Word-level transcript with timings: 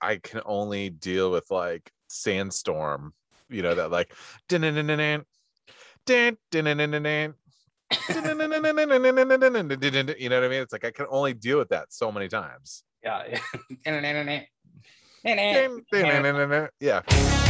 I 0.00 0.16
can 0.16 0.40
only 0.44 0.90
deal 0.90 1.30
with 1.30 1.50
like 1.50 1.90
sandstorm, 2.08 3.14
you 3.48 3.62
know, 3.62 3.74
that 3.74 3.90
like 3.90 4.12
you 10.18 10.28
know 10.28 10.40
what 10.40 10.46
I 10.46 10.48
mean? 10.48 10.62
It's 10.62 10.72
like 10.72 10.84
I 10.84 10.90
can 10.90 11.06
only 11.08 11.34
deal 11.34 11.58
with 11.58 11.68
that 11.70 11.92
so 11.92 12.10
many 12.10 12.28
times. 12.28 12.82
Yeah. 16.80 17.00
yeah. 17.08 17.42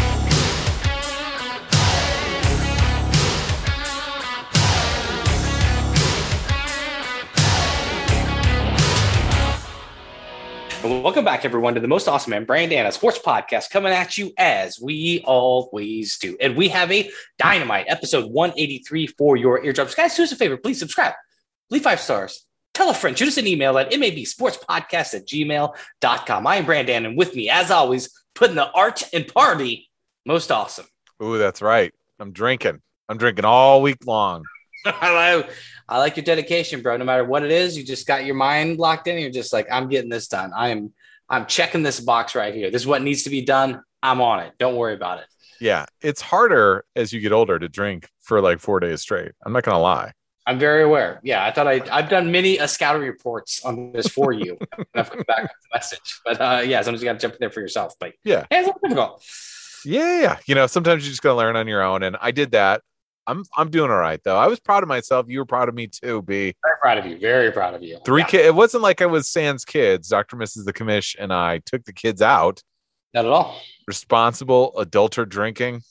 Welcome 10.87 11.25
back, 11.25 11.45
everyone, 11.45 11.75
to 11.75 11.81
the 11.81 11.89
most 11.89 12.07
awesome 12.07 12.33
and 12.33 12.47
Brandana 12.47 12.93
Sports 12.93 13.19
Podcast 13.19 13.71
coming 13.71 13.93
at 13.93 14.17
you 14.17 14.33
as 14.39 14.81
we 14.81 15.21
always 15.25 16.17
do. 16.19 16.37
And 16.41 16.57
we 16.57 16.69
have 16.69 16.93
a 16.93 17.11
dynamite 17.39 17.87
episode 17.89 18.31
183 18.31 19.09
for 19.09 19.37
your 19.37 19.65
eardrums. 19.65 19.95
Guys, 19.95 20.17
do 20.17 20.23
us 20.23 20.33
a 20.33 20.37
favor, 20.37 20.57
please 20.57 20.79
subscribe, 20.79 21.15
leave 21.71 21.83
five 21.83 22.01
stars, 22.01 22.47
tell 22.73 22.89
a 22.89 22.95
friend, 22.95 23.19
shoot 23.19 23.29
us 23.29 23.37
an 23.37 23.49
email 23.49 23.77
at 23.79 23.91
mabsportspodcast 23.91 25.15
at 25.15 25.27
gmail.com. 25.27 26.47
I 26.47 26.57
am 26.57 26.65
Brandon, 26.65 27.07
and 27.07 27.17
with 27.17 27.35
me, 27.35 27.51
as 27.51 27.71
always, 27.73 28.11
putting 28.35 28.57
the 28.57 28.71
art 28.71 29.03
and 29.13 29.27
party 29.27 29.91
most 30.25 30.53
awesome. 30.53 30.87
Ooh, 31.23 31.39
that's 31.39 31.63
right. 31.63 31.93
I'm 32.21 32.33
drinking. 32.33 32.81
I'm 33.09 33.19
drinking 33.19 33.45
all 33.45 33.83
week 33.83 34.07
long. 34.07 34.45
I 35.01 35.35
like, 35.37 35.51
I 35.89 35.99
like 35.99 36.17
your 36.17 36.25
dedication, 36.25 36.83
bro. 36.83 36.97
No 36.97 37.05
matter 37.05 37.25
what 37.25 37.43
it 37.45 37.51
is, 37.51 37.77
you 37.77 37.85
just 37.85 38.07
got 38.07 38.25
your 38.25 38.35
mind 38.35 38.79
locked 38.79 39.09
in. 39.09 39.19
you're 39.19 39.31
just 39.31 39.53
like, 39.53 39.67
I'm 39.71 39.89
getting 39.89 40.11
this 40.11 40.29
done. 40.29 40.53
I 40.55 40.69
am, 40.69 40.93
I'm 41.29 41.47
checking 41.47 41.83
this 41.83 42.01
box 42.01 42.35
right 42.35 42.55
here. 42.55 42.71
This 42.71 42.83
is 42.83 42.87
what 42.87 43.03
needs 43.03 43.25
to 43.25 43.31
be 43.31 43.43
done. 43.43 43.83
I'm 44.03 44.21
on 44.21 44.41
it. 44.41 44.53
Don't 44.59 44.77
worry 44.77 44.95
about 44.95 45.19
it. 45.19 45.27
Yeah, 45.61 45.87
it's 46.01 46.21
harder 46.21 46.85
as 46.95 47.13
you 47.13 47.21
get 47.21 47.33
older 47.33 47.59
to 47.59 47.69
drink 47.69 48.09
for 48.21 48.41
like 48.41 48.61
four 48.61 48.81
days 48.81 49.01
straight. 49.01 49.33
I'm 49.45 49.53
not 49.53 49.65
gonna 49.65 49.81
lie. 49.81 50.13
I'm 50.47 50.59
very 50.59 50.85
aware. 50.85 51.21
Yeah, 51.25 51.45
I 51.45 51.51
thought 51.51 51.67
I 51.67 51.83
I've 51.91 52.09
done 52.09 52.31
many 52.31 52.59
a 52.59 52.69
scouting 52.69 53.03
reports 53.03 53.65
on 53.65 53.93
this 53.93 54.07
for 54.07 54.33
you. 54.33 54.59
I've 54.95 55.11
come 55.11 55.25
back 55.27 55.43
with 55.43 55.51
the 55.51 55.69
message, 55.75 56.21
but 56.25 56.41
uh, 56.41 56.63
yeah, 56.65 56.83
sometimes 56.83 57.03
you 57.03 57.07
got 57.07 57.15
to 57.15 57.19
jump 57.19 57.35
in 57.35 57.39
there 57.41 57.51
for 57.51 57.61
yourself. 57.61 57.95
But 57.99 58.13
yeah, 58.23 58.45
it's 58.51 58.71
difficult. 58.83 59.25
Yeah, 59.85 60.21
yeah, 60.21 60.39
you 60.47 60.55
know, 60.55 60.67
sometimes 60.67 61.05
you 61.05 61.11
just 61.11 61.23
gotta 61.23 61.37
learn 61.37 61.57
on 61.57 61.67
your 61.67 61.83
own, 61.83 62.03
and 62.03 62.17
I 62.21 62.31
did 62.31 62.53
that. 62.53 62.83
I'm 63.27 63.45
I'm 63.57 63.71
doing 63.71 63.91
all 63.91 63.99
right 63.99 64.21
though. 64.23 64.37
I 64.37 64.47
was 64.47 64.61
proud 64.61 64.83
of 64.83 64.89
myself. 64.89 65.27
You 65.29 65.41
were 65.41 65.47
proud 65.47 65.69
of 65.69 65.75
me 65.75 65.89
too, 65.89 66.23
B. 66.23 66.55
Very 66.65 66.77
proud 66.81 66.99
of 66.99 67.07
you. 67.07 67.19
Very 67.19 67.51
proud 67.51 67.75
of 67.75 67.83
you. 67.83 67.99
Three 68.05 68.23
yeah. 68.23 68.27
kids. 68.29 68.47
It 68.47 68.55
wasn't 68.55 68.83
like 68.83 69.03
I 69.03 69.07
was 69.07 69.29
Sans 69.29 69.65
kids. 69.65 70.09
Dr. 70.09 70.37
Mrs. 70.37 70.65
the 70.65 70.73
commish 70.73 71.17
and 71.19 71.33
I 71.33 71.59
took 71.59 71.85
the 71.85 71.93
kids 71.93 72.23
out. 72.23 72.63
Not 73.15 73.25
at 73.25 73.31
all. 73.31 73.61
Responsible 73.89 74.73
adulter 74.77 75.29
drinking. 75.29 75.83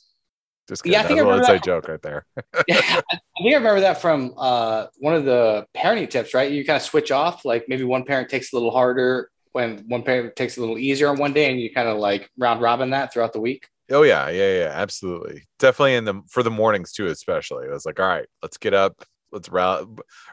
Just 0.68 0.84
kidding. 0.84 0.94
yeah, 0.94 1.02
I 1.02 1.04
think 1.04 1.20
That's 1.20 1.28
I 1.28 1.30
remember 1.30 1.54
that. 1.54 1.64
joke 1.64 1.88
right 1.88 2.02
there. 2.02 2.26
yeah, 2.68 2.78
I 3.12 3.20
think 3.42 3.54
I 3.54 3.58
remember 3.58 3.82
that 3.82 4.02
from 4.02 4.34
uh, 4.38 4.88
one 4.98 5.14
of 5.14 5.26
the 5.26 5.66
parenting 5.76 6.10
tips. 6.10 6.34
Right, 6.34 6.52
you 6.52 6.66
kind 6.66 6.78
of 6.78 6.84
switch 6.84 7.12
off. 7.12 7.46
Like 7.46 7.66
maybe 7.68 7.84
one 7.84 8.04
parent 8.04 8.30
takes 8.30 8.52
a 8.52 8.56
little 8.56 8.72
harder 8.72 9.30
when 9.52 9.86
one 9.88 10.04
parent 10.04 10.36
takes 10.36 10.58
a 10.58 10.60
little 10.60 10.78
easier 10.78 11.10
on 11.10 11.18
one 11.18 11.34
day, 11.34 11.52
and 11.52 11.60
you 11.60 11.72
kind 11.72 11.88
of 11.88 11.98
like 11.98 12.30
round 12.38 12.62
robin 12.62 12.90
that 12.92 13.14
throughout 13.14 13.34
the 13.34 13.40
week. 13.42 13.68
Oh 13.92 14.02
yeah, 14.02 14.30
yeah, 14.30 14.60
yeah, 14.60 14.72
absolutely. 14.74 15.44
Definitely 15.60 15.96
in 15.96 16.06
the 16.06 16.22
for 16.30 16.42
the 16.44 16.52
mornings 16.52 16.92
too, 16.92 17.08
especially. 17.08 17.68
I 17.68 17.72
was 17.72 17.86
like, 17.86 18.00
all 18.00 18.08
right, 18.08 18.26
let's 18.42 18.58
get 18.58 18.74
up, 18.74 19.04
let's 19.32 19.50
rally, 19.50 19.86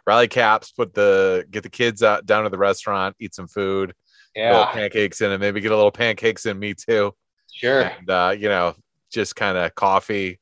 rally 0.06 0.28
caps, 0.28 0.72
put 0.72 0.95
the 0.95 1.45
get 1.50 1.62
the 1.62 1.69
kids 1.69 2.03
out 2.03 2.25
down 2.25 2.45
to 2.45 2.50
the 2.50 2.58
restaurant, 2.58 3.17
eat 3.20 3.34
some 3.34 3.48
food, 3.48 3.92
yeah, 4.34 4.67
pancakes 4.73 5.20
in, 5.20 5.33
and 5.33 5.41
maybe 5.41 5.61
get 5.61 5.73
a 5.73 5.77
little 5.77 5.91
pancakes 5.91 6.47
in 6.47 6.58
me 6.58 6.75
too. 6.75 7.12
Sure. 7.53 7.83
And 7.83 8.08
uh, 8.08 8.34
you 8.39 8.48
know, 8.48 8.75
just 9.12 9.36
kind 9.36 9.58
of 9.58 9.75
coffee, 9.75 10.41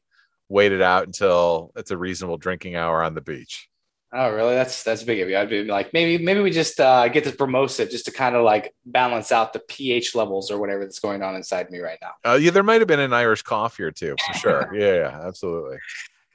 wait 0.49 0.73
it 0.73 0.83
out 0.83 1.07
until 1.07 1.73
it's 1.77 1.91
a 1.91 1.99
reasonable 1.99 2.37
drinking 2.37 2.77
hour 2.77 3.03
on 3.03 3.15
the 3.15 3.21
beach. 3.21 3.70
Oh, 4.13 4.31
really? 4.31 4.55
That's 4.55 4.83
that's 4.83 5.05
big 5.05 5.21
of 5.21 5.29
you. 5.29 5.37
I'd 5.37 5.49
be 5.49 5.65
like, 5.65 5.93
maybe 5.93 6.23
maybe 6.23 6.41
we 6.41 6.51
just 6.51 6.81
uh, 6.81 7.07
get 7.09 7.23
this 7.23 7.35
Formosa 7.35 7.87
just 7.87 8.07
to 8.07 8.11
kind 8.11 8.35
of 8.35 8.43
like 8.43 8.75
balance 8.85 9.31
out 9.31 9.53
the 9.53 9.61
pH 9.61 10.17
levels 10.17 10.51
or 10.51 10.59
whatever 10.59 10.85
that's 10.85 10.99
going 10.99 11.23
on 11.23 11.37
inside 11.37 11.71
me 11.71 11.79
right 11.79 11.99
now. 12.03 12.13
Uh, 12.29 12.35
yeah, 12.35 12.51
there 12.51 12.65
might 12.65 12.81
have 12.81 12.89
been 12.89 12.99
an 13.01 13.13
Irish 13.13 13.43
coffee 13.43 13.85
or 13.85 13.93
two 13.93 14.17
for 14.27 14.39
sure. 14.39 14.71
yeah, 14.75 14.95
yeah, 14.95 15.21
absolutely. 15.25 15.79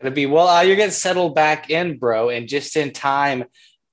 Gonna 0.01 0.15
be 0.15 0.25
well. 0.25 0.47
Uh, 0.47 0.61
you're 0.61 0.77
getting 0.77 0.91
settled 0.91 1.35
back 1.35 1.69
in, 1.69 1.97
bro, 1.97 2.29
and 2.29 2.47
just 2.47 2.77
in 2.77 2.91
time 2.91 3.43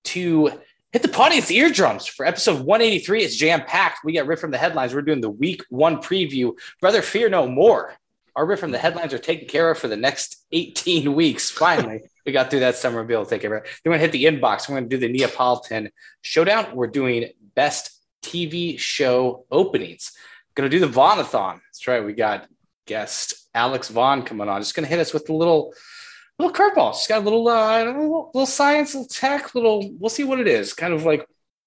to 0.04 0.53
hit 0.93 1.03
the 1.03 1.16
audience 1.19 1.50
eardrums 1.50 2.06
for 2.06 2.25
episode 2.25 2.64
183. 2.64 3.25
It's 3.25 3.37
jam 3.37 3.64
packed. 3.66 4.04
We 4.04 4.12
got 4.12 4.26
ripped 4.26 4.41
from 4.41 4.50
the 4.53 4.59
headlines. 4.59 4.94
We're 4.94 5.03
doing 5.03 5.20
the 5.20 5.31
week 5.31 5.64
one 5.70 5.97
preview. 5.97 6.53
Brother, 6.81 7.03
fear 7.03 7.28
no 7.28 7.49
more. 7.49 7.94
Our 8.34 8.47
riff 8.47 8.60
from 8.60 8.70
the 8.70 8.78
headlines 8.78 9.12
are 9.12 9.19
taken 9.19 9.48
care 9.48 9.70
of 9.70 9.78
for 9.78 9.88
the 9.88 9.97
next 9.97 10.44
18 10.53 11.15
weeks. 11.15 11.50
Finally 11.50 12.03
we 12.25 12.32
got 12.32 12.50
through 12.50 12.60
that 12.60 12.76
summer 12.76 13.00
and 13.00 13.09
be 13.09 13.15
able 13.15 13.25
to 13.25 13.31
take 13.31 13.44
it. 13.44 13.48
Then 13.48 13.62
we're 13.84 13.93
gonna 13.93 13.98
hit 13.98 14.12
the 14.12 14.25
inbox. 14.25 14.69
We're 14.69 14.76
gonna 14.76 14.88
do 14.88 14.98
the 14.98 15.09
Neapolitan 15.09 15.91
showdown. 16.20 16.75
We're 16.75 16.87
doing 16.87 17.31
best 17.54 17.98
TV 18.22 18.78
show 18.78 19.44
openings. 19.50 20.12
Gonna 20.54 20.69
do 20.69 20.81
the 20.81 20.87
Vaughnathon. 20.87 21.60
That's 21.66 21.87
right. 21.88 22.04
We 22.04 22.12
got 22.12 22.48
guest 22.87 23.48
Alex 23.54 23.88
Vaughn 23.88 24.22
coming 24.22 24.49
on. 24.49 24.60
Just 24.60 24.75
gonna 24.75 24.87
hit 24.87 25.00
us 25.00 25.12
with 25.12 25.28
a 25.28 25.34
little 25.34 25.75
little 26.38 26.54
curveball. 26.54 26.93
Just 26.93 27.09
got 27.09 27.22
a 27.22 27.25
little 27.25 27.49
uh 27.49 27.84
little, 27.84 28.47
science, 28.47 28.94
little 28.94 29.09
tech, 29.09 29.54
little 29.54 29.91
we'll 29.99 30.10
see 30.10 30.25
what 30.25 30.41
it 30.41 30.49
is. 30.49 30.72
Kind 30.75 30.94
of 30.94 31.04
like 31.04 31.22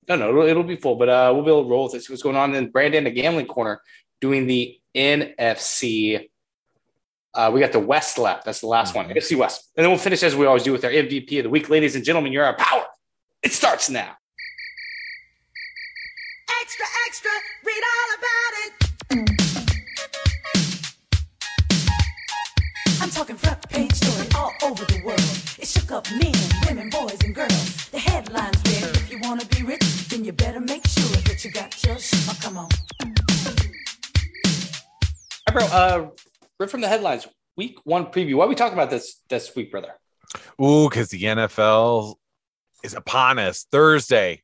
I 0.08 0.16
don't 0.16 0.20
know, 0.20 0.30
it'll, 0.30 0.48
it'll 0.48 0.64
be 0.64 0.78
full, 0.78 0.96
but 0.96 1.10
uh 1.10 1.32
we'll 1.34 1.44
be 1.44 1.52
able 1.52 1.64
to 1.64 1.70
roll 1.70 1.84
with 1.86 1.96
it. 1.96 2.04
See 2.04 2.14
What's 2.14 2.24
going 2.24 2.38
on? 2.38 2.52
Then 2.52 2.72
Brandon, 2.72 3.04
the 3.04 3.12
gambling 3.12 3.48
corner, 3.48 3.82
doing 4.22 4.48
the 4.48 4.80
NFC 4.96 6.30
uh, 7.36 7.52
we 7.54 7.60
got 7.60 7.74
the 7.74 7.80
West 7.80 8.18
left. 8.18 8.46
That's 8.46 8.62
the 8.62 8.68
last 8.68 8.96
one. 8.96 9.10
AFC 9.10 9.38
West. 9.38 9.70
And 9.76 9.84
then 9.84 9.92
we'll 9.92 10.00
finish 10.00 10.24
as 10.24 10.36
we 10.36 10.46
always 10.46 10.64
do 10.64 10.72
with 10.72 10.86
our 10.86 10.92
MVP 10.92 11.38
of 11.40 11.44
the 11.44 11.50
week. 11.50 11.70
Ladies 11.70 11.96
and 11.96 12.04
gentlemen, 12.04 12.32
you're 12.32 12.46
our 12.46 12.56
power. 12.56 12.86
It 13.44 13.52
starts 13.52 13.90
now. 13.90 14.16
Extra, 16.62 16.86
extra, 17.06 17.32
read 17.66 17.84
all 17.94 18.10
about 18.18 18.54
it. 18.64 18.72
I'm 23.02 23.10
talking 23.10 23.36
front 23.36 23.70
page 23.70 23.92
story 23.94 24.28
all 24.36 24.54
over 24.64 24.86
the 24.86 25.02
world. 25.06 25.20
It 25.60 25.68
shook 25.68 25.92
up 25.92 26.10
men, 26.12 26.34
women, 26.68 26.90
boys, 26.90 27.18
and 27.24 27.36
girls. 27.36 27.90
The 27.90 28.00
headlines 28.00 28.62
read, 28.66 28.96
if 28.96 29.12
you 29.12 29.20
want 29.20 29.42
to 29.42 29.48
be 29.56 29.64
rich, 29.64 30.08
then 30.08 30.24
you 30.24 30.32
better 30.32 30.62
make 30.62 30.88
sure 30.88 31.16
that 31.24 31.44
you 31.44 31.52
got 31.52 31.84
your 31.84 32.00
shit. 32.00 32.26
Oh, 32.30 32.38
come 32.42 32.58
on. 32.58 32.70
Hey, 35.48 35.54
bro, 35.54 35.66
uh, 35.66 36.08
Right 36.58 36.70
from 36.70 36.80
the 36.80 36.88
headlines, 36.88 37.28
week 37.58 37.80
one 37.84 38.06
preview. 38.06 38.36
Why 38.36 38.46
are 38.46 38.48
we 38.48 38.56
talking 38.56 38.78
about 38.78 38.90
this 38.90 39.22
this 39.28 39.54
week, 39.58 39.72
brother? 39.72 39.90
Ooh, 40.62 40.88
because 40.90 41.10
the 41.10 41.24
NFL 41.24 42.16
is 42.82 42.94
upon 42.94 43.40
us 43.40 43.66
Thursday. 43.70 44.42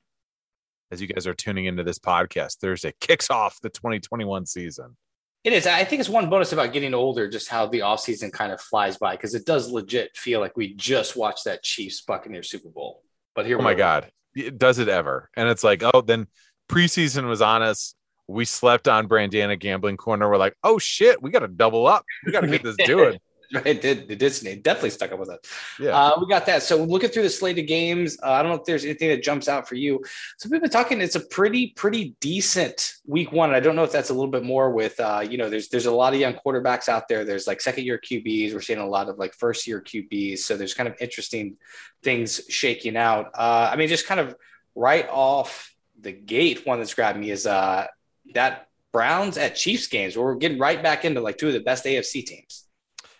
As 0.91 1.01
you 1.01 1.07
guys 1.07 1.25
are 1.25 1.33
tuning 1.33 1.65
into 1.65 1.83
this 1.83 1.99
podcast, 1.99 2.57
Thursday 2.57 2.93
kicks 2.99 3.29
off 3.29 3.61
the 3.61 3.69
2021 3.69 4.45
season. 4.45 4.97
It 5.45 5.53
is. 5.53 5.65
I 5.65 5.85
think 5.85 6.01
it's 6.01 6.09
one 6.09 6.29
bonus 6.29 6.51
about 6.51 6.73
getting 6.73 6.93
older, 6.93 7.29
just 7.29 7.47
how 7.47 7.67
the 7.67 7.79
offseason 7.79 8.29
kind 8.29 8.51
of 8.51 8.59
flies 8.59 8.97
by, 8.97 9.15
because 9.15 9.33
it 9.33 9.45
does 9.45 9.71
legit 9.71 10.13
feel 10.17 10.41
like 10.41 10.57
we 10.57 10.73
just 10.73 11.15
watched 11.15 11.45
that 11.45 11.63
Chiefs 11.63 12.01
Buccaneers 12.01 12.49
Super 12.49 12.69
Bowl. 12.69 13.03
But 13.35 13.45
here, 13.45 13.57
oh 13.57 13.61
my 13.61 13.73
God, 13.73 14.11
it 14.35 14.57
does 14.57 14.79
it 14.79 14.89
ever? 14.89 15.29
And 15.37 15.47
it's 15.47 15.63
like, 15.63 15.81
oh, 15.81 16.01
then 16.01 16.27
preseason 16.69 17.29
was 17.29 17.41
on 17.41 17.61
us 17.61 17.95
we 18.31 18.45
slept 18.45 18.87
on 18.87 19.07
Brandana 19.07 19.59
Gambling 19.59 19.97
Corner. 19.97 20.29
We're 20.29 20.37
like, 20.37 20.55
oh 20.63 20.79
shit, 20.79 21.21
we 21.21 21.29
got 21.29 21.39
to 21.39 21.47
double 21.47 21.87
up. 21.87 22.05
We 22.25 22.31
got 22.31 22.41
to 22.41 22.47
get 22.47 22.63
this 22.63 22.75
doing. 22.85 23.19
it 23.65 23.81
did. 23.81 24.09
It 24.09 24.19
did. 24.19 24.45
It 24.45 24.63
definitely 24.63 24.91
stuck 24.91 25.11
up 25.11 25.19
with 25.19 25.29
us. 25.29 25.39
Yeah, 25.77 25.89
uh, 25.89 26.17
we 26.19 26.27
got 26.27 26.45
that. 26.45 26.63
So 26.63 26.83
looking 26.83 27.09
through 27.09 27.23
the 27.23 27.29
slate 27.29 27.59
of 27.59 27.67
games, 27.67 28.17
uh, 28.23 28.31
I 28.31 28.41
don't 28.41 28.51
know 28.51 28.57
if 28.57 28.65
there's 28.65 28.85
anything 28.85 29.09
that 29.09 29.23
jumps 29.23 29.49
out 29.49 29.67
for 29.67 29.75
you. 29.75 30.01
So 30.37 30.47
we've 30.49 30.61
been 30.61 30.69
talking. 30.69 31.01
It's 31.01 31.15
a 31.15 31.19
pretty, 31.19 31.67
pretty 31.67 32.15
decent 32.21 32.95
week 33.05 33.31
one. 33.31 33.53
I 33.53 33.59
don't 33.59 33.75
know 33.75 33.83
if 33.83 33.91
that's 33.91 34.09
a 34.09 34.13
little 34.13 34.31
bit 34.31 34.43
more 34.43 34.71
with, 34.71 34.97
uh, 34.99 35.25
you 35.27 35.37
know, 35.37 35.49
there's 35.49 35.67
there's 35.67 35.85
a 35.85 35.91
lot 35.91 36.13
of 36.13 36.19
young 36.19 36.33
quarterbacks 36.33 36.87
out 36.87 37.09
there. 37.09 37.25
There's 37.25 37.45
like 37.45 37.59
second 37.59 37.83
year 37.83 37.99
QBs. 37.99 38.53
We're 38.53 38.61
seeing 38.61 38.79
a 38.79 38.87
lot 38.87 39.09
of 39.09 39.17
like 39.19 39.33
first 39.33 39.67
year 39.67 39.81
QBs. 39.81 40.39
So 40.39 40.55
there's 40.55 40.73
kind 40.73 40.87
of 40.87 40.95
interesting 41.01 41.57
things 42.03 42.41
shaking 42.47 42.95
out. 42.95 43.31
Uh, 43.33 43.69
I 43.71 43.75
mean, 43.75 43.89
just 43.89 44.07
kind 44.07 44.21
of 44.21 44.35
right 44.75 45.07
off 45.09 45.75
the 45.99 46.11
gate, 46.11 46.65
one 46.65 46.79
that's 46.79 46.93
grabbed 46.93 47.19
me 47.19 47.31
is 47.31 47.45
uh 47.45 47.87
that 48.33 48.67
Browns 48.91 49.37
at 49.37 49.55
Chiefs 49.55 49.87
games 49.87 50.15
where 50.15 50.25
we're 50.25 50.35
getting 50.35 50.59
right 50.59 50.81
back 50.81 51.05
into 51.05 51.21
like 51.21 51.37
two 51.37 51.47
of 51.47 51.53
the 51.53 51.61
best 51.61 51.85
AFC 51.85 52.25
teams. 52.25 52.65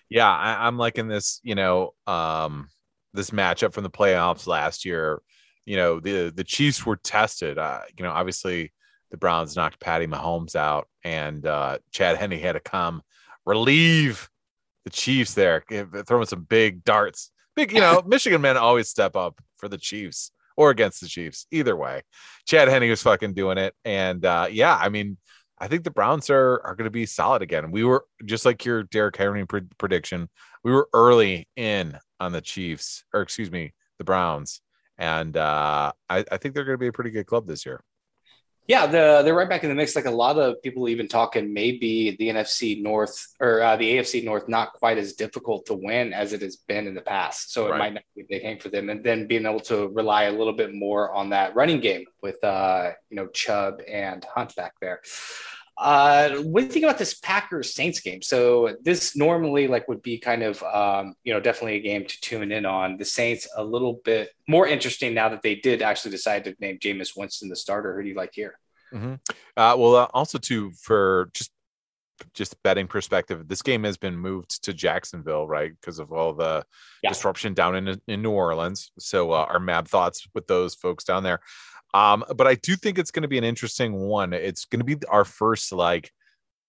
Yeah, 0.10 0.30
I, 0.30 0.68
am 0.68 0.78
liking 0.78 1.08
this, 1.08 1.40
you 1.44 1.56
know, 1.56 1.94
um, 2.06 2.68
this 3.14 3.30
matchup 3.30 3.74
from 3.74 3.84
the 3.84 3.90
playoffs 3.90 4.46
last 4.46 4.84
year. 4.84 5.22
You 5.66 5.78
know, 5.78 6.00
the 6.00 6.34
the 6.36 6.44
Chiefs 6.44 6.86
were 6.86 6.98
tested. 6.98 7.58
Uh, 7.58 7.82
you 7.98 8.04
know, 8.04 8.12
obviously 8.12 8.74
the 9.12 9.18
Browns 9.18 9.56
knocked 9.56 9.80
Patty 9.80 10.08
Mahomes 10.08 10.56
out, 10.56 10.88
and 11.04 11.46
uh, 11.46 11.78
Chad 11.92 12.18
Henne 12.18 12.32
had 12.32 12.54
to 12.54 12.60
come 12.60 13.02
relieve 13.46 14.30
the 14.84 14.90
Chiefs 14.90 15.34
there, 15.34 15.64
throwing 16.08 16.26
some 16.26 16.44
big 16.44 16.84
darts. 16.84 17.32
Big, 17.56 17.72
you 17.72 17.80
know, 17.80 18.02
Michigan 18.08 18.42
men 18.42 18.58
always 18.58 18.90
step 18.90 19.16
up 19.16 19.40
for 19.58 19.70
the 19.70 19.78
Chiefs 19.78 20.32
or 20.58 20.70
against 20.70 21.02
the 21.02 21.08
Chiefs. 21.08 21.46
Either 21.52 21.76
way, 21.76 22.02
Chad 22.46 22.68
Henne 22.68 22.90
was 22.90 23.02
fucking 23.02 23.34
doing 23.34 23.58
it. 23.58 23.74
And 23.86 24.26
uh, 24.26 24.48
yeah, 24.52 24.76
I 24.76 24.90
mean, 24.90 25.18
I 25.60 25.68
think 25.68 25.84
the 25.84 25.92
Browns 25.92 26.30
are 26.30 26.62
are 26.64 26.76
going 26.76 26.86
to 26.86 26.92
be 26.92 27.06
solid 27.06 27.42
again. 27.42 27.72
We 27.72 27.84
were 27.84 28.06
just 28.26 28.46
like 28.46 28.66
your 28.66 28.84
Derrick 28.84 29.16
Henry 29.18 29.46
pre- 29.46 29.68
prediction. 29.78 30.30
We 30.64 30.72
were 30.72 30.90
early 30.94 31.48
in 31.56 31.98
on 32.20 32.32
the 32.32 32.42
Chiefs, 32.42 33.04
or 33.14 33.22
excuse 33.22 33.52
me, 33.52 33.74
the 33.98 34.04
Browns, 34.04 34.62
and 34.98 35.38
uh, 35.38 35.92
I, 36.10 36.26
I 36.32 36.38
think 36.38 36.56
they're 36.56 36.66
going 36.66 36.78
to 36.78 36.82
be 36.82 36.88
a 36.88 36.94
pretty 36.94 37.12
good 37.12 37.28
club 37.28 37.48
this 37.48 37.66
year. 37.66 37.84
Yeah, 38.68 38.86
the, 38.86 39.22
they're 39.24 39.34
right 39.34 39.50
back 39.50 39.64
in 39.64 39.70
the 39.70 39.76
mix. 39.76 39.96
Like 39.96 40.06
a 40.06 40.12
lot 40.12 40.38
of 40.38 40.62
people 40.62 40.88
even 40.88 41.08
talking, 41.08 41.54
maybe 41.54 42.16
the 42.18 42.30
NFC 42.30 42.82
North 42.82 43.34
or 43.40 43.62
uh, 43.62 43.76
the 43.76 43.98
AFC 43.98 44.24
North 44.24 44.48
not 44.48 44.74
quite 44.74 44.98
as 44.98 45.14
difficult 45.14 45.66
to 45.66 45.74
win 45.74 46.14
as 46.14 46.32
it 46.32 46.42
has 46.42 46.56
been 46.56 46.88
in 46.88 46.94
the 46.94 47.02
past. 47.02 47.52
So 47.54 47.68
it 47.68 47.72
right. 47.72 47.80
might 47.80 47.94
not 47.96 48.04
be 48.16 48.22
a 48.22 48.26
big 48.30 48.44
game 48.44 48.60
for 48.60 48.70
them. 48.70 48.90
And 48.90 49.04
then 49.04 49.28
being 49.28 49.46
able 49.46 49.60
to 49.62 49.88
rely 49.90 50.24
a 50.24 50.32
little 50.32 50.54
bit 50.54 50.74
more 50.74 51.12
on 51.14 51.32
that 51.32 51.56
running 51.56 51.82
game 51.82 52.06
with 52.22 52.42
uh, 52.44 52.92
you 53.10 53.18
know 53.18 53.28
Chubb 53.28 53.82
and 53.88 54.24
Hunt 54.24 54.56
back 54.56 54.74
there. 54.80 55.02
Uh, 55.82 56.36
what 56.44 56.62
do 56.62 56.66
you 56.68 56.72
think 56.72 56.86
about 56.86 57.00
this 57.00 57.16
Packers 57.16 57.74
Saints 57.74 58.02
game? 58.02 58.22
So 58.22 58.78
this 58.84 59.16
normally 59.16 59.68
like 59.68 59.88
would 59.88 60.04
be 60.04 60.20
kind 60.20 60.44
of 60.44 60.62
um, 60.62 61.16
you 61.24 61.34
know 61.34 61.40
definitely 61.40 61.78
a 61.78 61.82
game 61.82 62.06
to 62.06 62.22
tune 62.22 62.52
in 62.52 62.68
on. 62.68 62.98
The 62.98 63.06
Saints 63.06 63.48
a 63.58 63.64
little 63.64 64.00
bit 64.06 64.30
more 64.48 64.68
interesting 64.68 65.16
now 65.16 65.30
that 65.30 65.42
they 65.42 65.56
did 65.56 65.82
actually 65.82 66.12
decide 66.12 66.44
to 66.44 66.56
name 66.60 66.78
Jameis 66.78 67.18
Winston 67.18 67.50
the 67.50 67.56
starter. 67.56 67.96
Who 67.96 68.04
do 68.04 68.10
you 68.10 68.16
like 68.16 68.30
here? 68.34 68.60
Mm-hmm. 68.94 69.16
Uh, 69.58 69.76
well, 69.76 69.96
uh, 69.96 70.08
also 70.14 70.38
too 70.38 70.72
for 70.80 71.32
just 71.34 71.52
just 72.36 72.62
betting 72.62 72.86
perspective, 72.86 73.48
this 73.48 73.64
game 73.64 73.84
has 73.84 73.98
been 73.98 74.16
moved 74.16 74.64
to 74.64 74.74
Jacksonville, 74.76 75.48
right, 75.48 75.72
because 75.82 75.98
of 75.98 76.12
all 76.12 76.34
the 76.34 76.64
yeah. 77.02 77.10
disruption 77.10 77.56
down 77.56 77.76
in 77.76 78.00
in 78.08 78.22
New 78.22 78.30
Orleans. 78.30 78.92
So 79.00 79.32
uh, 79.32 79.48
our 79.50 79.60
mad 79.60 79.88
thoughts 79.88 80.28
with 80.36 80.46
those 80.46 80.76
folks 80.76 81.04
down 81.04 81.24
there. 81.24 81.40
Um, 81.94 82.24
but 82.36 82.48
I 82.48 82.56
do 82.56 82.76
think 82.76 82.98
it's 82.98 83.12
going 83.12 83.24
to 83.24 83.28
be 83.28 83.38
an 83.38 83.44
interesting 83.44 83.94
one. 83.94 84.34
It's 84.34 84.66
going 84.66 84.80
to 84.80 84.86
be 84.86 84.98
our 85.08 85.26
first 85.26 85.72
like 85.72 86.12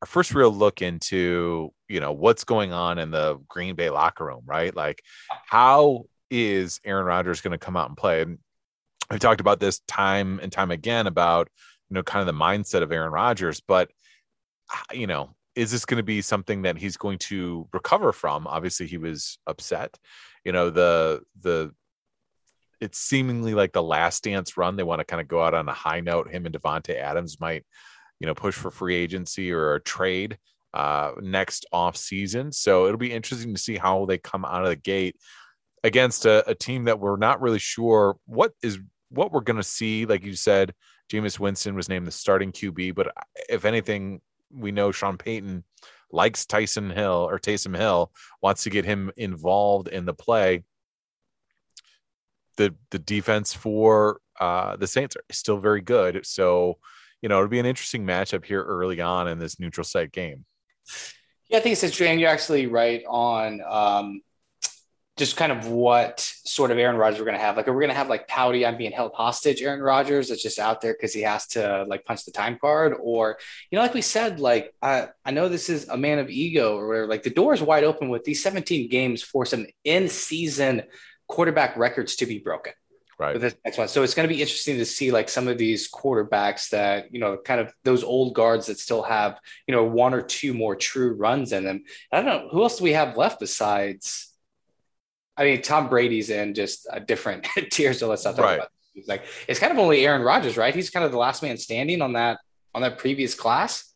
our 0.00 0.06
first 0.06 0.34
real 0.34 0.50
look 0.50 0.82
into 0.82 1.72
you 1.88 2.00
know 2.00 2.12
what's 2.12 2.44
going 2.44 2.72
on 2.72 2.98
in 2.98 3.10
the 3.10 3.38
Green 3.48 3.74
Bay 3.74 3.90
locker 3.90 4.24
room, 4.24 4.42
right? 4.46 4.74
Like 4.74 5.02
how 5.28 6.06
is 6.30 6.80
Aaron 6.84 7.06
Rodgers 7.06 7.40
going 7.40 7.52
to 7.52 7.58
come 7.58 7.76
out 7.76 7.88
and 7.88 7.96
play? 7.96 8.22
And 8.22 8.38
we've 9.10 9.20
talked 9.20 9.40
about 9.40 9.60
this 9.60 9.80
time 9.86 10.40
and 10.42 10.50
time 10.50 10.70
again 10.70 11.06
about 11.06 11.48
you 11.92 11.94
know, 11.96 12.02
kind 12.02 12.26
of 12.26 12.34
the 12.34 12.42
mindset 12.42 12.82
of 12.82 12.90
Aaron 12.90 13.12
Rodgers. 13.12 13.60
But, 13.60 13.90
you 14.94 15.06
know, 15.06 15.34
is 15.54 15.70
this 15.70 15.84
going 15.84 15.98
to 15.98 16.02
be 16.02 16.22
something 16.22 16.62
that 16.62 16.78
he's 16.78 16.96
going 16.96 17.18
to 17.18 17.68
recover 17.70 18.12
from? 18.12 18.46
Obviously, 18.46 18.86
he 18.86 18.96
was 18.96 19.38
upset. 19.46 19.98
You 20.42 20.52
know, 20.52 20.70
the, 20.70 21.20
the, 21.42 21.74
it's 22.82 22.98
seemingly 22.98 23.54
like 23.54 23.72
the 23.72 23.82
last 23.82 24.24
dance 24.24 24.56
run. 24.56 24.74
They 24.74 24.82
want 24.82 24.98
to 24.98 25.04
kind 25.04 25.20
of 25.20 25.28
go 25.28 25.40
out 25.40 25.54
on 25.54 25.68
a 25.68 25.72
high 25.72 26.00
note. 26.00 26.28
Him 26.28 26.46
and 26.46 26.54
Davante 26.54 26.96
Adams 26.96 27.38
might, 27.38 27.64
you 28.18 28.26
know, 28.26 28.34
push 28.34 28.56
for 28.56 28.72
free 28.72 28.96
agency 28.96 29.52
or 29.52 29.74
a 29.74 29.80
trade 29.80 30.36
uh, 30.74 31.12
next 31.20 31.64
off 31.72 31.96
season. 31.96 32.50
So 32.50 32.86
it'll 32.86 32.98
be 32.98 33.12
interesting 33.12 33.54
to 33.54 33.60
see 33.60 33.76
how 33.76 34.04
they 34.06 34.18
come 34.18 34.44
out 34.44 34.64
of 34.64 34.70
the 34.70 34.76
gate 34.76 35.14
against 35.84 36.26
a, 36.26 36.48
a 36.50 36.56
team 36.56 36.84
that 36.84 36.98
we're 36.98 37.16
not 37.16 37.40
really 37.40 37.60
sure 37.60 38.16
what 38.26 38.52
is 38.64 38.80
what 39.10 39.30
we're 39.30 39.42
going 39.42 39.58
to 39.58 39.62
see. 39.62 40.04
Like 40.04 40.24
you 40.24 40.34
said, 40.34 40.74
Jameis 41.08 41.38
Winston 41.38 41.76
was 41.76 41.88
named 41.88 42.08
the 42.08 42.10
starting 42.10 42.50
QB, 42.50 42.96
but 42.96 43.12
if 43.48 43.64
anything, 43.64 44.22
we 44.52 44.72
know 44.72 44.90
Sean 44.90 45.16
Payton 45.16 45.62
likes 46.10 46.46
Tyson 46.46 46.90
Hill 46.90 47.28
or 47.30 47.38
Taysom 47.38 47.76
Hill, 47.76 48.10
wants 48.42 48.64
to 48.64 48.70
get 48.70 48.84
him 48.84 49.12
involved 49.16 49.86
in 49.86 50.04
the 50.04 50.14
play. 50.14 50.64
The 52.56 52.74
the 52.90 52.98
defense 52.98 53.54
for 53.54 54.20
uh, 54.40 54.76
the 54.76 54.86
Saints 54.86 55.16
are 55.16 55.22
still 55.30 55.58
very 55.58 55.80
good, 55.80 56.26
so 56.26 56.78
you 57.20 57.28
know 57.28 57.38
it'll 57.38 57.48
be 57.48 57.58
an 57.58 57.66
interesting 57.66 58.04
matchup 58.06 58.44
here 58.44 58.62
early 58.62 59.00
on 59.00 59.28
in 59.28 59.38
this 59.38 59.58
neutral 59.58 59.84
site 59.84 60.12
game. 60.12 60.44
Yeah, 61.48 61.58
I 61.58 61.60
think 61.60 61.74
it's 61.74 61.82
interesting. 61.82 62.18
You're 62.18 62.30
actually 62.30 62.66
right 62.66 63.04
on. 63.08 63.60
Um, 63.66 64.22
just 65.18 65.36
kind 65.36 65.52
of 65.52 65.68
what 65.68 66.20
sort 66.20 66.70
of 66.70 66.78
Aaron 66.78 66.96
Rodgers 66.96 67.18
we're 67.18 67.26
going 67.26 67.36
to 67.36 67.44
have. 67.44 67.56
Like, 67.56 67.68
are 67.68 67.72
we 67.72 67.80
going 67.80 67.90
to 67.90 67.96
have 67.96 68.08
like 68.08 68.26
pouty, 68.26 68.64
I'm 68.64 68.78
being 68.78 68.92
held 68.92 69.12
hostage 69.14 69.60
Aaron 69.60 69.82
Rodgers 69.82 70.28
that's 70.28 70.42
just 70.42 70.58
out 70.58 70.80
there 70.80 70.94
because 70.94 71.12
he 71.12 71.20
has 71.20 71.46
to 71.48 71.84
like 71.86 72.06
punch 72.06 72.24
the 72.24 72.32
time 72.32 72.58
card? 72.58 72.94
Or, 72.98 73.36
you 73.70 73.76
know, 73.76 73.82
like 73.82 73.92
we 73.92 74.00
said, 74.00 74.40
like, 74.40 74.74
I, 74.80 75.08
I 75.24 75.30
know 75.32 75.48
this 75.50 75.68
is 75.68 75.86
a 75.88 75.98
man 75.98 76.18
of 76.18 76.30
ego 76.30 76.78
or 76.78 76.88
whatever. 76.88 77.06
Like, 77.06 77.24
the 77.24 77.30
door 77.30 77.52
is 77.52 77.60
wide 77.60 77.84
open 77.84 78.08
with 78.08 78.24
these 78.24 78.42
17 78.42 78.88
games 78.88 79.22
for 79.22 79.44
some 79.44 79.66
in 79.84 80.08
season 80.08 80.84
quarterback 81.32 81.76
records 81.76 82.16
to 82.16 82.26
be 82.26 82.38
broken. 82.38 82.72
Right. 83.18 83.34
With 83.34 83.42
this 83.42 83.54
next 83.64 83.78
one. 83.78 83.88
So 83.88 84.02
it's 84.02 84.14
going 84.14 84.28
to 84.28 84.34
be 84.34 84.40
interesting 84.40 84.78
to 84.78 84.84
see 84.84 85.12
like 85.12 85.28
some 85.28 85.46
of 85.46 85.56
these 85.56 85.90
quarterbacks 85.90 86.70
that, 86.70 87.12
you 87.14 87.20
know, 87.20 87.36
kind 87.36 87.60
of 87.60 87.72
those 87.84 88.02
old 88.02 88.34
guards 88.34 88.66
that 88.66 88.78
still 88.78 89.02
have, 89.02 89.38
you 89.66 89.74
know, 89.74 89.84
one 89.84 90.12
or 90.12 90.22
two 90.22 90.54
more 90.54 90.74
true 90.74 91.14
runs 91.14 91.52
in 91.52 91.64
them. 91.64 91.84
I 92.10 92.16
don't 92.16 92.26
know 92.26 92.48
who 92.50 92.62
else 92.62 92.78
do 92.78 92.84
we 92.84 92.94
have 92.94 93.16
left 93.16 93.38
besides 93.38 94.32
I 95.36 95.44
mean, 95.44 95.62
Tom 95.62 95.88
Brady's 95.88 96.30
in 96.30 96.54
just 96.54 96.86
a 96.90 97.00
different 97.00 97.48
tier, 97.70 97.94
so 97.94 98.08
let's 98.08 98.24
not 98.24 98.36
talk 98.36 98.44
right. 98.44 98.54
about. 98.58 98.70
It. 98.94 99.08
like 99.08 99.24
it's 99.48 99.58
kind 99.58 99.72
of 99.72 99.78
only 99.78 100.04
Aaron 100.04 100.22
Rodgers, 100.22 100.56
right? 100.56 100.74
He's 100.74 100.90
kind 100.90 101.04
of 101.04 101.12
the 101.12 101.18
last 101.18 101.42
man 101.42 101.56
standing 101.56 102.02
on 102.02 102.12
that 102.12 102.38
on 102.74 102.82
that 102.82 102.98
previous 102.98 103.34
class. 103.34 103.91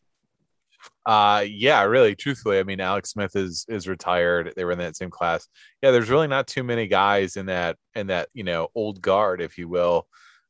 Uh 1.05 1.45
yeah, 1.47 1.83
really, 1.83 2.15
truthfully. 2.15 2.59
I 2.59 2.63
mean, 2.63 2.81
Alex 2.81 3.11
Smith 3.11 3.37
is 3.37 3.65
is 3.69 3.87
retired. 3.87 4.53
They 4.57 4.65
were 4.65 4.73
in 4.73 4.79
that 4.79 4.97
same 4.97 5.11
class. 5.11 5.47
Yeah, 5.83 5.91
there's 5.91 6.11
really 6.11 6.29
not 6.29 6.47
too 6.47 6.65
many 6.65 6.87
guys 6.87 7.37
in 7.37 7.47
that 7.47 7.77
in 7.95 8.09
that, 8.09 8.29
you 8.35 8.45
know, 8.45 8.69
old 8.75 9.01
guard, 9.01 9.41
if 9.41 9.59
you 9.59 9.69
will. 9.69 10.07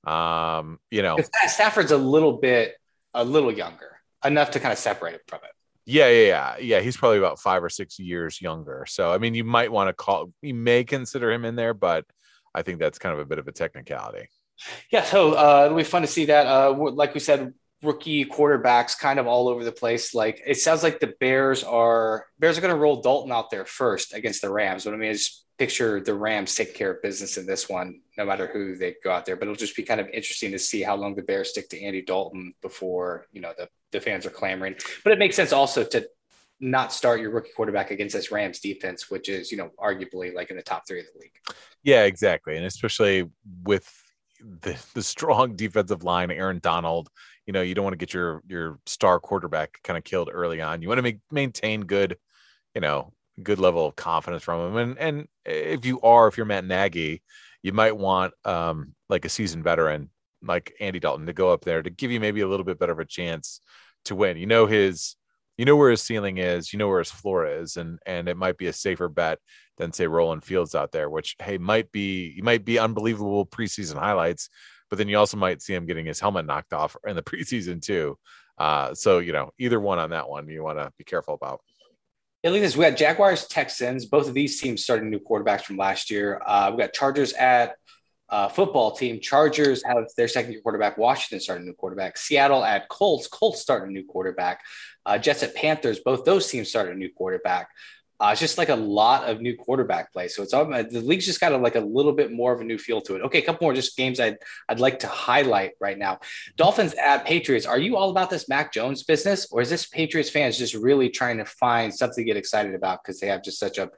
Um, 0.07 0.79
you 0.91 1.03
know, 1.03 1.19
Stafford's 1.47 1.91
a 1.91 1.99
little 1.99 2.39
bit 2.39 2.77
a 3.13 3.25
little 3.25 3.53
younger, 3.53 4.01
enough 4.25 4.53
to 4.53 4.61
kind 4.61 4.73
of 4.73 4.79
separate 4.79 5.15
it 5.15 5.23
from 5.27 5.41
it. 5.45 5.51
Yeah, 5.85 6.09
yeah, 6.09 6.27
yeah, 6.27 6.57
yeah. 6.59 6.81
He's 6.81 6.97
probably 6.97 7.19
about 7.19 7.39
five 7.39 7.63
or 7.63 7.69
six 7.69 7.99
years 7.99 8.41
younger. 8.43 8.87
So, 8.89 9.13
I 9.13 9.19
mean, 9.19 9.35
you 9.35 9.45
might 9.45 9.71
want 9.71 9.89
to 9.89 9.93
call. 9.93 10.33
You 10.43 10.55
may 10.55 10.85
consider 10.85 11.31
him 11.31 11.45
in 11.45 11.55
there, 11.55 11.75
but 11.75 12.05
I 12.55 12.63
think 12.63 12.81
that's 12.81 12.99
kind 12.99 13.13
of 13.13 13.21
a 13.21 13.25
bit 13.25 13.39
of 13.39 13.47
a 13.47 13.53
technicality. 13.53 14.29
Yeah, 14.91 15.05
so 15.05 15.35
uh, 15.35 15.65
it'll 15.67 15.77
be 15.77 15.85
fun 15.85 16.03
to 16.03 16.09
see 16.09 16.27
that. 16.27 16.47
Uh, 16.47 16.73
like 16.73 17.15
we 17.15 17.21
said, 17.21 17.55
rookie 17.83 18.25
quarterbacks 18.25 18.99
kind 18.99 19.19
of 19.19 19.27
all 19.27 19.49
over 19.49 19.65
the 19.65 19.73
place. 19.73 20.15
Like 20.15 20.43
it 20.47 20.57
sounds 20.57 20.83
like 20.83 21.01
the 21.01 21.15
Bears 21.21 21.63
are 21.65 22.27
Bears 22.39 22.59
are 22.59 22.61
going 22.61 22.75
to 22.75 22.81
roll 22.81 23.03
Dalton 23.03 23.33
out 23.33 23.51
there 23.51 23.65
first 23.65 24.15
against 24.15 24.43
the 24.43 24.51
Rams. 24.51 24.85
But 24.85 24.95
I 24.95 24.97
mean, 24.97 25.13
just 25.13 25.45
picture 25.59 26.01
the 26.01 26.15
Rams 26.15 26.55
take 26.55 26.75
care 26.75 26.93
of 26.93 27.03
business 27.03 27.39
in 27.39 27.47
this 27.47 27.69
one, 27.69 28.01
no 28.19 28.25
matter 28.25 28.47
who 28.47 28.77
they 28.77 28.97
go 29.03 29.11
out 29.11 29.27
there. 29.27 29.37
But 29.37 29.45
it'll 29.45 29.57
just 29.57 29.77
be 29.77 29.83
kind 29.83 30.01
of 30.01 30.09
interesting 30.09 30.53
to 30.53 30.59
see 30.59 30.83
how 30.83 30.97
long 30.97 31.15
the 31.15 31.23
Bears 31.23 31.51
stick 31.51 31.69
to 31.71 31.83
Andy 31.83 32.03
Dalton 32.03 32.55
before 32.63 33.27
you 33.33 33.41
know 33.41 33.53
the 33.57 33.69
the 33.93 34.01
fans 34.01 34.27
are 34.27 34.31
clamoring. 34.31 34.77
But 35.05 35.13
it 35.13 35.19
makes 35.19 35.37
sense 35.37 35.53
also 35.53 35.85
to 35.85 36.09
not 36.59 36.93
start 36.93 37.21
your 37.21 37.31
rookie 37.31 37.51
quarterback 37.55 37.91
against 37.91 38.15
this 38.15 38.33
Rams 38.33 38.61
defense, 38.61 39.11
which 39.11 39.29
is 39.29 39.51
you 39.51 39.59
know 39.59 39.71
arguably 39.79 40.35
like 40.35 40.51
in 40.51 40.57
the 40.57 40.63
top 40.63 40.87
three 40.87 41.01
of 41.01 41.07
the 41.13 41.21
league. 41.21 41.57
Yeah, 41.83 42.05
exactly, 42.05 42.57
and 42.57 42.67
especially 42.67 43.29
with 43.63 43.91
the 44.41 44.77
the 44.95 45.03
strong 45.03 45.57
defensive 45.57 46.05
line, 46.05 46.31
Aaron 46.31 46.61
Donald. 46.63 47.09
You 47.47 47.53
know, 47.53 47.63
you 47.63 47.75
don't 47.75 47.85
want 47.85 47.95
to 47.95 47.99
get 47.99 48.13
your 48.13 48.43
your 48.49 48.79
star 48.87 49.21
quarterback 49.21 49.79
kind 49.85 49.97
of 49.97 50.05
killed 50.05 50.31
early 50.33 50.61
on. 50.61 50.83
You 50.83 50.89
want 50.89 50.99
to 50.99 51.03
make, 51.03 51.19
maintain 51.31 51.83
good, 51.83 52.17
you 52.75 52.81
know, 52.81 53.13
good 53.43 53.59
level 53.59 53.87
of 53.87 53.97
confidence 53.97 54.43
from 54.43 54.61
him. 54.61 54.77
And 54.77 54.99
and 54.99 55.29
if 55.45 55.85
you 55.85 56.01
are, 56.01 56.29
if 56.29 56.37
you're 56.37 56.47
Matt 56.47 56.65
Nagy, 56.65 57.23
you 57.63 57.73
might 57.73 57.97
want 57.97 58.35
um 58.45 58.95
like 59.09 59.25
a 59.25 59.29
seasoned 59.29 59.65
veteran 59.65 60.11
like 60.43 60.75
Andy 60.81 61.01
Dalton 61.01 61.27
to 61.27 61.33
go 61.33 61.53
up 61.53 61.65
there 61.65 61.83
to 61.83 61.91
give 61.91 62.11
you 62.11 62.21
maybe 62.21 62.41
a 62.41 62.49
little 62.49 62.65
bit 62.65 62.79
better 62.79 62.93
of 62.93 62.99
a 62.99 63.05
chance 63.05 63.61
to 64.07 64.15
win. 64.15 64.37
You 64.37 64.47
know 64.47 64.67
his 64.67 65.17
you 65.57 65.65
know 65.65 65.77
where 65.77 65.91
his 65.91 66.03
ceiling 66.03 66.37
is, 66.39 66.73
you 66.73 66.79
know 66.79 66.89
where 66.89 66.99
his 66.99 67.11
floor 67.11 67.47
is, 67.47 67.77
and 67.77 67.99
and 68.07 68.29
it 68.29 68.37
might 68.37 68.59
be 68.59 68.67
a 68.67 68.73
safer 68.73 69.09
bet 69.09 69.39
than 69.79 69.93
say 69.93 70.07
Roland 70.07 70.45
Fields 70.45 70.75
out 70.75 70.93
there, 70.93 71.09
which 71.09 71.37
hey 71.41 71.59
might 71.59 71.91
be 71.93 72.33
you 72.37 72.43
might 72.43 72.65
be 72.65 72.79
unbelievable 72.79 73.47
preseason 73.47 73.97
highlights, 73.97 74.49
but 74.91 74.99
then 74.99 75.09
you 75.09 75.19
also 75.19 75.37
might 75.37 75.63
see 75.63 75.75
him 75.75 75.87
getting 75.87 76.07
his 76.07 76.21
helmet 76.21 76.47
knocked 76.47 76.73
off 76.73 76.97
in 77.07 77.17
the 77.17 77.23
preseason 77.23 77.81
too. 77.81 78.19
Uh, 78.59 78.95
so 78.95 79.19
you 79.19 79.33
know 79.33 79.51
either 79.59 79.81
one 79.81 79.99
on 79.99 80.11
that 80.11 80.29
one 80.29 80.49
you 80.49 80.63
want 80.63 80.79
to 80.79 80.91
be 80.99 81.05
careful 81.05 81.35
about. 81.35 81.61
At 82.45 82.53
this. 82.53 82.77
We 82.77 82.85
got 82.85 82.97
Jaguars, 82.97 83.49
Texans. 83.49 84.07
Both 84.07 84.29
of 84.29 84.35
these 84.35 84.61
teams 84.61 84.85
starting 84.85 85.11
new 85.11 85.19
quarterbacks 85.19 85.63
from 85.63 85.77
last 85.77 86.13
year. 86.13 86.41
Uh, 86.47 86.71
we 86.71 86.79
got 86.81 86.93
Chargers 86.93 87.33
at 87.33 87.75
uh, 88.29 88.49
football 88.49 88.93
team. 88.93 89.21
Chargers 89.21 89.85
have 89.85 90.05
their 90.17 90.29
second 90.29 90.53
year 90.53 90.61
quarterback. 90.61 90.99
Washington 90.99 91.41
starting 91.41 91.65
a 91.65 91.67
new 91.67 91.75
quarterback. 91.75 92.17
Seattle 92.17 92.65
at 92.65 92.89
Colts. 92.89 93.27
Colts 93.27 93.61
starting 93.61 93.89
a 93.89 93.93
new 93.93 94.05
quarterback. 94.05 94.61
Uh, 95.05 95.19
Jets 95.19 95.43
at 95.43 95.55
Panthers. 95.55 96.01
Both 96.01 96.25
those 96.25 96.49
teams 96.49 96.69
started 96.69 96.95
a 96.95 96.99
new 96.99 97.11
quarterback. 97.13 97.69
Uh, 98.19 98.31
it's 98.33 98.41
just 98.41 98.59
like 98.59 98.71
a 98.71 98.77
lot 98.77 99.29
of 99.29 99.41
new 99.41 99.55
quarterback 99.57 100.13
play. 100.13 100.29
So 100.29 100.43
it's 100.43 100.55
all 100.55 100.65
the 100.65 101.01
league's 101.01 101.27
just 101.27 101.41
got 101.41 101.53
a, 101.53 101.59
like 101.59 101.77
a 101.77 101.81
little 101.81 102.13
bit 102.13 102.33
more 102.33 102.53
of 102.53 102.61
a 102.61 102.65
new 102.65 102.79
feel 102.79 103.01
to 103.03 103.17
it. 103.17 103.23
Okay, 103.23 103.39
a 103.39 103.43
couple 103.43 103.67
more 103.67 103.75
just 103.75 103.97
games 103.97 104.21
I'd 104.21 104.39
I'd 104.69 104.81
like 104.81 105.01
to 105.01 105.09
highlight 105.09 105.73
right 105.81 105.99
now. 105.99 106.21
Dolphins 106.57 106.95
at 106.95 107.27
Patriots. 107.27 107.67
Are 107.67 107.79
you 107.79 107.97
all 107.97 108.11
about 108.11 108.31
this 108.31 108.49
Mac 108.49 108.73
Jones 108.73 109.03
business, 109.03 109.47
or 109.51 109.61
is 109.61 109.71
this 109.71 109.87
Patriots 109.87 110.31
fans 110.31 110.59
just 110.59 110.75
really 110.75 111.11
trying 111.11 111.39
to 111.39 111.45
find 111.45 111.95
something 111.95 112.25
to 112.25 112.25
get 112.25 112.37
excited 112.37 112.75
about 112.75 113.03
because 113.03 113.21
they 113.21 113.27
have 113.29 113.43
just 113.43 113.59
such 113.59 113.79
a 113.79 113.91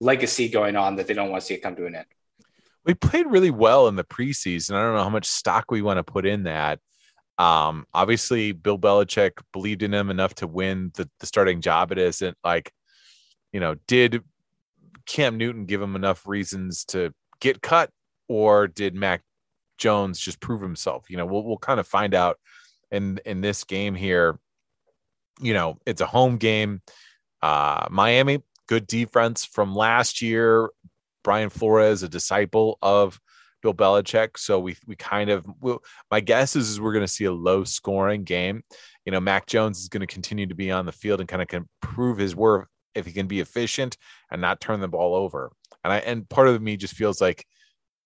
legacy 0.00 0.48
going 0.48 0.76
on 0.76 0.96
that 0.96 1.06
they 1.06 1.14
don't 1.14 1.30
want 1.30 1.42
to 1.42 1.46
see 1.46 1.54
it 1.54 1.62
come 1.62 1.76
to 1.76 1.86
an 1.86 1.96
end? 1.96 2.06
we 2.84 2.94
played 2.94 3.26
really 3.26 3.50
well 3.50 3.88
in 3.88 3.96
the 3.96 4.04
preseason. 4.04 4.74
I 4.74 4.82
don't 4.82 4.94
know 4.94 5.02
how 5.02 5.10
much 5.10 5.26
stock 5.26 5.70
we 5.70 5.82
want 5.82 5.98
to 5.98 6.04
put 6.04 6.26
in 6.26 6.44
that. 6.44 6.80
Um, 7.38 7.86
obviously, 7.94 8.52
Bill 8.52 8.78
Belichick 8.78 9.32
believed 9.52 9.82
in 9.82 9.94
him 9.94 10.10
enough 10.10 10.34
to 10.36 10.46
win 10.46 10.90
the, 10.94 11.08
the 11.20 11.26
starting 11.26 11.60
job. 11.60 11.92
It 11.92 11.98
isn't 11.98 12.36
like, 12.44 12.72
you 13.52 13.60
know, 13.60 13.76
did 13.86 14.22
Cam 15.06 15.36
Newton 15.36 15.66
give 15.66 15.82
him 15.82 15.96
enough 15.96 16.26
reasons 16.26 16.84
to 16.86 17.12
get 17.40 17.62
cut, 17.62 17.90
or 18.28 18.68
did 18.68 18.94
Mac 18.94 19.22
Jones 19.78 20.20
just 20.20 20.40
prove 20.40 20.62
himself? 20.62 21.10
You 21.10 21.16
know, 21.16 21.26
we'll 21.26 21.44
we'll 21.44 21.58
kind 21.58 21.80
of 21.80 21.86
find 21.86 22.14
out 22.14 22.38
in 22.90 23.18
in 23.24 23.40
this 23.40 23.64
game 23.64 23.94
here. 23.94 24.38
You 25.40 25.54
know, 25.54 25.78
it's 25.86 26.00
a 26.00 26.06
home 26.06 26.36
game. 26.36 26.82
Uh, 27.42 27.86
Miami, 27.90 28.42
good 28.68 28.86
defense 28.86 29.44
from 29.44 29.74
last 29.74 30.22
year. 30.22 30.70
Brian 31.24 31.50
Flores, 31.50 32.02
a 32.02 32.08
disciple 32.08 32.78
of 32.80 33.20
Bill 33.62 33.74
Belichick. 33.74 34.38
So 34.38 34.60
we 34.60 34.76
we 34.86 34.96
kind 34.96 35.30
of 35.30 35.46
will. 35.60 35.82
My 36.10 36.20
guess 36.20 36.56
is, 36.56 36.70
is 36.70 36.80
we're 36.80 36.92
going 36.92 37.04
to 37.04 37.12
see 37.12 37.24
a 37.24 37.32
low 37.32 37.64
scoring 37.64 38.24
game. 38.24 38.62
You 39.04 39.12
know, 39.12 39.20
Mac 39.20 39.46
Jones 39.46 39.80
is 39.80 39.88
going 39.88 40.02
to 40.02 40.06
continue 40.06 40.46
to 40.46 40.54
be 40.54 40.70
on 40.70 40.86
the 40.86 40.92
field 40.92 41.20
and 41.20 41.28
kind 41.28 41.42
of 41.42 41.48
can 41.48 41.68
prove 41.80 42.18
his 42.18 42.36
worth 42.36 42.68
if 42.94 43.06
he 43.06 43.12
can 43.12 43.26
be 43.26 43.40
efficient 43.40 43.96
and 44.30 44.40
not 44.40 44.60
turn 44.60 44.80
the 44.80 44.88
ball 44.88 45.14
over. 45.14 45.52
And 45.84 45.92
I 45.92 45.98
and 45.98 46.28
part 46.28 46.48
of 46.48 46.60
me 46.60 46.76
just 46.76 46.94
feels 46.94 47.20
like 47.20 47.46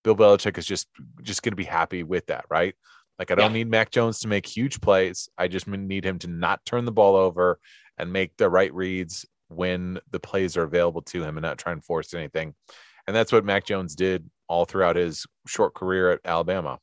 Bill 0.03 0.17
Belichick 0.17 0.59
is 0.59 0.67
just 0.67 0.89
just 1.23 1.43
going 1.43 1.53
to 1.53 1.57
be 1.57 1.65
happy 1.65 2.03
with 2.03 2.27
that, 2.27 2.45
right? 2.51 2.75
Like 3.19 3.31
I 3.31 3.35
don't 3.35 3.53
yeah. 3.53 3.59
need 3.59 3.71
Mac 3.71 3.91
Jones 3.91 4.21
to 4.21 4.29
make 4.29 4.47
huge 4.47 4.81
plays. 4.81 5.29
I 5.39 5.49
just 5.49 5.67
need 5.67 6.05
him 6.05 6.19
to 6.21 6.29
not 6.29 6.65
turn 6.65 6.85
the 6.85 6.93
ball 6.93 7.17
over 7.17 7.59
and 7.99 8.13
make 8.13 8.37
the 8.37 8.51
right 8.51 8.73
reads 8.75 9.25
when 9.49 9.99
the 10.11 10.21
plays 10.21 10.57
are 10.57 10.65
available 10.65 11.03
to 11.03 11.23
him 11.23 11.37
and 11.37 11.43
not 11.43 11.59
try 11.59 11.73
and 11.73 11.85
force 11.85 12.13
anything. 12.15 12.55
And 13.07 13.15
that's 13.15 13.33
what 13.33 13.45
Mac 13.45 13.65
Jones 13.65 13.95
did 13.95 14.29
all 14.49 14.65
throughout 14.65 14.97
his 14.97 15.27
short 15.47 15.75
career 15.75 16.11
at 16.11 16.21
Alabama. 16.25 16.79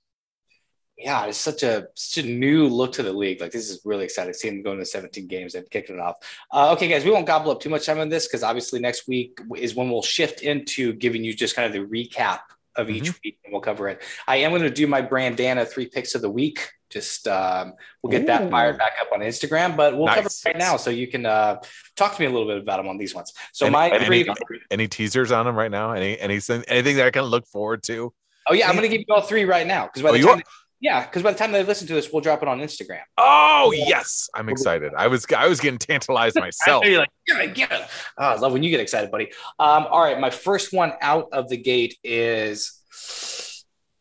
Yeah, 1.04 1.26
it's 1.26 1.38
such 1.38 1.64
a 1.64 1.88
such 1.96 2.24
a 2.24 2.28
new 2.28 2.68
look 2.68 2.94
to 2.94 3.04
the 3.04 3.12
league. 3.14 3.42
Like 3.42 3.52
this 3.52 3.70
is 3.70 3.82
really 3.86 4.06
exciting. 4.06 4.34
Seeing 4.34 4.56
them 4.56 4.64
going 4.64 4.80
to 4.80 4.86
17 4.86 5.28
games 5.28 5.56
and 5.56 5.70
kicking 5.70 5.96
it 5.96 6.02
off. 6.02 6.18
Uh, 6.52 6.72
okay, 6.74 6.88
guys, 6.88 7.04
we 7.04 7.12
won't 7.12 7.26
gobble 7.26 7.52
up 7.52 7.60
too 7.60 7.70
much 7.70 7.86
time 7.86 8.00
on 8.00 8.10
this 8.10 8.28
because 8.28 8.44
obviously 8.44 8.80
next 8.80 9.08
week 9.08 9.40
is 9.58 9.76
when 9.76 9.90
we'll 9.90 10.02
shift 10.02 10.42
into 10.42 10.94
giving 10.94 11.24
you 11.24 11.34
just 11.34 11.56
kind 11.56 11.66
of 11.66 11.74
the 11.74 11.88
recap 11.88 12.40
of 12.76 12.90
each 12.90 13.04
mm-hmm. 13.04 13.18
week 13.24 13.40
and 13.44 13.52
we'll 13.52 13.62
cover 13.62 13.90
it. 13.90 14.02
I 14.28 14.38
am 14.38 14.52
going 14.52 14.62
to 14.62 14.70
do 14.70 14.88
my 14.88 15.02
Brandana 15.02 15.68
three 15.68 15.88
picks 15.88 16.16
of 16.16 16.22
the 16.22 16.30
week. 16.30 16.70
Just 16.90 17.28
um, 17.28 17.74
we'll 18.04 18.12
get 18.12 18.24
Ooh. 18.24 18.28
that 18.28 18.52
fired 18.52 18.78
back 18.78 18.94
up 19.02 19.08
on 19.14 19.22
Instagram, 19.22 19.78
but 19.78 19.96
we'll 19.96 20.08
nice. 20.08 20.16
cover 20.16 20.28
it 20.28 20.46
right 20.46 20.58
now 20.58 20.78
so 20.78 20.90
you 20.90 21.08
can 21.08 21.26
uh, 21.26 21.58
talk 21.96 22.16
to 22.16 22.22
me 22.22 22.28
a 22.28 22.30
little 22.30 22.48
bit 22.48 22.58
about 22.58 22.78
them 22.78 22.88
on 22.88 22.98
these 22.98 23.16
ones. 23.16 23.34
So 23.54 23.66
any, 23.66 23.74
my 23.74 23.90
any, 23.90 24.06
three, 24.06 24.62
any 24.70 24.88
teasers 24.88 25.32
on 25.32 25.46
them 25.46 25.56
right 25.56 25.72
now? 25.72 25.94
Any 25.94 26.20
anything 26.20 26.64
anything 26.68 26.98
that 26.98 27.08
I 27.08 27.12
can 27.12 27.24
look 27.24 27.48
forward 27.48 27.82
to? 27.84 28.14
Oh 28.50 28.54
yeah, 28.54 28.68
I'm 28.68 28.76
going 28.76 28.90
to 28.90 28.96
give 28.96 29.06
you 29.08 29.14
all 29.14 29.22
three 29.22 29.46
right 29.46 29.66
now 29.66 29.86
because 29.86 30.02
by 30.02 30.10
oh, 30.10 30.14
the 30.14 30.24
time. 30.24 30.42
Yeah, 30.82 31.06
because 31.06 31.22
by 31.22 31.32
the 31.32 31.38
time 31.38 31.52
they 31.52 31.64
listen 31.64 31.88
to 31.88 31.94
this, 31.94 32.12
we'll 32.12 32.24
drop 32.24 32.42
it 32.42 32.48
on 32.48 32.60
Instagram. 32.60 33.02
Oh 33.16 33.72
yes, 33.72 34.28
I'm 34.36 34.50
excited. 34.50 34.94
I 34.98 35.08
was 35.08 35.28
I 35.36 35.48
was 35.48 35.60
getting 35.60 35.78
tantalized 35.78 36.36
myself. 36.40 36.84
You're 36.86 36.98
like, 36.98 37.12
yeah, 37.28 37.54
yeah. 37.56 37.88
Oh, 38.18 38.26
I 38.26 38.36
love 38.36 38.52
when 38.52 38.64
you 38.64 38.72
get 38.72 38.80
excited, 38.80 39.12
buddy. 39.12 39.32
Um, 39.60 39.86
all 39.90 40.02
right, 40.02 40.20
my 40.20 40.32
first 40.32 40.74
one 40.74 40.94
out 41.00 41.30
of 41.34 41.50
the 41.50 41.58
gate 41.58 42.00
is 42.04 42.82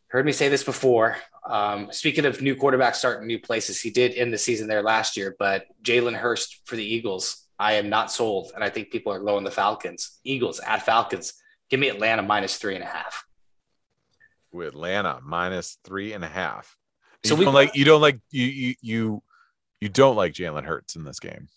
heard 0.08 0.24
me 0.24 0.32
say 0.32 0.48
this 0.48 0.64
before. 0.64 1.18
Um, 1.46 1.88
speaking 1.92 2.24
of 2.24 2.40
new 2.40 2.56
quarterbacks 2.56 2.96
starting 2.96 3.26
new 3.26 3.38
places, 3.38 3.80
he 3.80 3.90
did 3.90 4.14
end 4.14 4.32
the 4.32 4.38
season 4.38 4.66
there 4.66 4.82
last 4.82 5.16
year, 5.16 5.36
but 5.38 5.66
Jalen 5.82 6.14
Hurts 6.14 6.60
for 6.64 6.76
the 6.76 6.84
Eagles, 6.84 7.46
I 7.58 7.74
am 7.74 7.88
not 7.90 8.10
sold. 8.10 8.52
And 8.54 8.64
I 8.64 8.70
think 8.70 8.90
people 8.90 9.12
are 9.12 9.20
low 9.20 9.36
on 9.36 9.44
the 9.44 9.50
Falcons. 9.50 10.18
Eagles 10.24 10.60
at 10.60 10.84
Falcons. 10.84 11.34
Give 11.68 11.80
me 11.80 11.88
Atlanta 11.88 12.22
minus 12.22 12.56
three 12.56 12.74
and 12.74 12.84
a 12.84 12.86
half. 12.86 13.24
With 14.52 14.68
Atlanta 14.68 15.20
minus 15.22 15.78
three 15.84 16.12
and 16.12 16.24
a 16.24 16.28
half. 16.28 16.76
So 17.24 17.34
you 17.34 17.38
we 17.38 17.44
don't 17.44 17.54
like 17.54 17.76
you 17.76 17.84
don't 17.84 18.00
like 18.00 18.20
you 18.30 18.46
you 18.46 18.74
you 18.80 19.22
you 19.80 19.88
don't 19.88 20.16
like 20.16 20.32
Jalen 20.32 20.64
Hurts 20.64 20.96
in 20.96 21.04
this 21.04 21.20
game. 21.20 21.48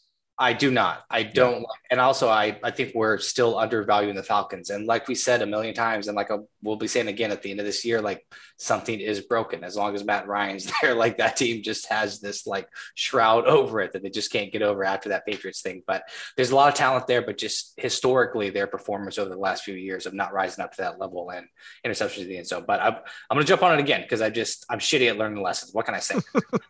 I 0.44 0.52
do 0.52 0.72
not. 0.72 1.06
I 1.10 1.24
don't. 1.24 1.62
Yeah. 1.62 1.68
And 1.90 2.02
also, 2.02 2.28
I, 2.28 2.60
I 2.62 2.70
think 2.72 2.92
we're 2.94 3.18
still 3.18 3.58
undervaluing 3.58 4.18
the 4.18 4.24
Falcons. 4.24 4.72
And 4.72 4.86
like 4.86 5.08
we 5.08 5.16
said 5.16 5.42
a 5.42 5.46
million 5.46 5.74
times, 5.74 6.10
and 6.10 6.18
like 6.18 6.32
a, 6.32 6.40
we'll 6.62 6.76
be 6.76 6.88
saying 6.88 7.08
again 7.08 7.32
at 7.32 7.42
the 7.42 7.52
end 7.52 7.62
of 7.62 7.66
this 7.66 7.86
year, 7.86 8.02
like 8.02 8.28
something 8.60 9.00
is 9.00 9.22
broken. 9.22 9.64
As 9.64 9.78
long 9.78 9.96
as 9.96 10.04
Matt 10.04 10.28
Ryan's 10.28 10.70
there, 10.82 10.96
like 10.96 11.20
that 11.20 11.38
team 11.38 11.64
just 11.64 11.88
has 11.88 12.20
this 12.20 12.46
like 12.46 12.68
shroud 12.94 13.46
over 13.46 13.80
it 13.80 13.94
that 13.94 14.04
they 14.04 14.10
just 14.10 14.34
can't 14.34 14.52
get 14.52 14.62
over 14.62 14.84
after 14.84 15.10
that 15.10 15.26
Patriots 15.26 15.62
thing. 15.62 15.82
But 15.88 16.04
there's 16.36 16.52
a 16.52 16.58
lot 16.58 16.68
of 16.68 16.76
talent 16.76 17.08
there, 17.08 17.22
but 17.22 17.38
just 17.38 17.74
historically, 17.78 18.50
their 18.50 18.68
performance 18.68 19.18
over 19.18 19.30
the 19.30 19.38
last 19.38 19.64
few 19.64 19.76
years 19.76 20.06
of 20.06 20.14
not 20.14 20.34
rising 20.34 20.62
up 20.62 20.74
to 20.74 20.82
that 20.82 21.00
level 21.00 21.30
and 21.30 21.48
interceptions 21.88 22.24
in 22.24 22.28
the 22.28 22.38
end 22.38 22.48
zone. 22.48 22.66
But 22.68 22.82
I'm, 22.82 22.96
I'm 23.30 23.36
going 23.36 23.46
to 23.46 23.48
jump 23.48 23.64
on 23.64 23.76
it 23.76 23.80
again 23.80 24.02
because 24.02 24.22
I 24.22 24.30
just, 24.30 24.66
I'm 24.70 24.80
shitty 24.80 25.08
at 25.08 25.18
learning 25.18 25.42
lessons. 25.42 25.74
What 25.74 25.86
can 25.86 25.96
I 25.96 26.00
say? 26.00 26.16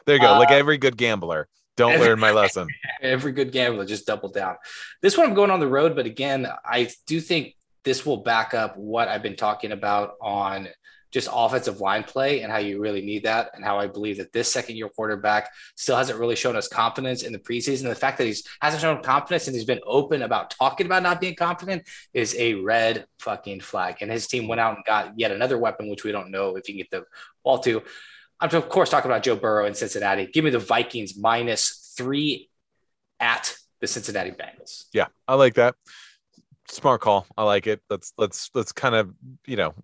there 0.06 0.14
you 0.14 0.20
go. 0.20 0.34
Uh, 0.34 0.38
like 0.38 0.52
every 0.52 0.78
good 0.78 0.96
gambler 0.96 1.48
don't 1.80 1.92
every, 1.92 2.08
learn 2.08 2.20
my 2.20 2.30
lesson. 2.30 2.68
Every 3.02 3.32
good 3.32 3.52
gambler 3.52 3.84
just 3.84 4.06
double 4.06 4.28
down. 4.28 4.56
This 5.02 5.16
one 5.16 5.26
I'm 5.26 5.34
going 5.34 5.50
on 5.50 5.60
the 5.60 5.66
road, 5.66 5.96
but 5.96 6.06
again, 6.06 6.46
I 6.64 6.90
do 7.06 7.20
think 7.20 7.56
this 7.84 8.04
will 8.04 8.18
back 8.18 8.52
up 8.54 8.76
what 8.76 9.08
I've 9.08 9.22
been 9.22 9.36
talking 9.36 9.72
about 9.72 10.14
on 10.20 10.68
just 11.10 11.28
offensive 11.32 11.80
line 11.80 12.04
play 12.04 12.42
and 12.42 12.52
how 12.52 12.58
you 12.58 12.80
really 12.80 13.02
need 13.02 13.24
that, 13.24 13.50
and 13.54 13.64
how 13.64 13.78
I 13.78 13.88
believe 13.88 14.18
that 14.18 14.32
this 14.32 14.52
second 14.52 14.76
year 14.76 14.88
quarterback 14.88 15.50
still 15.74 15.96
hasn't 15.96 16.20
really 16.20 16.36
shown 16.36 16.56
us 16.56 16.68
confidence 16.68 17.22
in 17.22 17.32
the 17.32 17.38
preseason. 17.38 17.84
The 17.84 17.94
fact 17.94 18.18
that 18.18 18.26
he's 18.26 18.46
hasn't 18.60 18.82
shown 18.82 19.02
confidence 19.02 19.46
and 19.46 19.56
he's 19.56 19.64
been 19.64 19.80
open 19.84 20.22
about 20.22 20.50
talking 20.50 20.86
about 20.86 21.02
not 21.02 21.20
being 21.20 21.34
confident 21.34 21.88
is 22.12 22.36
a 22.38 22.54
red 22.54 23.06
fucking 23.18 23.60
flag. 23.60 23.96
And 24.02 24.10
his 24.12 24.28
team 24.28 24.46
went 24.46 24.60
out 24.60 24.76
and 24.76 24.84
got 24.84 25.18
yet 25.18 25.32
another 25.32 25.58
weapon, 25.58 25.88
which 25.88 26.04
we 26.04 26.12
don't 26.12 26.30
know 26.30 26.56
if 26.56 26.66
he 26.66 26.74
can 26.74 26.78
get 26.78 26.90
the 26.90 27.04
ball 27.42 27.58
to. 27.60 27.82
I'm 28.40 28.54
of 28.54 28.68
course 28.68 28.90
talking 28.90 29.10
about 29.10 29.22
Joe 29.22 29.36
Burrow 29.36 29.66
in 29.66 29.74
Cincinnati. 29.74 30.26
Give 30.26 30.44
me 30.44 30.50
the 30.50 30.58
Vikings 30.58 31.16
minus 31.16 31.92
three 31.96 32.48
at 33.18 33.54
the 33.80 33.86
Cincinnati 33.86 34.30
Bengals. 34.30 34.84
Yeah, 34.92 35.06
I 35.28 35.34
like 35.34 35.54
that. 35.54 35.74
Smart 36.68 37.00
call. 37.00 37.26
I 37.36 37.44
like 37.44 37.66
it. 37.66 37.80
Let's 37.90 38.12
let's 38.16 38.50
let's 38.54 38.72
kind 38.72 38.94
of 38.94 39.12
you 39.46 39.56
know 39.56 39.74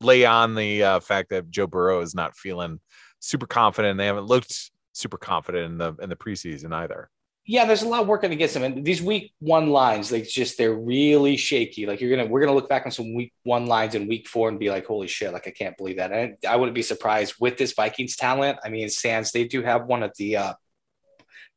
lay 0.00 0.24
on 0.24 0.54
the 0.54 0.82
uh, 0.82 1.00
fact 1.00 1.30
that 1.30 1.50
Joe 1.50 1.66
Burrow 1.66 2.00
is 2.00 2.14
not 2.14 2.36
feeling 2.36 2.80
super 3.20 3.46
confident. 3.46 3.98
They 3.98 4.06
haven't 4.06 4.26
looked 4.26 4.70
super 4.92 5.16
confident 5.16 5.72
in 5.72 5.78
the 5.78 5.94
in 6.02 6.08
the 6.08 6.16
preseason 6.16 6.72
either 6.72 7.10
yeah, 7.46 7.66
there's 7.66 7.82
a 7.82 7.88
lot 7.88 8.06
working 8.06 8.32
against 8.32 8.54
them. 8.54 8.62
And 8.62 8.84
these 8.84 9.02
week 9.02 9.34
one 9.38 9.68
lines, 9.68 10.10
like 10.10 10.26
just 10.26 10.56
they're 10.56 10.74
really 10.74 11.36
shaky. 11.36 11.84
Like 11.84 12.00
you're 12.00 12.14
gonna 12.16 12.28
we're 12.28 12.40
gonna 12.40 12.54
look 12.54 12.70
back 12.70 12.86
on 12.86 12.92
some 12.92 13.14
week 13.14 13.34
one 13.42 13.66
lines 13.66 13.94
in 13.94 14.08
week 14.08 14.28
four 14.28 14.48
and 14.48 14.58
be 14.58 14.70
like, 14.70 14.86
holy 14.86 15.08
shit, 15.08 15.32
like 15.32 15.46
I 15.46 15.50
can't 15.50 15.76
believe 15.76 15.98
that. 15.98 16.10
And 16.10 16.36
I 16.48 16.56
wouldn't 16.56 16.74
be 16.74 16.82
surprised 16.82 17.34
with 17.38 17.58
this 17.58 17.74
Vikings 17.74 18.16
talent. 18.16 18.58
I 18.64 18.70
mean, 18.70 18.88
Sands, 18.88 19.32
they 19.32 19.44
do 19.44 19.62
have 19.62 19.84
one 19.84 20.02
of 20.02 20.12
the 20.16 20.38
uh 20.38 20.52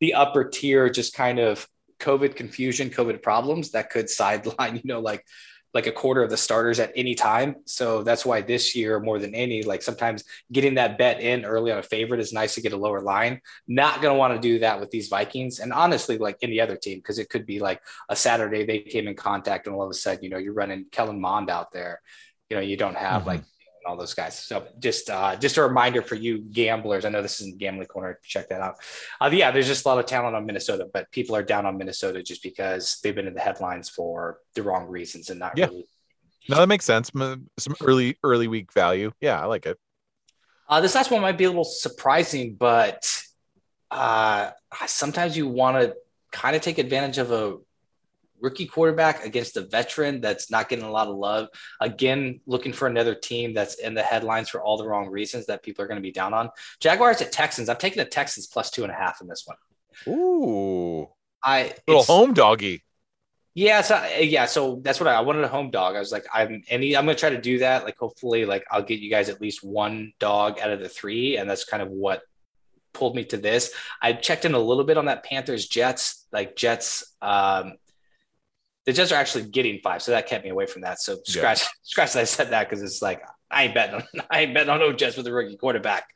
the 0.02 0.14
upper 0.14 0.44
tier, 0.44 0.90
just 0.90 1.14
kind 1.14 1.40
of 1.40 1.66
COVID 2.00 2.36
confusion, 2.36 2.90
COVID 2.90 3.24
problems 3.24 3.72
that 3.72 3.90
could 3.90 4.10
sideline, 4.20 4.76
you 4.76 4.82
know, 4.84 5.00
like 5.00 5.24
like 5.74 5.88
a 5.88 5.92
quarter 5.92 6.24
of 6.24 6.30
the 6.30 6.38
starters 6.38 6.80
at 6.80 6.92
any 6.96 7.14
time. 7.14 7.58
So 7.66 8.04
that's 8.04 8.26
why 8.26 8.42
this 8.42 8.76
year, 8.76 9.00
more 9.00 9.20
than 9.20 9.36
any, 9.36 9.64
like 9.64 9.82
sometimes 9.82 10.24
getting 10.52 10.76
that 10.76 10.98
bet 10.98 11.20
in 11.22 11.46
early 11.46 11.72
on 11.72 11.78
a 11.78 11.84
favorite 11.84 12.20
is 12.20 12.34
nice 12.34 12.56
to 12.56 12.62
get 12.62 12.74
a 12.74 12.78
lower 12.78 13.02
line. 13.02 13.42
Not 13.68 14.02
going 14.02 14.14
to 14.14 14.18
want 14.18 14.34
to 14.34 14.40
do 14.40 14.60
that 14.60 14.80
with 14.80 14.92
these 14.92 15.10
Vikings. 15.10 15.60
And 15.60 15.74
honestly, 15.74 16.18
like 16.18 16.38
any 16.42 16.60
other 16.60 16.78
team, 16.78 17.00
because 17.00 17.20
it 17.20 17.30
could 17.30 17.46
be 17.46 17.60
like 17.60 17.82
a 18.10 18.16
Saturday 18.16 18.66
they 18.66 18.80
came 18.80 19.08
in 19.08 19.16
contact 19.16 19.68
and 19.68 19.76
all 19.76 19.84
of 19.84 19.92
a 19.92 19.94
sudden, 19.94 20.24
you 20.24 20.30
know, 20.30 20.38
you're 20.38 20.54
running 20.54 20.86
Kellen 20.92 21.20
Mond 21.20 21.50
out 21.50 21.72
there. 21.72 22.02
You 22.50 22.58
know, 22.58 22.64
you 22.64 22.78
don't 22.78 22.98
have 22.98 23.22
mm-hmm. 23.22 23.30
like 23.30 23.42
all 23.88 23.98
those 23.98 24.14
guys. 24.14 24.38
So 24.38 24.68
just 24.80 25.10
uh, 25.10 25.36
just 25.36 25.58
a 25.58 25.64
reminder 25.64 26.02
for 26.02 26.16
you 26.16 26.40
gamblers. 26.40 27.06
I 27.06 27.10
know 27.10 27.22
this 27.22 27.40
isn't 27.42 27.58
gambling 27.58 27.88
corner. 27.88 28.20
Check 28.24 28.50
that 28.50 28.62
out. 28.62 28.76
Uh, 29.20 29.30
yeah, 29.32 29.52
there's 29.52 29.68
just 29.68 29.86
a 29.86 29.88
lot 29.88 29.98
of 29.98 30.06
talent 30.06 30.36
on 30.36 30.46
Minnesota, 30.46 30.88
but 30.92 31.10
people 31.12 31.36
are 31.36 31.44
down 31.44 31.66
on 31.66 31.78
Minnesota 31.78 32.22
just 32.22 32.44
because 32.44 33.00
they've 33.04 33.16
been 33.16 33.28
in 33.28 33.34
the 33.34 33.42
headlines 33.42 33.90
for 33.90 34.40
the 34.56 34.64
wrong 34.64 34.88
reasons 34.88 35.30
and 35.30 35.40
not 35.40 35.58
yeah. 35.58 35.66
really. 35.66 35.86
No, 36.50 36.58
that 36.58 36.68
makes 36.68 36.86
sense. 36.86 37.12
Some 37.14 37.76
early 37.82 38.18
early 38.24 38.48
week 38.48 38.72
value. 38.72 39.12
Yeah, 39.20 39.42
I 39.42 39.46
like 39.46 39.66
it. 39.66 39.78
Uh, 40.70 40.82
this 40.82 40.96
last 40.96 41.12
one 41.12 41.22
might 41.22 41.38
be 41.38 41.46
a 41.46 41.50
little 41.50 41.64
surprising, 41.64 42.56
but 42.56 43.24
uh, 43.90 44.52
sometimes 44.86 45.38
you 45.38 45.48
want 45.48 45.78
to 45.78 45.96
kind 46.32 46.56
of 46.56 46.62
take 46.62 46.78
advantage 46.78 47.18
of 47.18 47.32
a 47.32 47.58
rookie 48.40 48.66
quarterback 48.66 49.26
against 49.26 49.58
a 49.58 49.62
veteran 49.62 50.22
that's 50.22 50.52
not 50.52 50.70
getting 50.70 50.86
a 50.86 50.92
lot 50.92 51.08
of 51.08 51.16
love. 51.16 51.48
Again, 51.82 52.42
looking 52.46 52.74
for 52.74 52.88
another 52.88 53.16
team 53.16 53.54
that's 53.54 53.76
in 53.76 53.94
the 53.94 54.04
headlines 54.04 54.50
for 54.50 54.62
all 54.62 54.78
the 54.78 54.88
wrong 54.88 55.10
reasons 55.10 55.48
that 55.48 55.64
people 55.64 55.84
are 55.84 55.88
going 55.88 55.98
to 55.98 56.02
be 56.02 56.12
down 56.12 56.34
on. 56.34 56.50
Jaguars 56.80 57.22
at 57.22 57.32
Texans. 57.32 57.70
I'm 57.70 57.78
taking 57.78 57.98
the 57.98 58.10
Texans 58.10 58.48
plus 58.48 58.70
two 58.70 58.84
and 58.84 58.92
a 58.92 58.96
half 58.96 59.22
in 59.22 59.28
this 59.28 59.46
one. 59.46 59.58
Ooh, 60.08 61.10
I 61.44 61.74
little 61.88 62.04
home 62.04 62.34
doggy. 62.34 62.84
Yeah, 63.56 63.82
so 63.82 64.06
yeah, 64.20 64.46
so 64.46 64.80
that's 64.84 65.00
what 65.00 65.08
I, 65.08 65.16
I, 65.16 65.22
wanted 65.22 65.44
a 65.44 65.48
home 65.48 65.72
dog. 65.72 65.96
I 65.96 66.00
was 66.00 66.12
like, 66.12 66.28
I'm 66.32 66.62
any, 66.70 66.96
I'm 66.96 67.06
gonna 67.06 67.18
try 67.18 67.32
to 67.32 67.42
do 67.42 67.58
that. 67.60 67.86
Like, 67.86 67.98
hopefully, 67.98 68.46
like 68.46 68.64
I'll 68.70 68.84
get 68.84 69.00
you 69.00 69.10
guys 69.10 69.30
at 69.30 69.42
least 69.42 69.64
one 69.64 70.14
dog 70.20 70.60
out 70.60 70.70
of 70.70 70.80
the 70.80 70.88
three, 70.88 71.38
and 71.38 71.50
that's 71.50 71.64
kind 71.64 71.82
of 71.82 71.90
what 71.90 72.22
pulled 72.94 73.16
me 73.16 73.26
to 73.26 73.38
this. 73.38 73.72
I 74.00 74.14
checked 74.14 74.46
in 74.46 74.54
a 74.54 74.60
little 74.60 74.84
bit 74.84 74.98
on 74.98 75.06
that 75.06 75.24
Panthers 75.24 75.68
Jets, 75.68 76.28
like 76.32 76.56
Jets. 76.56 77.16
Um, 77.20 77.74
the 78.88 78.94
Jets 78.94 79.12
are 79.12 79.16
actually 79.16 79.44
getting 79.44 79.80
five, 79.84 80.02
so 80.02 80.12
that 80.14 80.26
kept 80.26 80.44
me 80.44 80.50
away 80.50 80.66
from 80.66 80.82
that. 80.82 81.00
So 81.00 81.18
scratch, 81.26 81.62
yeah. 81.62 81.68
scratch 81.84 82.14
that 82.14 82.22
I 82.22 82.24
said 82.24 82.50
that 82.50 82.68
because 82.68 82.82
it's 82.82 83.02
like 83.04 83.22
I 83.52 83.66
ain't 83.66 83.76
betting 83.76 83.96
on 83.96 84.04
I 84.32 84.42
ain't 84.42 84.54
betting 84.56 84.70
on 84.70 84.80
no 84.80 84.92
Jets 84.94 85.16
with 85.16 85.28
a 85.28 85.32
rookie 85.32 85.58
quarterback. 85.58 86.08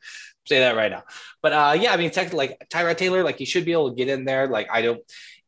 say 0.46 0.58
that 0.58 0.74
right 0.74 0.90
now. 0.90 1.04
But 1.42 1.52
uh, 1.52 1.76
yeah, 1.78 1.92
I 1.92 1.96
mean, 1.98 2.10
technically, 2.10 2.38
like 2.48 2.68
Tyrod 2.68 2.96
Taylor, 2.96 3.22
like 3.22 3.38
he 3.38 3.44
should 3.44 3.64
be 3.64 3.72
able 3.72 3.90
to 3.90 3.94
get 3.96 4.08
in 4.08 4.24
there. 4.24 4.48
Like 4.48 4.68
I 4.72 4.82
don't, 4.82 5.00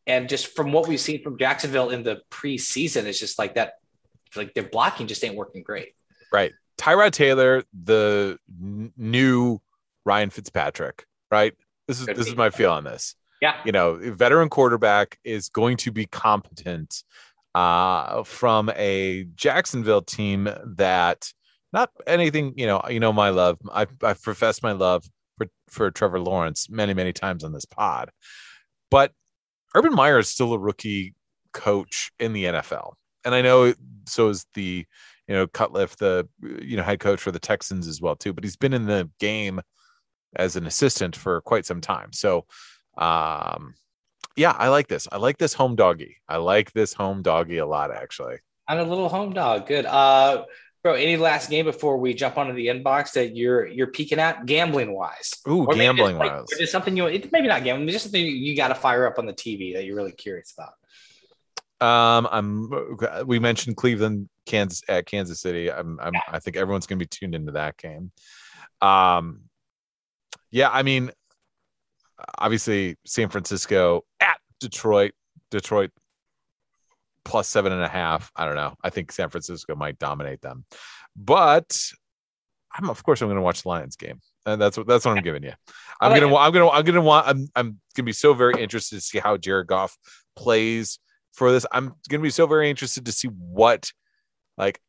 and 0.07 0.29
just 0.29 0.55
from 0.55 0.71
what 0.71 0.87
we've 0.87 1.01
seen 1.01 1.23
from 1.23 1.37
Jacksonville 1.39 1.91
in 1.91 2.05
the 2.05 2.21
preseason, 2.31 3.05
it's 3.07 3.19
just 3.19 3.39
like 3.39 3.55
that. 3.57 3.73
Like 4.37 4.55
their 4.55 4.65
blocking 4.65 5.07
just 5.09 5.25
ain't 5.25 5.35
working 5.35 5.63
great. 5.63 5.95
Right, 6.33 6.53
Tyrod 6.77 7.13
Taylor, 7.13 7.63
the 7.73 8.39
n- 8.63 8.93
new 8.97 9.61
Ryan 10.05 10.31
Fitzpatrick. 10.31 11.07
Right. 11.31 11.55
This 11.89 12.01
is 12.01 12.07
Could 12.07 12.17
this 12.17 12.27
be. 12.27 12.31
is 12.33 12.37
my 12.37 12.51
feel 12.51 12.71
on 12.73 12.85
this. 12.85 13.15
Yeah. 13.45 13.61
You 13.67 13.73
know, 13.73 13.99
veteran 14.15 14.49
quarterback 14.49 15.19
is 15.23 15.51
going 15.51 15.77
to 15.79 15.93
be 15.93 16.07
competent 16.07 17.05
uh, 17.55 18.23
from 18.23 18.71
a 18.75 19.27
Jacksonville 19.35 20.01
team 20.01 20.49
that 20.79 21.31
not 21.71 21.91
anything. 22.07 22.55
You 22.57 22.67
know, 22.67 22.81
you 22.89 23.01
know 23.01 23.13
my 23.13 23.29
love. 23.29 23.59
I 23.71 23.87
I've 24.03 24.23
professed 24.23 24.63
my 24.63 24.73
love 24.73 25.05
for 25.37 25.49
for 25.69 25.91
Trevor 25.91 26.21
Lawrence 26.21 26.71
many 26.71 26.95
many 26.95 27.13
times 27.13 27.45
on 27.45 27.53
this 27.53 27.67
pod, 27.67 28.11
but 28.91 29.13
Urban 29.75 29.95
Meyer 29.95 30.19
is 30.19 30.31
still 30.31 30.55
a 30.55 30.59
rookie 30.59 31.13
coach 31.53 32.13
in 32.19 32.33
the 32.33 32.45
NFL, 32.45 32.95
and 33.27 33.35
I 33.35 33.43
know 33.43 33.75
so 34.07 34.31
is 34.31 34.47
the 34.55 34.87
you 35.29 35.35
know 35.35 35.47
Cutliff, 35.49 35.97
the 35.97 36.27
you 36.41 36.79
know 36.79 36.83
head 36.83 36.99
coach 36.99 37.21
for 37.21 37.31
the 37.31 37.39
Texans 37.39 37.87
as 37.89 38.01
well 38.01 38.17
too. 38.17 38.33
But 38.33 38.45
he's 38.45 38.57
been 38.57 38.73
in 38.73 38.87
the 38.87 39.11
game 39.21 39.61
as 40.37 40.57
an 40.57 40.67
assistant 40.67 41.15
for 41.15 41.41
quite 41.43 41.67
some 41.67 41.81
time. 41.81 42.13
So, 42.13 42.47
um, 42.99 43.75
yeah, 44.37 44.51
I 44.57 44.69
like 44.69 44.89
this. 44.89 45.07
I 45.13 45.19
like 45.19 45.39
this 45.39 45.55
home 45.55 45.77
doggy. 45.77 46.17
I 46.29 46.37
like 46.39 46.73
this 46.73 46.93
home 46.93 47.23
doggy 47.23 47.59
a 47.59 47.67
lot, 47.67 47.93
actually. 47.95 48.37
I'm 48.67 48.79
a 48.79 48.85
little 48.85 49.09
home 49.09 49.33
dog. 49.33 49.67
Good. 49.67 49.87
Uh, 49.87 50.45
bro, 50.83 50.95
any 50.95 51.17
last 51.17 51.51
game 51.51 51.67
before 51.67 51.99
we 51.99 52.15
jump 52.15 52.37
onto 52.39 52.53
the 52.53 52.67
inbox 52.69 53.13
that 53.13 53.37
you're 53.37 53.67
you're 53.67 53.87
peeking 53.89 54.19
at 54.19 54.47
gambling 54.47 54.93
wise? 54.93 55.31
Ooh, 55.49 55.67
Or 55.67 55.75
gambling 55.75 56.19
like, 56.19 56.33
wise. 56.33 56.47
or 56.53 56.59
just 56.59 56.73
something 56.73 56.97
you 56.97 57.05
maybe 57.33 57.47
not 57.49 57.63
gambling, 57.65 57.89
just 57.89 58.05
something 58.05 58.25
you, 58.25 58.31
you 58.33 58.57
got 58.57 58.69
to 58.69 58.75
fire 58.75 59.07
up 59.07 59.19
on 59.19 59.27
the 59.27 59.33
TV 59.35 59.75
that 59.75 59.85
you're 59.85 59.97
really 59.97 60.13
curious 60.13 60.53
about. 60.59 60.73
Um, 61.87 62.29
I'm. 62.31 63.27
We 63.27 63.39
mentioned 63.39 63.77
Cleveland, 63.77 64.29
Kansas 64.47 64.83
at 64.89 65.07
Kansas 65.07 65.41
City. 65.41 65.71
I'm. 65.71 65.99
I'm 66.01 66.15
I 66.31 66.39
think 66.39 66.57
everyone's 66.57 66.87
going 66.87 66.99
to 66.99 67.05
be 67.05 67.09
tuned 67.09 67.35
into 67.35 67.53
that 67.53 67.77
game. 67.77 68.11
Um, 68.81 69.43
yeah, 70.51 70.71
I 70.71 70.83
mean, 70.83 71.11
obviously 72.39 72.97
San 73.05 73.29
Francisco 73.29 74.05
at 74.21 74.39
Detroit. 74.61 75.13
Detroit 75.51 75.91
plus 77.25 77.49
seven 77.49 77.73
and 77.73 77.83
a 77.83 77.89
half. 77.89 78.31
I 78.37 78.45
don't 78.45 78.57
know. 78.57 78.75
I 78.83 78.91
think 78.91 79.13
San 79.13 79.31
Francisco 79.31 79.75
might 79.75 79.99
dominate 79.99 80.41
them, 80.41 80.65
but 81.17 81.77
I'm 82.77 82.91
of 82.91 83.03
course 83.05 83.23
I'm 83.23 83.29
going 83.29 83.37
to 83.37 83.43
watch 83.43 83.63
the 83.63 83.69
Lions 83.69 83.97
game, 83.97 84.21
and 84.47 84.61
that's 84.61 84.77
what 84.77 84.87
that's 84.87 85.05
what 85.05 85.17
I'm 85.17 85.23
giving 85.23 85.43
you. 85.43 85.53
I'm 86.01 86.13
gonna. 86.13 86.35
I'm 86.35 86.53
gonna. 86.53 86.69
I'm 86.71 86.85
gonna 86.85 87.01
want. 87.01 87.29
I'm. 87.29 87.49
I'm 87.55 87.81
gonna 87.95 88.05
be 88.05 88.13
so 88.13 88.35
very 88.35 88.61
interested 88.61 88.97
to 88.97 89.01
see 89.01 89.19
how 89.19 89.37
Jared 89.37 89.69
Goff 89.69 89.97
plays 90.37 90.99
for 91.33 91.53
this. 91.53 91.67
I'm 91.73 91.95
gonna 92.09 92.23
be 92.23 92.31
so 92.31 92.47
very 92.47 92.69
interested 92.69 93.07
to 93.07 93.13
see 93.13 93.29
what, 93.29 93.93
like, 94.59 94.81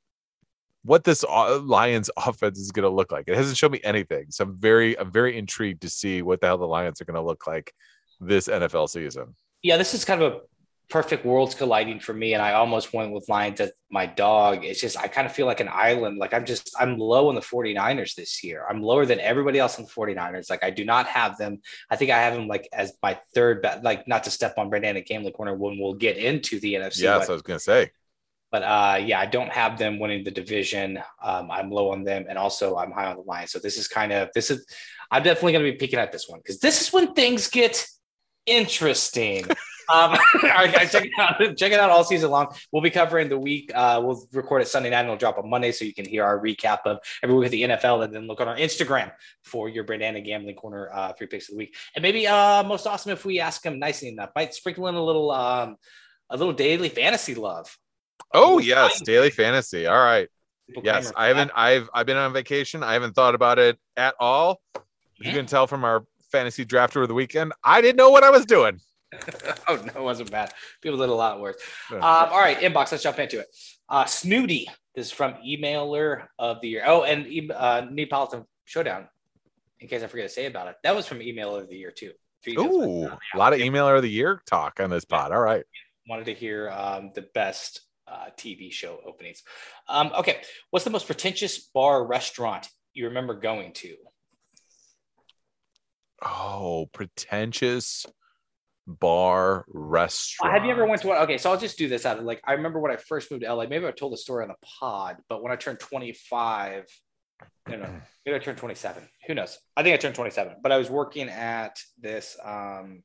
what 0.86 1.04
this 1.04 1.26
uh, 1.28 1.60
Lions 1.60 2.10
offense 2.16 2.60
is 2.60 2.72
gonna 2.72 2.90
look 2.90 3.12
like. 3.12 3.26
It 3.28 3.36
hasn't 3.36 3.58
shown 3.58 3.72
me 3.72 3.82
anything, 3.84 4.28
so 4.30 4.44
I'm 4.46 4.56
very. 4.56 4.98
I'm 4.98 5.12
very 5.12 5.38
intrigued 5.38 5.82
to 5.82 5.90
see 5.90 6.22
what 6.22 6.42
the 6.42 6.48
hell 6.48 6.58
the 6.58 6.68
Lions 6.68 7.02
are 7.02 7.06
gonna 7.06 7.26
look 7.26 7.48
like 7.48 7.74
this 8.20 8.48
NFL 8.48 8.90
season. 8.90 9.36
Yeah, 9.64 9.78
this 9.78 9.94
is 9.94 10.06
kind 10.06 10.22
of 10.22 10.34
a 10.34 10.40
perfect 10.88 11.26
worlds 11.26 11.56
colliding 11.56 12.00
for 12.00 12.14
me, 12.14 12.34
and 12.34 12.42
I 12.42 12.54
almost 12.54 12.94
went 12.94 13.12
with 13.12 13.28
Lions 13.28 13.60
as 13.60 13.72
my 13.90 14.06
dog. 14.06 14.64
It's 14.64 14.80
just 14.80 14.98
I 15.00 15.08
kind 15.08 15.26
of 15.26 15.34
feel 15.34 15.48
like 15.48 15.60
an 15.60 15.70
island. 15.72 16.20
Like 16.20 16.34
I'm 16.34 16.46
just 16.46 16.76
I'm 16.80 17.00
low 17.00 17.30
on 17.30 17.36
the 17.36 17.42
49ers 17.42 18.14
this 18.14 18.44
year. 18.44 18.64
I'm 18.70 18.84
lower 18.84 19.08
than 19.08 19.20
everybody 19.20 19.58
else 19.58 19.80
on 19.80 19.86
the 19.86 19.92
49ers. 19.92 20.50
Like 20.50 20.64
I 20.64 20.70
do 20.70 20.86
not 20.86 21.08
have 21.08 21.38
them. 21.38 21.62
I 21.90 21.96
think 21.96 22.12
I 22.12 22.20
have 22.20 22.36
them 22.36 22.48
like 22.48 22.70
as 22.72 22.94
my 23.02 23.20
third 23.34 23.64
bet. 23.64 23.84
Like 23.84 24.08
not 24.08 24.26
to 24.26 24.32
step 24.32 24.56
on 24.58 24.70
Brandana 24.70 25.04
Gambling 25.06 25.34
corner 25.34 25.56
when 25.56 25.80
we'll 25.80 25.96
get 25.96 26.18
into 26.18 26.60
the 26.60 26.76
NFC. 26.76 27.02
Yeah, 27.02 27.18
that's 27.18 27.28
what 27.28 27.34
I 27.34 27.34
was 27.34 27.42
gonna 27.42 27.60
say. 27.60 27.92
But 28.56 28.64
uh, 28.64 28.98
yeah, 29.04 29.20
I 29.20 29.26
don't 29.26 29.52
have 29.52 29.78
them 29.78 30.00
winning 30.00 30.24
the 30.24 30.32
division. 30.32 30.98
Um, 31.22 31.52
I'm 31.52 31.70
low 31.70 31.92
on 31.92 32.06
them, 32.06 32.26
and 32.30 32.38
also 32.38 32.78
I'm 32.78 32.90
high 32.90 33.08
on 33.08 33.18
the 33.18 33.24
Lions. 33.24 33.52
So 33.52 33.60
this 33.60 33.78
is 33.78 33.90
kind 33.90 34.14
of 34.14 34.30
this 34.34 34.50
is. 34.50 34.66
I'm 35.12 35.24
definitely 35.24 35.52
going 35.52 35.66
to 35.66 35.72
be 35.74 35.78
peeking 35.78 36.00
at 36.00 36.14
this 36.14 36.30
one 36.30 36.40
because 36.40 36.62
this 36.62 36.82
is 36.82 36.94
when 36.94 37.14
things 37.14 37.50
get 37.50 37.86
interesting. 38.46 39.44
um, 39.94 40.12
all 40.16 40.18
right, 40.42 40.74
guys, 40.74 40.94
check 40.94 41.04
it 41.04 41.12
out. 41.20 41.38
Check 41.58 41.74
it 41.74 41.82
out 41.82 41.90
all 41.90 42.06
season 42.06 42.32
long. 42.32 42.48
We'll 42.72 42.82
be 42.82 42.92
covering 42.92 43.28
the 43.28 43.38
week. 43.38 43.74
Uh, 43.76 44.02
we'll 44.02 44.26
record 44.32 44.62
it 44.62 44.70
Sunday 44.70 44.90
night 44.90 45.00
and 45.00 45.08
it'll 45.10 45.18
drop 45.18 45.38
on 45.38 45.50
Monday, 45.50 45.74
so 45.74 45.84
you 45.84 45.94
can 45.94 46.06
hear 46.06 46.24
our 46.24 46.42
recap 46.42 46.80
of 46.86 47.00
every 47.22 47.36
week 47.36 47.48
of 47.48 47.52
the 47.52 47.64
NFL, 47.64 48.06
and 48.06 48.14
then 48.16 48.26
look 48.26 48.40
on 48.40 48.48
our 48.48 48.56
Instagram 48.56 49.12
for 49.44 49.68
your 49.68 49.84
Brandana 49.84 50.24
Gambling 50.24 50.56
Corner 50.56 50.90
uh, 50.94 51.12
three 51.12 51.28
picks 51.28 51.50
of 51.50 51.56
the 51.56 51.58
week. 51.58 51.76
And 51.94 52.02
maybe 52.02 52.26
uh, 52.26 52.64
most 52.64 52.88
awesome 52.88 53.12
if 53.12 53.26
we 53.26 53.42
ask 53.42 53.66
him 53.66 53.80
nicely 53.80 54.08
enough, 54.08 54.30
might 54.34 54.54
sprinkle 54.54 54.88
in 54.88 54.96
a 54.96 55.04
little 55.04 55.30
um, 55.30 55.76
a 56.30 56.38
little 56.38 56.54
daily 56.54 56.88
fantasy 56.88 57.36
love. 57.36 57.78
Oh 58.34 58.60
yes, 58.60 59.02
daily 59.02 59.30
fantasy. 59.30 59.88
All 59.88 59.98
right. 59.98 60.30
Yes, 60.84 61.12
I 61.16 61.28
haven't. 61.28 61.52
I've 61.56 61.90
I've 61.94 62.06
been 62.06 62.18
on 62.18 62.34
vacation. 62.34 62.84
I 62.84 62.94
haven't 62.94 63.14
thought 63.14 63.36
about 63.36 63.60
it 63.60 63.78
at 63.96 64.16
all. 64.20 64.62
You 65.18 65.32
can 65.32 65.46
tell 65.46 65.68
from 65.68 65.84
our 65.84 66.06
fantasy 66.32 66.66
draft 66.66 66.98
over 66.98 67.08
the 67.08 67.14
weekend. 67.14 67.54
I 67.64 67.82
didn't 67.82 67.98
know 67.98 68.10
what 68.10 68.24
I 68.24 68.30
was 68.30 68.46
doing. 68.46 68.80
oh 69.68 69.76
no, 69.76 69.94
it 69.96 70.04
wasn't 70.04 70.32
bad. 70.32 70.54
People 70.82 70.98
did 70.98 71.10
a 71.10 71.14
lot 71.14 71.40
worse. 71.40 71.56
Um, 71.92 72.02
all 72.02 72.40
right, 72.40 72.58
inbox. 72.60 72.92
Let's 72.92 73.04
jump 73.04 73.20
into 73.20 73.40
it. 73.40 73.48
Uh, 73.88 74.06
Snooty. 74.06 74.68
This 74.96 75.08
is 75.08 75.12
from 75.12 75.34
emailer 75.46 76.28
of 76.40 76.62
the 76.62 76.70
year. 76.70 76.84
Oh, 76.86 77.04
and 77.04 77.52
uh, 77.52 77.86
Neapolitan 77.90 78.46
Showdown. 78.64 79.08
In 79.80 79.90
case 79.90 80.04
I 80.04 80.08
forget 80.08 80.28
to 80.28 80.34
say 80.34 80.46
about 80.46 80.68
it, 80.68 80.76
that 80.84 80.96
was 80.96 81.06
from 81.06 81.20
emailer 81.20 81.62
of 81.62 81.70
the 81.70 81.76
year 81.76 81.92
too. 81.92 82.12
Three 82.44 82.56
Ooh, 82.58 83.08
a 83.08 83.38
lot 83.38 83.54
of 83.54 83.60
emailer 83.60 83.96
of 83.96 84.04
the 84.04 84.10
year 84.10 84.42
talk 84.46 84.80
on 84.80 84.90
this 84.90 85.04
pod. 85.04 85.32
All 85.32 85.42
right. 85.42 85.64
wanted 86.08 86.26
to 86.26 86.34
hear 86.34 86.70
um, 86.70 87.12
the 87.14 87.24
best 87.34 87.82
uh, 88.08 88.28
TV 88.38 88.72
show 88.72 89.00
openings. 89.06 89.44
Um, 89.88 90.12
okay, 90.20 90.42
what's 90.70 90.86
the 90.86 90.92
most 90.92 91.06
pretentious 91.06 91.58
bar 91.60 92.06
restaurant 92.06 92.68
you 92.94 93.08
remember 93.08 93.34
going 93.34 93.74
to? 93.74 93.96
Oh, 96.24 96.90
pretentious 96.94 98.06
bar 98.88 99.66
restaurant. 99.68 100.54
Have 100.54 100.66
you 100.66 100.72
ever 100.72 100.86
went 100.86 101.02
to 101.02 101.08
one? 101.10 101.18
Okay, 101.24 101.38
so 101.38 101.52
I'll 101.52 101.60
just 101.60 101.78
do 101.78 101.88
this 101.88 102.06
out 102.06 102.20
of 102.20 102.24
like 102.24 102.42
I 102.46 102.54
remember 102.54 102.80
when 102.80 102.92
I 102.92 102.98
first 102.98 103.32
moved 103.32 103.44
to 103.44 103.54
LA. 103.54 103.66
Maybe 103.68 103.86
I 103.86 103.92
told 103.92 104.14
the 104.14 104.18
story 104.18 104.44
on 104.44 104.50
the 104.50 104.56
pod, 104.80 105.18
but 105.28 105.44
when 105.44 105.52
I 105.52 105.56
turned 105.56 105.80
25, 105.80 106.86
no, 107.68 107.78
no, 107.78 107.90
maybe 108.26 108.36
I 108.36 108.40
turned 108.40 108.58
27. 108.58 109.04
Who 109.28 109.34
knows? 109.34 109.58
I 109.76 109.84
think 109.84 109.94
I 109.94 109.98
turned 109.98 110.16
27. 110.16 110.58
But 110.62 110.72
I 110.72 110.78
was 110.78 110.90
working 110.90 111.30
at 111.30 111.80
this. 112.00 112.38
um 112.44 113.04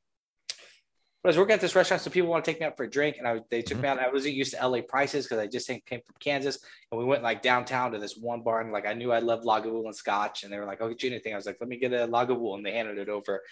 I 1.23 1.27
was 1.27 1.37
working 1.37 1.53
at 1.53 1.61
this 1.61 1.75
restaurant, 1.75 2.01
so 2.01 2.09
people 2.09 2.29
want 2.29 2.43
to 2.43 2.51
take 2.51 2.59
me 2.59 2.65
out 2.65 2.75
for 2.75 2.83
a 2.83 2.89
drink, 2.89 3.17
and 3.19 3.27
I 3.27 3.41
they 3.51 3.61
took 3.61 3.77
me 3.77 3.83
mm-hmm. 3.83 3.99
out. 3.99 4.05
I 4.05 4.11
wasn't 4.11 4.33
used 4.33 4.55
to 4.55 4.67
LA 4.67 4.81
prices 4.81 5.25
because 5.25 5.37
I 5.37 5.45
just 5.45 5.67
came 5.67 5.81
from 5.85 6.15
Kansas, 6.19 6.57
and 6.91 6.97
we 6.97 7.05
went 7.05 7.21
like 7.21 7.43
downtown 7.43 7.91
to 7.91 7.99
this 7.99 8.17
one 8.17 8.41
bar, 8.41 8.59
and 8.61 8.71
like 8.71 8.87
I 8.87 8.93
knew 8.93 9.11
I 9.11 9.19
loved 9.19 9.45
Lagavulin 9.45 9.93
Scotch, 9.93 10.43
and 10.43 10.51
they 10.51 10.57
were 10.57 10.65
like, 10.65 10.81
"I'll 10.81 10.89
get 10.89 11.03
you 11.03 11.11
anything." 11.11 11.33
I 11.33 11.35
was 11.35 11.45
like, 11.45 11.57
"Let 11.59 11.69
me 11.69 11.77
get 11.77 11.93
a 11.93 12.07
Lagavulin," 12.07 12.57
and 12.57 12.65
they 12.65 12.71
handed 12.71 12.97
it 12.97 13.07
over, 13.07 13.43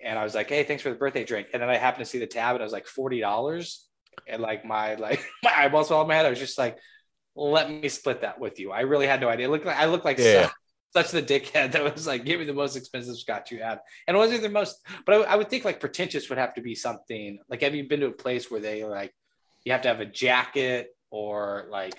and 0.00 0.16
I 0.16 0.22
was 0.22 0.36
like, 0.36 0.48
"Hey, 0.48 0.62
thanks 0.62 0.82
for 0.82 0.90
the 0.90 0.94
birthday 0.94 1.24
drink." 1.24 1.48
And 1.52 1.60
then 1.60 1.68
I 1.68 1.76
happened 1.76 2.04
to 2.04 2.10
see 2.10 2.20
the 2.20 2.26
tab, 2.28 2.54
and 2.54 2.62
I 2.62 2.64
was 2.64 2.72
like 2.72 2.86
forty 2.86 3.20
dollars, 3.20 3.88
and 4.28 4.40
like 4.40 4.64
my 4.64 4.94
like 4.94 5.24
my 5.42 5.52
eyeballs 5.56 5.88
fell 5.88 6.00
on 6.00 6.06
my 6.06 6.14
head. 6.14 6.26
I 6.26 6.30
was 6.30 6.38
just 6.38 6.56
like, 6.56 6.78
"Let 7.34 7.68
me 7.68 7.88
split 7.88 8.20
that 8.20 8.38
with 8.38 8.60
you." 8.60 8.70
I 8.70 8.82
really 8.82 9.08
had 9.08 9.20
no 9.20 9.28
idea. 9.28 9.48
It 9.48 9.50
looked 9.50 9.66
like 9.66 9.76
I 9.76 9.86
looked 9.86 10.04
like 10.04 10.18
Yeah. 10.18 10.50
Such, 10.92 11.10
the 11.10 11.22
dickhead 11.22 11.72
that 11.72 11.94
was 11.94 12.06
like, 12.06 12.24
"Give 12.24 12.40
me 12.40 12.46
the 12.46 12.52
most 12.54 12.76
expensive 12.76 13.16
scotch 13.16 13.50
you 13.50 13.62
have," 13.62 13.80
and 14.06 14.16
it 14.16 14.18
wasn't 14.18 14.42
the 14.42 14.48
most. 14.48 14.78
But 15.06 15.14
I, 15.26 15.32
I 15.32 15.36
would 15.36 15.50
think 15.50 15.64
like 15.64 15.80
pretentious 15.80 16.28
would 16.28 16.38
have 16.38 16.54
to 16.54 16.60
be 16.62 16.74
something 16.74 17.38
like. 17.48 17.62
Have 17.62 17.74
you 17.74 17.86
been 17.88 18.00
to 18.00 18.06
a 18.06 18.12
place 18.12 18.50
where 18.50 18.60
they 18.60 18.84
like 18.84 19.14
you 19.64 19.72
have 19.72 19.82
to 19.82 19.88
have 19.88 20.00
a 20.00 20.06
jacket 20.06 20.88
or 21.10 21.66
like 21.70 21.94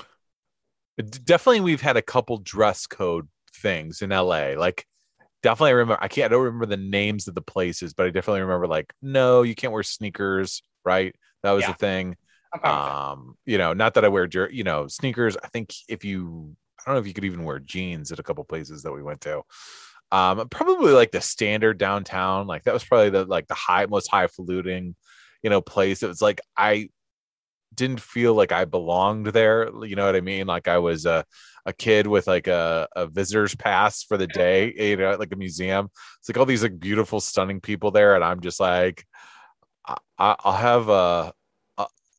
Definitely, 0.99 1.61
we've 1.61 1.81
had 1.81 1.95
a 1.95 2.01
couple 2.01 2.37
dress 2.39 2.85
code 2.85 3.29
things 3.55 4.01
in 4.01 4.09
LA. 4.09 4.55
Like, 4.57 4.85
definitely, 5.41 5.69
I 5.69 5.73
remember. 5.75 6.03
I 6.03 6.09
can't. 6.09 6.25
I 6.25 6.35
don't 6.35 6.43
remember 6.43 6.65
the 6.65 6.75
names 6.75 7.29
of 7.29 7.35
the 7.35 7.41
places, 7.41 7.93
but 7.93 8.05
I 8.05 8.09
definitely 8.09 8.41
remember. 8.41 8.67
Like, 8.67 8.91
no, 9.01 9.43
you 9.43 9.55
can't 9.55 9.71
wear 9.71 9.83
sneakers. 9.83 10.61
Right? 10.83 11.15
That 11.43 11.51
was 11.51 11.63
Yeah. 11.63 11.71
the 11.71 11.77
thing. 11.77 12.17
I'm 12.53 12.59
fine 12.59 12.71
with 12.75 12.85
that. 12.85 12.95
Um, 12.95 13.37
you 13.45 13.57
know, 13.59 13.73
not 13.73 13.93
that 13.93 14.03
I 14.03 14.09
wear, 14.09 14.27
jer- 14.27 14.49
you 14.51 14.63
know, 14.65 14.87
sneakers. 14.87 15.37
I 15.41 15.47
think 15.47 15.73
if 15.87 16.03
you, 16.03 16.55
I 16.79 16.81
don't 16.85 16.95
know 16.95 17.01
if 17.01 17.07
you 17.07 17.13
could 17.13 17.25
even 17.25 17.43
wear 17.43 17.59
jeans 17.59 18.11
at 18.11 18.19
a 18.19 18.23
couple 18.23 18.43
places 18.43 18.83
that 18.83 18.91
we 18.93 19.03
went 19.03 19.21
to. 19.21 19.41
Um, 20.11 20.47
probably 20.49 20.91
like 20.93 21.11
the 21.11 21.21
standard 21.21 21.77
downtown. 21.77 22.47
Like 22.47 22.63
that 22.63 22.73
was 22.73 22.83
probably 22.83 23.11
the 23.11 23.25
like 23.25 23.47
the 23.47 23.53
high, 23.55 23.85
most 23.85 24.09
highfalutin, 24.09 24.95
you 25.43 25.49
know, 25.49 25.61
place. 25.61 26.01
It 26.03 26.07
was 26.07 26.21
like 26.21 26.41
I 26.57 26.89
didn't 27.75 28.01
feel 28.01 28.33
like 28.33 28.51
I 28.51 28.65
belonged 28.65 29.27
there. 29.27 29.69
You 29.85 29.95
know 29.95 30.05
what 30.05 30.15
I 30.15 30.21
mean? 30.21 30.47
Like 30.47 30.67
I 30.67 30.79
was 30.79 31.05
a 31.05 31.25
a 31.65 31.73
kid 31.73 32.07
with 32.07 32.25
like 32.27 32.47
a, 32.47 32.87
a 32.95 33.05
visitor's 33.07 33.55
pass 33.55 34.03
for 34.03 34.17
the 34.17 34.27
day, 34.27 34.73
you 34.75 34.97
know, 34.97 35.15
like 35.17 35.33
a 35.33 35.35
museum. 35.35 35.89
It's 36.19 36.29
like 36.29 36.37
all 36.37 36.45
these 36.45 36.63
like 36.63 36.79
beautiful, 36.79 37.19
stunning 37.19 37.61
people 37.61 37.91
there, 37.91 38.15
and 38.15 38.23
I'm 38.23 38.41
just 38.41 38.59
like, 38.59 39.05
I, 39.87 39.97
I- 40.17 40.35
I'll 40.39 40.53
have 40.53 40.89
a, 40.89 41.33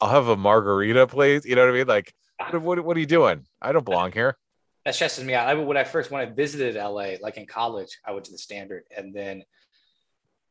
I'll 0.00 0.10
have 0.10 0.28
a 0.28 0.36
margarita, 0.36 1.06
please. 1.06 1.44
You 1.44 1.56
know 1.56 1.62
what 1.66 1.74
I 1.74 1.78
mean? 1.78 1.86
Like, 1.86 2.12
what, 2.50 2.62
what, 2.62 2.84
what 2.84 2.96
are 2.96 3.00
you 3.00 3.06
doing? 3.06 3.46
I 3.60 3.72
don't 3.72 3.84
belong 3.84 4.12
here. 4.12 4.36
That 4.84 4.94
stresses 4.94 5.24
me 5.24 5.34
out. 5.34 5.48
I, 5.48 5.54
when 5.54 5.76
I 5.76 5.84
first 5.84 6.10
when 6.10 6.26
I 6.26 6.30
visited 6.30 6.76
LA, 6.76 7.12
like 7.20 7.36
in 7.36 7.46
college, 7.46 7.98
I 8.04 8.12
went 8.12 8.24
to 8.26 8.32
the 8.32 8.38
Standard, 8.38 8.84
and 8.96 9.14
then 9.14 9.44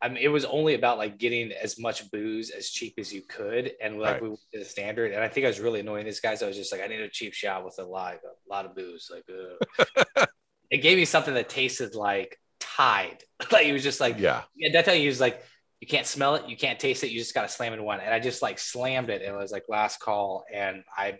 I 0.01 0.07
mean, 0.07 0.19
it 0.21 0.29
was 0.29 0.45
only 0.45 0.75
about 0.75 0.97
like 0.97 1.17
getting 1.17 1.51
as 1.51 1.77
much 1.79 2.09
booze 2.11 2.51
as 2.51 2.69
cheap 2.69 2.93
as 2.97 3.11
you 3.13 3.21
could, 3.21 3.71
and 3.81 3.99
like 3.99 4.13
Right. 4.13 4.21
we 4.21 4.29
went 4.29 4.39
to 4.53 4.59
the 4.59 4.65
Standard, 4.65 5.11
and 5.11 5.21
I 5.23 5.27
think 5.27 5.45
I 5.45 5.49
was 5.49 5.59
really 5.59 5.79
annoying 5.81 6.05
these 6.05 6.19
guys. 6.21 6.41
I 6.41 6.47
was 6.47 6.55
just 6.55 6.71
like, 6.71 6.81
I 6.81 6.87
need 6.87 7.01
a 7.01 7.09
cheap 7.09 7.33
shot 7.33 7.65
with 7.65 7.79
a 7.79 7.83
lot, 7.83 8.13
a 8.15 8.49
lot 8.53 8.65
of 8.65 8.75
booze. 8.75 9.11
Like, 9.13 9.25
it 10.69 10.77
gave 10.77 10.97
me 10.97 11.05
something 11.05 11.33
that 11.33 11.49
tasted 11.49 11.95
like 11.95 12.39
Tide. 12.59 13.23
like 13.51 13.65
it 13.65 13.73
was 13.73 13.83
just 13.83 13.99
like, 13.99 14.19
Yeah. 14.19 14.43
yeah, 14.55 14.69
that's 14.71 14.87
how 14.87 14.93
he 14.93 15.07
was 15.07 15.19
like, 15.19 15.41
you 15.81 15.87
can't 15.87 16.05
smell 16.05 16.35
it, 16.35 16.47
you 16.47 16.55
can't 16.57 16.79
taste 16.79 17.03
it, 17.03 17.09
you 17.09 17.19
just 17.19 17.33
got 17.33 17.41
to 17.43 17.49
slam 17.49 17.73
it 17.73 17.81
one. 17.81 17.99
And 17.99 18.13
I 18.13 18.19
just 18.19 18.41
like 18.41 18.59
slammed 18.59 19.09
it, 19.09 19.21
and 19.21 19.33
it 19.35 19.37
was 19.37 19.51
like 19.51 19.63
last 19.67 19.99
call, 19.99 20.45
and 20.53 20.83
I, 20.95 21.19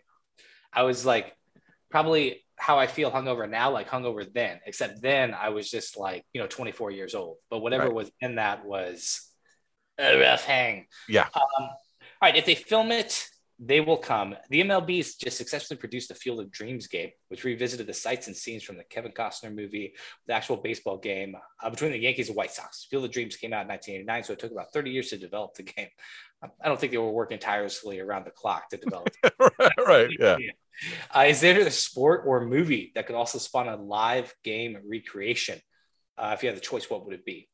I 0.72 0.84
was 0.84 1.06
like, 1.06 1.34
probably 1.90 2.46
how 2.60 2.78
I 2.78 2.88
feel 2.88 3.10
hungover 3.12 3.50
now, 3.50 3.72
like 3.72 3.90
hungover 3.90 4.32
then, 4.32 4.60
except 4.66 5.02
then 5.02 5.34
I 5.34 5.50
was 5.50 5.70
just 5.70 5.98
like, 5.98 6.26
you 6.34 6.42
know, 6.42 6.48
24 6.48 6.92
years 6.92 7.16
old. 7.16 7.38
But 7.50 7.60
whatever 7.60 7.86
Right. 7.86 7.94
was 7.94 8.12
in 8.22 8.36
that 8.36 8.66
was 8.66 9.26
a 9.98 10.20
rough 10.20 10.44
hang. 10.46 10.88
Yeah. 11.08 11.28
Um, 11.34 11.42
all 11.60 11.70
right. 12.22 12.36
If 12.36 12.46
they 12.46 12.56
film 12.56 12.92
it, 12.92 13.26
they 13.62 13.82
will 13.82 13.98
come. 13.98 14.36
The 14.50 14.62
MLB's 14.62 15.16
just 15.16 15.38
successfully 15.38 15.78
produced 15.78 16.08
the 16.08 16.16
Field 16.16 16.40
of 16.40 16.50
Dreams 16.50 16.88
game, 16.88 17.10
which 17.28 17.44
revisited 17.44 17.88
the 17.88 17.94
sights 17.94 18.28
and 18.28 18.36
scenes 18.36 18.64
from 18.64 18.78
the 18.78 18.86
Kevin 18.86 19.12
Costner 19.12 19.54
movie, 19.54 19.94
the 20.28 20.34
actual 20.34 20.56
baseball 20.58 20.98
game 20.98 21.36
uh, 21.62 21.70
between 21.70 21.92
the 21.92 21.98
Yankees 22.00 22.30
and 22.30 22.38
White 22.38 22.52
Sox. 22.52 22.88
Field 22.90 23.04
of 23.04 23.12
Dreams 23.12 23.36
came 23.36 23.52
out 23.52 23.64
in 23.64 23.68
1989, 23.68 24.24
so 24.24 24.34
it 24.34 24.40
took 24.40 24.54
about 24.54 24.72
30 24.72 24.92
years 24.92 25.10
to 25.10 25.18
develop 25.18 25.56
the 25.56 25.64
game. 25.76 25.90
I 26.42 26.68
don't 26.70 26.80
think 26.80 26.92
they 26.92 26.98
were 26.98 27.12
working 27.12 27.40
tirelessly 27.40 28.00
around 28.00 28.26
the 28.26 28.32
clock 28.32 28.70
to 28.70 28.78
develop 28.78 29.10
right. 29.86 30.10
Yeah. 30.20 30.38
uh, 31.14 31.26
is 31.28 31.42
there 31.42 31.60
a 31.60 31.72
sport 31.72 32.24
or 32.26 32.46
movie 32.46 32.94
that 32.96 33.06
could 33.08 33.16
also 33.16 33.38
spawn 33.38 33.68
a 33.68 33.76
live 33.76 34.34
game 34.44 34.78
recreation? 34.90 35.60
Uh, 36.18 36.32
if 36.36 36.44
you 36.44 36.48
had 36.50 36.56
the 36.58 36.62
choice, 36.62 36.90
what 36.90 37.06
would 37.06 37.14
it 37.14 37.26
be? 37.26 37.50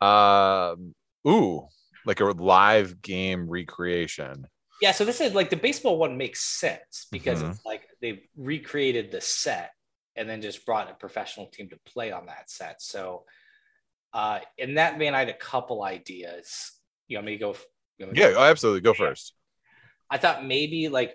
Um. 0.00 0.94
Ooh, 1.26 1.68
like 2.06 2.20
a 2.20 2.24
live 2.26 3.02
game 3.02 3.48
recreation. 3.48 4.46
Yeah, 4.80 4.92
so 4.92 5.04
this 5.04 5.20
is 5.20 5.34
like 5.34 5.50
the 5.50 5.56
baseball 5.56 5.98
one 5.98 6.16
makes 6.16 6.40
sense 6.40 7.06
because 7.10 7.42
Mhm. 7.42 7.50
it's 7.50 7.64
like 7.64 7.88
they've 8.00 8.24
recreated 8.36 9.10
the 9.10 9.20
set 9.20 9.72
and 10.14 10.28
then 10.28 10.40
just 10.40 10.64
brought 10.64 10.90
a 10.90 10.94
professional 10.94 11.48
team 11.48 11.68
to 11.70 11.78
play 11.84 12.12
on 12.12 12.26
that 12.26 12.48
set. 12.48 12.80
So, 12.80 13.24
uh, 14.12 14.40
in 14.56 14.74
that 14.74 14.96
vein, 14.98 15.14
I 15.14 15.18
had 15.20 15.28
a 15.28 15.34
couple 15.34 15.82
ideas. 15.82 16.72
You 17.08 17.16
want 17.16 17.26
me 17.26 17.32
to 17.32 17.38
go? 17.38 17.56
you 17.98 18.06
want 18.06 18.12
me 18.14 18.22
to 18.22 18.30
Yeah. 18.30 18.38
Absolutely. 18.38 18.80
Go 18.82 18.94
first. 18.94 19.34
I 20.10 20.18
thought 20.18 20.44
maybe 20.44 20.88
like 20.88 21.14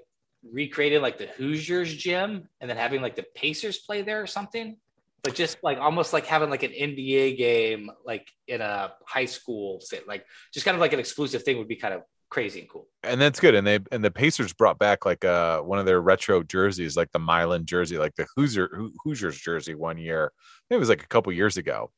recreated 0.51 1.01
like 1.01 1.17
the 1.17 1.27
Hoosiers 1.27 1.93
gym 1.93 2.47
and 2.60 2.69
then 2.69 2.77
having 2.77 3.01
like 3.01 3.15
the 3.15 3.25
Pacers 3.36 3.79
play 3.79 4.01
there 4.01 4.21
or 4.21 4.27
something. 4.27 4.77
But 5.23 5.36
just 5.36 5.58
like 5.63 5.77
almost 5.77 6.12
like 6.12 6.25
having 6.25 6.49
like 6.49 6.63
an 6.63 6.71
NBA 6.71 7.38
game 7.38 7.89
like 8.06 8.27
in 8.47 8.60
a 8.60 8.91
high 9.08 9.25
school 9.25 9.82
like 10.06 10.25
just 10.53 10.65
kind 10.65 10.75
of 10.75 10.82
like 10.82 10.91
an 10.91 10.99
exclusive 10.99 11.43
thing 11.43 11.58
would 11.60 11.69
be 11.69 11.77
kind 11.77 11.93
of 11.93 12.01
crazy 12.29 12.60
and 12.60 12.69
cool. 12.69 12.88
and 13.03 13.21
that's 13.21 13.39
good. 13.39 13.56
And 13.56 13.65
they 13.65 13.79
and 13.91 14.03
the 14.03 14.12
Pacers 14.12 14.51
brought 14.51 14.79
back 14.79 15.06
like 15.06 15.23
uh 15.23 15.62
one 15.62 15.79
of 15.79 15.86
their 15.86 16.01
retro 16.01 16.43
jerseys, 16.43 16.97
like 16.97 17.12
the 17.13 17.19
Milan 17.19 17.65
jersey, 17.65 17.97
like 17.97 18.15
the 18.15 18.27
Hoosier 18.36 18.69
Hoosiers 19.03 19.39
jersey 19.39 19.75
one 19.75 19.97
year. 19.97 20.34
It 20.69 20.77
was 20.77 20.89
like 20.89 21.03
a 21.03 21.08
couple 21.08 21.32
years 21.32 21.56
ago. 21.56 21.91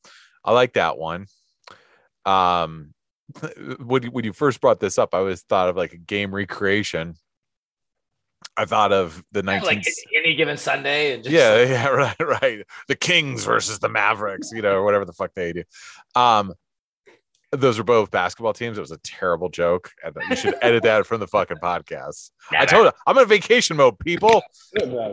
I 0.44 0.52
like 0.52 0.74
that 0.74 0.98
one. 0.98 1.26
Um, 2.26 2.94
when 3.80 4.04
you- 4.04 4.12
when 4.12 4.26
you 4.26 4.34
first 4.34 4.62
brought 4.62 4.80
this 4.80 4.98
up, 4.98 5.14
I 5.14 5.20
was 5.20 5.42
thought 5.44 5.70
of 5.70 5.76
like 5.76 5.94
a 5.94 5.98
game 5.98 6.34
recreation. 6.34 7.16
I 8.58 8.66
thought 8.66 8.94
of 8.94 9.22
the 9.34 9.42
Like 9.44 9.64
19 9.64 9.84
any 10.16 10.36
given 10.36 10.56
Sunday 10.56 11.14
and 11.14 11.24
just 11.24 11.34
yeah, 11.34 11.62
yeah, 11.66 11.88
right, 11.88 12.16
right. 12.42 12.64
The 12.88 12.96
Kings 12.96 13.44
versus 13.44 13.80
the 13.80 13.90
Mavericks, 13.90 14.52
you 14.54 14.62
know, 14.62 14.76
or 14.76 14.84
whatever 14.86 15.04
the 15.04 15.12
fuck 15.14 15.32
they 15.36 15.52
do. 15.52 15.64
Um, 16.16 16.54
those 17.52 17.78
were 17.78 17.84
both 17.84 18.12
basketball 18.12 18.54
teams. 18.54 18.78
It 18.78 18.82
was 18.82 18.92
a 18.92 18.98
terrible 18.98 19.50
joke. 19.50 19.92
And 20.04 20.16
you 20.30 20.36
should 20.36 20.56
edit 20.62 20.84
that 20.84 21.06
from 21.06 21.20
the 21.20 21.28
fucking 21.28 21.58
podcast. 21.58 22.32
I 22.52 22.66
told 22.66 22.86
you, 22.86 22.92
I'm 23.08 23.18
in 23.18 23.28
vacation 23.28 23.76
mode, 23.78 23.98
people. 24.00 24.42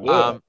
Um, 0.09 0.43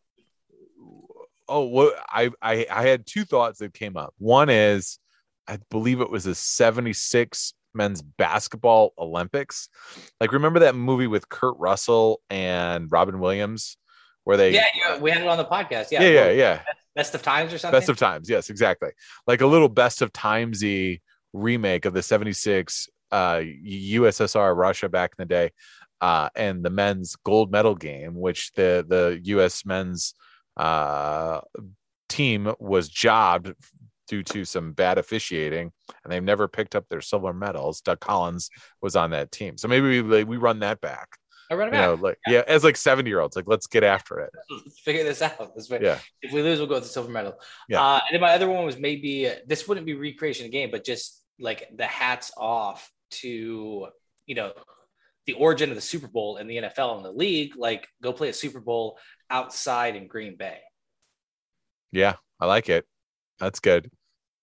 oh, 1.48 1.62
what 1.66 1.96
I, 2.10 2.32
I 2.42 2.66
I 2.72 2.88
had 2.88 3.06
two 3.06 3.26
thoughts 3.26 3.60
that 3.60 3.74
came 3.74 3.98
up. 3.98 4.14
One 4.18 4.50
is, 4.50 5.00
I 5.48 5.60
believe 5.70 6.02
it 6.02 6.10
was 6.10 6.24
the 6.24 6.36
'76 6.36 7.54
men's 7.74 8.02
basketball 8.02 8.94
Olympics. 8.98 9.70
Like, 10.20 10.32
remember 10.32 10.60
that 10.60 10.76
movie 10.76 11.08
with 11.08 11.30
Kurt 11.30 11.56
Russell 11.58 12.22
and 12.30 12.92
Robin 12.92 13.20
Williams, 13.20 13.78
where 14.24 14.38
they 14.38 14.54
yeah, 14.54 14.66
yeah, 14.76 15.00
we 15.00 15.12
had 15.12 15.22
it 15.22 15.28
on 15.28 15.38
the 15.38 15.46
podcast. 15.46 15.92
Yeah, 15.92 16.02
yeah, 16.04 16.10
yeah, 16.10 16.32
yeah. 16.32 16.62
Best 16.96 17.16
of 17.16 17.22
times 17.24 17.54
or 17.54 17.58
something. 17.58 17.80
Best 17.80 17.90
of 17.90 17.98
times. 17.98 18.30
Yes, 18.30 18.50
exactly. 18.50 18.92
Like 19.26 19.42
a 19.42 19.48
little 19.48 19.70
best 19.70 20.02
of 20.02 20.14
timesy 20.14 21.02
remake 21.34 21.86
of 21.86 21.94
the 21.94 22.04
76 22.04 22.90
uh 23.12 23.42
USSR 23.66 24.56
Russia 24.56 24.90
back 24.90 25.12
in 25.18 25.24
the 25.24 25.26
day. 25.28 25.52
Uh, 26.02 26.28
and 26.36 26.66
the 26.66 26.70
men's 26.70 27.16
gold 27.16 27.50
medal 27.50 27.76
game, 27.76 28.16
which 28.16 28.52
the 28.56 28.86
the 28.86 29.22
U.S. 29.24 29.66
men's 29.66 30.14
uh, 30.58 31.40
team 32.10 32.54
was 32.60 32.90
jobbed 32.90 33.54
due 34.08 34.24
to 34.24 34.46
some 34.46 34.74
bad 34.74 34.98
officiating, 34.98 35.72
and 36.04 36.12
they've 36.12 36.24
never 36.24 36.48
picked 36.48 36.76
up 36.76 36.86
their 36.90 37.02
silver 37.02 37.34
medals. 37.34 37.82
Doug 37.82 38.00
Collins 38.00 38.50
was 38.82 38.96
on 38.96 39.12
that 39.12 39.32
team, 39.32 39.58
so 39.58 39.68
maybe 39.68 40.02
we 40.02 40.24
we 40.24 40.38
run 40.38 40.60
that 40.60 40.82
back. 40.82 41.08
I 41.52 41.56
run 41.56 41.68
it 41.68 41.76
You 41.76 41.82
know, 41.82 41.96
back. 41.98 42.04
like 42.04 42.18
yeah, 42.28 42.44
as 42.48 42.64
like 42.64 42.78
seventy 42.78 43.10
year 43.10 43.20
olds, 43.20 43.36
like 43.36 43.48
let's 43.48 43.68
get 43.68 43.84
after 43.84 44.20
it. 44.20 44.30
Let's 44.50 44.80
figure 44.86 45.04
this 45.04 45.22
out. 45.22 45.40
Let's 45.56 45.68
figure- 45.68 45.88
Yeah. 45.88 46.00
If 46.22 46.32
we 46.32 46.42
lose, 46.42 46.58
we'll 46.60 46.68
go 46.68 46.76
with 46.76 46.84
the 46.84 46.90
silver 46.90 47.12
medal. 47.12 47.36
Yeah. 47.70 47.82
Uh, 47.82 48.00
and 48.08 48.14
then 48.16 48.22
my 48.22 48.34
other 48.34 48.50
one 48.50 48.66
was 48.66 48.78
maybe 48.80 49.28
uh, 49.28 49.34
this 49.46 49.68
wouldn't 49.68 49.86
be 49.86 49.94
recreation 49.94 50.46
of 50.46 50.52
the 50.52 50.58
game, 50.58 50.72
but 50.72 50.86
just 50.86 51.22
like 51.40 51.68
the 51.76 51.86
hats 51.86 52.32
off 52.38 52.90
to 53.12 53.88
you 54.26 54.36
know 54.36 54.54
the 55.26 55.34
origin 55.34 55.70
of 55.70 55.76
the 55.76 55.82
Super 55.82 56.08
Bowl 56.08 56.38
and 56.38 56.50
the 56.50 56.58
NFL 56.58 56.96
and 56.98 57.06
the 57.06 57.12
league. 57.12 57.56
Like 57.58 57.88
go 58.02 58.14
play 58.14 58.30
a 58.30 58.34
Super 58.34 58.60
Bowl 58.62 58.98
outside 59.30 59.96
in 59.96 60.08
Green 60.08 60.38
Bay. 60.38 60.60
Yeah, 61.92 62.16
I 62.40 62.46
like 62.48 62.70
it. 62.70 62.86
That's 63.44 63.60
good. 63.60 63.90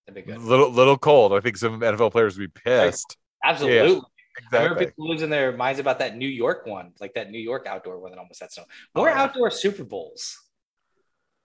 That'd 0.07 0.25
be 0.25 0.31
good. 0.31 0.41
Little 0.41 0.69
little 0.71 0.97
cold. 0.97 1.33
I 1.33 1.39
think 1.39 1.57
some 1.57 1.79
NFL 1.79 2.11
players 2.11 2.37
would 2.37 2.53
be 2.53 2.61
pissed. 2.63 3.17
Absolutely. 3.43 3.79
I 3.79 3.83
remember 3.83 4.05
Exactly. 4.47 4.85
people 4.85 5.09
losing 5.09 5.29
their 5.29 5.55
minds 5.55 5.79
about 5.79 5.99
that 5.99 6.15
New 6.15 6.27
York 6.27 6.65
one, 6.65 6.93
like 7.01 7.13
that 7.15 7.29
New 7.31 7.39
York 7.39 7.67
outdoor 7.67 7.99
one 7.99 8.11
that 8.11 8.17
almost 8.19 8.39
had 8.39 8.51
snow. 8.51 8.63
More 8.95 9.09
Oh, 9.09 9.13
outdoor 9.13 9.51
Super 9.51 9.83
Bowls. 9.83 10.37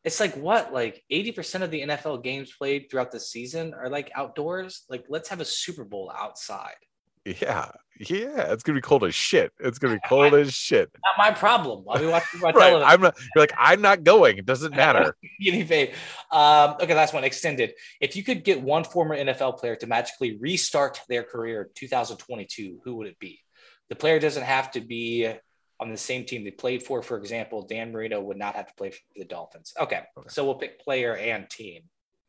It's 0.04 0.20
like 0.20 0.34
what, 0.36 0.72
like 0.72 1.02
80% 1.12 1.62
of 1.62 1.70
the 1.72 1.82
NFL 1.82 2.22
games 2.22 2.52
played 2.56 2.88
throughout 2.88 3.10
the 3.10 3.18
season 3.18 3.74
are 3.74 3.88
like 3.88 4.12
outdoors. 4.14 4.84
Like, 4.88 5.04
let's 5.08 5.28
have 5.30 5.40
a 5.40 5.44
Super 5.44 5.84
Bowl 5.84 6.12
outside. 6.16 6.76
Yeah, 7.24 7.72
yeah. 7.98 8.52
It's 8.52 8.62
gonna 8.62 8.76
be 8.78 8.82
cold 8.82 9.04
as 9.04 9.14
shit. 9.14 9.52
It's 9.58 9.78
gonna 9.78 9.94
be 9.94 10.00
cold 10.08 10.34
as 10.34 10.52
shit. 10.52 10.90
Not 11.04 11.14
my 11.18 11.30
problem. 11.36 11.84
I'll 11.88 11.98
be 12.00 12.06
watching 12.06 12.40
my 12.40 12.50
Right. 12.50 12.82
I'm 12.82 13.00
not. 13.00 13.16
You're 13.34 13.42
like 13.42 13.52
I'm 13.58 13.80
not 13.80 14.04
going. 14.04 14.38
It 14.38 14.46
doesn't 14.46 14.74
matter. 14.76 15.16
Guinea 15.40 15.64
pig. 15.64 15.94
Um, 16.30 16.76
okay, 16.80 16.94
last 16.94 17.14
one. 17.14 17.24
Extended. 17.24 17.72
If 18.00 18.16
you 18.16 18.22
could 18.24 18.44
get 18.44 18.60
one 18.62 18.84
former 18.84 19.16
NFL 19.16 19.58
player 19.58 19.76
to 19.76 19.86
magically 19.86 20.36
restart 20.38 21.00
their 21.08 21.22
career 21.22 21.62
in 21.62 21.68
2022, 21.74 22.80
who 22.84 22.96
would 22.96 23.06
it 23.08 23.18
be? 23.18 23.40
The 23.88 23.96
player 23.96 24.18
doesn't 24.18 24.42
have 24.42 24.70
to 24.72 24.80
be 24.80 25.32
on 25.78 25.90
the 25.90 25.96
same 25.96 26.24
team 26.24 26.42
they 26.44 26.50
played 26.50 26.82
for. 26.82 27.02
For 27.02 27.18
example, 27.18 27.62
Dan 27.66 27.92
Marino 27.92 28.20
would 28.20 28.38
not 28.38 28.56
have 28.56 28.66
to 28.66 28.74
play 28.74 28.90
for 28.90 28.98
the 29.14 29.24
Dolphins. 29.26 29.72
Okay, 29.78 30.00
Okay. 30.18 30.28
so 30.28 30.44
we'll 30.44 30.54
pick 30.54 30.80
player 30.80 31.14
and 31.16 31.48
team, 31.50 31.82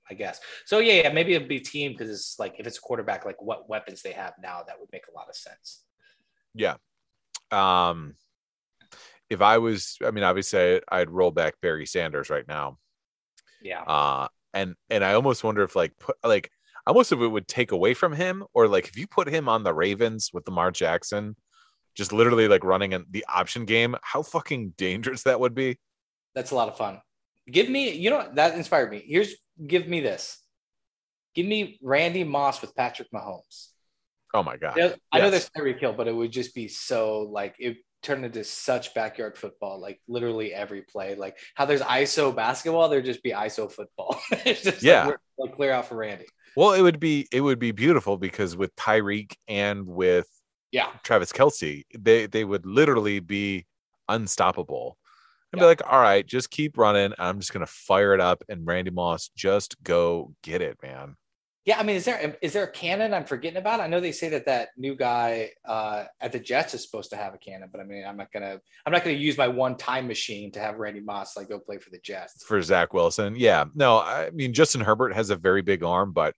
I 0.10 0.13
guess. 0.13 0.39
So 0.65 0.80
yeah, 0.80 1.04
yeah 1.04 1.13
maybe 1.13 1.34
it'd 1.34 1.48
be 1.48 1.60
team 1.60 1.91
because 1.91 2.10
it's 2.10 2.39
like 2.39 2.56
if 2.60 2.67
it's 2.67 2.78
a 2.78 2.82
quarterback, 2.82 3.26
like 3.26 3.41
what 3.41 3.70
weapons 3.70 4.02
they 4.02 4.13
have 4.13 4.34
now, 4.41 4.63
that 4.65 4.80
would 4.80 4.89
make 4.91 5.08
a 5.08 5.15
lot 5.15 5.30
of 5.30 5.36
sense. 5.36 5.84
Yeah. 6.54 6.76
Um, 7.52 8.15
if 9.30 9.41
I 9.41 9.58
was, 9.58 9.98
I 10.06 10.12
mean, 10.12 10.24
obviously, 10.24 10.82
I'd 10.89 11.10
roll 11.10 11.32
back 11.32 11.56
Barry 11.62 11.86
Sanders 11.86 12.30
right 12.30 12.48
now. 12.48 12.78
Yeah. 13.62 13.82
Uh, 13.82 14.28
and 14.54 14.76
and 14.89 15.04
I 15.04 15.13
almost 15.13 15.43
wonder 15.43 15.63
if 15.63 15.76
like 15.76 15.98
put 16.00 16.15
like 16.24 16.50
almost 16.86 17.12
if 17.12 17.20
it 17.20 17.28
would 17.28 17.48
take 17.48 17.72
away 17.72 17.93
from 17.93 18.13
him 18.13 18.46
or 18.54 18.67
like 18.67 18.88
if 18.88 18.98
you 18.98 19.08
put 19.08 19.28
him 19.28 19.50
on 19.50 19.63
the 19.63 19.74
Ravens 19.74 20.32
with 20.34 20.48
Lamar 20.48 20.72
Jackson, 20.72 21.36
just 21.96 22.13
literally 22.13 22.48
like 22.48 22.63
running 22.63 22.93
in 22.93 23.06
the 23.10 23.26
option 23.28 23.65
game, 23.65 23.96
how 24.02 24.22
fucking 24.22 24.74
dangerous 24.78 25.24
that 25.24 25.39
would 25.39 25.54
be. 25.54 25.78
That's 26.34 26.52
a 26.52 26.56
lot 26.56 26.70
of 26.70 26.78
fun. 26.78 27.02
Give 27.50 27.70
me, 27.70 27.91
you 27.91 28.10
know, 28.10 28.30
that 28.36 28.56
inspired 28.56 28.91
me. 28.91 29.04
Here's, 29.06 29.36
give 29.65 29.88
me 29.88 30.00
this. 30.00 30.39
Give 31.36 31.46
me 31.46 31.78
Randy 31.82 32.24
Moss 32.24 32.62
with 32.62 32.76
Patrick 32.76 33.10
Mahomes. 33.13 33.67
Oh 34.34 34.43
my 34.43 34.58
god. 34.58 34.76
Yeah, 34.78 34.93
I 35.12 35.20
know 35.20 35.30
there's 35.30 35.50
Tyreek 35.50 35.80
Hill, 35.80 35.93
but 35.93 36.08
it 36.08 36.15
would 36.15 36.32
just 36.32 36.54
be 36.54 36.67
so 36.67 37.22
like 37.22 37.56
it 37.60 37.78
turned 38.04 38.26
into 38.26 38.43
such 38.43 38.93
backyard 38.93 39.38
football, 39.38 39.80
like 39.80 40.00
literally 40.08 40.54
every 40.54 40.82
play. 40.82 41.15
Like 41.15 41.38
how 41.56 41.65
there's 41.65 41.82
ISO 41.82 42.36
basketball, 42.36 42.89
there'd 42.89 43.06
just 43.06 43.24
be 43.24 43.32
ISO 43.32 43.72
football. 43.72 44.20
it's 44.32 44.62
just 44.62 44.84
Yeah. 44.84 45.08
like, 45.08 45.17
like 45.38 45.56
clear 45.56 45.72
out 45.72 45.88
for 45.88 45.96
Randy. 45.96 46.26
Well, 46.56 46.74
it 46.74 46.82
would 46.82 47.00
be 47.00 47.28
it 47.32 47.41
would 47.41 47.60
be 47.60 47.72
beautiful 47.72 48.17
because 48.17 48.58
with 48.58 48.76
Tyreek 48.76 49.34
and 49.48 49.86
with 49.88 50.28
Yeah. 50.72 50.89
Travis 51.04 51.32
Kelce, 51.32 51.84
they 51.98 52.26
they 52.28 52.43
would 52.43 52.65
literally 52.65 53.20
be 53.20 53.65
unstoppable. 54.10 54.98
And 55.53 55.60
be 55.60 55.65
like, 55.65 55.81
all 55.89 55.99
right, 55.99 56.25
just 56.25 56.49
keep 56.49 56.77
running. 56.77 57.13
I'm 57.17 57.39
just 57.39 57.53
gonna 57.53 57.65
fire 57.65 58.13
it 58.13 58.21
up, 58.21 58.43
and 58.49 58.65
Randy 58.65 58.91
Moss 58.91 59.29
just 59.36 59.81
go 59.83 60.33
get 60.43 60.62
it, 60.62 60.77
man. 60.81 61.15
Yeah, 61.67 61.77
I 61.77 61.83
mean, 61.83 61.97
is 61.97 62.05
there 62.05 62.38
is 62.41 62.53
there 62.53 62.63
a 62.63 62.71
cannon 62.71 63.13
I'm 63.13 63.25
forgetting 63.25 63.57
about? 63.57 63.81
I 63.81 63.88
know 63.88 63.99
they 63.99 64.13
say 64.13 64.29
that 64.29 64.45
that 64.45 64.69
new 64.77 64.95
guy 64.95 65.51
uh, 65.65 66.05
at 66.21 66.31
the 66.31 66.39
Jets 66.39 66.73
is 66.73 66.81
supposed 66.81 67.10
to 67.10 67.17
have 67.17 67.33
a 67.33 67.38
cannon, 67.38 67.67
but 67.69 67.81
I 67.81 67.83
mean, 67.83 68.05
I'm 68.05 68.15
not 68.15 68.31
gonna 68.31 68.62
I'm 68.86 68.93
not 68.93 69.03
gonna 69.03 69.17
use 69.17 69.38
my 69.38 69.49
one 69.49 69.75
time 69.75 70.07
machine 70.07 70.49
to 70.53 70.62
have 70.62 70.77
Randy 70.77 71.01
Moss 71.01 71.36
like 71.36 71.49
go 71.49 71.60
play 71.60 71.77
for 71.77 71.89
the 71.89 71.99
Jets 71.99 72.41
for 72.45 72.62
Zach 72.62 72.93
Wilson. 72.93 73.36
Yeah, 73.36 73.65
no, 73.75 73.99
I 73.99 74.29
mean 74.29 74.53
Justin 74.53 74.79
Herbert 74.79 75.13
has 75.13 75.29
a 75.29 75.36
very 75.36 75.62
big 75.62 75.83
arm, 75.83 76.13
but 76.13 76.36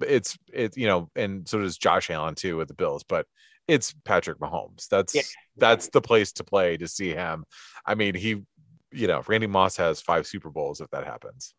it's 0.00 0.38
it 0.52 0.76
you 0.76 0.86
know, 0.86 1.10
and 1.16 1.48
so 1.48 1.58
does 1.58 1.76
Josh 1.76 2.08
Allen 2.08 2.36
too 2.36 2.56
with 2.56 2.68
the 2.68 2.74
Bills, 2.74 3.02
but 3.02 3.26
it's 3.68 3.94
Patrick 4.04 4.38
Mahomes. 4.38 4.88
That's 4.88 5.14
yeah. 5.14 5.22
that's 5.56 5.88
the 5.90 6.00
place 6.00 6.32
to 6.32 6.44
play 6.44 6.76
to 6.78 6.88
see 6.88 7.10
him. 7.10 7.44
I 7.86 7.94
mean, 7.94 8.14
he, 8.14 8.42
you 8.90 9.06
know, 9.06 9.22
Randy 9.26 9.46
Moss 9.46 9.76
has 9.76 10.00
five 10.00 10.26
Super 10.26 10.50
Bowls 10.50 10.80
if 10.80 10.90
that 10.90 11.04
happens. 11.04 11.54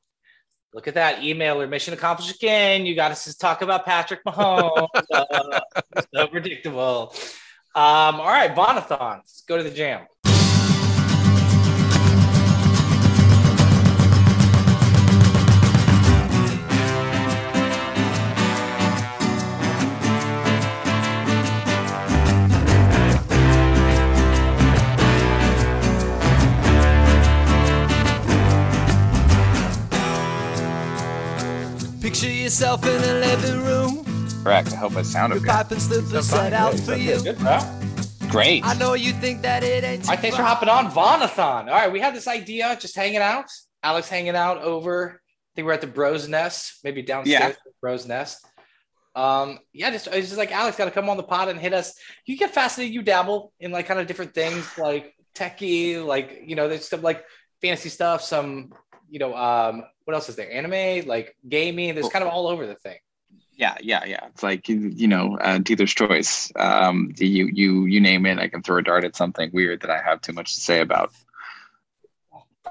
Look 0.73 0.87
at 0.87 0.95
that 0.95 1.21
emailer 1.21 1.67
mission 1.67 1.93
accomplished 1.93 2.35
again. 2.35 2.85
You 2.85 2.95
got 2.95 3.11
us 3.11 3.23
to 3.25 3.37
talk 3.37 3.61
about 3.61 3.85
Patrick 3.85 4.23
Mahomes. 4.25 4.87
uh, 5.13 5.59
so 6.13 6.27
predictable. 6.27 7.13
Um, 7.75 8.19
all 8.19 8.27
right, 8.27 8.53
Vaughnathon. 8.53 9.17
Let's 9.17 9.43
go 9.47 9.57
to 9.57 9.63
the 9.63 9.71
jam. 9.71 10.05
Picture 32.19 32.35
yourself 32.35 32.85
in 32.85 33.01
a 33.01 33.13
living 33.13 33.61
room. 33.61 34.03
Correct. 34.43 34.73
I 34.73 34.75
hope 34.75 34.97
I 34.97 35.03
sounded 35.03 35.39
good. 35.39 35.47
Pipe 35.47 35.71
and 35.71 35.81
slippers 35.81 36.25
set 36.25 36.51
out 36.51 36.77
for 36.77 36.93
you. 36.93 37.23
Good, 37.23 37.39
bro. 37.39 37.59
Great. 38.27 38.65
I 38.65 38.73
know 38.73 38.93
you 38.93 39.13
think 39.13 39.41
that 39.43 39.63
it 39.63 39.85
ain't. 39.85 40.03
All 40.03 40.09
right, 40.09 40.19
thanks 40.19 40.35
for 40.35 40.43
hopping 40.43 40.67
on, 40.67 40.91
Vaughnathon. 40.91 41.67
All 41.69 41.73
right, 41.73 41.89
we 41.89 42.01
had 42.01 42.13
this 42.13 42.27
idea, 42.27 42.77
just 42.77 42.93
hanging 42.93 43.21
out. 43.21 43.45
Alex 43.83 44.09
hanging 44.09 44.35
out 44.35 44.57
over. 44.57 45.21
I 45.23 45.49
think 45.55 45.65
we're 45.65 45.71
at 45.71 45.79
the 45.79 45.87
Bros 45.87 46.27
Nest, 46.27 46.81
maybe 46.83 47.01
downstairs. 47.03 47.55
Yeah. 47.55 47.71
Bros 47.79 48.05
Nest. 48.05 48.45
Um, 49.15 49.59
yeah, 49.71 49.89
just 49.89 50.07
it's 50.07 50.27
just 50.27 50.37
like 50.37 50.51
Alex 50.51 50.75
got 50.75 50.85
to 50.85 50.91
come 50.91 51.07
on 51.07 51.15
the 51.15 51.23
pod 51.23 51.47
and 51.47 51.57
hit 51.57 51.73
us. 51.73 51.93
You 52.25 52.35
get 52.35 52.53
fascinated. 52.53 52.93
You 52.93 53.01
dabble 53.01 53.53
in 53.61 53.71
like 53.71 53.85
kind 53.85 53.97
of 53.97 54.07
different 54.07 54.33
things, 54.33 54.77
like 54.77 55.15
techie, 55.35 56.05
like 56.05 56.41
you 56.45 56.57
know, 56.57 56.67
there's 56.67 56.89
some 56.89 57.01
like 57.01 57.23
fantasy 57.61 57.87
stuff, 57.87 58.21
some 58.23 58.73
you 59.09 59.19
know, 59.19 59.33
um, 59.35 59.83
what 60.09 60.15
else 60.15 60.27
is 60.27 60.35
there? 60.35 60.51
Anime, 60.51 61.07
like 61.07 61.35
gaming. 61.47 61.93
There's 61.93 62.09
kind 62.09 62.25
of 62.25 62.31
all 62.31 62.47
over 62.47 62.65
the 62.65 62.73
thing. 62.73 62.97
Yeah, 63.53 63.75
yeah, 63.79 64.05
yeah. 64.05 64.25
It's 64.25 64.41
like 64.41 64.67
you 64.67 65.07
know, 65.07 65.37
uh, 65.39 65.59
dealer's 65.59 65.93
choice. 65.93 66.51
Um, 66.55 67.13
you 67.19 67.45
you 67.53 67.85
you 67.85 68.01
name 68.01 68.25
it, 68.25 68.39
I 68.39 68.47
can 68.47 68.63
throw 68.63 68.77
a 68.77 68.81
dart 68.81 69.03
at 69.03 69.15
something 69.15 69.51
weird 69.53 69.81
that 69.81 69.91
I 69.91 70.01
have 70.01 70.19
too 70.21 70.33
much 70.33 70.55
to 70.55 70.61
say 70.61 70.81
about. 70.81 71.13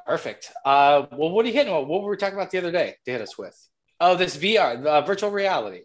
Perfect. 0.04 0.50
Uh, 0.64 1.06
well, 1.12 1.30
what 1.30 1.44
are 1.44 1.48
you 1.48 1.54
hitting? 1.54 1.72
What 1.72 2.02
were 2.02 2.10
we 2.10 2.16
talking 2.16 2.34
about 2.34 2.50
the 2.50 2.58
other 2.58 2.72
day? 2.72 2.96
To 3.04 3.10
hit 3.12 3.20
us 3.20 3.38
with? 3.38 3.56
Oh, 4.00 4.16
this 4.16 4.36
VR, 4.36 4.82
the 4.82 5.02
virtual 5.02 5.30
reality. 5.30 5.82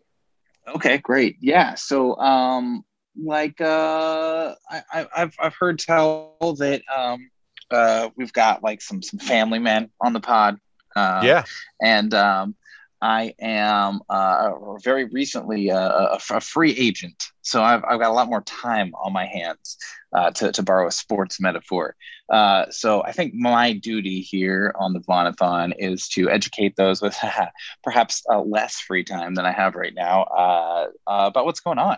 Okay, 0.67 0.97
great. 0.97 1.37
Yeah. 1.39 1.75
So, 1.75 2.15
um, 2.17 2.83
like, 3.15 3.61
uh, 3.61 4.55
I, 4.71 5.07
I've 5.15 5.35
I've 5.39 5.53
heard 5.53 5.77
tell 5.77 6.35
that 6.57 6.81
um, 6.89 7.29
uh, 7.69 8.09
we've 8.15 8.33
got 8.33 8.63
like 8.63 8.81
some 8.81 9.03
some 9.03 9.19
family 9.19 9.59
men 9.59 9.91
on 10.01 10.13
the 10.13 10.19
pod. 10.19 10.57
Uh, 10.95 11.21
yeah, 11.23 11.43
and 11.81 12.13
um, 12.13 12.55
I 13.03 13.33
am 13.41 13.99
uh, 14.07 14.77
very 14.81 15.03
recently 15.03 15.67
a, 15.67 15.77
a, 15.77 16.19
a, 16.29 16.39
free 16.39 16.71
agent, 16.71 17.21
so 17.41 17.61
I've, 17.61 17.83
I've 17.83 17.99
got 17.99 18.11
a 18.11 18.13
lot 18.13 18.29
more 18.29 18.43
time 18.43 18.93
on 18.95 19.11
my 19.11 19.25
hands 19.25 19.77
uh, 20.13 20.31
to, 20.31 20.53
to 20.53 20.63
borrow 20.63 20.87
a 20.87 20.91
sports 20.91 21.41
metaphor. 21.41 21.97
Uh, 22.29 22.67
so 22.69 23.03
I 23.03 23.11
think 23.11 23.33
my 23.33 23.73
duty 23.73 24.21
here 24.21 24.73
on 24.79 24.93
the 24.93 25.01
Vaughnathon 25.01 25.73
is 25.77 26.07
to 26.09 26.29
educate 26.29 26.77
those 26.77 27.01
with 27.01 27.17
perhaps 27.83 28.23
uh, 28.31 28.39
less 28.41 28.79
free 28.79 29.03
time 29.03 29.35
than 29.35 29.45
I 29.45 29.51
have 29.51 29.75
right 29.75 29.93
now 29.93 30.23
uh, 30.23 30.87
uh, 31.05 31.25
about 31.27 31.43
what's 31.43 31.59
going 31.59 31.79
on. 31.79 31.97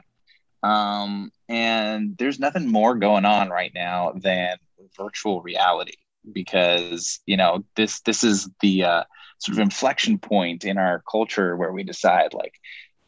Um, 0.64 1.32
and 1.48 2.18
there's 2.18 2.40
nothing 2.40 2.68
more 2.68 2.96
going 2.96 3.26
on 3.26 3.52
right 3.52 3.72
now 3.76 4.14
than 4.14 4.58
virtual 4.98 5.44
reality 5.44 5.98
because 6.32 7.20
you 7.26 7.38
know 7.38 7.64
this 7.76 8.02
this 8.02 8.24
is 8.24 8.50
the 8.62 8.84
uh, 8.84 9.04
sort 9.40 9.58
of 9.58 9.60
inflection 9.60 10.18
point 10.18 10.66
in 10.66 10.78
our 10.78 11.04
culture 11.10 11.56
where 11.56 11.72
we 11.72 11.84
decide 11.84 12.34
like 12.34 12.54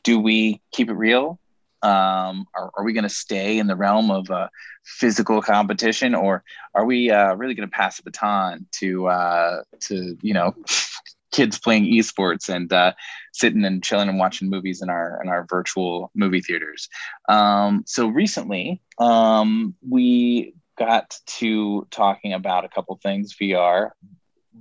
do 0.03 0.17
we 0.19 0.61
keep 0.71 0.89
it 0.89 0.93
real? 0.93 1.37
Um, 1.83 2.47
are, 2.55 2.71
are 2.75 2.83
we 2.85 2.93
going 2.93 3.03
to 3.03 3.09
stay 3.09 3.59
in 3.59 3.67
the 3.67 3.75
realm 3.75 4.09
of 4.09 4.31
uh, 4.31 4.47
physical 4.83 5.41
competition 5.41 6.15
or 6.15 6.43
are 6.73 6.85
we 6.85 7.11
uh, 7.11 7.33
really 7.35 7.53
going 7.53 7.67
to 7.67 7.75
pass 7.75 7.97
the 7.97 8.03
baton 8.03 8.65
to 8.79 9.07
uh, 9.07 9.63
to 9.81 10.17
you 10.21 10.33
know 10.33 10.55
kids 11.31 11.59
playing 11.59 11.83
esports 11.85 12.47
and 12.47 12.71
uh, 12.71 12.93
sitting 13.33 13.65
and 13.65 13.83
chilling 13.83 14.07
and 14.07 14.17
watching 14.17 14.49
movies 14.49 14.81
in 14.81 14.89
our 14.89 15.19
in 15.21 15.27
our 15.27 15.45
virtual 15.49 16.09
movie 16.15 16.41
theaters? 16.41 16.87
Um, 17.27 17.83
so 17.85 18.07
recently 18.07 18.81
um, 18.97 19.75
we 19.87 20.53
got 20.77 21.17
to 21.25 21.87
talking 21.91 22.33
about 22.33 22.65
a 22.65 22.69
couple 22.69 22.97
things 23.01 23.35
VR, 23.39 23.91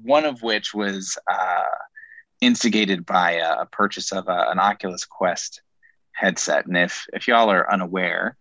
one 0.03 0.25
of 0.25 0.43
which 0.43 0.75
was 0.75 1.17
uh, 1.31 1.63
instigated 2.41 3.07
by 3.07 3.33
a, 3.33 3.63
a 3.63 3.67
purchase 3.67 4.13
of 4.13 4.29
a, 4.29 4.51
an 4.51 4.59
Oculus 4.59 5.05
Quest 5.05 5.63
headset. 6.13 6.67
And 6.67 6.77
if, 6.77 7.07
if 7.13 7.29
y'all 7.29 7.51
are 7.51 7.71
unaware, 7.71 8.37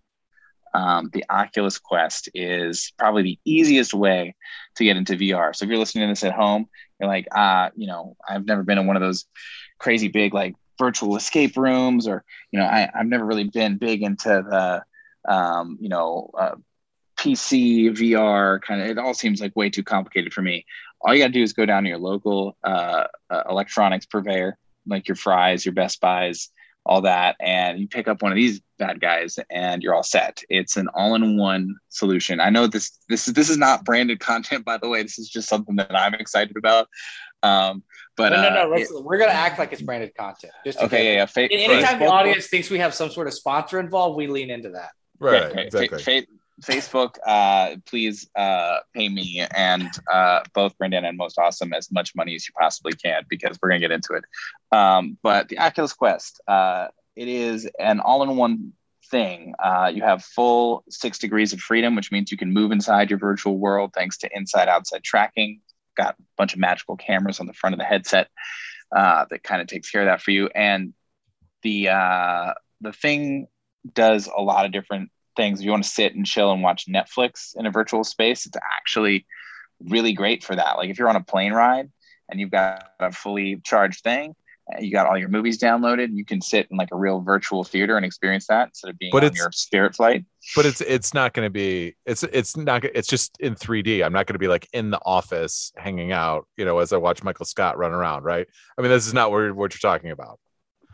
um, 0.73 1.09
the 1.13 1.23
Oculus 1.29 1.77
Quest 1.77 2.29
is 2.33 2.91
probably 2.97 3.23
the 3.23 3.39
easiest 3.45 3.93
way 3.93 4.35
to 4.75 4.83
get 4.83 4.97
into 4.97 5.15
VR. 5.15 5.55
So 5.55 5.63
if 5.63 5.69
you're 5.69 5.79
listening 5.79 6.07
to 6.07 6.11
this 6.11 6.23
at 6.23 6.33
home, 6.33 6.67
you're 6.99 7.09
like, 7.09 7.27
ah, 7.33 7.69
you 7.75 7.87
know, 7.87 8.17
I've 8.27 8.45
never 8.45 8.63
been 8.63 8.77
in 8.77 8.87
one 8.87 8.97
of 8.97 9.01
those 9.01 9.25
crazy 9.79 10.09
big 10.09 10.33
like 10.33 10.55
virtual 10.77 11.15
escape 11.15 11.55
rooms, 11.55 12.07
or 12.07 12.25
you 12.51 12.59
know, 12.59 12.65
I, 12.65 12.89
have 12.93 13.07
never 13.07 13.25
really 13.25 13.45
been 13.45 13.77
big 13.77 14.03
into 14.03 14.27
the, 14.27 14.83
um, 15.31 15.77
you 15.79 15.87
know, 15.87 16.29
uh, 16.37 16.55
PC, 17.25 17.89
VR, 17.91 18.61
kind 18.61 18.81
of, 18.81 18.87
it 18.87 18.97
all 18.97 19.13
seems 19.13 19.41
like 19.41 19.55
way 19.55 19.69
too 19.69 19.83
complicated 19.83 20.33
for 20.33 20.41
me. 20.41 20.65
All 21.01 21.13
you 21.13 21.21
got 21.21 21.27
to 21.27 21.33
do 21.33 21.43
is 21.43 21.53
go 21.53 21.65
down 21.65 21.83
to 21.83 21.89
your 21.89 21.97
local 21.97 22.57
uh, 22.63 23.05
uh, 23.29 23.43
electronics 23.49 24.05
purveyor, 24.05 24.57
like 24.85 25.07
your 25.07 25.15
Fry's, 25.15 25.65
your 25.65 25.73
Best 25.73 25.99
Buys, 26.01 26.49
all 26.85 27.01
that, 27.01 27.35
and 27.39 27.79
you 27.79 27.87
pick 27.87 28.07
up 28.07 28.21
one 28.21 28.31
of 28.31 28.35
these 28.35 28.61
bad 28.77 29.01
guys, 29.01 29.39
and 29.49 29.81
you're 29.81 29.95
all 29.95 30.03
set. 30.03 30.43
It's 30.49 30.77
an 30.77 30.87
all-in-one 30.93 31.75
solution. 31.89 32.39
I 32.39 32.51
know 32.51 32.67
this 32.67 32.97
this 33.09 33.27
is 33.27 33.33
this 33.33 33.49
is 33.49 33.57
not 33.57 33.83
branded 33.83 34.19
content, 34.19 34.65
by 34.65 34.77
the 34.77 34.87
way. 34.87 35.01
This 35.01 35.17
is 35.17 35.27
just 35.27 35.49
something 35.49 35.75
that 35.77 35.95
I'm 35.95 36.13
excited 36.13 36.55
about. 36.57 36.87
Um, 37.41 37.83
but 38.15 38.29
no, 38.29 38.41
no, 38.41 38.49
no. 38.49 38.73
Uh, 38.73 38.77
it, 38.77 38.87
we're 39.03 39.17
gonna 39.17 39.31
act 39.31 39.57
like 39.57 39.73
it's 39.73 39.81
branded 39.81 40.13
content. 40.15 40.53
Just 40.63 40.79
okay, 40.79 41.05
yeah, 41.05 41.19
yeah. 41.19 41.25
Fa- 41.25 41.51
anytime 41.51 41.99
the 41.99 42.05
audience 42.05 42.47
thinks 42.47 42.69
we 42.69 42.79
have 42.79 42.93
some 42.93 43.09
sort 43.09 43.27
of 43.27 43.33
sponsor 43.33 43.79
involved, 43.79 44.15
we 44.15 44.27
lean 44.27 44.51
into 44.51 44.69
that. 44.71 44.91
Right, 45.19 45.53
right 45.53 45.65
exactly. 45.65 46.03
Fa- 46.03 46.27
Facebook, 46.61 47.15
uh, 47.25 47.75
please 47.85 48.29
uh, 48.35 48.77
pay 48.93 49.09
me 49.09 49.45
and 49.53 49.89
uh, 50.11 50.41
both 50.53 50.77
Brandon 50.77 51.05
and 51.05 51.17
Most 51.17 51.37
Awesome 51.37 51.73
as 51.73 51.91
much 51.91 52.15
money 52.15 52.35
as 52.35 52.47
you 52.47 52.53
possibly 52.57 52.93
can 52.93 53.23
because 53.29 53.57
we're 53.61 53.69
gonna 53.69 53.79
get 53.79 53.91
into 53.91 54.13
it. 54.13 54.23
Um, 54.71 55.17
but 55.21 55.49
the 55.49 55.59
Oculus 55.59 55.93
Quest, 55.93 56.41
uh, 56.47 56.87
it 57.15 57.27
is 57.27 57.69
an 57.79 57.99
all-in-one 57.99 58.73
thing. 59.11 59.53
Uh, 59.59 59.91
you 59.93 60.01
have 60.03 60.23
full 60.23 60.83
six 60.89 61.19
degrees 61.19 61.51
of 61.53 61.59
freedom, 61.59 61.95
which 61.95 62.11
means 62.11 62.31
you 62.31 62.37
can 62.37 62.53
move 62.53 62.71
inside 62.71 63.09
your 63.09 63.19
virtual 63.19 63.57
world 63.57 63.91
thanks 63.93 64.17
to 64.19 64.29
inside-outside 64.33 65.03
tracking. 65.03 65.61
Got 65.97 66.15
a 66.15 66.23
bunch 66.37 66.53
of 66.53 66.59
magical 66.59 66.95
cameras 66.95 67.39
on 67.39 67.47
the 67.47 67.53
front 67.53 67.73
of 67.73 67.79
the 67.79 67.85
headset 67.85 68.29
uh, 68.95 69.25
that 69.29 69.43
kind 69.43 69.61
of 69.61 69.67
takes 69.67 69.89
care 69.89 70.01
of 70.01 70.07
that 70.07 70.21
for 70.21 70.31
you. 70.31 70.49
And 70.55 70.93
the 71.63 71.85
the 72.81 72.93
thing 72.93 73.47
does 73.93 74.27
a 74.27 74.41
lot 74.41 74.65
of 74.65 74.71
different 74.71 75.09
things. 75.35 75.59
If 75.59 75.65
you 75.65 75.71
want 75.71 75.83
to 75.83 75.89
sit 75.89 76.15
and 76.15 76.25
chill 76.25 76.51
and 76.51 76.63
watch 76.63 76.85
Netflix 76.87 77.55
in 77.55 77.65
a 77.65 77.71
virtual 77.71 78.03
space, 78.03 78.45
it's 78.45 78.57
actually 78.77 79.25
really 79.79 80.13
great 80.13 80.43
for 80.43 80.55
that. 80.55 80.77
Like 80.77 80.89
if 80.89 80.97
you're 80.97 81.09
on 81.09 81.15
a 81.15 81.23
plane 81.23 81.53
ride 81.53 81.91
and 82.29 82.39
you've 82.39 82.51
got 82.51 82.83
a 82.99 83.11
fully 83.11 83.61
charged 83.63 84.03
thing, 84.03 84.35
eh, 84.73 84.81
you 84.81 84.91
got 84.91 85.07
all 85.07 85.17
your 85.17 85.29
movies 85.29 85.59
downloaded, 85.59 86.09
you 86.13 86.25
can 86.25 86.41
sit 86.41 86.67
in 86.71 86.77
like 86.77 86.89
a 86.91 86.95
real 86.95 87.19
virtual 87.21 87.63
theater 87.63 87.97
and 87.97 88.05
experience 88.05 88.47
that 88.47 88.69
instead 88.69 88.89
of 88.89 88.97
being 88.97 89.11
but 89.11 89.23
on 89.23 89.33
your 89.33 89.51
spirit 89.51 89.95
flight. 89.95 90.25
But 90.55 90.65
it's 90.65 90.81
it's 90.81 91.13
not 91.13 91.33
going 91.33 91.45
to 91.45 91.51
be 91.51 91.95
it's 92.05 92.23
it's 92.23 92.55
not 92.55 92.83
it's 92.85 93.07
just 93.07 93.37
in 93.39 93.55
3D. 93.55 94.03
I'm 94.03 94.13
not 94.13 94.27
going 94.27 94.35
to 94.35 94.39
be 94.39 94.47
like 94.47 94.67
in 94.73 94.89
the 94.89 94.99
office 95.05 95.71
hanging 95.77 96.11
out, 96.11 96.47
you 96.57 96.65
know, 96.65 96.79
as 96.79 96.93
I 96.93 96.97
watch 96.97 97.23
Michael 97.23 97.45
Scott 97.45 97.77
run 97.77 97.91
around, 97.91 98.23
right? 98.23 98.47
I 98.77 98.81
mean, 98.81 98.91
this 98.91 99.07
is 99.07 99.13
not 99.13 99.31
what, 99.31 99.55
what 99.55 99.73
you're 99.73 99.91
talking 99.91 100.11
about. 100.11 100.39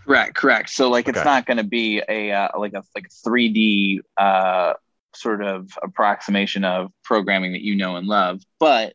Correct, 0.06 0.36
correct. 0.36 0.70
So 0.70 0.90
like 0.90 1.08
okay. 1.08 1.18
it's 1.18 1.26
not 1.26 1.46
going 1.46 1.58
to 1.58 1.64
be 1.64 2.02
a 2.08 2.32
uh, 2.32 2.50
like 2.58 2.74
a 2.74 2.84
like 2.96 3.06
a 3.06 3.30
3D 3.30 4.00
uh, 4.18 4.74
sort 5.14 5.44
of 5.44 5.78
approximation 5.82 6.64
of 6.64 6.92
programming 7.04 7.54
that 7.54 7.62
you 7.62 7.76
know 7.76 7.96
and 7.96 8.08
love, 8.08 8.42
but 8.60 8.94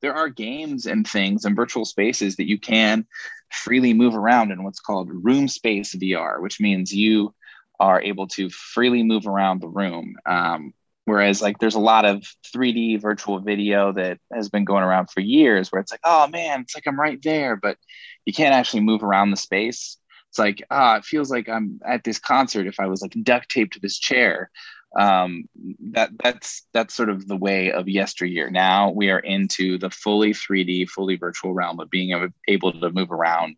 there 0.00 0.14
are 0.14 0.28
games 0.28 0.86
and 0.86 1.06
things 1.06 1.44
and 1.44 1.56
virtual 1.56 1.84
spaces 1.84 2.36
that 2.36 2.48
you 2.48 2.58
can 2.58 3.06
freely 3.50 3.94
move 3.94 4.14
around 4.14 4.50
in 4.50 4.62
what's 4.62 4.80
called 4.80 5.10
room 5.10 5.48
space 5.48 5.94
VR, 5.94 6.40
which 6.40 6.60
means 6.60 6.92
you 6.92 7.34
are 7.80 8.00
able 8.00 8.26
to 8.28 8.50
freely 8.50 9.02
move 9.02 9.26
around 9.26 9.60
the 9.60 9.68
room. 9.68 10.16
Um, 10.26 10.72
whereas, 11.04 11.42
like, 11.42 11.58
there's 11.58 11.74
a 11.74 11.80
lot 11.80 12.04
of 12.04 12.22
3D 12.54 13.00
virtual 13.00 13.40
video 13.40 13.92
that 13.92 14.18
has 14.32 14.48
been 14.48 14.64
going 14.64 14.82
around 14.82 15.10
for 15.10 15.20
years 15.20 15.70
where 15.70 15.80
it's 15.80 15.92
like, 15.92 16.00
oh 16.04 16.26
man, 16.28 16.62
it's 16.62 16.74
like 16.74 16.86
I'm 16.86 17.00
right 17.00 17.20
there, 17.22 17.56
but 17.56 17.78
you 18.24 18.32
can't 18.32 18.54
actually 18.54 18.80
move 18.80 19.02
around 19.02 19.30
the 19.30 19.36
space. 19.36 19.98
It's 20.36 20.38
like, 20.38 20.62
ah, 20.70 20.96
it 20.96 21.04
feels 21.06 21.30
like 21.30 21.48
I'm 21.48 21.80
at 21.82 22.04
this 22.04 22.18
concert 22.18 22.66
if 22.66 22.78
I 22.78 22.88
was 22.88 23.00
like 23.00 23.14
duct 23.22 23.50
taped 23.50 23.72
to 23.72 23.80
this 23.80 23.98
chair 23.98 24.50
um, 24.98 25.48
that 25.92 26.10
that's 26.22 26.66
that's 26.74 26.94
sort 26.94 27.08
of 27.08 27.26
the 27.26 27.36
way 27.36 27.72
of 27.72 27.88
yesteryear. 27.88 28.50
Now 28.50 28.90
we 28.90 29.10
are 29.10 29.18
into 29.18 29.78
the 29.78 29.88
fully 29.88 30.32
3D, 30.32 30.90
fully 30.90 31.16
virtual 31.16 31.54
realm 31.54 31.80
of 31.80 31.88
being 31.88 32.30
able 32.48 32.72
to 32.72 32.90
move 32.90 33.10
around 33.10 33.56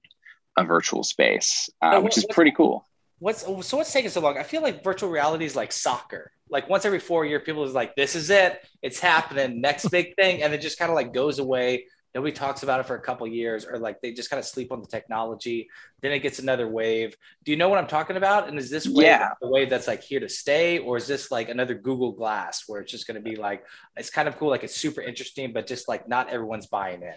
a 0.56 0.64
virtual 0.64 1.02
space, 1.02 1.68
uh, 1.82 2.00
which 2.00 2.16
is 2.16 2.26
pretty 2.30 2.52
cool. 2.52 2.86
What's 3.18 3.42
so 3.42 3.76
what's 3.76 3.92
taking 3.92 4.10
so 4.10 4.20
long? 4.20 4.38
I 4.38 4.44
feel 4.44 4.62
like 4.62 4.84
virtual 4.84 5.10
reality 5.10 5.44
is 5.44 5.56
like 5.56 5.72
soccer. 5.72 6.30
Like 6.48 6.68
once 6.68 6.84
every 6.84 7.00
four 7.00 7.26
year, 7.26 7.40
people 7.40 7.64
is 7.64 7.74
like, 7.74 7.96
"This 7.96 8.14
is 8.14 8.30
it, 8.30 8.64
it's 8.82 9.00
happening, 9.00 9.60
next 9.60 9.88
big 9.90 10.14
thing," 10.14 10.44
and 10.44 10.54
it 10.54 10.60
just 10.60 10.78
kind 10.78 10.90
of 10.90 10.94
like 10.94 11.12
goes 11.12 11.40
away 11.40 11.86
nobody 12.14 12.32
talks 12.32 12.62
about 12.62 12.80
it 12.80 12.86
for 12.86 12.94
a 12.94 13.00
couple 13.00 13.26
years 13.26 13.66
or 13.66 13.78
like 13.78 14.00
they 14.00 14.12
just 14.12 14.30
kind 14.30 14.38
of 14.38 14.46
sleep 14.46 14.72
on 14.72 14.80
the 14.80 14.86
technology. 14.86 15.68
Then 16.00 16.12
it 16.12 16.20
gets 16.20 16.38
another 16.38 16.68
wave. 16.68 17.16
Do 17.44 17.50
you 17.52 17.58
know 17.58 17.68
what 17.68 17.78
i'm 17.78 17.86
talking 17.86 18.16
about? 18.16 18.48
And 18.48 18.58
is 18.58 18.70
this 18.70 18.86
wave 18.86 19.06
yeah. 19.06 19.30
the 19.40 19.48
wave 19.48 19.70
that's 19.70 19.86
like 19.86 20.02
here 20.02 20.20
to 20.20 20.28
stay 20.28 20.78
or 20.78 20.96
is 20.96 21.06
this 21.06 21.30
like 21.30 21.48
another 21.48 21.74
google 21.74 22.12
glass 22.12 22.64
where 22.66 22.80
it's 22.80 22.90
just 22.90 23.06
going 23.06 23.22
to 23.22 23.30
be 23.30 23.36
like 23.36 23.64
it's 23.96 24.10
kind 24.10 24.28
of 24.28 24.38
cool 24.38 24.48
like 24.48 24.64
it's 24.64 24.76
super 24.76 25.00
interesting 25.00 25.52
but 25.52 25.66
just 25.66 25.88
like 25.88 26.08
not 26.08 26.30
everyone's 26.30 26.66
buying 26.66 27.02
it? 27.02 27.16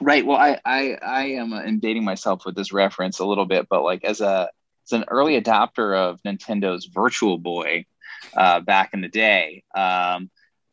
Right. 0.00 0.24
Well 0.24 0.38
i 0.38 0.60
i 0.64 0.98
i 1.02 1.24
am 1.26 1.52
uh, 1.52 1.62
dating 1.78 2.04
myself 2.04 2.44
with 2.44 2.54
this 2.54 2.72
reference 2.72 3.18
a 3.18 3.26
little 3.26 3.46
bit 3.46 3.68
but 3.68 3.82
like 3.82 4.04
as 4.04 4.20
a 4.20 4.50
as 4.86 4.92
an 4.92 5.04
early 5.08 5.40
adopter 5.40 5.96
of 5.96 6.20
nintendo's 6.22 6.86
virtual 6.86 7.38
boy 7.38 7.84
uh, 8.36 8.60
back 8.60 8.92
in 8.92 9.00
the 9.00 9.08
day 9.08 9.62
um, 9.74 10.30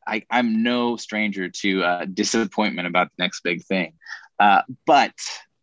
I, 0.07 0.23
am 0.31 0.63
no 0.63 0.95
stranger 0.95 1.49
to 1.49 1.83
uh, 1.83 2.05
disappointment 2.05 2.87
about 2.87 3.07
the 3.07 3.23
next 3.23 3.41
big 3.41 3.63
thing. 3.63 3.93
Uh, 4.39 4.61
but 4.85 5.13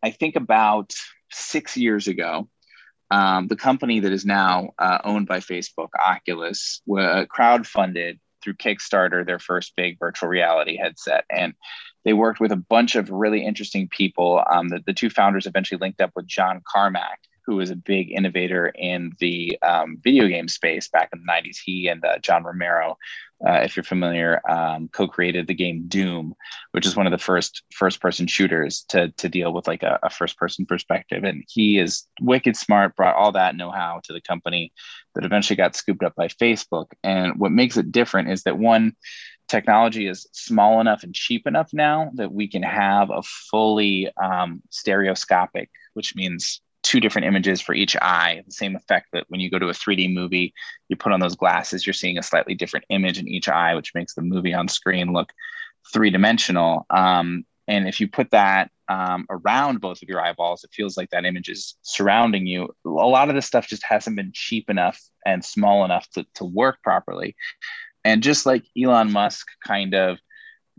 I 0.03 0.11
think 0.11 0.35
about 0.35 0.93
six 1.31 1.75
years 1.75 2.07
ago, 2.07 2.47
um, 3.11 3.47
the 3.47 3.55
company 3.55 3.99
that 3.99 4.11
is 4.11 4.25
now 4.25 4.71
uh, 4.79 4.99
owned 5.03 5.27
by 5.27 5.39
Facebook, 5.39 5.89
Oculus, 6.03 6.81
crowdfunded 6.87 8.19
through 8.43 8.53
Kickstarter 8.53 9.25
their 9.25 9.39
first 9.39 9.73
big 9.75 9.97
virtual 9.99 10.29
reality 10.29 10.77
headset. 10.77 11.25
And 11.29 11.53
they 12.03 12.13
worked 12.13 12.39
with 12.39 12.51
a 12.51 12.57
bunch 12.57 12.95
of 12.95 13.09
really 13.09 13.43
interesting 13.43 13.89
people. 13.89 14.43
Um, 14.49 14.69
the, 14.69 14.81
the 14.85 14.93
two 14.93 15.09
founders 15.09 15.47
eventually 15.47 15.79
linked 15.79 16.01
up 16.01 16.11
with 16.15 16.27
John 16.27 16.61
Carmack, 16.71 17.19
who 17.45 17.57
was 17.57 17.69
a 17.69 17.75
big 17.75 18.11
innovator 18.11 18.67
in 18.67 19.11
the 19.19 19.57
um, 19.61 19.97
video 20.01 20.27
game 20.27 20.47
space 20.47 20.87
back 20.87 21.09
in 21.13 21.19
the 21.19 21.31
90s. 21.31 21.57
He 21.63 21.87
and 21.87 22.03
uh, 22.03 22.17
John 22.19 22.43
Romero, 22.43 22.97
uh, 23.45 23.59
if 23.63 23.75
you're 23.75 23.83
familiar, 23.83 24.41
um, 24.49 24.87
co-created 24.87 25.47
the 25.47 25.53
game 25.53 25.85
Doom, 25.87 26.33
which 26.71 26.85
is 26.85 26.95
one 26.95 27.05
of 27.05 27.11
the 27.11 27.17
first 27.17 27.63
first-person 27.73 28.27
shooters 28.27 28.85
to, 28.89 29.11
to 29.17 29.29
deal 29.29 29.53
with 29.53 29.67
like 29.67 29.83
a, 29.83 29.99
a 30.03 30.09
first-person 30.09 30.65
perspective. 30.65 31.23
And 31.23 31.43
he 31.47 31.77
is 31.77 32.05
wicked 32.19 32.57
smart, 32.57 32.95
brought 32.95 33.15
all 33.15 33.31
that 33.33 33.55
know-how 33.55 34.01
to 34.05 34.13
the 34.13 34.21
company 34.21 34.73
that 35.13 35.25
eventually 35.25 35.57
got 35.57 35.75
scooped 35.75 36.03
up 36.03 36.15
by 36.15 36.27
Facebook. 36.27 36.87
And 37.03 37.39
what 37.39 37.51
makes 37.51 37.77
it 37.77 37.91
different 37.91 38.31
is 38.31 38.43
that 38.43 38.57
one, 38.57 38.95
technology 39.47 40.07
is 40.07 40.27
small 40.31 40.81
enough 40.81 41.03
and 41.03 41.13
cheap 41.13 41.45
enough 41.45 41.69
now 41.71 42.09
that 42.15 42.31
we 42.31 42.47
can 42.47 42.63
have 42.63 43.09
a 43.11 43.21
fully 43.21 44.09
um, 44.21 44.61
stereoscopic, 44.69 45.69
which 45.93 46.15
means 46.15 46.61
two 46.85 46.99
different 46.99 47.25
images 47.25 47.59
for 47.61 47.73
each 47.73 47.97
eye. 47.97 48.43
The 48.45 48.51
same 48.51 48.75
effect 48.75 49.07
that 49.13 49.25
when 49.27 49.39
you 49.39 49.49
go 49.49 49.57
to 49.57 49.69
a 49.69 49.73
3D 49.73 50.13
movie, 50.13 50.53
you 50.87 50.95
put 50.95 51.11
on 51.11 51.19
those 51.19 51.35
glasses, 51.35 51.85
you're 51.85 51.93
seeing 51.93 52.19
a 52.19 52.23
slightly 52.23 52.53
different 52.53 52.85
image 52.89 53.17
in 53.17 53.27
each 53.27 53.49
eye, 53.49 53.73
which 53.73 53.95
makes 53.95 54.13
the 54.13 54.21
movie 54.21 54.53
on 54.53 54.67
screen 54.67 55.11
look 55.11 55.33
three 55.91 56.11
dimensional. 56.11 56.85
Um, 56.91 57.43
and 57.67 57.87
if 57.87 57.99
you 57.99 58.07
put 58.07 58.29
that 58.31 58.69
um, 58.87 59.25
around 59.31 59.81
both 59.81 60.03
of 60.03 60.09
your 60.09 60.21
eyeballs, 60.21 60.63
it 60.63 60.69
feels 60.73 60.95
like 60.95 61.09
that 61.09 61.25
image 61.25 61.49
is 61.49 61.75
surrounding 61.81 62.45
you. 62.45 62.69
A 62.85 62.89
lot 62.89 63.29
of 63.29 63.35
this 63.35 63.47
stuff 63.47 63.67
just 63.67 63.83
hasn't 63.83 64.15
been 64.15 64.31
cheap 64.31 64.69
enough 64.69 65.01
and 65.25 65.43
small 65.43 65.85
enough 65.85 66.07
to, 66.11 66.23
to 66.35 66.45
work 66.45 66.83
properly. 66.83 67.35
And 68.03 68.21
just 68.21 68.45
like 68.45 68.63
Elon 68.79 69.11
Musk 69.11 69.47
kind 69.65 69.95
of 69.95 70.19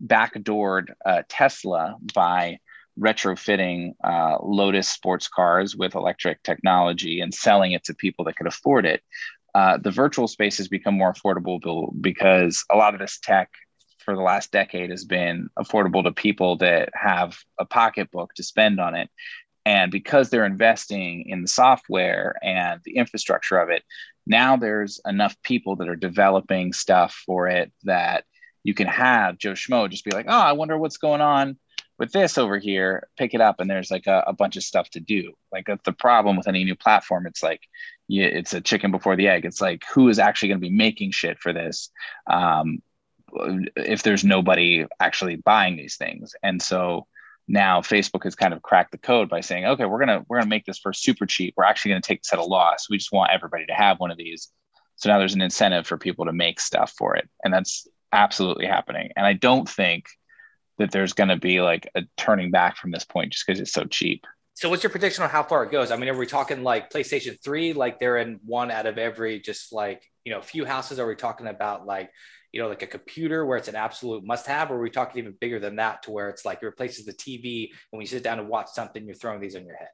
backdoored 0.00 0.92
uh, 1.04 1.22
Tesla 1.28 1.96
by 2.14 2.60
retrofitting 2.98 3.94
uh, 4.04 4.38
Lotus 4.42 4.88
sports 4.88 5.28
cars 5.28 5.76
with 5.76 5.94
electric 5.94 6.42
technology 6.42 7.20
and 7.20 7.32
selling 7.34 7.72
it 7.72 7.84
to 7.84 7.94
people 7.94 8.24
that 8.24 8.36
could 8.36 8.46
afford 8.46 8.86
it. 8.86 9.02
Uh, 9.54 9.78
the 9.78 9.90
virtual 9.90 10.28
space 10.28 10.58
has 10.58 10.68
become 10.68 10.94
more 10.94 11.12
affordable 11.12 11.90
because 12.00 12.64
a 12.70 12.76
lot 12.76 12.94
of 12.94 13.00
this 13.00 13.18
tech 13.22 13.50
for 13.98 14.14
the 14.14 14.22
last 14.22 14.52
decade 14.52 14.90
has 14.90 15.04
been 15.04 15.48
affordable 15.58 16.02
to 16.04 16.12
people 16.12 16.56
that 16.56 16.90
have 16.94 17.38
a 17.58 17.64
pocketbook 17.64 18.32
to 18.34 18.42
spend 18.42 18.80
on 18.80 18.94
it. 18.94 19.10
And 19.64 19.90
because 19.90 20.30
they're 20.30 20.46
investing 20.46 21.28
in 21.28 21.42
the 21.42 21.48
software 21.48 22.36
and 22.42 22.80
the 22.84 22.96
infrastructure 22.96 23.58
of 23.58 23.68
it, 23.68 23.82
now 24.26 24.56
there's 24.56 25.00
enough 25.06 25.36
people 25.42 25.76
that 25.76 25.88
are 25.88 25.96
developing 25.96 26.72
stuff 26.72 27.20
for 27.26 27.48
it 27.48 27.72
that 27.84 28.24
you 28.62 28.74
can 28.74 28.86
have 28.86 29.38
Joe 29.38 29.52
Schmo 29.52 29.90
just 29.90 30.04
be 30.04 30.12
like, 30.12 30.26
oh, 30.28 30.38
I 30.38 30.52
wonder 30.52 30.78
what's 30.78 30.98
going 30.98 31.20
on 31.20 31.56
with 31.98 32.12
this 32.12 32.36
over 32.36 32.58
here, 32.58 33.08
pick 33.16 33.34
it 33.34 33.40
up 33.40 33.60
and 33.60 33.70
there's 33.70 33.90
like 33.90 34.06
a, 34.06 34.24
a 34.26 34.32
bunch 34.32 34.56
of 34.56 34.62
stuff 34.62 34.90
to 34.90 35.00
do. 35.00 35.32
Like 35.52 35.68
the 35.84 35.92
problem 35.92 36.36
with 36.36 36.48
any 36.48 36.64
new 36.64 36.76
platform, 36.76 37.26
it's 37.26 37.42
like 37.42 37.62
yeah, 38.08 38.26
it's 38.26 38.54
a 38.54 38.60
chicken 38.60 38.90
before 38.90 39.16
the 39.16 39.28
egg. 39.28 39.44
It's 39.44 39.60
like 39.60 39.84
who 39.92 40.08
is 40.08 40.18
actually 40.18 40.48
going 40.48 40.60
to 40.60 40.68
be 40.68 40.74
making 40.74 41.10
shit 41.10 41.38
for 41.38 41.52
this? 41.52 41.90
Um, 42.26 42.82
if 43.76 44.02
there's 44.02 44.24
nobody 44.24 44.86
actually 45.00 45.36
buying 45.36 45.76
these 45.76 45.96
things, 45.96 46.34
and 46.42 46.62
so 46.62 47.06
now 47.48 47.80
Facebook 47.80 48.24
has 48.24 48.34
kind 48.34 48.54
of 48.54 48.62
cracked 48.62 48.92
the 48.92 48.98
code 48.98 49.28
by 49.28 49.40
saying, 49.40 49.66
okay, 49.66 49.84
we're 49.84 49.98
gonna 49.98 50.24
we're 50.28 50.38
gonna 50.38 50.48
make 50.48 50.64
this 50.64 50.78
for 50.78 50.92
super 50.92 51.26
cheap. 51.26 51.54
We're 51.56 51.64
actually 51.64 51.92
gonna 51.92 52.02
take 52.02 52.22
this 52.22 52.32
at 52.32 52.38
a 52.38 52.44
loss. 52.44 52.88
We 52.88 52.98
just 52.98 53.12
want 53.12 53.32
everybody 53.32 53.66
to 53.66 53.74
have 53.74 53.98
one 53.98 54.10
of 54.10 54.16
these. 54.16 54.48
So 54.96 55.08
now 55.08 55.18
there's 55.18 55.34
an 55.34 55.42
incentive 55.42 55.86
for 55.86 55.98
people 55.98 56.26
to 56.26 56.32
make 56.32 56.60
stuff 56.60 56.92
for 56.96 57.16
it, 57.16 57.28
and 57.42 57.52
that's 57.52 57.86
absolutely 58.12 58.66
happening. 58.66 59.10
And 59.16 59.26
I 59.26 59.32
don't 59.32 59.68
think 59.68 60.06
that 60.78 60.90
there's 60.90 61.12
going 61.12 61.28
to 61.28 61.36
be 61.36 61.60
like 61.60 61.88
a 61.94 62.02
turning 62.16 62.50
back 62.50 62.76
from 62.76 62.90
this 62.90 63.04
point 63.04 63.32
just 63.32 63.46
because 63.46 63.60
it's 63.60 63.72
so 63.72 63.84
cheap. 63.84 64.26
So, 64.54 64.70
what's 64.70 64.82
your 64.82 64.90
prediction 64.90 65.22
on 65.22 65.28
how 65.28 65.42
far 65.42 65.64
it 65.64 65.70
goes? 65.70 65.90
I 65.90 65.96
mean, 65.96 66.08
are 66.08 66.16
we 66.16 66.26
talking 66.26 66.62
like 66.62 66.90
PlayStation 66.90 67.36
3, 67.42 67.74
like 67.74 67.98
they're 67.98 68.16
in 68.16 68.40
one 68.44 68.70
out 68.70 68.86
of 68.86 68.96
every 68.96 69.38
just 69.38 69.72
like, 69.72 70.02
you 70.24 70.32
know, 70.32 70.40
few 70.40 70.64
houses? 70.64 70.98
Are 70.98 71.06
we 71.06 71.14
talking 71.14 71.46
about 71.46 71.84
like, 71.84 72.10
you 72.52 72.62
know, 72.62 72.68
like 72.68 72.82
a 72.82 72.86
computer 72.86 73.44
where 73.44 73.58
it's 73.58 73.68
an 73.68 73.76
absolute 73.76 74.24
must 74.24 74.46
have? 74.46 74.70
Or 74.70 74.76
are 74.76 74.80
we 74.80 74.88
talking 74.88 75.18
even 75.18 75.36
bigger 75.38 75.58
than 75.58 75.76
that 75.76 76.04
to 76.04 76.10
where 76.10 76.30
it's 76.30 76.46
like 76.46 76.60
it 76.62 76.66
replaces 76.66 77.04
the 77.04 77.12
TV 77.12 77.68
and 77.68 77.76
when 77.90 78.00
you 78.00 78.06
sit 78.06 78.22
down 78.22 78.38
and 78.38 78.48
watch 78.48 78.68
something, 78.72 79.04
you're 79.04 79.14
throwing 79.14 79.40
these 79.40 79.56
on 79.56 79.66
your 79.66 79.76
head? 79.76 79.88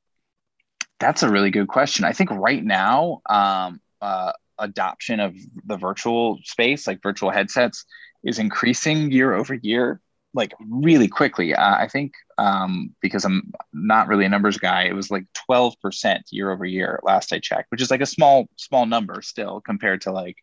That's 1.01 1.25
a 1.25 1.29
really 1.29 1.51
good 1.51 1.66
question. 1.66 2.05
I 2.05 2.12
think 2.12 2.31
right 2.31 2.62
now, 2.64 3.21
um, 3.29 3.81
uh, 4.01 4.31
adoption 4.59 5.18
of 5.18 5.35
the 5.64 5.77
virtual 5.77 6.38
space, 6.45 6.87
like 6.87 7.03
virtual 7.03 7.31
headsets, 7.31 7.85
is 8.23 8.38
increasing 8.38 9.11
year 9.11 9.35
over 9.35 9.55
year 9.55 10.01
like 10.35 10.53
really 10.61 11.09
quickly. 11.09 11.55
Uh, 11.55 11.77
I 11.77 11.88
think 11.88 12.14
um, 12.38 12.95
because 13.01 13.25
I'm 13.25 13.53
not 13.73 14.09
really 14.09 14.25
a 14.25 14.29
numbers 14.29 14.59
guy, 14.59 14.85
it 14.85 14.95
was 14.95 15.11
like 15.11 15.27
12% 15.51 16.23
year 16.31 16.51
over 16.51 16.64
year 16.64 17.01
last 17.03 17.33
I 17.33 17.38
checked, 17.38 17.71
which 17.71 17.83
is 17.83 17.90
like 17.90 18.01
a 18.01 18.07
small, 18.07 18.49
small 18.57 18.87
number 18.87 19.23
still 19.23 19.61
compared 19.61 20.03
to 20.03 20.12
like, 20.12 20.37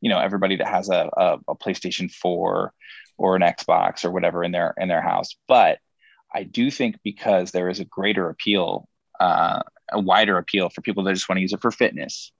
you 0.00 0.10
know, 0.10 0.18
everybody 0.18 0.56
that 0.56 0.68
has 0.68 0.88
a, 0.88 1.08
a, 1.16 1.38
a 1.48 1.54
PlayStation 1.56 2.10
4 2.10 2.72
or 3.16 3.36
an 3.36 3.42
Xbox 3.42 4.04
or 4.04 4.10
whatever 4.10 4.44
in 4.44 4.52
their 4.52 4.74
in 4.78 4.88
their 4.88 5.02
house. 5.02 5.36
But 5.46 5.78
I 6.32 6.44
do 6.44 6.70
think 6.70 6.96
because 7.02 7.50
there 7.50 7.68
is 7.68 7.80
a 7.80 7.84
greater 7.84 8.28
appeal, 8.28 8.88
uh, 9.18 9.60
a 9.90 10.00
wider 10.00 10.38
appeal 10.38 10.68
for 10.68 10.82
people 10.82 11.04
that 11.04 11.14
just 11.14 11.28
want 11.28 11.38
to 11.38 11.42
use 11.42 11.52
it 11.52 11.62
for 11.62 11.70
fitness, 11.70 12.32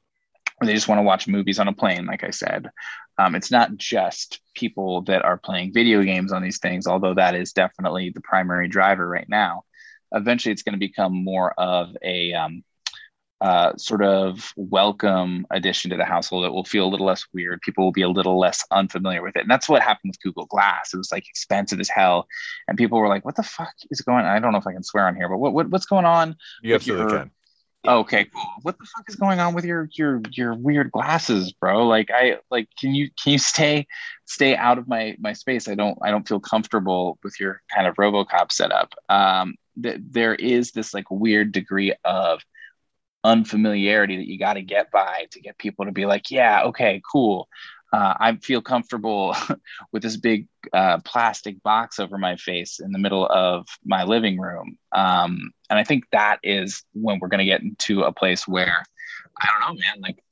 or 0.60 0.66
they 0.66 0.74
just 0.74 0.88
want 0.88 0.98
to 0.98 1.04
watch 1.04 1.28
movies 1.28 1.58
on 1.58 1.68
a 1.68 1.72
plane, 1.72 2.06
like 2.06 2.24
I 2.24 2.30
said. 2.30 2.70
Um, 3.18 3.34
it's 3.34 3.50
not 3.50 3.76
just 3.76 4.40
people 4.54 5.02
that 5.02 5.24
are 5.24 5.36
playing 5.36 5.72
video 5.72 6.02
games 6.02 6.32
on 6.32 6.42
these 6.42 6.58
things, 6.58 6.86
although 6.86 7.14
that 7.14 7.34
is 7.34 7.52
definitely 7.52 8.10
the 8.10 8.20
primary 8.20 8.68
driver 8.68 9.08
right 9.08 9.28
now. 9.28 9.64
Eventually, 10.12 10.52
it's 10.52 10.62
going 10.62 10.74
to 10.74 10.78
become 10.78 11.24
more 11.24 11.52
of 11.58 11.96
a 12.02 12.32
um, 12.32 12.64
uh, 13.40 13.76
sort 13.76 14.02
of 14.02 14.52
welcome 14.56 15.46
addition 15.50 15.90
to 15.90 15.96
the 15.96 16.04
household. 16.04 16.44
It 16.44 16.52
will 16.52 16.64
feel 16.64 16.86
a 16.86 16.88
little 16.90 17.06
less 17.06 17.24
weird. 17.32 17.60
People 17.60 17.84
will 17.84 17.92
be 17.92 18.02
a 18.02 18.08
little 18.08 18.38
less 18.38 18.64
unfamiliar 18.70 19.22
with 19.22 19.36
it. 19.36 19.42
And 19.42 19.50
that's 19.50 19.68
what 19.68 19.82
happened 19.82 20.10
with 20.10 20.22
Google 20.22 20.46
Glass. 20.46 20.94
It 20.94 20.96
was 20.96 21.12
like 21.12 21.28
expensive 21.28 21.78
as 21.78 21.88
hell. 21.88 22.26
And 22.66 22.78
people 22.78 22.98
were 22.98 23.08
like, 23.08 23.24
what 23.24 23.36
the 23.36 23.42
fuck 23.42 23.74
is 23.90 24.00
going 24.00 24.24
on? 24.24 24.26
I 24.26 24.38
don't 24.38 24.52
know 24.52 24.58
if 24.58 24.66
I 24.66 24.72
can 24.72 24.82
swear 24.82 25.06
on 25.06 25.14
here, 25.14 25.28
but 25.28 25.38
what, 25.38 25.52
what 25.52 25.70
what's 25.70 25.86
going 25.86 26.04
on? 26.04 26.36
You 26.62 26.74
absolutely 26.74 27.12
your, 27.12 27.18
can 27.20 27.30
Okay, 27.86 28.26
cool. 28.34 28.52
What 28.62 28.76
the 28.78 28.86
fuck 28.96 29.08
is 29.08 29.14
going 29.14 29.38
on 29.38 29.54
with 29.54 29.64
your 29.64 29.88
your 29.92 30.20
your 30.32 30.54
weird 30.54 30.90
glasses, 30.90 31.52
bro? 31.52 31.86
Like 31.86 32.10
I 32.12 32.38
like 32.50 32.68
can 32.78 32.94
you 32.94 33.08
can 33.22 33.32
you 33.32 33.38
stay 33.38 33.86
stay 34.26 34.56
out 34.56 34.78
of 34.78 34.88
my 34.88 35.16
my 35.18 35.32
space? 35.32 35.68
I 35.68 35.74
don't 35.74 35.96
I 36.02 36.10
don't 36.10 36.26
feel 36.26 36.40
comfortable 36.40 37.18
with 37.22 37.38
your 37.38 37.62
kind 37.74 37.86
of 37.86 37.94
RoboCop 37.94 38.50
setup. 38.52 38.94
Um 39.08 39.54
th- 39.80 40.00
there 40.10 40.34
is 40.34 40.72
this 40.72 40.92
like 40.92 41.10
weird 41.10 41.52
degree 41.52 41.94
of 42.04 42.40
unfamiliarity 43.24 44.16
that 44.16 44.26
you 44.28 44.38
got 44.38 44.54
to 44.54 44.62
get 44.62 44.90
by 44.90 45.26
to 45.32 45.40
get 45.40 45.58
people 45.58 45.84
to 45.84 45.92
be 45.92 46.06
like, 46.06 46.30
yeah, 46.30 46.62
okay, 46.64 47.00
cool. 47.10 47.48
Uh, 47.92 48.14
I 48.18 48.36
feel 48.36 48.60
comfortable 48.60 49.34
with 49.92 50.02
this 50.02 50.16
big 50.16 50.46
uh, 50.72 50.98
plastic 51.04 51.62
box 51.62 51.98
over 51.98 52.18
my 52.18 52.36
face 52.36 52.80
in 52.80 52.92
the 52.92 52.98
middle 52.98 53.26
of 53.26 53.66
my 53.84 54.04
living 54.04 54.38
room. 54.38 54.76
Um, 54.92 55.52
and 55.70 55.78
I 55.78 55.84
think 55.84 56.04
that 56.12 56.38
is 56.42 56.84
when 56.92 57.18
we're 57.18 57.28
going 57.28 57.38
to 57.38 57.44
get 57.44 57.62
into 57.62 58.02
a 58.02 58.12
place 58.12 58.46
where 58.46 58.84
I 59.40 59.48
don't 59.50 59.60
know, 59.76 59.80
man. 59.80 60.00
Like, 60.00 60.22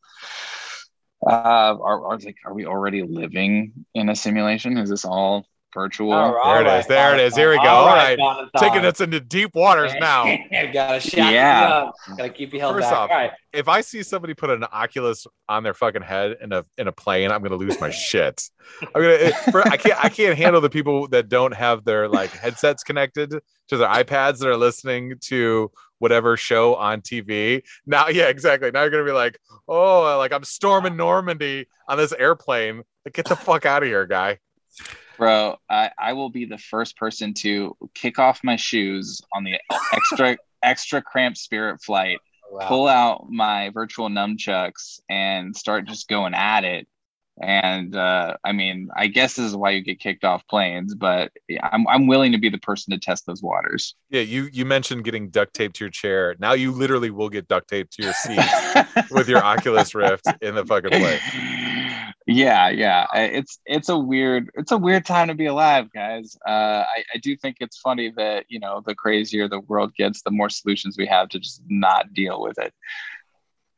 uh, 1.27 1.77
are, 1.81 2.07
are 2.07 2.19
like, 2.19 2.37
are 2.45 2.55
we 2.55 2.67
already 2.67 3.03
living 3.03 3.87
in 3.95 4.09
a 4.09 4.17
simulation? 4.17 4.77
Is 4.77 4.91
this 4.91 5.05
all 5.05 5.47
virtual? 5.75 6.13
All 6.13 6.33
There 6.33 6.61
it 6.63 6.65
right, 6.65 6.79
is. 6.81 6.87
There 6.87 7.15
it 7.15 7.21
is. 7.21 7.37
Here 7.37 7.51
we 7.51 7.57
go. 7.59 7.65
All 7.65 7.87
right. 7.95 8.19
Jonathan. 8.19 8.51
Taking 8.59 8.85
us 8.85 9.01
into 9.01 9.21
deep 9.21 9.55
waters 9.55 9.93
now. 10.01 10.25
gotta 10.73 11.01
shack 11.01 11.33
Yeah. 11.33 11.61
you 11.69 11.75
up. 11.89 11.95
Gotta 12.17 12.31
keep 12.31 12.53
you 12.55 12.61
held 12.61 12.77
First 12.77 12.91
back. 12.91 12.99
off, 12.99 13.11
All 13.11 13.17
right. 13.17 13.31
If 13.53 13.69
I 13.69 13.81
see 13.81 14.03
somebody 14.03 14.35
put 14.35 14.51
an 14.51 14.65
Oculus 14.65 15.27
on 15.49 15.63
their 15.63 15.75
fucking 15.75 16.03
head 16.03 16.37
in 16.41 16.53
a 16.53 16.65
in 16.79 16.89
a 16.89 16.93
plane, 16.93 17.31
I'm 17.31 17.43
gonna 17.43 17.57
lose 17.57 17.81
my 17.81 17.91
shit. 17.91 18.43
I'm 18.83 19.03
gonna. 19.03 19.09
it- 19.09 19.35
for, 19.51 19.67
I 19.67 19.77
can't. 19.77 20.05
I 20.05 20.09
can't 20.09 20.37
handle 20.37 20.61
the 20.61 20.71
people 20.71 21.09
that 21.09 21.29
don't 21.29 21.55
have 21.55 21.85
their 21.85 22.09
like 22.09 22.31
headsets 22.31 22.83
connected 22.83 23.31
to 23.69 23.77
their 23.77 23.89
iPads 23.89 24.39
that 24.39 24.49
are 24.49 24.57
listening 24.57 25.15
to 25.23 25.71
whatever 25.99 26.37
show 26.37 26.75
on 26.75 27.01
TV. 27.01 27.63
Now, 27.87 28.09
yeah, 28.11 28.29
exactly. 28.29 28.71
Now 28.71 28.83
you're 28.83 28.91
gonna 28.91 29.05
be 29.05 29.13
like, 29.13 29.39
oh, 29.69 30.17
like 30.19 30.33
I'm 30.33 30.45
storming 30.45 30.97
Normandy 30.97 31.67
on 31.89 31.97
this 31.97 32.13
airplane. 32.13 32.83
Like, 33.07 33.15
get 33.15 33.27
the 33.27 33.37
fuck 33.37 33.65
out 33.65 33.83
of 33.83 33.89
here, 33.89 34.07
guy. 34.07 34.39
Bro, 35.19 35.57
I, 35.71 35.91
I 35.99 36.13
will 36.13 36.31
be 36.31 36.45
the 36.45 36.59
first 36.59 36.97
person 36.97 37.35
to 37.35 37.77
kick 37.95 38.19
off 38.19 38.41
my 38.45 38.57
shoes 38.57 39.21
on 39.33 39.45
the 39.45 39.59
extra 39.93 40.37
extra 40.63 41.03
cramped 41.03 41.39
spirit 41.39 41.83
flight, 41.83 42.19
Wow. 42.51 42.69
pull 42.69 42.89
out 42.89 43.27
my 43.29 43.71
virtual 43.71 44.09
nunchucks 44.09 45.01
and 45.11 45.55
start 45.57 45.87
just 45.87 46.09
going 46.09 46.33
at 46.33 46.65
it. 46.65 46.87
And 47.43 47.95
uh, 47.95 48.37
I 48.45 48.53
mean, 48.53 48.89
I 48.97 49.09
guess 49.09 49.35
this 49.35 49.45
is 49.47 49.55
why 49.57 49.71
you 49.71 49.83
get 49.83 50.01
kicked 50.01 50.25
off 50.25 50.47
planes, 50.49 50.95
but 50.95 51.33
I'm 51.63 51.87
I'm 51.87 52.07
willing 52.07 52.33
to 52.33 52.39
be 52.39 52.49
the 52.49 52.57
person 52.59 52.93
to 52.93 52.99
test 52.99 53.27
those 53.27 53.43
waters. 53.43 53.95
Yeah, 54.09 54.23
you 54.23 54.49
you 54.53 54.65
mentioned 54.65 55.05
getting 55.05 55.29
duct 55.29 55.53
taped 55.53 55.77
to 55.77 55.85
your 55.85 55.91
chair. 55.91 56.35
Now 56.39 56.55
you 56.55 56.73
literally 56.73 57.11
will 57.11 57.29
get 57.29 57.47
duct 57.47 57.69
taped 57.69 57.93
to 57.95 58.05
your 58.05 58.15
seat 58.15 58.41
with 59.11 59.29
your 59.29 59.45
Oculus 59.45 59.95
Rift 59.95 60.27
in 60.41 60.55
the 60.55 60.65
fucking 60.65 60.91
plane. 60.91 61.21
yeah 62.27 62.69
yeah 62.69 63.07
it's 63.15 63.61
it's 63.67 63.89
a 63.89 63.97
weird 63.97 64.51
it's 64.55 64.73
a 64.73 64.79
weird 64.79 65.05
time 65.05 65.29
to 65.29 65.35
be 65.35 65.47
alive 65.47 65.91
guys 65.93 66.37
uh 66.47 66.83
I, 66.85 67.05
I 67.15 67.19
do 67.23 67.37
think 67.37 67.59
it's 67.61 67.79
funny 67.79 68.13
that 68.17 68.47
you 68.49 68.59
know 68.59 68.83
the 68.85 68.95
crazier 68.95 69.49
the 69.49 69.61
world 69.61 69.95
gets 69.95 70.23
the 70.23 70.33
more 70.33 70.49
solutions 70.49 70.97
we 70.99 71.07
have 71.07 71.29
to 71.31 71.39
just 71.39 71.63
not 71.69 72.13
deal 72.13 72.43
with 72.43 72.59
it 72.59 72.73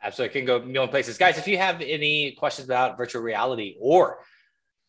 Absolutely. 0.03 0.41
Can 0.41 0.47
go 0.47 0.61
million 0.61 0.91
places. 0.91 1.19
Guys, 1.19 1.39
if 1.39 1.49
you 1.49 1.59
have 1.59 1.81
any 1.81 2.33
questions 2.33 2.69
about 2.69 2.97
virtual 2.97 3.23
reality 3.23 3.77
or 3.81 4.21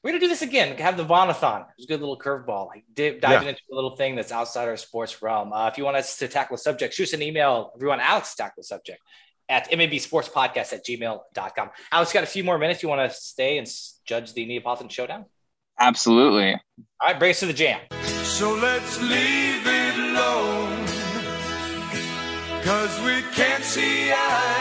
we're 0.03 0.14
to 0.14 0.20
do 0.20 0.28
this 0.28 0.41
again, 0.41 0.78
have 0.78 0.95
the 0.95 1.03
Vaughnathon. 1.05 1.66
It's 1.78 1.86
a 1.86 1.88
good 1.88 1.99
little 1.99 2.18
curveball, 2.18 2.68
like 2.68 2.86
dip, 2.93 3.20
diving 3.20 3.49
into 3.49 3.62
a 3.72 3.76
little 3.76 3.97
thing 3.97 4.16
that's 4.16 4.32
outside 4.32 4.70
our 4.70 4.78
sports 4.78 5.22
realm. 5.22 5.51
Uh, 5.51 5.68
if 5.68 5.78
you 5.78 5.84
want 5.84 5.97
us 5.97 6.18
to 6.20 6.28
tackle 6.28 6.55
a 6.55 6.57
subject, 6.57 6.93
shoot 6.93 7.10
us 7.10 7.14
an 7.14 7.22
email. 7.22 7.74
Want 7.82 8.01
Alex 8.01 8.32
to 8.32 8.38
tackle 8.38 8.62
a 8.62 8.64
subject 8.64 9.01
at 9.49 9.69
mabsportspodcast 9.71 10.73
at 10.73 10.85
gmail.com. 10.85 11.69
Alex, 11.91 12.13
got 12.13 12.23
a 12.23 12.27
few 12.27 12.43
more 12.43 12.57
minutes. 12.57 12.83
You 12.83 12.89
want 12.89 13.09
to 13.09 13.15
stay 13.15 13.57
and 13.57 13.67
judge 14.05 14.33
the 14.33 14.45
Neapolitan 14.45 14.89
Showdown? 14.89 15.25
absolutely 15.79 16.53
All 16.53 17.07
right, 17.07 17.17
bring 17.17 17.31
us 17.31 17.39
to 17.39 17.45
the 17.45 17.53
jam. 17.53 17.79
So 18.23 18.53
let's 18.53 19.01
leave 19.01 19.65
it 19.65 19.95
alone. 19.95 20.85
Cause 22.63 23.01
we 23.01 23.21
can't 23.33 23.63
see 23.63 24.11
eye. 24.11 24.59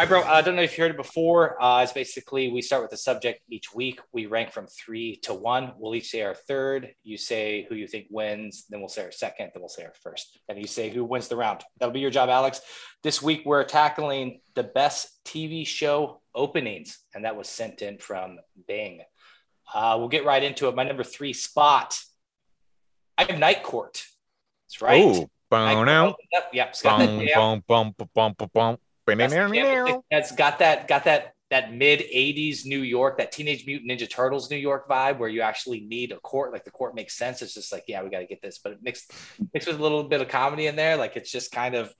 All 0.00 0.06
right, 0.06 0.08
bro. 0.08 0.22
I 0.22 0.40
don't 0.40 0.56
know 0.56 0.62
if 0.62 0.78
you 0.78 0.84
heard 0.84 0.92
it 0.92 0.96
before. 0.96 1.62
Uh, 1.62 1.82
it's 1.82 1.92
basically 1.92 2.50
we 2.50 2.62
start 2.62 2.80
with 2.82 2.92
a 2.94 2.96
subject 2.96 3.42
each 3.50 3.74
week. 3.74 4.00
We 4.14 4.24
rank 4.24 4.50
from 4.50 4.66
three 4.66 5.16
to 5.24 5.34
one. 5.34 5.74
We'll 5.76 5.94
each 5.94 6.08
say 6.08 6.22
our 6.22 6.34
third. 6.34 6.94
You 7.04 7.18
say 7.18 7.66
who 7.68 7.74
you 7.74 7.86
think 7.86 8.06
wins. 8.08 8.64
Then 8.70 8.80
we'll 8.80 8.88
say 8.88 9.04
our 9.04 9.12
second. 9.12 9.50
Then 9.52 9.60
we'll 9.60 9.68
say 9.68 9.84
our 9.84 9.92
first. 10.02 10.38
And 10.48 10.58
you 10.58 10.66
say 10.66 10.88
who 10.88 11.04
wins 11.04 11.28
the 11.28 11.36
round. 11.36 11.60
That'll 11.78 11.92
be 11.92 12.00
your 12.00 12.08
job, 12.10 12.30
Alex. 12.30 12.62
This 13.02 13.20
week 13.20 13.42
we're 13.44 13.62
tackling 13.64 14.40
the 14.54 14.62
best 14.62 15.22
TV 15.26 15.66
show 15.66 16.22
openings, 16.34 17.00
and 17.14 17.26
that 17.26 17.36
was 17.36 17.50
sent 17.50 17.82
in 17.82 17.98
from 17.98 18.38
Bing. 18.66 19.02
Uh, 19.74 19.96
we'll 19.98 20.08
get 20.08 20.24
right 20.24 20.42
into 20.42 20.68
it. 20.68 20.74
My 20.74 20.84
number 20.84 21.04
three 21.04 21.34
spot. 21.34 22.00
I 23.18 23.24
have 23.24 23.38
Night 23.38 23.62
Court. 23.62 24.02
That's 24.64 24.80
right. 24.80 25.04
Oh, 25.04 25.28
boom, 25.50 25.74
Court 25.74 25.86
now. 25.86 26.14
Yep. 26.54 26.68
It's 26.70 26.80
got 26.80 27.00
that 27.00 27.06
Boom, 27.06 27.26
jam. 27.26 27.62
boom, 27.68 27.94
boom, 27.98 28.06
boom, 28.14 28.34
boom, 28.38 28.50
boom. 28.54 28.78
That's, 29.18 29.34
the 29.34 30.02
that's 30.10 30.32
got 30.32 30.58
that 30.60 30.88
got 30.88 31.04
that 31.04 31.34
that 31.50 31.74
mid 31.74 32.00
80s 32.00 32.64
New 32.64 32.80
York, 32.80 33.18
that 33.18 33.32
Teenage 33.32 33.66
Mutant 33.66 33.90
Ninja 33.90 34.08
Turtles 34.08 34.50
New 34.50 34.56
York 34.56 34.88
vibe 34.88 35.18
where 35.18 35.28
you 35.28 35.40
actually 35.40 35.80
need 35.80 36.12
a 36.12 36.20
court, 36.20 36.52
like 36.52 36.64
the 36.64 36.70
court 36.70 36.94
makes 36.94 37.16
sense. 37.16 37.42
It's 37.42 37.54
just 37.54 37.72
like, 37.72 37.84
yeah, 37.88 38.02
we 38.02 38.08
got 38.10 38.20
to 38.20 38.26
get 38.26 38.40
this, 38.40 38.60
but 38.62 38.72
it 38.72 38.78
mixed 38.82 39.12
mixed 39.52 39.66
with 39.68 39.78
a 39.78 39.82
little 39.82 40.04
bit 40.04 40.20
of 40.20 40.28
comedy 40.28 40.68
in 40.68 40.76
there. 40.76 40.96
Like 40.96 41.16
it's 41.16 41.30
just 41.30 41.50
kind 41.50 41.74
of 41.74 41.92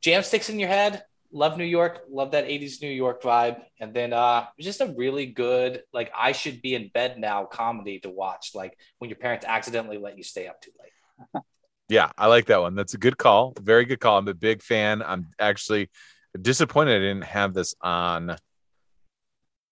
jam 0.00 0.22
sticks 0.22 0.48
in 0.48 0.60
your 0.60 0.68
head. 0.68 1.02
Love 1.30 1.58
New 1.58 1.64
York, 1.64 2.04
love 2.08 2.30
that 2.30 2.46
80s 2.46 2.80
New 2.80 2.88
York 2.88 3.22
vibe. 3.22 3.60
And 3.80 3.92
then 3.92 4.12
uh 4.12 4.46
just 4.60 4.80
a 4.80 4.94
really 4.96 5.26
good, 5.26 5.82
like 5.92 6.12
I 6.16 6.32
should 6.32 6.62
be 6.62 6.74
in 6.74 6.88
bed 6.94 7.18
now 7.18 7.44
comedy 7.44 7.98
to 8.00 8.10
watch, 8.10 8.52
like 8.54 8.78
when 8.98 9.10
your 9.10 9.18
parents 9.18 9.44
accidentally 9.44 9.98
let 9.98 10.16
you 10.16 10.22
stay 10.22 10.46
up 10.46 10.60
too 10.60 10.70
late. 10.80 11.42
Yeah, 11.90 12.10
I 12.18 12.26
like 12.26 12.46
that 12.46 12.60
one. 12.60 12.74
That's 12.74 12.92
a 12.92 12.98
good 12.98 13.16
call. 13.16 13.54
Very 13.58 13.86
good 13.86 13.98
call. 13.98 14.18
I'm 14.18 14.28
a 14.28 14.34
big 14.34 14.62
fan. 14.62 15.02
I'm 15.02 15.30
actually 15.40 15.88
disappointed 16.40 16.96
I 16.96 16.98
didn't 16.98 17.24
have 17.24 17.54
this 17.54 17.74
on 17.80 18.36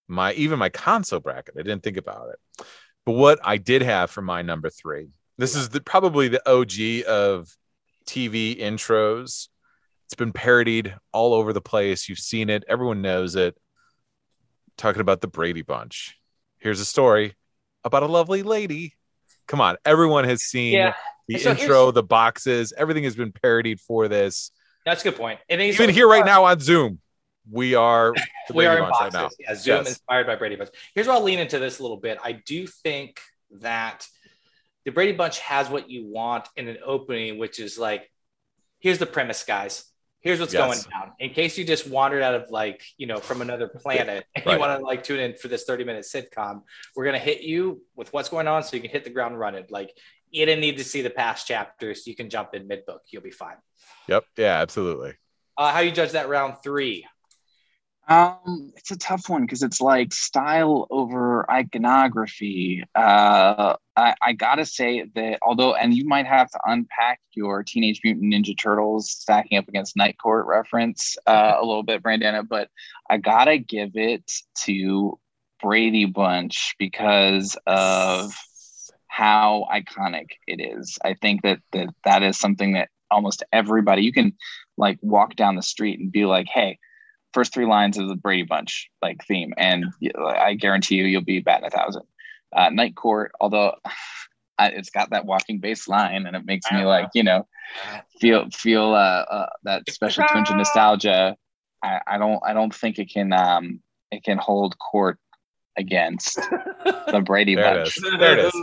my 0.07 0.33
even 0.33 0.59
my 0.59 0.69
console 0.69 1.19
bracket. 1.19 1.55
I 1.57 1.63
didn't 1.63 1.83
think 1.83 1.97
about 1.97 2.29
it. 2.29 2.65
But 3.05 3.13
what 3.13 3.39
I 3.43 3.57
did 3.57 3.81
have 3.81 4.09
for 4.09 4.21
my 4.21 4.41
number 4.41 4.69
three, 4.69 5.09
this 5.37 5.55
is 5.55 5.69
the, 5.69 5.81
probably 5.81 6.27
the 6.27 6.49
OG 6.49 7.05
of 7.07 7.49
TV 8.05 8.59
intros. 8.59 9.49
It's 10.05 10.15
been 10.15 10.33
parodied 10.33 10.95
all 11.11 11.33
over 11.33 11.53
the 11.53 11.61
place. 11.61 12.07
You've 12.07 12.19
seen 12.19 12.49
it. 12.49 12.63
Everyone 12.67 13.01
knows 13.01 13.35
it. 13.35 13.57
Talking 14.77 15.01
about 15.01 15.21
the 15.21 15.27
Brady 15.27 15.61
Bunch. 15.61 16.17
Here's 16.59 16.79
a 16.79 16.85
story 16.85 17.35
about 17.83 18.03
a 18.03 18.07
lovely 18.07 18.43
lady. 18.43 18.93
Come 19.47 19.61
on, 19.61 19.77
everyone 19.85 20.25
has 20.25 20.43
seen 20.43 20.73
Yeah. 20.73 20.93
the 21.27 21.39
So 21.39 21.51
intro, 21.51 21.91
the 21.91 22.03
boxes, 22.03 22.73
everything 22.77 23.03
has 23.05 23.15
been 23.15 23.31
parodied 23.31 23.79
for 23.79 24.07
this. 24.07 24.51
That's 24.87 25.01
a 25.01 25.11
good 25.11 25.17
point. 25.17 25.41
And 25.49 25.61
Even 25.61 25.89
here 25.89 26.07
right 26.07 26.25
now 26.25 26.45
on 26.45 26.61
Zoom, 26.61 26.99
we 27.51 27.75
are 27.75 28.13
we 28.53 28.65
are 28.65 28.77
in 28.77 28.83
Bunch 28.83 28.95
right 29.01 29.11
now. 29.11 29.29
Yeah, 29.37 29.53
Zoom 29.53 29.75
Yes. 29.79 29.89
inspired 29.89 30.27
by 30.27 30.37
Brady 30.37 30.55
Bunch. 30.55 30.69
Here's 30.95 31.07
where 31.07 31.15
I'll 31.17 31.23
lean 31.23 31.39
into 31.39 31.59
this 31.59 31.79
a 31.79 31.81
little 31.81 31.97
bit. 31.97 32.17
I 32.23 32.31
do 32.31 32.65
think 32.67 33.19
that 33.59 34.07
the 34.85 34.91
Brady 34.91 35.11
Bunch 35.11 35.39
has 35.39 35.69
what 35.69 35.89
you 35.89 36.05
want 36.07 36.47
in 36.55 36.69
an 36.69 36.77
opening, 36.85 37.37
which 37.37 37.59
is 37.59 37.77
like, 37.77 38.09
here's 38.79 38.97
the 38.97 39.05
premise, 39.05 39.43
guys. 39.43 39.83
Here's 40.21 40.39
what's 40.39 40.53
Yes. 40.53 40.65
going 40.65 40.79
down. 40.79 41.13
In 41.19 41.31
case 41.31 41.57
you 41.57 41.65
just 41.65 41.89
wandered 41.89 42.23
out 42.23 42.35
of 42.35 42.49
like, 42.49 42.81
you 42.97 43.07
know, 43.07 43.17
from 43.17 43.41
another 43.41 43.67
planet 43.67 44.25
and 44.35 44.45
Right. 44.45 44.53
you 44.53 44.59
want 44.59 44.79
to 44.79 44.85
like 44.85 45.03
tune 45.03 45.19
in 45.19 45.35
for 45.35 45.49
this 45.49 45.65
30 45.65 45.83
minute 45.83 46.05
sitcom, 46.05 46.61
we're 46.95 47.03
gonna 47.05 47.19
hit 47.19 47.41
you 47.41 47.81
with 47.95 48.13
what's 48.13 48.29
going 48.29 48.47
on 48.47 48.63
so 48.63 48.77
you 48.77 48.81
can 48.81 48.91
hit 48.91 49.03
the 49.03 49.09
ground 49.09 49.37
running. 49.37 49.65
Like 49.69 49.91
you 50.31 50.45
didn't 50.45 50.61
need 50.61 50.77
to 50.77 50.83
see 50.83 51.01
the 51.01 51.09
past 51.09 51.47
chapters. 51.47 52.05
You 52.07 52.15
can 52.15 52.29
jump 52.29 52.53
in 52.53 52.67
mid 52.67 52.85
book. 52.85 53.01
You'll 53.09 53.21
be 53.21 53.31
fine. 53.31 53.57
Yep. 54.07 54.25
Yeah, 54.37 54.59
absolutely. 54.61 55.13
Uh, 55.57 55.71
how 55.71 55.79
you 55.79 55.91
judge 55.91 56.11
that 56.11 56.29
round 56.29 56.55
three? 56.63 57.05
Um, 58.09 58.71
it's 58.77 58.91
a 58.91 58.97
tough 58.97 59.27
one 59.27 59.41
because 59.41 59.63
it's 59.63 59.81
like 59.81 60.13
style 60.13 60.87
over 60.89 61.49
iconography. 61.51 62.85
Uh, 62.95 63.75
I, 63.97 64.15
I 64.21 64.33
gotta 64.33 64.65
say 64.65 65.09
that 65.15 65.39
although, 65.41 65.75
and 65.75 65.93
you 65.93 66.05
might 66.07 66.25
have 66.25 66.49
to 66.51 66.59
unpack 66.65 67.19
your 67.33 67.63
Teenage 67.63 67.99
Mutant 68.05 68.33
Ninja 68.33 68.57
Turtles 68.57 69.11
stacking 69.11 69.57
up 69.57 69.67
against 69.67 69.97
Night 69.97 70.17
Court 70.17 70.45
reference 70.45 71.17
uh, 71.27 71.55
a 71.59 71.65
little 71.65 71.83
bit, 71.83 72.01
Brandana, 72.01 72.47
but 72.47 72.69
I 73.09 73.17
gotta 73.17 73.57
give 73.57 73.91
it 73.95 74.31
to 74.63 75.19
Brady 75.61 76.05
Bunch 76.05 76.75
because 76.79 77.57
of 77.65 78.33
how 79.07 79.67
iconic 79.71 80.27
it 80.47 80.61
is. 80.61 80.97
I 81.03 81.13
think 81.15 81.41
that 81.43 81.59
that, 81.71 81.89
that 82.05 82.23
is 82.23 82.39
something 82.39 82.73
that 82.73 82.89
almost 83.09 83.43
everybody 83.53 84.03
you 84.03 84.11
can 84.11 84.33
like 84.77 84.99
walk 85.01 85.35
down 85.35 85.55
the 85.55 85.61
street 85.61 85.99
and 85.99 86.11
be 86.11 86.25
like, 86.25 86.47
"Hey, 86.47 86.77
first 87.33 87.53
three 87.53 87.65
lines 87.65 87.97
of 87.97 88.07
the 88.07 88.15
Brady 88.15 88.43
Bunch 88.43 88.89
like 89.01 89.23
theme," 89.25 89.53
and 89.57 89.85
I 90.17 90.53
guarantee 90.53 90.95
you, 90.95 91.05
you'll 91.05 91.21
be 91.21 91.39
batting 91.39 91.67
a 91.67 91.69
thousand. 91.69 92.03
Uh, 92.55 92.69
Night 92.69 92.95
Court, 92.95 93.31
although 93.41 93.75
I, 94.59 94.69
it's 94.69 94.89
got 94.89 95.11
that 95.11 95.25
walking 95.25 95.59
bass 95.59 95.87
line, 95.87 96.25
and 96.25 96.35
it 96.35 96.45
makes 96.45 96.71
me 96.71 96.83
like 96.85 97.09
you 97.13 97.23
know 97.23 97.47
feel 98.19 98.49
feel 98.51 98.93
uh, 98.93 99.25
uh 99.29 99.49
that 99.63 99.89
special 99.89 100.23
twinge 100.31 100.49
of 100.49 100.57
nostalgia. 100.57 101.35
I, 101.83 102.01
I 102.07 102.17
don't 102.17 102.41
I 102.45 102.53
don't 102.53 102.73
think 102.73 102.97
it 102.99 103.09
can 103.11 103.33
um 103.33 103.81
it 104.11 104.23
can 104.23 104.37
hold 104.37 104.77
court 104.79 105.19
against 105.77 106.35
the 107.11 107.21
Brady 107.25 107.55
There 107.55 107.75
Bunch. 107.75 107.97
is. 107.97 108.03
There 108.19 108.37
it 108.39 108.45
is. 108.45 108.55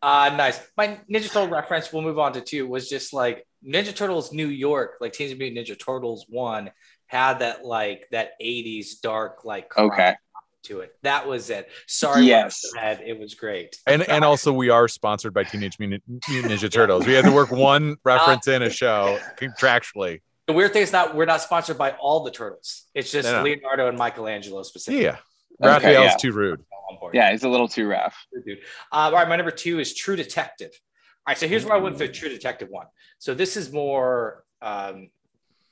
Uh, 0.00 0.32
nice. 0.36 0.60
My 0.76 0.98
Ninja 1.10 1.26
Turtle 1.26 1.48
reference, 1.48 1.92
we'll 1.92 2.02
move 2.02 2.18
on 2.18 2.32
to 2.34 2.40
two, 2.40 2.66
was 2.68 2.88
just 2.88 3.12
like 3.12 3.44
Ninja 3.66 3.94
Turtles 3.94 4.32
New 4.32 4.46
York, 4.48 4.94
like 5.00 5.12
Teenage 5.12 5.36
Mutant 5.38 5.66
Ninja 5.66 5.78
Turtles 5.78 6.24
1 6.28 6.70
had 7.06 7.38
that 7.40 7.64
like 7.64 8.06
that 8.12 8.30
80s 8.40 9.00
dark 9.02 9.44
like 9.44 9.76
Okay. 9.76 10.14
to 10.64 10.80
it. 10.80 10.92
That 11.02 11.26
was 11.26 11.50
it. 11.50 11.68
Sorry, 11.86 12.26
Yes. 12.26 12.60
Head. 12.76 13.00
it 13.04 13.18
was 13.18 13.34
great. 13.34 13.76
And 13.86 14.08
and 14.08 14.24
also 14.24 14.52
we 14.52 14.68
are 14.70 14.86
sponsored 14.88 15.32
by 15.34 15.42
Teenage 15.44 15.78
Mutant 15.78 16.02
Mutant 16.28 16.52
Ninja 16.52 16.70
Turtles. 16.70 17.06
We 17.06 17.14
had 17.14 17.24
to 17.24 17.32
work 17.32 17.50
one 17.50 17.96
reference 18.04 18.46
in 18.46 18.62
a 18.62 18.70
show 18.70 19.18
contractually. 19.36 20.20
The 20.46 20.52
weird 20.52 20.72
thing 20.72 20.82
is 20.82 20.92
not 20.92 21.14
we're 21.16 21.24
not 21.24 21.40
sponsored 21.42 21.76
by 21.78 21.90
all 21.92 22.22
the 22.24 22.30
turtles. 22.30 22.84
It's 22.94 23.10
just 23.10 23.26
No, 23.28 23.38
no. 23.38 23.42
Leonardo 23.42 23.88
and 23.88 23.98
Michelangelo 23.98 24.62
specifically. 24.62 25.04
Yeah. 25.06 25.16
Okay, 25.62 25.70
Raphael's 25.72 26.12
yeah. 26.12 26.16
too 26.16 26.32
rude. 26.32 26.64
Yeah, 27.12 27.30
he's 27.32 27.44
a 27.44 27.48
little 27.48 27.68
too 27.68 27.88
rough. 27.88 28.16
dude. 28.46 28.58
Uh, 28.92 28.96
all 28.96 29.12
right, 29.12 29.28
my 29.28 29.36
number 29.36 29.50
two 29.50 29.78
is 29.78 29.94
True 29.94 30.16
Detective. 30.16 30.70
All 31.26 31.32
right, 31.32 31.38
so 31.38 31.48
here's 31.48 31.64
where 31.64 31.74
I 31.74 31.78
went 31.80 31.98
for 31.98 32.06
True 32.06 32.28
Detective 32.28 32.68
one. 32.70 32.86
So 33.18 33.34
this 33.34 33.56
is 33.56 33.72
more. 33.72 34.44
Um, 34.62 35.10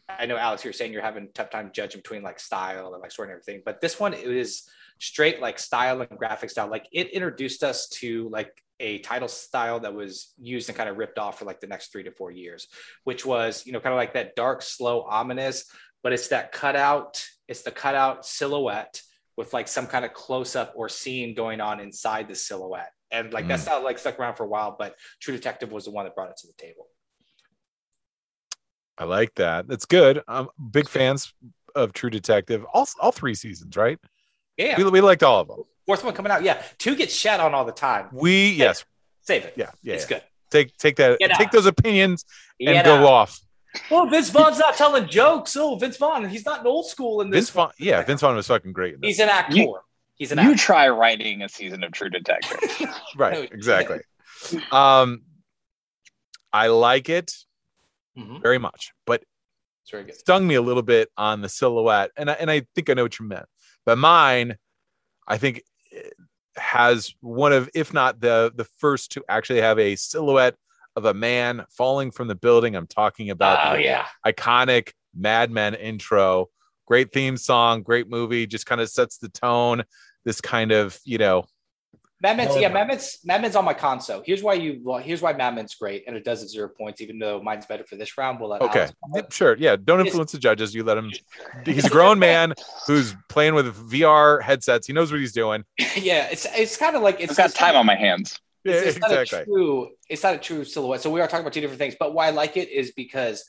I 0.09 0.27
know 0.27 0.37
Alex, 0.37 0.65
you're 0.65 0.73
saying 0.73 0.93
you're 0.93 1.03
having 1.03 1.25
a 1.25 1.29
tough 1.29 1.51
time 1.51 1.71
judging 1.73 2.01
between 2.01 2.23
like 2.23 2.39
style 2.39 2.93
and 2.93 3.03
like 3.03 3.11
story 3.11 3.29
and 3.29 3.33
everything, 3.33 3.63
but 3.65 3.81
this 3.81 3.99
one 3.99 4.15
it 4.15 4.25
is 4.25 4.69
straight 4.99 5.41
like 5.41 5.59
style 5.59 6.01
and 6.01 6.19
graphic 6.19 6.51
style. 6.51 6.69
Like 6.69 6.87
it 6.93 7.11
introduced 7.11 7.65
us 7.65 7.89
to 7.89 8.29
like 8.29 8.63
a 8.79 8.99
title 8.99 9.29
style 9.29 9.81
that 9.81 9.95
was 9.95 10.33
used 10.39 10.69
and 10.69 10.77
kind 10.77 10.89
of 10.89 10.97
ripped 10.97 11.19
off 11.19 11.39
for 11.39 11.45
like 11.45 11.61
the 11.61 11.67
next 11.67 11.91
three 11.91 12.05
to 12.05 12.13
four 12.13 12.31
years, 12.31 12.69
which 13.05 13.27
was 13.27 13.67
you 13.67 13.73
know 13.73 13.81
kind 13.81 13.93
of 13.93 13.99
like 13.99 14.15
that 14.15 14.37
dark, 14.37 14.63
slow, 14.63 15.03
ominous, 15.03 15.65
but 16.03 16.13
it's 16.13 16.29
that 16.29 16.53
cutout. 16.53 17.27
It's 17.49 17.63
the 17.63 17.71
cutout 17.71 18.27
silhouette 18.27 19.01
with 19.37 19.53
like 19.53 19.69
some 19.69 19.87
kind 19.87 20.05
of 20.05 20.13
close 20.13 20.57
up 20.57 20.73
or 20.77 20.89
scene 20.89 21.35
going 21.35 21.61
on 21.61 21.81
inside 21.81 22.29
the 22.29 22.35
silhouette. 22.35 22.91
And 23.11 23.33
like 23.33 23.47
that's 23.47 23.65
mm. 23.65 23.69
not 23.69 23.85
like 23.85 23.99
stuck 23.99 24.19
around 24.19 24.37
for 24.37 24.45
a 24.45 24.49
while, 24.49 24.75
but 24.79 24.97
True 25.21 25.35
Detective 25.35 25.71
was 25.71 25.85
the 25.85 25.91
one 25.91 26.05
that 26.05 26.15
brought 26.15 26.31
it 26.31 26.37
to 26.39 26.47
the 26.47 26.55
table. 26.59 26.89
I 28.99 29.05
like 29.05 29.35
that. 29.37 29.69
That's 29.69 29.85
good. 29.85 30.23
I'm 30.27 30.49
big 30.71 30.89
fans 30.89 31.33
of 31.75 31.93
True 31.93 32.11
Detective. 32.11 32.65
All 32.73 32.89
all 33.01 33.13
three 33.13 33.35
seasons, 33.35 33.77
right? 33.77 33.99
Yeah. 34.57 34.77
We, 34.79 34.85
we 34.85 35.01
liked 35.01 35.23
all 35.23 35.41
of 35.41 35.49
them. 35.49 35.63
Fourth 35.87 36.03
one 36.03 36.15
coming 36.15 36.33
out. 36.33 36.43
Yeah. 36.43 36.63
Two 36.79 36.97
gets 36.97 37.15
shat 37.15 37.39
on 37.39 37.55
all 37.55 37.65
the 37.65 37.73
time. 37.73 38.09
We 38.13 38.51
yes, 38.53 38.85
Save 39.23 39.45
it. 39.45 39.55
yeah, 39.57 39.71
yeah. 39.83 39.95
it's 39.95 40.05
yeah. 40.05 40.19
good. 40.19 40.23
Take 40.51 40.77
take 40.79 40.97
that 40.97 41.19
Get 41.19 41.33
take 41.33 41.49
out. 41.49 41.53
those 41.53 41.67
opinions 41.67 42.25
and 42.59 42.75
Get 42.75 42.85
go 42.85 42.97
out. 42.97 43.05
off. 43.05 43.41
Oh, 43.91 44.07
Vince 44.09 44.31
Vaughn's 44.31 44.59
not 44.59 44.77
telling 44.77 45.09
jokes. 45.09 45.57
Oh, 45.57 45.77
Vince 45.77 45.97
Vaughn, 45.97 46.29
he's 46.29 46.45
not 46.45 46.61
an 46.61 46.67
old 46.67 46.87
school 46.89 47.21
in 47.21 47.31
this. 47.31 47.39
Vince 47.47 47.51
Vaughn, 47.51 47.73
yeah, 47.79 48.03
Vince 48.03 48.21
Vaughn 48.21 48.37
was 48.37 48.47
fucking 48.47 48.73
great. 48.73 48.95
In 48.95 49.01
this. 49.01 49.09
He's 49.09 49.21
an 49.21 49.29
actor. 49.29 49.57
You- 49.57 49.79
he's 50.17 50.33
an 50.33 50.39
Actor. 50.39 50.49
You 50.49 50.55
actor. 50.55 50.65
try 50.65 50.89
writing 50.89 51.43
a 51.43 51.49
season 51.49 51.85
of 51.85 51.93
True 51.93 52.09
Detective. 52.11 52.89
right, 53.17 53.51
exactly. 53.53 53.99
Um, 54.73 55.23
I 56.53 56.69
like 56.69 57.09
it 57.09 57.33
Mhm. 58.17 58.41
very 58.43 58.59
much, 58.59 58.93
but 59.05 59.23
It's 59.83 59.91
very 59.91 60.05
good. 60.05 60.15
stung 60.17 60.47
me 60.47 60.55
a 60.55 60.63
little 60.63 60.83
bit 60.83 61.11
on 61.17 61.43
the 61.43 61.49
silhouette, 61.49 62.11
and 62.17 62.31
I, 62.31 62.35
and 62.35 62.51
I 62.51 62.63
think 62.75 62.89
I 62.89 62.95
know 62.95 63.03
what 63.03 63.19
you 63.19 63.27
meant. 63.27 63.47
But 63.85 63.99
mine, 63.99 64.57
I 65.29 65.37
think, 65.39 65.63
eh, 65.93 66.01
has 66.57 67.15
one 67.21 67.53
of, 67.53 67.69
if 67.75 67.93
not 67.93 68.19
the 68.21 68.51
the 68.55 68.65
first 68.79 69.13
to 69.13 69.25
actually 69.29 69.61
have 69.61 69.79
a 69.79 69.95
silhouette 69.97 70.57
of 70.97 71.05
a 71.05 71.15
man 71.15 71.65
falling 71.71 72.11
from 72.11 72.27
the 72.27 72.35
building. 72.35 72.75
I'm 72.75 72.87
talking 72.87 73.31
about 73.31 73.59
Oh 73.65 73.77
the 73.77 73.85
yeah. 73.85 74.07
iconic 74.27 74.93
Mad 75.15 75.51
Men 75.51 75.75
intro. 75.75 76.49
Great 76.87 77.13
theme 77.13 77.37
song, 77.37 77.83
great 77.83 78.09
movie. 78.09 78.47
Just 78.47 78.67
kind 78.67 78.81
of 78.81 78.89
sets 78.89 79.19
the 79.19 79.29
tone. 79.29 79.85
This 80.25 80.41
kind 80.41 80.73
of, 80.73 80.99
you 81.05 81.19
know, 81.19 81.47
Mad 82.23 82.39
Men's, 82.39 82.57
yeah, 82.57 82.63
done. 82.63 82.73
Mad 82.73 82.89
Men's, 82.89 83.19
Mad 83.25 83.43
Men's 83.43 83.57
on 83.57 83.65
my 83.65 83.75
console. 83.75 84.23
Here's 84.25 84.43
why 84.43 84.55
you, 84.55 84.81
well, 84.83 84.99
here's 84.99 85.21
why 85.21 85.35
Mad 85.35 85.55
Men's 85.55 85.75
great, 85.75 86.05
and 86.07 86.17
it 86.17 86.25
does 86.25 86.43
at 86.43 86.49
zero 86.49 86.69
points, 86.69 87.03
even 87.03 87.19
though 87.19 87.43
mine's 87.43 87.67
better 87.67 87.85
for 87.85 87.97
this 87.97 88.17
round. 88.17 88.41
We'll 88.41 88.49
let 88.49 88.63
okay, 88.63 88.89
Alex- 89.15 89.37
sure, 89.37 89.55
yeah. 89.59 89.77
Don't 89.77 90.01
influence 90.01 90.33
the 90.33 90.39
judges. 90.39 90.75
You 90.75 90.83
let 90.83 90.97
him. 90.97 91.13
He's 91.67 91.85
a 91.85 91.91
grown 91.91 92.19
man 92.19 92.55
who's 92.87 93.15
playing 93.29 93.55
with 93.55 93.67
VR 93.91 94.41
headsets. 94.41 94.87
He 94.87 94.95
knows 94.95 95.13
what 95.13 95.21
he's 95.21 95.33
doing. 95.33 95.65
yeah, 95.79 96.29
it's 96.31 96.47
it's 96.57 96.79
kind 96.79 96.97
of 96.97 97.03
like 97.03 97.21
it's 97.21 97.33
I've 97.33 97.37
got 97.37 97.55
time 97.55 97.77
on 97.77 97.85
my 97.85 97.97
hands. 97.97 98.41
Yeah, 98.67 98.75
it's, 98.75 98.97
it's 98.97 98.99
not 98.99 99.13
a 99.13 99.45
true 99.45 99.91
it's 100.09 100.23
not 100.23 100.35
a 100.35 100.39
true 100.39 100.65
silhouette 100.65 101.01
so 101.03 101.11
we 101.11 101.21
are 101.21 101.27
talking 101.29 101.41
about 101.41 101.53
two 101.53 101.61
different 101.61 101.79
things 101.79 101.95
but 101.99 102.13
why 102.15 102.27
i 102.27 102.31
like 102.31 102.57
it 102.57 102.69
is 102.69 102.93
because 102.93 103.45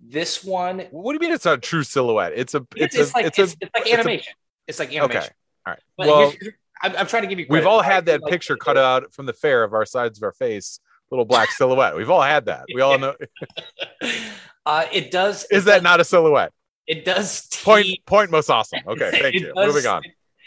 this 0.00 0.44
one 0.44 0.80
What 0.90 1.12
do 1.12 1.14
you 1.14 1.20
mean 1.20 1.32
it's 1.32 1.44
not 1.46 1.54
a 1.58 1.60
true 1.60 1.82
silhouette? 1.82 2.32
It's 2.36 2.54
a 2.54 2.66
it's, 2.76 2.94
it's, 2.96 3.10
a 3.12 3.16
like 3.16 3.26
it's, 3.26 3.38
a 3.38 3.42
it's 3.44 3.56
like 3.62 3.70
it's 3.76 3.90
a- 3.90 3.94
animation 3.94 4.32
it's 4.66 4.78
like 4.78 4.94
animation 4.94 5.16
okay. 5.22 5.28
All 5.66 5.72
right. 5.72 5.82
but 5.96 6.06
well, 6.06 6.32
I'm, 6.82 6.96
I'm 6.96 7.06
trying 7.06 7.22
to 7.22 7.28
give 7.28 7.38
you 7.38 7.46
we've 7.48 7.66
all 7.66 7.80
had 7.82 8.04
that 8.06 8.22
Like, 8.22 8.30
picture 8.32 8.56
cut 8.56 8.76
out 8.76 9.14
from 9.14 9.24
the 9.26 9.32
fair 9.32 9.64
of 9.64 9.72
our 9.72 9.86
sides 9.86 10.18
of 10.18 10.22
our 10.24 10.32
face, 10.32 10.80
little 11.10 11.24
black 11.24 11.50
silhouette. 11.58 11.96
We've 11.96 12.10
all 12.10 12.20
had 12.20 12.44
that. 12.46 12.66
We 12.74 12.82
all 12.82 12.98
know. 12.98 13.14
uh 14.66 14.84
it 14.92 15.10
does 15.10 15.44
Is 15.50 15.62
it 15.62 15.66
that 15.66 15.74
does- 15.76 15.82
not 15.82 16.00
a 16.00 16.04
silhouette? 16.04 16.52
it 16.86 17.04
does 17.04 17.46
Point 17.64 17.86
tease- 17.86 17.98
point 18.06 18.30
most 18.30 18.50
awesome. 18.50 18.80
Okay, 18.86 19.10
thank 19.20 19.34
you. 19.34 19.52
does- 19.54 19.74
Moving 19.74 19.86
on. 19.90 20.02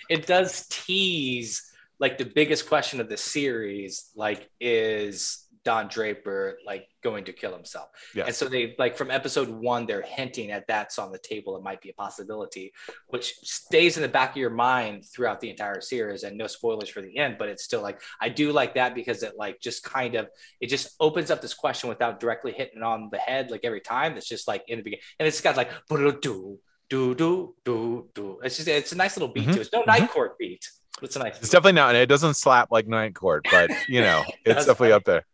it 0.10 0.26
does 0.28 0.68
tease 0.68 1.69
like 2.00 2.18
the 2.18 2.26
biggest 2.26 2.68
question 2.68 3.00
of 3.02 3.10
the 3.10 3.18
series 3.18 4.10
like 4.16 4.50
is 4.60 5.46
Don 5.66 5.90
Draper 5.90 6.58
like 6.66 6.88
going 7.04 7.26
to 7.26 7.34
kill 7.34 7.54
himself. 7.54 7.90
Yes. 8.16 8.28
And 8.28 8.36
so 8.36 8.46
they 8.48 8.76
like 8.80 8.96
from 8.96 9.12
episode 9.12 9.50
one, 9.50 9.86
they're 9.86 10.02
hinting 10.02 10.52
at 10.52 10.66
that's 10.68 10.98
on 10.98 11.12
the 11.12 11.20
table. 11.20 11.58
It 11.58 11.64
might 11.64 11.82
be 11.82 11.90
a 11.90 11.94
possibility, 11.94 12.72
which 13.08 13.34
stays 13.44 13.98
in 13.98 14.02
the 14.02 14.08
back 14.08 14.32
of 14.32 14.38
your 14.38 14.50
mind 14.52 15.04
throughout 15.06 15.42
the 15.42 15.50
entire 15.50 15.82
series. 15.82 16.24
And 16.24 16.38
no 16.38 16.48
spoilers 16.48 16.88
for 16.90 17.02
the 17.02 17.18
end, 17.18 17.36
but 17.38 17.50
it's 17.50 17.64
still 17.66 17.82
like 17.82 18.00
I 18.22 18.30
do 18.30 18.54
like 18.54 18.76
that 18.76 18.96
because 18.96 19.22
it 19.22 19.34
like 19.38 19.60
just 19.60 19.84
kind 19.84 20.16
of 20.16 20.30
it 20.62 20.68
just 20.68 20.96
opens 21.02 21.30
up 21.30 21.42
this 21.42 21.54
question 21.54 21.90
without 21.90 22.22
directly 22.22 22.54
hitting 22.54 22.78
it 22.78 22.84
on 22.84 23.10
the 23.12 23.20
head 23.20 23.52
like 23.52 23.62
every 23.66 23.82
time. 23.82 24.16
It's 24.16 24.30
just 24.30 24.48
like 24.48 24.64
in 24.70 24.78
the 24.78 24.84
beginning, 24.84 25.04
and 25.20 25.28
it's 25.28 25.42
got 25.42 25.58
like 25.58 25.70
do 25.90 26.60
do 26.90 27.14
do 27.16 27.56
do 27.66 28.10
do. 28.16 28.40
It's 28.44 28.56
just 28.56 28.68
it's 28.70 28.94
a 28.94 28.98
nice 28.98 29.18
little 29.18 29.34
beat 29.34 29.48
Mhm. 29.50 29.54
to 29.54 29.60
it. 29.60 29.62
It's 29.64 29.74
no 29.74 29.84
night 29.84 30.10
court 30.10 30.38
beat. 30.40 30.66
But 31.00 31.06
It's 31.08 31.16
a 31.16 31.20
nice. 31.20 31.38
It's 31.40 31.50
definitely 31.50 31.74
not. 31.74 31.90
and 31.90 31.98
It 31.98 32.08
doesn't 32.08 32.36
slap 32.36 32.72
like 32.72 32.88
Night 32.88 33.16
Court, 33.16 33.46
but 33.52 33.72
you 33.88 34.02
know, 34.02 34.24
it's 34.46 34.66
definitely 34.66 34.90
funny. 34.90 34.92
up 34.94 35.04
there. 35.06 35.26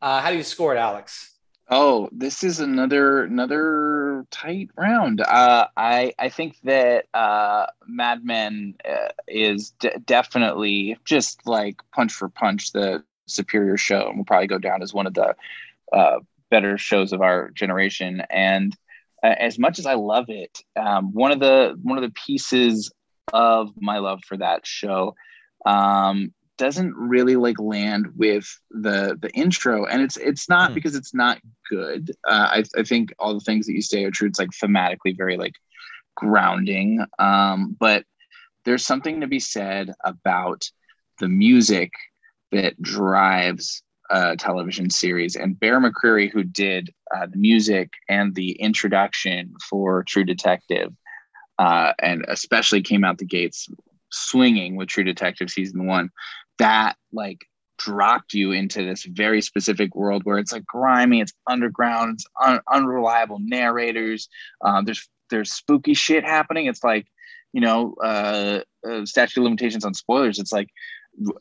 Uh, 0.00 0.20
how 0.20 0.30
do 0.30 0.36
you 0.36 0.42
score 0.42 0.74
it, 0.74 0.78
Alex? 0.78 1.30
Oh, 1.70 2.10
this 2.12 2.44
is 2.44 2.60
another 2.60 3.24
another 3.24 4.26
tight 4.30 4.68
round. 4.76 5.22
Uh, 5.22 5.66
I 5.76 6.12
I 6.18 6.28
think 6.28 6.56
that 6.64 7.06
uh, 7.14 7.66
Mad 7.86 8.22
Men 8.24 8.74
uh, 8.88 9.08
is 9.26 9.70
de- 9.80 9.98
definitely 10.04 10.98
just 11.06 11.46
like 11.46 11.76
punch 11.94 12.12
for 12.12 12.28
punch 12.28 12.72
the 12.72 13.02
superior 13.26 13.78
show, 13.78 14.08
and 14.08 14.18
will 14.18 14.24
probably 14.26 14.46
go 14.46 14.58
down 14.58 14.82
as 14.82 14.92
one 14.92 15.06
of 15.06 15.14
the 15.14 15.34
uh, 15.92 16.18
better 16.50 16.76
shows 16.76 17.14
of 17.14 17.22
our 17.22 17.50
generation. 17.52 18.22
And 18.28 18.76
uh, 19.22 19.34
as 19.38 19.58
much 19.58 19.78
as 19.78 19.86
I 19.86 19.94
love 19.94 20.26
it, 20.28 20.58
um, 20.76 21.14
one 21.14 21.32
of 21.32 21.40
the 21.40 21.78
one 21.82 21.96
of 21.96 22.02
the 22.04 22.10
pieces 22.26 22.92
of 23.32 23.70
my 23.80 23.98
love 23.98 24.20
for 24.26 24.36
that 24.36 24.66
show 24.66 25.14
um, 25.66 26.32
doesn't 26.56 26.94
really 26.94 27.36
like 27.36 27.58
land 27.58 28.06
with 28.16 28.46
the 28.70 29.18
the 29.20 29.30
intro. 29.32 29.86
And 29.86 30.02
it's 30.02 30.16
it's 30.16 30.48
not 30.48 30.70
Hmm. 30.70 30.74
because 30.74 30.94
it's 30.94 31.14
not 31.14 31.40
good. 31.68 32.12
Uh, 32.28 32.48
I, 32.52 32.64
I 32.76 32.82
think 32.82 33.14
all 33.18 33.34
the 33.34 33.40
things 33.40 33.66
that 33.66 33.72
you 33.72 33.82
say 33.82 34.04
are 34.04 34.10
true. 34.10 34.28
It's 34.28 34.38
like 34.38 34.50
thematically 34.50 35.16
very 35.16 35.36
like 35.36 35.54
grounding. 36.16 37.04
Um, 37.18 37.76
but 37.78 38.04
there's 38.64 38.84
something 38.86 39.20
to 39.20 39.26
be 39.26 39.40
said 39.40 39.92
about 40.04 40.70
the 41.20 41.28
music 41.28 41.92
that 42.52 42.80
drives 42.80 43.82
a 44.10 44.36
television 44.36 44.90
series. 44.90 45.34
And 45.34 45.58
bear 45.58 45.80
mccreary 45.80 46.30
who 46.30 46.44
did 46.44 46.90
uh, 47.14 47.26
the 47.26 47.36
music 47.38 47.90
and 48.08 48.34
the 48.34 48.52
introduction 48.52 49.54
for 49.68 50.04
true 50.04 50.24
detective 50.24 50.92
uh, 51.58 51.92
and 52.00 52.24
especially 52.28 52.82
came 52.82 53.04
out 53.04 53.18
the 53.18 53.24
gates 53.24 53.68
swinging 54.10 54.76
with 54.76 54.88
true 54.88 55.04
detective 55.04 55.50
season 55.50 55.86
one 55.86 56.10
that 56.58 56.96
like 57.12 57.46
dropped 57.78 58.32
you 58.32 58.52
into 58.52 58.84
this 58.84 59.04
very 59.04 59.40
specific 59.40 59.94
world 59.94 60.22
where 60.24 60.38
it's 60.38 60.52
like 60.52 60.64
grimy, 60.64 61.20
it's 61.20 61.32
underground, 61.48 62.14
it's 62.14 62.26
un- 62.44 62.60
unreliable 62.72 63.38
narrators. 63.40 64.28
Um, 64.60 64.84
there's 64.84 65.08
there's 65.30 65.52
spooky 65.52 65.94
shit 65.94 66.24
happening. 66.24 66.66
It's 66.66 66.84
like 66.84 67.06
you 67.54 67.60
know, 67.60 67.94
uh, 68.02 68.60
uh, 68.86 69.06
statute 69.06 69.40
limitations 69.40 69.84
on 69.84 69.94
spoilers. 69.94 70.40
It's 70.40 70.52
like, 70.52 70.70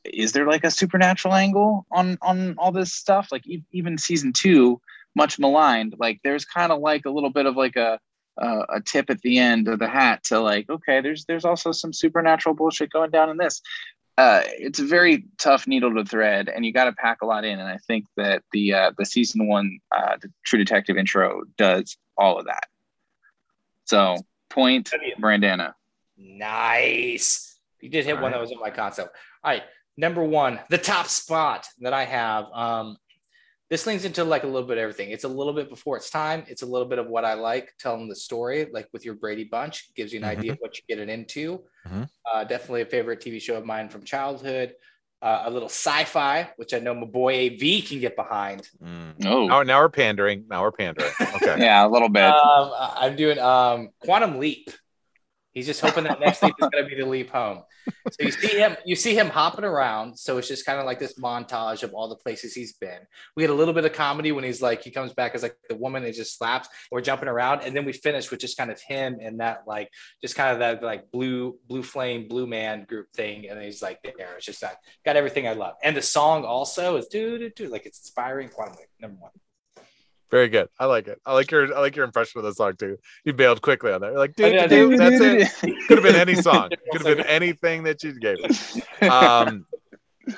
is 0.06 0.32
there 0.32 0.46
like 0.46 0.64
a 0.64 0.70
supernatural 0.70 1.34
angle 1.34 1.88
on 1.92 2.20
on 2.22 2.56
all 2.60 2.72
this 2.72 2.94
stuff? 2.94 3.30
Like 3.32 3.46
e- 3.48 3.66
even 3.72 3.98
season 3.98 4.32
two, 4.32 4.80
much 5.16 5.40
maligned, 5.40 5.96
like 5.98 6.20
there's 6.24 6.46
kind 6.46 6.72
of 6.72 6.80
like 6.80 7.06
a 7.06 7.10
little 7.10 7.32
bit 7.32 7.48
of 7.48 7.56
like 7.56 7.76
a 7.76 8.00
uh, 8.42 8.66
a 8.70 8.82
tip 8.82 9.10
at 9.10 9.22
the 9.22 9.38
end 9.38 9.68
of 9.68 9.80
the 9.80 9.88
hat 9.88 10.24
to 10.26 10.40
like, 10.40 10.70
okay, 10.70 11.02
there's 11.02 11.26
there's 11.26 11.46
also 11.46 11.72
some 11.72 11.94
supernatural 11.94 12.56
bullshit 12.56 12.92
going 12.92 13.12
down 13.12 13.30
in 13.30 13.38
this. 13.38 13.62
Uh, 14.16 14.42
it's 14.46 14.80
a 14.80 14.86
very 14.86 15.26
tough 15.40 15.66
needle 15.66 15.94
to 15.94 16.06
thread, 16.06 16.48
and 16.48 16.66
you 16.66 16.72
got 16.72 16.86
to 16.86 16.94
pack 16.94 17.22
a 17.22 17.26
lot 17.26 17.46
in. 17.46 17.60
And 17.60 17.68
I 17.68 17.78
think 17.88 18.06
that 18.16 18.44
the 18.52 18.74
uh, 18.74 18.92
the 18.98 19.06
season 19.06 19.48
one, 19.48 19.80
uh, 19.96 20.18
the 20.22 20.32
True 20.46 20.60
Detective 20.60 20.98
intro 20.98 21.44
does 21.58 21.98
all 22.18 22.38
of 22.38 22.46
that. 22.46 22.66
So 23.86 24.18
point, 24.50 24.92
Brandana. 25.20 25.74
Nice. 26.18 27.60
You 27.82 27.90
did 27.90 28.06
hit 28.06 28.16
All 28.16 28.22
one 28.22 28.32
right. 28.32 28.38
that 28.38 28.42
was 28.42 28.52
in 28.52 28.60
my 28.60 28.70
concept. 28.70 29.16
All 29.44 29.52
right. 29.52 29.64
Number 29.98 30.24
one, 30.24 30.60
the 30.70 30.78
top 30.78 31.08
spot 31.08 31.68
that 31.80 31.94
I 31.94 32.06
have. 32.06 32.46
Um, 32.54 32.98
this 33.74 33.88
leans 33.88 34.06
into 34.06 34.24
like 34.24 34.44
a 34.44 34.46
little 34.46 34.68
bit 34.68 34.78
of 34.78 34.84
everything. 34.84 35.10
It's 35.10 35.24
a 35.24 35.28
little 35.28 35.52
bit 35.52 35.68
before 35.68 35.98
its 35.98 36.12
time. 36.12 36.44
It's 36.48 36.62
a 36.62 36.66
little 36.68 36.88
bit 36.88 37.00
of 37.00 37.08
what 37.08 37.26
I 37.26 37.34
like 37.34 37.74
telling 37.80 38.08
the 38.08 38.16
story, 38.16 38.68
like 38.72 38.88
with 38.94 39.04
your 39.04 39.16
Brady 39.16 39.46
Bunch, 39.46 39.92
gives 39.96 40.14
you 40.14 40.20
an 40.20 40.26
idea 40.26 40.52
of 40.52 40.60
what 40.60 40.78
you're 40.78 40.96
getting 40.96 41.12
into. 41.12 41.64
Mhm. 41.88 42.08
Uh, 42.32 42.44
definitely 42.44 42.82
a 42.82 42.86
favorite 42.86 43.20
TV 43.20 43.42
show 43.42 43.56
of 43.56 43.66
mine 43.66 43.90
from 43.90 44.04
childhood. 44.04 44.76
Uh, 45.24 45.42
a 45.46 45.50
little 45.50 45.70
sci-fi, 45.70 46.52
which 46.58 46.76
I 46.76 46.80
know 46.80 46.94
my 46.94 47.08
boy 47.08 47.34
AV 47.48 47.82
can 47.82 48.00
get 48.00 48.16
behind. 48.16 48.70
Mm. 48.84 49.26
Oh, 49.26 49.48
Now, 49.48 49.64
now 49.64 49.80
we're 49.80 49.90
pandering. 49.90 50.46
Now 50.48 50.62
we're 50.62 50.72
pandering. 50.72 51.12
Okay. 51.20 51.56
yeah, 51.60 51.84
a 51.84 51.90
little 51.90 52.10
bit. 52.10 52.26
Um, 52.26 52.72
I'm 52.78 53.16
doing 53.16 53.40
um, 53.40 53.90
Quantum 54.02 54.38
Leap. 54.38 54.70
He's 55.54 55.66
just 55.68 55.82
hoping 55.82 56.06
that 56.06 56.20
next 56.20 56.42
leap 56.42 56.56
is 56.60 56.68
going 56.70 56.84
to 56.84 56.90
be 56.90 57.00
the 57.00 57.08
leap 57.08 57.30
home. 57.30 57.64
So 58.10 58.26
you 58.26 58.32
see 58.32 58.58
him, 58.58 58.76
you 58.86 58.96
see 58.96 59.16
him 59.16 59.30
hopping 59.30 59.66
around. 59.66 60.18
So 60.18 60.38
it's 60.38 60.48
just 60.48 60.66
kind 60.66 60.80
of 60.80 60.86
like 60.86 61.00
this 61.00 61.14
montage 61.20 61.84
of 61.84 61.94
all 61.94 62.10
the 62.10 62.16
places 62.16 62.54
he's 62.54 62.74
been. 62.74 63.00
We 63.36 63.44
had 63.44 63.50
a 63.50 63.54
little 63.54 63.74
bit 63.74 63.86
of 63.86 63.94
comedy 63.94 64.32
when 64.32 64.44
he's 64.44 64.62
like, 64.62 64.82
he 64.84 64.90
comes 64.90 65.14
back 65.14 65.36
as 65.36 65.44
like 65.44 65.56
the 65.70 65.76
woman 65.76 66.04
and 66.04 66.14
just 66.14 66.38
slaps. 66.38 66.70
We're 66.92 67.02
jumping 67.02 67.30
around, 67.30 67.62
and 67.62 67.76
then 67.76 67.86
we 67.86 67.94
finish 67.94 68.32
with 68.32 68.40
just 68.40 68.58
kind 68.58 68.72
of 68.72 68.82
him 68.82 69.20
and 69.22 69.40
that 69.40 69.64
like, 69.68 69.90
just 70.22 70.36
kind 70.36 70.54
of 70.54 70.60
that 70.60 70.82
like 70.82 71.12
blue, 71.12 71.58
blue 71.68 71.84
flame, 71.84 72.28
blue 72.28 72.48
man 72.48 72.86
group 72.86 73.08
thing. 73.14 73.50
And 73.50 73.62
he's 73.62 73.82
like 73.82 74.00
there. 74.04 74.36
It's 74.38 74.46
just 74.46 74.64
like 74.64 74.78
got 75.06 75.16
everything 75.16 75.48
I 75.48 75.54
love. 75.54 75.76
And 75.84 75.96
the 75.96 76.02
song 76.02 76.46
also 76.46 76.98
is 76.98 77.08
do 77.08 77.38
do 77.38 77.50
do 77.50 77.68
like 77.68 77.86
it's 77.86 78.00
inspiring. 78.00 78.50
Quantum 78.50 78.78
number 79.00 79.18
one. 79.20 79.32
Very 80.34 80.50
good. 80.50 80.68
I 80.80 80.86
like 80.86 81.08
it. 81.08 81.22
I 81.28 81.34
like 81.34 81.52
your 81.52 81.78
I 81.78 81.80
like 81.80 81.96
your 81.96 82.06
impression 82.06 82.40
of 82.40 82.46
the 82.46 82.56
song 82.56 82.76
too. 82.76 82.98
You 83.24 83.34
bailed 83.34 83.62
quickly 83.62 83.94
on 83.94 84.02
that. 84.02 84.08
You're 84.08 84.18
like, 84.18 84.36
dude, 84.36 84.68
dude, 84.68 85.00
that's 85.00 85.22
it. 85.22 85.78
Could 85.88 86.00
have 86.00 86.04
been 86.04 86.16
any 86.16 86.34
song. 86.34 86.72
Could 86.92 87.06
have 87.06 87.18
been 87.18 87.28
anything 87.28 87.84
that 87.84 88.02
you 88.04 88.20
gave. 88.20 88.40
Um, 89.12 89.68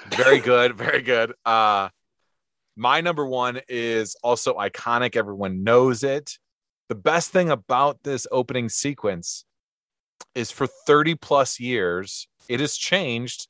very 0.10 0.39
good. 0.41 0.76
Very 0.76 1.02
good. 1.02 1.32
Uh, 1.46 1.88
my 2.76 3.00
number 3.00 3.26
one 3.26 3.62
is 3.70 4.18
also 4.22 4.56
iconic. 4.56 5.16
Everyone 5.16 5.64
knows 5.64 6.04
it. 6.04 6.39
The 6.89 6.96
best 6.96 7.32
thing 7.32 7.50
about 7.50 8.04
this 8.04 8.28
opening 8.34 8.68
sequence 8.68 9.46
is 10.34 10.52
for 10.52 10.68
30 10.68 11.16
plus 11.16 11.58
years, 11.58 12.28
it 12.50 12.60
has 12.60 12.76
changed 12.76 13.48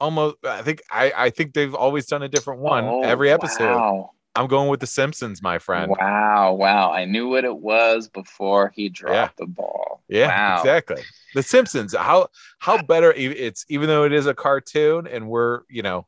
almost. 0.00 0.36
I 0.42 0.62
think 0.62 0.80
I, 0.90 1.12
I 1.14 1.30
think 1.30 1.52
they've 1.52 1.74
always 1.74 2.06
done 2.06 2.22
a 2.22 2.28
different 2.28 2.60
one 2.60 2.84
Oh, 2.84 3.02
every 3.02 3.30
episode. 3.30 3.76
Wow. 3.76 4.12
I'm 4.36 4.46
going 4.46 4.68
with 4.68 4.80
The 4.80 4.86
Simpsons, 4.86 5.42
my 5.42 5.58
friend. 5.58 5.90
Wow, 5.98 6.54
wow. 6.54 6.92
I 6.92 7.04
knew 7.04 7.28
what 7.28 7.44
it 7.44 7.56
was 7.56 8.08
before 8.08 8.72
he 8.74 8.88
dropped 8.88 9.38
the 9.38 9.46
ball. 9.46 10.02
Yeah, 10.08 10.28
Wow. 10.28 10.58
exactly. 10.60 11.02
The 11.34 11.42
Simpsons. 11.42 11.94
How 11.94 12.28
how 12.58 12.80
better 12.82 13.12
it's 13.12 13.64
even 13.68 13.88
though 13.88 14.04
it 14.04 14.12
is 14.12 14.26
a 14.26 14.34
cartoon 14.34 15.06
and 15.06 15.28
we're 15.28 15.60
you 15.68 15.82
know 15.82 16.06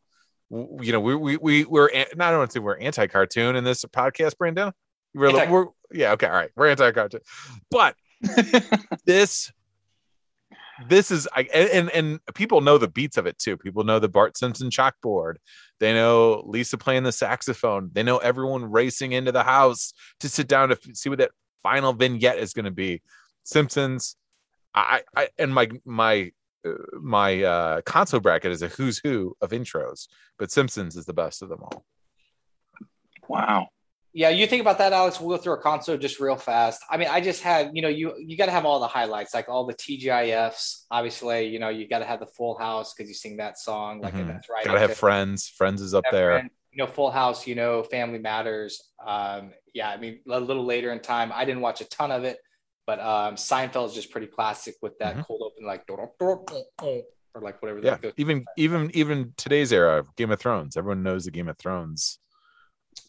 you 0.50 0.92
know 0.92 1.00
we 1.00 1.14
we 1.14 1.36
we 1.36 1.64
we're 1.64 1.90
not 2.16 2.28
I 2.28 2.30
don't 2.30 2.38
want 2.38 2.50
to 2.50 2.54
say 2.54 2.60
we're 2.60 2.78
anti-cartoon 2.78 3.56
in 3.56 3.64
this 3.64 3.84
podcast, 3.84 4.38
Brandon. 4.38 4.72
We're, 5.14 5.28
Anti- 5.28 5.50
we're 5.50 5.66
yeah 5.92 6.12
okay 6.12 6.26
all 6.26 6.32
right 6.34 6.50
we're 6.54 6.68
anti-cartoon, 6.68 7.20
but 7.70 7.94
this 9.04 9.52
this 10.86 11.10
is 11.10 11.28
I 11.34 11.42
and, 11.42 11.90
and 11.90 12.20
people 12.34 12.60
know 12.60 12.78
the 12.78 12.88
beats 12.88 13.16
of 13.16 13.26
it 13.26 13.38
too. 13.38 13.56
People 13.56 13.84
know 13.84 13.98
the 13.98 14.08
Bart 14.08 14.36
Simpson 14.36 14.70
chalkboard. 14.70 15.36
They 15.80 15.92
know 15.92 16.42
Lisa 16.46 16.78
playing 16.78 17.02
the 17.02 17.12
saxophone. 17.12 17.90
They 17.92 18.02
know 18.02 18.18
everyone 18.18 18.70
racing 18.70 19.12
into 19.12 19.32
the 19.32 19.42
house 19.42 19.92
to 20.20 20.28
sit 20.28 20.46
down 20.46 20.68
to 20.68 20.78
see 20.94 21.08
what 21.08 21.18
that 21.18 21.32
final 21.62 21.92
vignette 21.92 22.38
is 22.38 22.52
going 22.52 22.64
to 22.66 22.70
be. 22.70 23.02
Simpsons. 23.42 24.16
I, 24.74 25.02
I 25.16 25.28
and 25.38 25.52
my 25.52 25.68
my 25.84 26.30
uh, 26.64 26.72
my 27.00 27.42
uh 27.42 27.80
console 27.82 28.20
bracket 28.20 28.52
is 28.52 28.62
a 28.62 28.68
who's 28.68 28.98
who 28.98 29.36
of 29.40 29.50
intros, 29.50 30.06
but 30.38 30.52
Simpsons 30.52 30.96
is 30.96 31.06
the 31.06 31.14
best 31.14 31.42
of 31.42 31.48
them 31.48 31.60
all. 31.62 31.84
wow. 33.28 33.68
Yeah, 34.18 34.30
you 34.30 34.48
think 34.48 34.60
about 34.60 34.78
that, 34.78 34.92
Alex. 34.92 35.20
We'll 35.20 35.36
go 35.36 35.40
through 35.40 35.52
our 35.52 35.62
console 35.62 35.96
just 35.96 36.18
real 36.18 36.34
fast. 36.34 36.82
I 36.90 36.96
mean, 36.96 37.06
I 37.06 37.20
just 37.20 37.40
had, 37.40 37.70
you 37.72 37.82
know, 37.82 37.88
you 37.88 38.14
you 38.18 38.36
got 38.36 38.46
to 38.46 38.50
have 38.52 38.64
all 38.64 38.80
the 38.80 38.88
highlights, 38.88 39.32
like 39.32 39.48
all 39.48 39.64
the 39.64 39.74
TGIFs. 39.74 40.86
Obviously, 40.90 41.46
you 41.46 41.60
know, 41.60 41.68
you 41.68 41.86
got 41.86 42.00
to 42.00 42.04
have 42.04 42.18
the 42.18 42.26
Full 42.26 42.58
House 42.58 42.92
because 42.94 43.08
you 43.08 43.14
sing 43.14 43.36
that 43.36 43.58
song, 43.58 44.00
like 44.00 44.14
Mhm. 44.14 44.26
that's 44.26 44.48
right. 44.48 44.64
Gotta 44.64 44.80
have 44.80 44.96
Friends. 44.96 45.48
Friends 45.48 45.80
is 45.80 45.94
up 45.94 46.04
Have 46.06 46.12
there. 46.12 46.30
Friends, 46.32 46.50
you 46.72 46.78
know, 46.78 46.88
Full 46.90 47.12
House. 47.12 47.46
You 47.46 47.54
know, 47.54 47.84
Family 47.84 48.18
Matters. 48.18 48.90
Um, 49.06 49.52
yeah, 49.72 49.88
I 49.88 49.96
mean, 49.98 50.20
a 50.28 50.40
little 50.40 50.64
later 50.64 50.90
in 50.90 50.98
time, 50.98 51.30
I 51.32 51.44
didn't 51.44 51.60
watch 51.60 51.80
a 51.80 51.84
ton 51.84 52.10
of 52.10 52.24
it, 52.24 52.38
but 52.88 52.98
um, 52.98 53.36
Seinfeld 53.36 53.86
is 53.86 53.94
just 53.94 54.10
pretty 54.10 54.26
classic 54.26 54.74
with 54.82 54.98
that 54.98 55.16
Mhm. 55.18 55.26
cold 55.28 55.42
open, 55.44 55.64
like 55.64 55.84
or 55.88 57.40
like 57.40 57.62
whatever. 57.62 57.78
Yeah, 57.80 57.98
even 58.16 58.44
even 58.56 58.90
even 58.94 59.32
today's 59.36 59.72
era 59.72 59.98
of 60.00 60.16
Game 60.16 60.32
of 60.32 60.40
Thrones, 60.40 60.76
everyone 60.76 61.04
knows 61.04 61.24
the 61.24 61.30
Game 61.30 61.48
of 61.48 61.56
Thrones. 61.56 62.18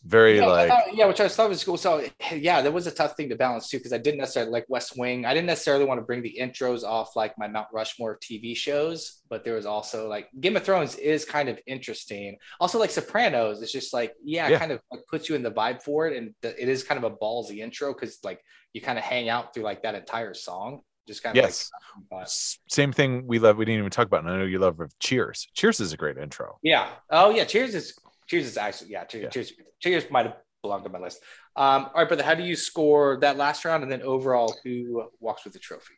Very 0.05 0.37
yeah, 0.37 0.45
like 0.45 0.69
thought- 0.69 0.93
yeah, 0.95 1.05
which 1.05 1.19
I 1.19 1.27
thought 1.27 1.49
was 1.49 1.63
cool. 1.63 1.77
So 1.77 2.05
yeah, 2.33 2.61
that 2.61 2.71
was 2.71 2.87
a 2.87 2.91
tough 2.91 3.15
thing 3.15 3.29
to 3.29 3.35
balance 3.35 3.69
too, 3.69 3.77
because 3.77 3.93
I 3.93 3.97
didn't 3.97 4.19
necessarily 4.19 4.51
like 4.51 4.65
West 4.69 4.93
Wing. 4.97 5.25
I 5.25 5.33
didn't 5.33 5.47
necessarily 5.47 5.85
want 5.85 5.99
to 5.99 6.05
bring 6.05 6.21
the 6.21 6.35
intros 6.39 6.83
off 6.83 7.15
like 7.15 7.37
my 7.37 7.47
Mount 7.47 7.67
Rushmore 7.73 8.17
TV 8.19 8.55
shows, 8.55 9.21
but 9.29 9.43
there 9.43 9.55
was 9.55 9.65
also 9.65 10.07
like 10.07 10.29
Game 10.39 10.55
of 10.57 10.63
Thrones 10.63 10.95
is 10.95 11.25
kind 11.25 11.49
of 11.49 11.59
interesting. 11.67 12.37
Also, 12.59 12.79
like 12.79 12.91
Sopranos, 12.91 13.61
it's 13.61 13.71
just 13.71 13.93
like 13.93 14.13
yeah, 14.23 14.47
Yeah. 14.47 14.59
kind 14.59 14.71
of 14.71 14.79
like 14.91 15.01
puts 15.09 15.29
you 15.29 15.35
in 15.35 15.43
the 15.43 15.51
vibe 15.51 15.81
for 15.83 16.07
it, 16.07 16.15
and 16.17 16.33
th- 16.41 16.55
it 16.57 16.69
is 16.69 16.83
kind 16.83 17.03
of 17.03 17.11
a 17.11 17.15
ballsy 17.15 17.59
intro 17.59 17.93
because 17.93 18.19
like 18.23 18.41
you 18.73 18.81
kind 18.81 18.97
of 18.97 19.03
hang 19.03 19.29
out 19.29 19.53
through 19.53 19.63
like 19.63 19.83
that 19.83 19.95
entire 19.95 20.33
song, 20.33 20.81
just 21.07 21.23
kind 21.23 21.37
of 21.37 21.43
Yes. 21.43 21.69
like. 22.11 22.27
same 22.27 22.91
thing 22.91 23.25
we 23.25 23.39
love. 23.39 23.57
We 23.57 23.65
didn't 23.65 23.79
even 23.79 23.89
talk 23.91 24.05
about. 24.07 24.23
And 24.23 24.29
I 24.31 24.37
know 24.37 24.45
you 24.45 24.59
love 24.59 24.79
Cheers. 24.99 25.47
Cheers 25.55 25.79
is 25.79 25.91
a 25.93 25.97
great 25.97 26.17
intro. 26.17 26.57
Yeah. 26.61 26.87
Oh 27.09 27.31
yeah. 27.31 27.45
Cheers 27.45 27.73
is 27.73 27.97
Cheers 28.29 28.45
is 28.45 28.57
actually 28.57 28.91
yeah. 28.91 29.05
Cheers. 29.05 29.23
Yeah. 29.23 29.29
Cheers. 29.29 29.53
Cheers 29.79 30.03
might 30.11 30.25
have 30.27 30.35
belonged 30.61 30.85
on 30.85 30.91
my 30.91 30.99
list. 30.99 31.21
Um, 31.55 31.85
all 31.85 31.91
right, 31.95 32.07
brother. 32.07 32.23
How 32.23 32.35
do 32.35 32.43
you 32.43 32.55
score 32.55 33.17
that 33.21 33.37
last 33.37 33.65
round, 33.65 33.83
and 33.83 33.91
then 33.91 34.01
overall, 34.03 34.55
who 34.63 35.09
walks 35.19 35.43
with 35.43 35.53
the 35.53 35.59
trophy? 35.59 35.95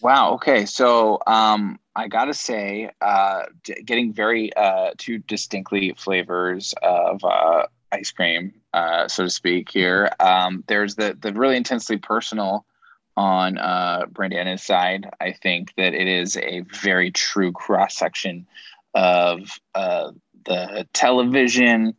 Wow. 0.00 0.34
Okay. 0.34 0.66
So 0.66 1.20
um, 1.26 1.78
I 1.94 2.08
gotta 2.08 2.34
say, 2.34 2.90
uh, 3.00 3.44
d- 3.62 3.82
getting 3.84 4.12
very 4.12 4.54
uh, 4.54 4.90
two 4.98 5.18
distinctly 5.18 5.94
flavors 5.96 6.74
of 6.82 7.22
uh, 7.24 7.66
ice 7.92 8.10
cream, 8.10 8.54
uh, 8.74 9.06
so 9.06 9.24
to 9.24 9.30
speak. 9.30 9.70
Here, 9.70 10.10
um, 10.18 10.64
there's 10.66 10.96
the 10.96 11.16
the 11.20 11.32
really 11.32 11.56
intensely 11.56 11.96
personal 11.96 12.66
on 13.16 13.58
uh, 13.58 14.06
Brandana's 14.12 14.62
side. 14.62 15.08
I 15.20 15.32
think 15.32 15.74
that 15.76 15.94
it 15.94 16.08
is 16.08 16.36
a 16.36 16.60
very 16.82 17.10
true 17.10 17.52
cross 17.52 17.96
section 17.96 18.46
of 18.94 19.60
uh, 19.74 20.12
the 20.48 20.88
television 20.92 21.94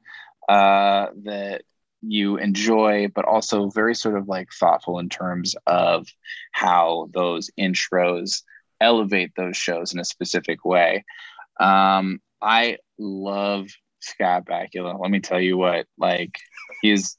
uh, 0.49 1.07
that 1.23 1.61
you 2.01 2.37
enjoy, 2.37 3.07
but 3.13 3.25
also 3.25 3.69
very 3.69 3.95
sort 3.95 4.17
of 4.17 4.27
like 4.27 4.49
thoughtful 4.51 4.99
in 4.99 5.09
terms 5.09 5.55
of 5.67 6.07
how 6.51 7.09
those 7.13 7.49
intros 7.59 8.41
elevate 8.81 9.31
those 9.35 9.57
shows 9.57 9.93
in 9.93 9.99
a 9.99 10.05
specific 10.05 10.65
way. 10.65 11.03
Um, 11.59 12.21
I 12.41 12.77
love 12.97 13.67
Scott 13.99 14.45
Bakula. 14.45 14.99
Let 14.99 15.11
me 15.11 15.19
tell 15.19 15.41
you 15.41 15.57
what, 15.57 15.87
like 15.97 16.37
he's 16.81 17.17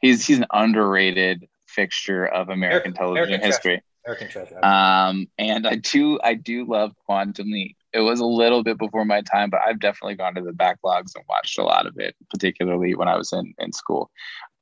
he's 0.00 0.26
he's 0.26 0.38
an 0.38 0.46
underrated 0.52 1.46
fixture 1.66 2.24
of 2.24 2.48
American 2.48 2.92
American- 2.92 2.94
television 2.94 3.34
American 3.34 3.46
history. 3.46 3.82
American 4.06 4.28
treasure. 4.28 4.64
Um, 4.64 5.26
and 5.38 5.66
I 5.66 5.76
do 5.76 6.20
I 6.22 6.34
do 6.34 6.66
love 6.66 6.92
Quantum 7.06 7.50
Leap. 7.50 7.76
It 7.94 8.00
was 8.00 8.20
a 8.20 8.26
little 8.26 8.62
bit 8.64 8.76
before 8.76 9.04
my 9.04 9.20
time, 9.22 9.50
but 9.50 9.60
I've 9.64 9.78
definitely 9.78 10.16
gone 10.16 10.34
to 10.34 10.42
the 10.42 10.50
backlogs 10.50 11.14
and 11.14 11.24
watched 11.28 11.58
a 11.58 11.62
lot 11.62 11.86
of 11.86 11.96
it, 11.98 12.16
particularly 12.28 12.94
when 12.94 13.08
I 13.08 13.16
was 13.16 13.32
in 13.32 13.54
in 13.58 13.72
school. 13.72 14.10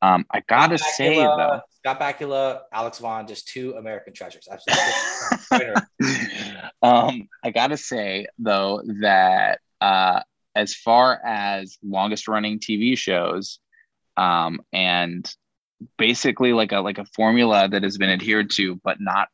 Um, 0.02 0.26
I 0.30 0.42
gotta 0.48 0.78
Scott 0.78 0.92
say 0.94 1.16
Bakula- 1.16 1.36
though, 1.36 1.60
Scott 1.70 2.00
Bakula, 2.00 2.60
Alex 2.72 2.98
Vaughn, 2.98 3.26
just 3.26 3.48
two 3.48 3.74
American 3.74 4.12
treasures. 4.12 4.48
Absolutely. 4.50 5.74
um, 6.82 7.28
I 7.42 7.50
gotta 7.50 7.76
say 7.76 8.26
though 8.38 8.82
that 9.00 9.60
uh, 9.80 10.20
as 10.54 10.74
far 10.74 11.20
as 11.24 11.78
longest 11.82 12.28
running 12.28 12.58
TV 12.58 12.98
shows, 12.98 13.60
um, 14.16 14.60
and 14.72 15.32
basically 15.98 16.52
like 16.52 16.72
a 16.72 16.80
like 16.80 16.98
a 16.98 17.06
formula 17.06 17.68
that 17.68 17.82
has 17.82 17.96
been 17.96 18.10
adhered 18.10 18.50
to, 18.50 18.80
but 18.84 18.98
not 19.00 19.28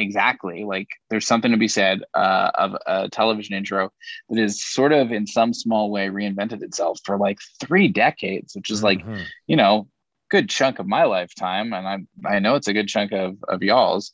exactly 0.00 0.64
like 0.64 0.88
there's 1.10 1.26
something 1.26 1.50
to 1.52 1.56
be 1.56 1.68
said 1.68 2.02
uh, 2.14 2.50
of 2.54 2.76
a 2.86 3.08
television 3.08 3.54
intro 3.54 3.92
that 4.28 4.40
is 4.40 4.64
sort 4.64 4.92
of 4.92 5.12
in 5.12 5.26
some 5.26 5.52
small 5.54 5.90
way 5.90 6.08
reinvented 6.08 6.62
itself 6.62 7.00
for 7.04 7.16
like 7.18 7.38
three 7.60 7.88
decades, 7.88 8.54
which 8.56 8.70
is 8.70 8.82
like 8.82 9.04
Mhm. 9.04 9.26
you 9.46 9.56
know 9.56 9.88
good 10.30 10.48
chunk 10.48 10.78
of 10.78 10.86
my 10.86 11.04
lifetime, 11.04 11.72
and 11.72 11.86
I 11.88 11.98
I 12.36 12.38
know 12.38 12.54
it's 12.54 12.68
a 12.68 12.72
good 12.72 12.88
chunk 12.88 13.12
of 13.12 13.36
of 13.48 13.62
y'all's. 13.62 14.12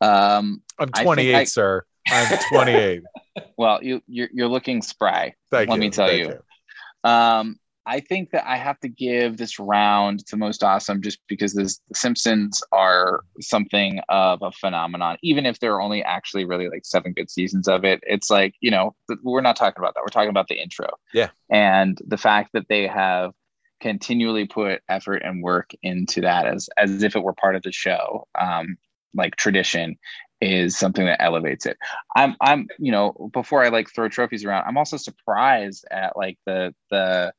Um, 0.00 0.62
I'm 0.78 0.88
28, 0.92 1.34
I- 1.34 1.44
sir. 1.44 1.84
I'm 2.10 2.26
28. 2.48 3.02
well, 3.58 3.82
you 3.82 4.00
you're, 4.06 4.28
you're 4.32 4.48
looking 4.48 4.80
spry. 4.82 5.34
Thank 5.50 5.68
Let 5.68 5.76
you. 5.76 5.80
me 5.80 5.90
tell 5.90 6.08
Thank 6.08 6.20
you. 6.28 7.10
Um, 7.10 7.58
I 7.88 8.00
think 8.00 8.32
that 8.32 8.46
I 8.46 8.58
have 8.58 8.78
to 8.80 8.88
give 8.88 9.38
this 9.38 9.58
round 9.58 10.26
to 10.26 10.36
most 10.36 10.62
awesome 10.62 11.00
just 11.00 11.20
because 11.26 11.54
this, 11.54 11.80
the 11.88 11.94
Simpsons 11.94 12.62
are 12.70 13.24
something 13.40 14.00
of 14.10 14.42
a 14.42 14.52
phenomenon. 14.52 15.16
Even 15.22 15.46
if 15.46 15.58
there 15.58 15.74
are 15.74 15.80
only 15.80 16.04
actually 16.04 16.44
really 16.44 16.68
like 16.68 16.84
seven 16.84 17.14
good 17.14 17.30
seasons 17.30 17.66
of 17.66 17.84
it, 17.84 18.00
it's 18.06 18.30
like 18.30 18.54
you 18.60 18.70
know 18.70 18.94
we're 19.22 19.40
not 19.40 19.56
talking 19.56 19.80
about 19.82 19.94
that. 19.94 20.02
We're 20.02 20.08
talking 20.08 20.28
about 20.28 20.48
the 20.48 20.60
intro. 20.60 20.88
Yeah. 21.14 21.30
and 21.50 21.98
the 22.06 22.18
fact 22.18 22.50
that 22.52 22.68
they 22.68 22.86
have 22.86 23.32
continually 23.80 24.46
put 24.46 24.82
effort 24.88 25.22
and 25.24 25.42
work 25.42 25.70
into 25.82 26.20
that 26.20 26.46
as 26.46 26.68
as 26.76 27.02
if 27.02 27.16
it 27.16 27.22
were 27.22 27.32
part 27.32 27.56
of 27.56 27.62
the 27.62 27.72
show, 27.72 28.28
um, 28.38 28.76
like 29.14 29.36
tradition, 29.36 29.96
is 30.42 30.76
something 30.76 31.06
that 31.06 31.22
elevates 31.22 31.64
it. 31.64 31.78
I'm 32.14 32.36
I'm 32.42 32.68
you 32.78 32.92
know 32.92 33.30
before 33.32 33.64
I 33.64 33.70
like 33.70 33.88
throw 33.90 34.10
trophies 34.10 34.44
around, 34.44 34.64
I'm 34.66 34.76
also 34.76 34.98
surprised 34.98 35.86
at 35.90 36.18
like 36.18 36.38
the 36.44 36.74
the 36.90 37.32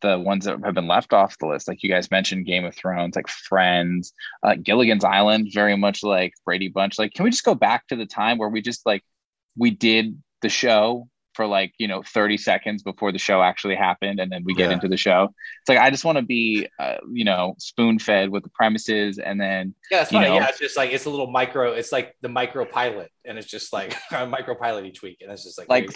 the 0.00 0.18
ones 0.18 0.44
that 0.44 0.58
have 0.64 0.74
been 0.74 0.86
left 0.86 1.12
off 1.12 1.38
the 1.38 1.46
list. 1.46 1.68
Like 1.68 1.82
you 1.82 1.90
guys 1.90 2.10
mentioned, 2.10 2.46
Game 2.46 2.64
of 2.64 2.74
Thrones, 2.74 3.16
like 3.16 3.28
Friends, 3.28 4.12
uh, 4.42 4.54
Gilligan's 4.54 5.04
Island, 5.04 5.48
very 5.52 5.76
much 5.76 6.02
like 6.02 6.32
Brady 6.44 6.68
Bunch. 6.68 6.98
Like, 6.98 7.14
can 7.14 7.24
we 7.24 7.30
just 7.30 7.44
go 7.44 7.54
back 7.54 7.86
to 7.88 7.96
the 7.96 8.06
time 8.06 8.38
where 8.38 8.48
we 8.48 8.60
just 8.62 8.84
like 8.86 9.02
we 9.56 9.70
did 9.70 10.20
the 10.42 10.48
show 10.48 11.08
for 11.34 11.46
like 11.46 11.72
you 11.78 11.86
know 11.86 12.02
30 12.02 12.36
seconds 12.36 12.82
before 12.82 13.12
the 13.12 13.18
show 13.18 13.40
actually 13.42 13.76
happened 13.76 14.18
and 14.18 14.30
then 14.32 14.42
we 14.44 14.54
get 14.54 14.70
Yeah. 14.70 14.74
into 14.74 14.88
the 14.88 14.96
show 14.96 15.24
it's 15.60 15.68
like 15.68 15.78
i 15.78 15.88
just 15.88 16.04
want 16.04 16.18
to 16.18 16.22
be 16.22 16.66
uh, 16.80 16.96
you 17.12 17.24
know 17.24 17.54
spoon 17.58 18.00
fed 18.00 18.30
with 18.30 18.42
the 18.42 18.48
premises 18.50 19.18
and 19.20 19.40
then 19.40 19.72
Yeah, 19.88 20.00
it's 20.02 20.10
funny. 20.10 20.26
know? 20.26 20.34
Yeah, 20.34 20.48
it's 20.48 20.58
just 20.58 20.76
like 20.76 20.90
it's 20.92 21.04
a 21.04 21.10
little 21.10 21.30
micro. 21.30 21.74
It's 21.74 21.92
like 21.92 22.16
the 22.22 22.28
micro 22.28 22.64
pilot, 22.64 23.12
and 23.24 23.38
it's 23.38 23.46
just 23.46 23.72
like 23.72 23.94
a 24.12 24.26
micro 24.26 24.56
pilot 24.56 24.86
each 24.86 25.00
week, 25.00 25.18
and 25.20 25.30
it's 25.30 25.44
just 25.44 25.58
like 25.58 25.68
like 25.68 25.90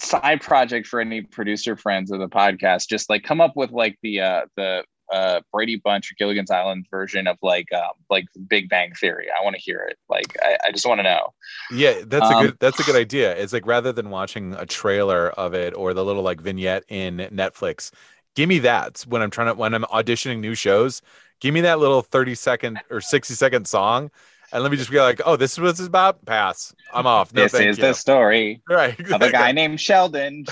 side 0.00 0.40
project 0.40 0.86
for 0.86 1.00
any 1.00 1.22
producer 1.22 1.76
friends 1.76 2.10
of 2.10 2.18
the 2.20 2.28
podcast 2.28 2.88
just 2.88 3.08
like 3.08 3.22
come 3.22 3.40
up 3.40 3.52
with 3.56 3.70
like 3.70 3.96
the 4.02 4.20
uh 4.20 4.42
the 4.56 4.84
uh 5.12 5.40
brady 5.52 5.76
bunch 5.76 6.10
or 6.10 6.14
gilligan's 6.18 6.50
island 6.50 6.86
version 6.90 7.26
of 7.26 7.36
like 7.42 7.72
um 7.72 7.90
like 8.10 8.24
big 8.48 8.68
bang 8.68 8.92
theory 8.94 9.28
i 9.38 9.42
want 9.44 9.54
to 9.54 9.60
hear 9.62 9.80
it 9.88 9.96
like 10.08 10.36
i, 10.42 10.56
I 10.66 10.72
just 10.72 10.86
want 10.86 10.98
to 10.98 11.02
know 11.04 11.32
Yeah, 11.70 12.02
that's 12.06 12.30
a 12.30 12.34
Um, 12.34 12.34
good 12.34 12.58
that's 12.60 12.78
a 12.78 12.84
good 12.84 12.96
idea. 12.96 13.34
It's 13.36 13.52
like 13.52 13.66
rather 13.66 13.92
than 13.92 14.10
watching 14.10 14.54
a 14.54 14.66
trailer 14.66 15.30
of 15.30 15.54
it 15.54 15.74
or 15.74 15.94
the 15.94 16.04
little 16.04 16.22
like 16.22 16.40
vignette 16.40 16.84
in 16.88 17.16
Netflix, 17.32 17.90
give 18.34 18.48
me 18.48 18.58
that 18.60 19.00
when 19.08 19.22
I'm 19.22 19.30
trying 19.30 19.48
to 19.48 19.54
when 19.54 19.74
I'm 19.74 19.84
auditioning 19.84 20.40
new 20.40 20.54
shows. 20.54 21.00
Give 21.40 21.54
me 21.54 21.62
that 21.62 21.78
little 21.78 22.02
30 22.02 22.34
second 22.34 22.82
or 22.90 23.00
60 23.00 23.34
second 23.34 23.66
song 23.66 24.10
and 24.54 24.62
let 24.62 24.70
me 24.70 24.78
just 24.78 24.90
be 24.90 25.00
like, 25.00 25.20
"Oh, 25.26 25.36
this 25.36 25.52
is 25.52 25.60
what 25.60 25.70
it's 25.70 25.80
about." 25.80 26.24
Pass. 26.24 26.72
I'm 26.92 27.06
off. 27.06 27.34
No, 27.34 27.42
this 27.42 27.54
is 27.54 27.76
you. 27.76 27.82
the 27.84 27.92
story 27.92 28.62
right. 28.70 28.98
of 29.10 29.20
a 29.20 29.30
guy 29.30 29.50
named 29.60 29.80
sheldon 29.80 30.44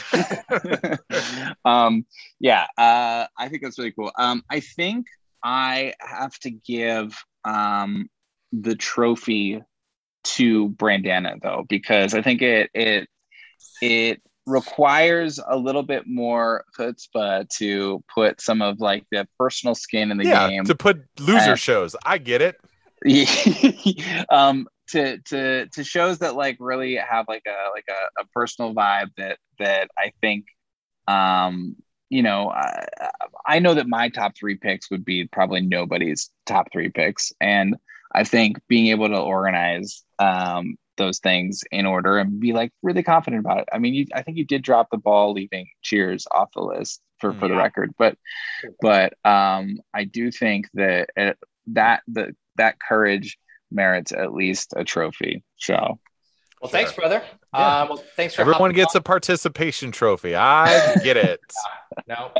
um 1.64 2.05
yeah 2.40 2.66
uh 2.76 3.26
i 3.38 3.48
think 3.48 3.62
that's 3.62 3.78
really 3.78 3.92
cool 3.92 4.11
um 4.18 4.42
i 4.50 4.59
think 4.59 5.07
i 5.44 5.94
have 6.00 6.36
to 6.40 6.50
give 6.50 7.16
um 7.44 8.09
the 8.53 8.74
trophy 8.74 9.62
to 10.24 10.70
brandana 10.70 11.40
though 11.40 11.64
because 11.68 12.14
i 12.14 12.22
think 12.22 12.42
it 12.42 12.70
it 12.74 13.09
it 13.80 14.20
requires 14.46 15.38
a 15.46 15.57
little 15.57 15.84
bit 15.84 16.05
more 16.07 16.64
chutzpah 16.76 17.48
to 17.48 18.03
put 18.12 18.40
some 18.40 18.61
of 18.61 18.80
like 18.80 19.05
the 19.12 19.26
personal 19.38 19.74
skin 19.74 20.11
in 20.11 20.18
the 20.18 20.24
yeah, 20.24 20.48
game 20.48 20.64
to 20.64 20.74
put 20.74 21.00
loser 21.20 21.53
Uh, 21.53 21.57
shows. 21.57 21.94
I 22.05 22.18
get 22.18 22.42
it. 22.42 22.57
um 24.30 24.66
to 24.88 25.18
to 25.18 25.66
to 25.68 25.84
shows 25.84 26.18
that 26.18 26.36
like 26.36 26.57
really 26.61 26.96
have 26.96 27.26
like 27.28 27.44
a 27.46 27.70
like 27.74 27.86
a, 27.88 28.22
a 28.22 28.26
personal 28.34 28.74
vibe 28.74 29.11
that 29.16 29.38
that 29.59 29.88
i 29.98 30.12
think 30.20 30.46
um 31.09 31.76
you 32.11 32.22
know 32.22 32.50
I, 32.50 32.86
I 33.46 33.59
know 33.59 33.74
that 33.74 33.88
my 33.88 34.11
top 34.11 34.36
three 34.36 34.57
picks 34.57 34.90
would 34.90 35.05
be 35.05 35.26
probably 35.26 35.62
nobody's 35.62 36.30
top 36.46 36.68
three 36.70 36.90
picks. 36.90 37.32
And 37.40 37.76
i 38.14 38.22
think 38.22 38.61
being 38.68 38.88
able 38.88 39.09
to 39.09 39.18
organize 39.18 40.05
um 40.18 40.76
those 40.98 41.18
things 41.20 41.64
in 41.72 41.86
order 41.86 42.18
and 42.18 42.38
be 42.38 42.53
like 42.53 42.70
really 42.82 43.03
confident 43.03 43.40
about 43.40 43.61
it. 43.61 43.68
I 43.72 43.78
mean 43.78 43.94
you, 43.94 44.07
i 44.14 44.22
think 44.22 44.36
you 44.36 44.44
did 44.44 44.62
drop 44.62 44.88
the 44.90 44.98
ball 44.98 45.32
leaving 45.32 45.66
cheers 45.80 46.26
off 46.30 46.50
the 46.55 46.61
list 46.61 47.00
for 47.18 47.32
for 47.32 47.48
the 47.48 47.57
record 47.57 47.94
but 47.98 48.18
but 48.82 49.14
um 49.24 49.78
i 49.94 50.05
do 50.05 50.30
think 50.30 50.68
that 50.74 51.09
it, 51.16 51.38
that 51.68 52.03
the 52.09 52.34
that 52.57 52.76
courage 52.80 53.38
merits 53.70 54.12
at 54.12 54.32
least 54.34 54.74
a 54.76 54.84
trophy 54.84 55.42
So 55.57 55.98
well, 56.61 56.70
thanks, 56.70 56.92
brother. 56.92 57.22
Yeah. 57.55 57.61
Uh, 57.82 57.86
well, 57.90 58.05
thanks 58.16 58.34
for 58.34 58.42
Everyone 58.42 58.61
hopping 58.70 58.76
gets 58.76 58.94
a 58.94 59.00
participation 59.00 59.90
trophy. 59.90 60.36
I 60.36 60.94
get 61.03 61.16
it. 61.16 61.40
no, 62.07 62.30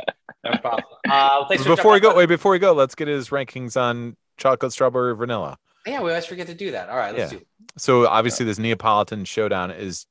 no 0.45 0.51
problem. 0.61 0.83
Uh, 1.05 1.09
well, 1.09 1.47
thanks 1.49 1.63
for 1.63 1.75
before 1.75 1.91
we 1.91 1.99
go, 1.99 2.11
on. 2.11 2.15
wait, 2.17 2.27
before 2.27 2.53
we 2.53 2.59
go, 2.59 2.71
let's 2.71 2.95
get 2.95 3.09
his 3.09 3.29
rankings 3.29 3.75
on 3.79 4.15
chocolate, 4.37 4.71
strawberry, 4.71 5.13
vanilla. 5.15 5.57
Yeah, 5.85 6.01
we 6.01 6.09
always 6.11 6.25
forget 6.25 6.47
to 6.47 6.53
do 6.53 6.71
that. 6.71 6.87
All 6.89 6.95
right, 6.95 7.13
let's 7.13 7.33
Yeah. 7.33 7.37
do. 7.39 7.43
It. 7.43 7.47
So 7.77 8.07
obviously, 8.07 8.45
this 8.45 8.57
Neapolitan 8.57 9.25
showdown 9.25 9.71
is 9.71 10.05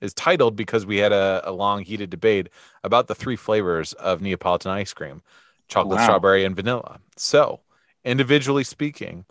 is 0.00 0.14
titled 0.14 0.54
because 0.54 0.86
we 0.86 0.98
had 0.98 1.12
a, 1.12 1.42
a 1.44 1.50
long 1.50 1.82
heated 1.82 2.10
debate 2.10 2.48
about 2.84 3.08
the 3.08 3.14
three 3.16 3.36
flavors 3.36 3.94
of 3.94 4.20
Neapolitan 4.22 4.70
ice 4.70 4.92
cream: 4.92 5.22
chocolate, 5.66 5.96
Wow. 5.98 6.04
strawberry, 6.04 6.44
and 6.44 6.54
vanilla. 6.54 7.00
So, 7.16 7.60
individually 8.04 8.64
speaking, 8.64 9.24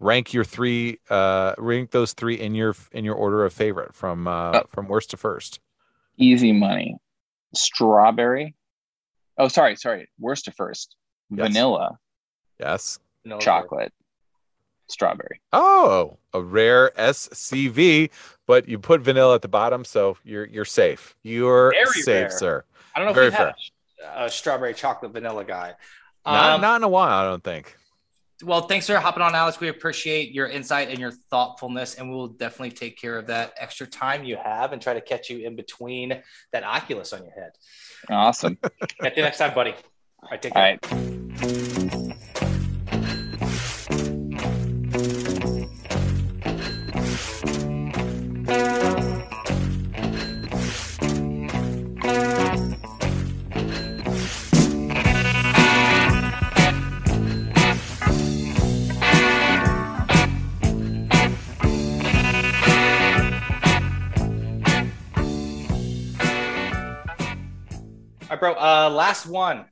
rank 0.00 0.32
your 0.32 0.44
three, 0.44 0.98
uh, 1.10 1.54
rank 1.58 1.90
those 1.90 2.12
three 2.12 2.34
in 2.38 2.54
your 2.54 2.74
in 2.92 3.04
your 3.04 3.14
order 3.14 3.44
of 3.44 3.52
favorite 3.52 3.94
from 3.94 4.26
uh, 4.28 4.50
Uh, 4.52 4.62
from 4.68 4.88
worst 4.88 5.10
to 5.10 5.16
first. 5.16 5.60
easy 6.18 6.52
money 6.52 6.96
strawberry 7.54 8.54
oh 9.38 9.48
sorry 9.48 9.76
sorry 9.76 10.08
worst 10.18 10.44
to 10.46 10.52
first 10.52 10.96
Yes. 11.30 11.48
vanilla 11.48 11.98
Yes. 12.60 12.98
No, 13.24 13.38
chocolate 13.38 13.92
strawberry 14.88 15.40
Oh, 15.52 16.18
a 16.34 16.40
rare 16.42 16.90
SCV, 16.96 18.10
but 18.46 18.68
you 18.68 18.78
put 18.78 19.00
vanilla 19.00 19.34
at 19.34 19.42
the 19.42 19.48
bottom, 19.48 19.84
so 19.84 20.16
you're 20.24 20.44
you're 20.46 20.64
safe. 20.66 21.14
You're 21.22 21.70
Very 21.72 22.02
safe, 22.02 22.28
rare. 22.28 22.38
sir. 22.38 22.64
I 22.94 22.98
don't 22.98 23.08
know 23.08 23.14
Very 23.14 23.26
if 23.28 23.32
we've 23.32 23.38
had 23.38 23.54
a, 24.22 24.24
a 24.26 24.30
strawberry 24.30 24.74
chocolate 24.74 25.12
vanilla 25.12 25.44
guy. 25.44 25.74
Not 26.26 26.54
Um, 26.54 26.60
not 26.60 26.76
in 26.76 26.82
a 26.84 26.88
while, 26.88 27.18
I 27.18 27.24
don't 27.24 27.42
think. 27.44 27.76
Well, 28.42 28.62
thanks 28.62 28.86
for 28.86 28.96
hopping 28.98 29.22
on, 29.22 29.34
Alex. 29.34 29.60
We 29.60 29.68
appreciate 29.68 30.32
your 30.32 30.48
insight 30.48 30.88
and 30.88 30.98
your 30.98 31.12
thoughtfulness, 31.30 31.94
and 31.94 32.10
we'll 32.10 32.28
definitely 32.28 32.72
take 32.72 32.98
care 32.98 33.18
of 33.18 33.26
that 33.26 33.54
extra 33.58 33.86
time 33.86 34.24
you 34.24 34.36
have 34.36 34.72
and 34.72 34.80
try 34.80 34.94
to 34.94 35.00
catch 35.00 35.30
you 35.30 35.46
in 35.46 35.56
between 35.56 36.22
that 36.52 36.64
Oculus 36.64 37.12
on 37.12 37.22
your 37.24 37.32
head. 37.32 37.52
awesome 38.10 38.58
Catch 39.00 39.16
you 39.16 39.22
next 39.22 39.38
time, 39.38 39.54
buddy. 39.54 39.74
All 40.22 40.28
right, 40.30 40.42
take 40.42 40.54
care. 40.54 40.78
All 40.92 40.98
right, 40.98 41.78
bro. 68.42 68.54
Uh, 68.54 68.90
last 68.92 69.24
one. 69.26 69.66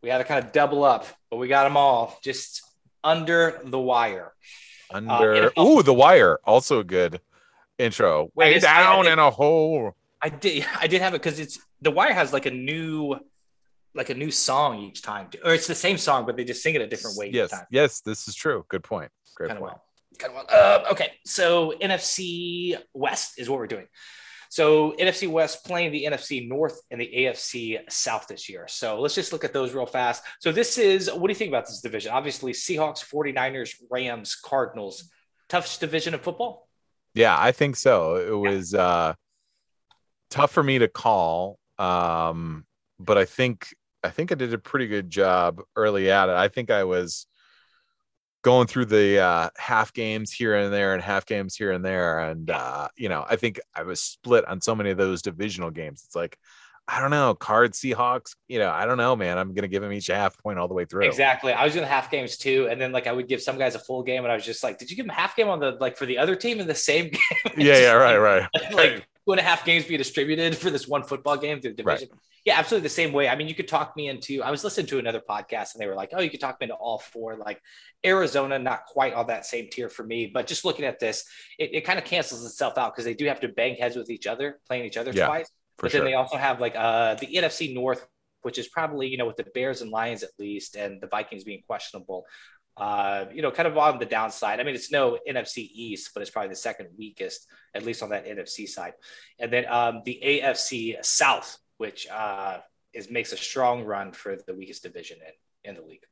We 0.00 0.08
had 0.10 0.18
to 0.18 0.24
kind 0.24 0.44
of 0.44 0.52
double 0.52 0.84
up, 0.84 1.06
but 1.30 1.38
we 1.38 1.48
got 1.48 1.64
them 1.64 1.76
all 1.76 2.18
just 2.22 2.62
under 3.02 3.60
the 3.64 3.80
wire. 3.80 4.32
Under 4.92 5.50
NFL 5.56 5.66
ooh, 5.66 5.82
the 5.82 5.92
wire, 5.94 6.38
also 6.44 6.78
a 6.78 6.84
good 6.84 7.20
intro. 7.78 8.30
Way 8.36 8.54
just- 8.54 8.66
I- 8.66 8.80
I 8.80 8.82
down 9.02 9.08
in 9.12 9.18
a 9.18 9.30
hole. 9.30 9.96
I 10.22 10.28
did. 10.28 10.64
I 10.80 10.86
did 10.86 11.02
have 11.02 11.14
it 11.14 11.22
because 11.22 11.40
it's 11.40 11.58
the 11.82 11.90
wire 11.90 12.12
has 12.12 12.32
like 12.32 12.46
a 12.46 12.50
new, 12.52 13.16
like 13.94 14.08
a 14.10 14.14
new 14.14 14.30
song 14.30 14.78
each 14.82 15.02
time, 15.02 15.28
or 15.44 15.52
it's 15.52 15.66
the 15.66 15.74
same 15.74 15.98
song, 15.98 16.26
but 16.26 16.36
they 16.36 16.44
just 16.44 16.62
sing 16.62 16.74
it 16.76 16.80
a 16.80 16.86
different 16.86 17.16
way 17.16 17.30
Yes, 17.32 17.46
each 17.52 17.58
time. 17.58 17.66
yes, 17.70 18.00
this 18.02 18.28
is 18.28 18.34
true. 18.36 18.64
Good 18.68 18.84
point. 18.84 19.10
Great 19.34 19.48
kind 19.48 19.58
of 19.58 19.62
point. 19.64 19.72
well. 19.74 19.84
Kind 20.18 20.32
of 20.38 20.46
well. 20.48 20.84
Uh, 20.86 20.92
okay, 20.92 21.12
so 21.26 21.72
NFC 21.82 22.76
West 22.94 23.38
is 23.38 23.48
what 23.50 23.58
we're 23.58 23.66
doing. 23.66 23.88
So 24.54 24.92
NFC 24.92 25.28
West 25.28 25.66
playing 25.66 25.90
the 25.90 26.04
NFC 26.04 26.48
North 26.48 26.80
and 26.92 27.00
the 27.00 27.10
AFC 27.12 27.80
South 27.90 28.28
this 28.28 28.48
year. 28.48 28.66
So 28.68 29.00
let's 29.00 29.16
just 29.16 29.32
look 29.32 29.42
at 29.42 29.52
those 29.52 29.74
real 29.74 29.84
fast. 29.84 30.22
So 30.38 30.52
this 30.52 30.78
is 30.78 31.10
what 31.10 31.26
do 31.26 31.32
you 31.32 31.34
think 31.34 31.48
about 31.48 31.66
this 31.66 31.80
division? 31.80 32.12
Obviously, 32.12 32.52
Seahawks, 32.52 33.04
49ers, 33.04 33.74
Rams, 33.90 34.36
Cardinals. 34.36 35.10
Toughest 35.48 35.80
division 35.80 36.14
of 36.14 36.20
football. 36.20 36.68
Yeah, 37.14 37.36
I 37.36 37.50
think 37.50 37.74
so. 37.74 38.14
It 38.14 38.30
was 38.30 38.74
uh 38.74 39.14
tough 40.30 40.52
for 40.52 40.62
me 40.62 40.78
to 40.78 40.86
call. 40.86 41.58
Um, 41.80 42.64
but 43.00 43.18
I 43.18 43.24
think 43.24 43.74
I 44.04 44.10
think 44.10 44.30
I 44.30 44.36
did 44.36 44.54
a 44.54 44.58
pretty 44.58 44.86
good 44.86 45.10
job 45.10 45.62
early 45.74 46.12
at 46.12 46.28
it. 46.28 46.36
I 46.36 46.46
think 46.46 46.70
I 46.70 46.84
was 46.84 47.26
going 48.44 48.66
through 48.66 48.84
the 48.84 49.18
uh, 49.18 49.48
half 49.56 49.92
games 49.94 50.30
here 50.30 50.54
and 50.54 50.72
there 50.72 50.92
and 50.92 51.02
half 51.02 51.24
games 51.24 51.56
here 51.56 51.72
and 51.72 51.82
there. 51.82 52.20
And, 52.20 52.50
uh, 52.50 52.88
you 52.94 53.08
know, 53.08 53.24
I 53.28 53.36
think 53.36 53.58
I 53.74 53.82
was 53.82 54.00
split 54.00 54.46
on 54.46 54.60
so 54.60 54.74
many 54.74 54.90
of 54.90 54.98
those 54.98 55.22
divisional 55.22 55.70
games. 55.70 56.04
It's 56.04 56.14
like, 56.14 56.38
I 56.86 57.00
don't 57.00 57.10
know, 57.10 57.34
card 57.34 57.72
Seahawks, 57.72 58.36
you 58.46 58.58
know, 58.58 58.70
I 58.70 58.84
don't 58.84 58.98
know, 58.98 59.16
man. 59.16 59.38
I'm 59.38 59.54
going 59.54 59.62
to 59.62 59.68
give 59.68 59.80
them 59.80 59.92
each 59.92 60.10
a 60.10 60.14
half 60.14 60.36
point 60.36 60.58
all 60.58 60.68
the 60.68 60.74
way 60.74 60.84
through. 60.84 61.06
Exactly. 61.06 61.54
I 61.54 61.64
was 61.64 61.72
doing 61.72 61.86
half 61.86 62.10
games 62.10 62.36
too. 62.36 62.68
And 62.70 62.78
then 62.78 62.92
like 62.92 63.06
I 63.06 63.12
would 63.12 63.28
give 63.28 63.40
some 63.40 63.56
guys 63.56 63.74
a 63.74 63.78
full 63.78 64.02
game 64.02 64.24
and 64.24 64.30
I 64.30 64.34
was 64.34 64.44
just 64.44 64.62
like, 64.62 64.76
did 64.76 64.90
you 64.90 64.96
give 64.96 65.06
them 65.06 65.14
half 65.14 65.34
game 65.34 65.48
on 65.48 65.58
the 65.58 65.78
like 65.80 65.96
for 65.96 66.04
the 66.04 66.18
other 66.18 66.36
team 66.36 66.60
in 66.60 66.66
the 66.66 66.74
same 66.74 67.04
game? 67.10 67.54
Yeah, 67.56 67.78
yeah, 67.78 67.92
right, 67.92 68.18
right. 68.18 68.46
like 68.74 69.08
two 69.26 69.32
and 69.32 69.40
a 69.40 69.42
half 69.42 69.64
games 69.64 69.84
be 69.84 69.96
distributed 69.96 70.56
for 70.56 70.70
this 70.70 70.86
one 70.86 71.02
football 71.02 71.36
game 71.36 71.60
through 71.60 71.74
the 71.74 71.82
division. 71.82 72.08
Yeah, 72.44 72.58
absolutely 72.58 72.84
the 72.84 72.90
same 72.90 73.12
way. 73.12 73.26
I 73.28 73.36
mean, 73.36 73.48
you 73.48 73.54
could 73.54 73.68
talk 73.68 73.96
me 73.96 74.08
into. 74.08 74.42
I 74.42 74.50
was 74.50 74.62
listening 74.64 74.86
to 74.88 74.98
another 74.98 75.22
podcast 75.26 75.74
and 75.74 75.80
they 75.80 75.86
were 75.86 75.94
like, 75.94 76.10
"Oh, 76.12 76.20
you 76.20 76.28
could 76.28 76.40
talk 76.40 76.60
me 76.60 76.64
into 76.64 76.74
all 76.74 76.98
four. 76.98 77.36
Like 77.36 77.60
Arizona, 78.04 78.58
not 78.58 78.84
quite 78.84 79.14
on 79.14 79.28
that 79.28 79.46
same 79.46 79.68
tier 79.70 79.88
for 79.88 80.04
me, 80.04 80.30
but 80.32 80.46
just 80.46 80.62
looking 80.64 80.84
at 80.84 81.00
this, 81.00 81.24
it, 81.58 81.70
it 81.72 81.80
kind 81.86 81.98
of 81.98 82.04
cancels 82.04 82.44
itself 82.44 82.76
out 82.76 82.92
because 82.92 83.06
they 83.06 83.14
do 83.14 83.24
have 83.26 83.40
to 83.40 83.48
bang 83.48 83.76
heads 83.76 83.96
with 83.96 84.10
each 84.10 84.26
other, 84.26 84.60
playing 84.66 84.84
each 84.84 84.98
other 84.98 85.10
Yeah, 85.12 85.26
twice. 85.26 85.50
But 85.78 85.90
sure. 85.90 86.00
then 86.00 86.10
they 86.10 86.14
also 86.14 86.36
have 86.36 86.60
like 86.60 86.74
uh 86.76 87.14
the 87.14 87.28
NFC 87.28 87.72
North, 87.72 88.06
which 88.42 88.58
is 88.58 88.68
probably 88.68 89.08
you 89.08 89.16
know 89.16 89.26
with 89.26 89.36
the 89.36 89.46
Bears 89.54 89.80
and 89.80 89.90
Lions 89.90 90.22
at 90.22 90.30
least, 90.38 90.76
and 90.76 91.00
the 91.00 91.06
Vikings 91.06 91.44
being 91.44 91.62
questionable. 91.66 92.26
Uh, 92.76 93.26
you 93.32 93.40
know, 93.40 93.52
kind 93.52 93.68
of 93.68 93.78
on 93.78 93.98
the 93.98 94.06
downside. 94.06 94.58
I 94.58 94.64
mean, 94.64 94.74
it's 94.74 94.90
no 94.90 95.16
NFC 95.28 95.70
East, 95.72 96.10
but 96.12 96.22
it's 96.22 96.30
probably 96.30 96.48
the 96.48 96.56
second 96.56 96.88
weakest, 96.98 97.46
at 97.72 97.84
least 97.84 98.02
on 98.02 98.10
that 98.10 98.26
NFC 98.26 98.68
side. 98.68 98.94
And 99.38 99.52
then 99.52 99.66
um, 99.68 100.02
the 100.04 100.20
AFC 100.24 101.04
South, 101.04 101.56
which 101.76 102.08
uh, 102.08 102.58
is 102.92 103.10
makes 103.10 103.32
a 103.32 103.36
strong 103.36 103.84
run 103.84 104.12
for 104.12 104.36
the 104.46 104.54
weakest 104.54 104.82
division 104.82 105.18
in, 105.64 105.70
in 105.70 105.76
the 105.76 105.86
league 105.86 106.04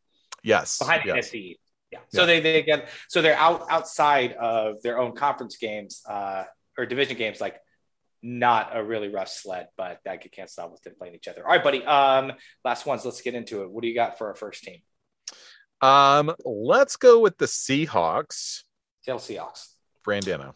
yes. 0.43 0.79
behind 0.79 1.03
yes. 1.05 1.31
NFC 1.31 1.35
East. 1.35 1.61
Yeah. 1.91 1.99
So 2.09 2.25
they 2.25 2.41
they 2.41 2.63
get 2.63 2.89
so 3.09 3.21
they're 3.21 3.37
out 3.37 3.67
outside 3.69 4.33
of 4.33 4.81
their 4.83 4.99
own 4.99 5.15
conference 5.15 5.57
games 5.57 6.03
uh, 6.09 6.45
or 6.79 6.87
division 6.87 7.19
games, 7.19 7.41
like 7.41 7.61
not 8.23 8.71
a 8.75 8.83
really 8.83 9.09
rough 9.09 9.29
sled, 9.29 9.69
but 9.77 9.99
that 10.05 10.23
could 10.23 10.33
cancel 10.33 10.65
out 10.65 10.73
with 10.73 10.83
them 10.83 10.95
playing 10.97 11.15
each 11.15 11.29
other. 11.29 11.45
All 11.45 11.53
right, 11.53 11.63
buddy. 11.63 11.85
Um, 11.85 12.33
last 12.65 12.87
ones. 12.87 13.05
Let's 13.05 13.21
get 13.21 13.35
into 13.35 13.63
it. 13.63 13.71
What 13.71 13.83
do 13.83 13.89
you 13.89 13.95
got 13.95 14.17
for 14.17 14.29
our 14.29 14.35
first 14.35 14.65
team? 14.65 14.81
Um, 15.83 16.35
let's 16.45 16.97
go 16.97 17.19
with 17.21 17.39
the 17.39 17.47
Seahawks. 17.47 18.63
Seattle 19.03 19.21
Seahawks. 19.21 19.69
Brandana. 20.07 20.55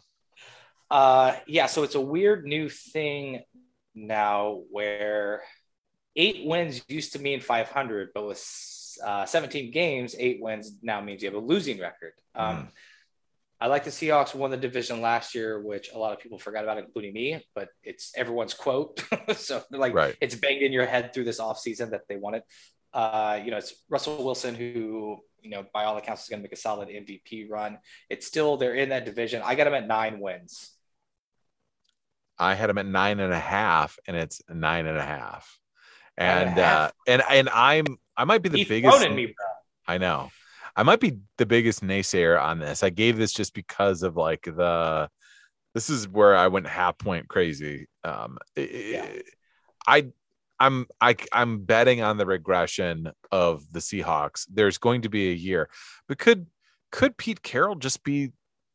Uh, 0.89 1.35
yeah. 1.47 1.65
So 1.65 1.83
it's 1.83 1.95
a 1.95 2.01
weird 2.01 2.45
new 2.45 2.69
thing 2.69 3.43
now 3.93 4.61
where 4.71 5.43
eight 6.15 6.45
wins 6.45 6.81
used 6.87 7.13
to 7.13 7.19
mean 7.19 7.41
500, 7.41 8.09
but 8.13 8.25
with 8.25 8.97
uh, 9.05 9.25
17 9.25 9.71
games, 9.71 10.15
eight 10.17 10.41
wins 10.41 10.71
now 10.81 11.01
means 11.01 11.21
you 11.21 11.27
have 11.29 11.35
a 11.35 11.45
losing 11.45 11.79
record. 11.79 12.13
Um, 12.33 12.69
I 13.59 13.67
like 13.67 13.83
the 13.83 13.89
Seahawks 13.89 14.35
won 14.35 14.51
the 14.51 14.57
division 14.57 15.01
last 15.01 15.33
year, 15.33 15.59
which 15.59 15.89
a 15.91 15.97
lot 15.97 16.13
of 16.13 16.19
people 16.19 16.37
forgot 16.37 16.63
about, 16.63 16.77
including 16.77 17.13
me, 17.13 17.43
but 17.55 17.69
it's 17.83 18.13
everyone's 18.15 18.53
quote. 18.53 19.03
so 19.35 19.63
like 19.71 19.93
Right. 19.93 20.15
it's 20.21 20.35
banged 20.35 20.61
in 20.61 20.71
your 20.71 20.85
head 20.85 21.11
through 21.13 21.23
this 21.25 21.39
offseason 21.39 21.89
that 21.91 22.01
they 22.07 22.15
won 22.17 22.35
it. 22.35 22.43
Uh, 22.93 23.39
you 23.43 23.51
know, 23.51 23.57
it's 23.57 23.73
Russell 23.89 24.23
Wilson 24.23 24.55
who, 24.55 25.17
you 25.41 25.49
know, 25.49 25.65
by 25.73 25.83
all 25.85 25.97
accounts 25.97 26.23
is 26.23 26.29
going 26.29 26.39
to 26.39 26.43
make 26.43 26.53
a 26.53 26.57
solid 26.57 26.89
MVP 26.89 27.47
run. 27.49 27.79
It's 28.09 28.25
still 28.27 28.57
they're 28.57 28.75
in 28.75 28.89
that 28.89 29.05
division. 29.05 29.41
I 29.45 29.55
got 29.55 29.65
them 29.65 29.73
at 29.73 29.87
nine 29.87 30.19
wins. 30.19 30.71
I 32.39 32.53
had 32.55 32.69
him 32.69 32.77
at 32.77 32.85
nine 32.85 33.19
and 33.19 33.33
a 33.33 33.39
half, 33.39 33.97
and 34.07 34.15
it's 34.15 34.41
nine 34.49 34.85
and 34.85 34.97
a 34.97 35.03
half. 35.03 35.59
And 36.17 36.37
And 36.37 36.57
a 36.57 36.61
half. 36.61 36.81
uh, 36.81 36.91
and 37.07 37.23
and 37.29 37.49
I'm 37.49 37.97
I 38.17 38.25
might 38.25 38.41
be 38.43 38.49
the 38.49 38.57
He's 38.57 38.67
biggest. 38.67 39.09
me. 39.15 39.33
I 39.87 39.97
know. 39.97 40.31
I 40.75 40.83
might 40.83 40.99
be 40.99 41.19
the 41.37 41.45
biggest 41.45 41.83
naysayer 41.83 42.41
on 42.41 42.59
this. 42.59 42.83
I 42.83 42.89
gave 42.91 43.17
this 43.17 43.33
just 43.33 43.53
because 43.53 44.03
of 44.03 44.15
like 44.17 44.43
the 44.43 45.09
this 45.75 45.89
is 45.89 46.07
where 46.07 46.35
I 46.35 46.47
went 46.47 46.67
half 46.67 46.97
point 46.97 47.27
crazy. 47.29 47.87
Um 48.03 48.37
Yeah. 48.55 49.07
I 49.85 50.11
I'm 50.59 50.87
I 50.99 51.15
I'm 51.31 51.59
betting 51.65 52.01
on 52.01 52.17
the 52.17 52.25
regression 52.25 53.11
of 53.31 53.63
the 53.71 53.79
Seahawks. 53.79 54.45
There's 54.51 54.77
going 54.77 55.01
to 55.03 55.09
be 55.09 55.29
a 55.29 55.33
year. 55.33 55.69
But 56.07 56.17
could 56.17 56.47
could 56.91 57.17
Pete 57.17 57.41
Carroll 57.43 57.75
just 57.75 58.03
be 58.03 58.31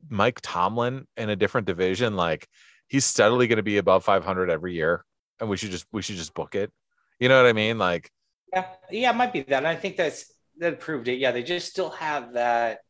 Mike 0.09 0.41
Tomlin 0.43 1.07
in 1.17 1.31
a 1.31 1.37
different 1.37 1.67
division 1.67 2.17
like 2.17 2.49
he's 2.89 3.05
steadily 3.05 3.47
going 3.47 3.57
to 3.57 3.63
be 3.63 3.79
above 3.79 4.05
500 4.05 4.51
every 4.51 4.75
year 4.75 5.05
and 5.41 5.49
we 5.49 5.57
should 5.57 5.71
just 5.71 5.87
we 5.93 6.03
should 6.03 6.17
just 6.17 6.35
book 6.35 6.55
it. 6.55 6.71
You 7.21 7.29
know 7.29 7.37
what 7.41 7.49
I 7.49 7.53
mean? 7.53 7.79
Like 7.79 8.11
Yeah, 8.53 8.67
yeah, 8.91 9.11
it 9.11 9.17
might 9.17 9.33
be 9.33 9.43
that. 9.43 9.59
And 9.59 9.67
I 9.67 9.77
think 9.77 9.97
that's 9.97 10.33
that 10.59 10.81
proved 10.81 11.09
it. 11.09 11.19
Yeah, 11.19 11.33
they 11.33 11.43
just 11.43 11.69
still 11.69 11.91
have 11.91 12.35
that. 12.35 12.81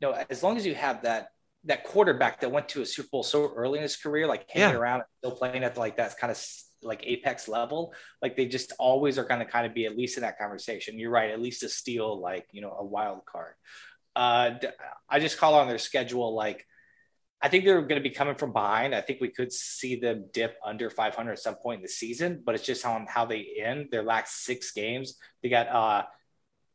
You 0.00 0.08
know, 0.08 0.24
as 0.28 0.42
long 0.42 0.56
as 0.56 0.66
you 0.66 0.74
have 0.74 1.02
that 1.02 1.28
that 1.64 1.84
quarterback 1.84 2.40
that 2.40 2.50
went 2.50 2.68
to 2.70 2.82
a 2.82 2.86
Super 2.86 3.08
Bowl 3.10 3.22
so 3.22 3.52
early 3.54 3.78
in 3.78 3.82
his 3.82 3.96
career, 3.96 4.26
like 4.26 4.50
hanging 4.50 4.70
Yeah. 4.74 4.78
around 4.78 4.96
and 5.00 5.04
still 5.18 5.36
playing 5.36 5.64
at 5.64 5.76
like 5.78 5.96
that 5.96 6.18
kind 6.18 6.30
of 6.30 6.36
like 6.84 7.02
apex 7.04 7.48
level, 7.48 7.94
like 8.22 8.36
they 8.36 8.46
just 8.46 8.72
always 8.78 9.18
are 9.18 9.24
going 9.24 9.40
to 9.40 9.46
kind 9.46 9.66
of 9.66 9.74
be 9.74 9.86
at 9.86 9.96
least 9.96 10.16
in 10.16 10.22
that 10.22 10.38
conversation. 10.38 10.98
You're 10.98 11.10
right, 11.10 11.30
at 11.30 11.40
least 11.40 11.62
a 11.62 11.68
steal, 11.68 12.20
like 12.20 12.46
you 12.52 12.60
know, 12.60 12.74
a 12.78 12.84
wild 12.84 13.24
card. 13.26 13.54
Uh, 14.16 14.52
I 15.08 15.20
just 15.20 15.38
call 15.38 15.54
on 15.54 15.68
their 15.68 15.78
schedule 15.78 16.34
like. 16.34 16.66
I 17.42 17.48
think 17.48 17.66
they're 17.66 17.82
going 17.82 18.00
to 18.02 18.08
be 18.08 18.14
coming 18.14 18.36
from 18.36 18.54
behind. 18.54 18.94
I 18.94 19.02
think 19.02 19.20
we 19.20 19.28
could 19.28 19.52
see 19.52 19.96
them 19.96 20.30
dip 20.32 20.56
under 20.64 20.88
500 20.88 21.32
at 21.32 21.38
some 21.38 21.56
point 21.56 21.80
in 21.80 21.82
the 21.82 21.88
season, 21.88 22.42
but 22.42 22.54
it's 22.54 22.64
just 22.64 22.86
on 22.86 23.04
how 23.06 23.26
they 23.26 23.46
end. 23.62 23.88
Their 23.90 24.02
last 24.02 24.44
six 24.44 24.72
games, 24.72 25.18
they 25.42 25.50
got 25.50 25.68
uh, 25.68 26.04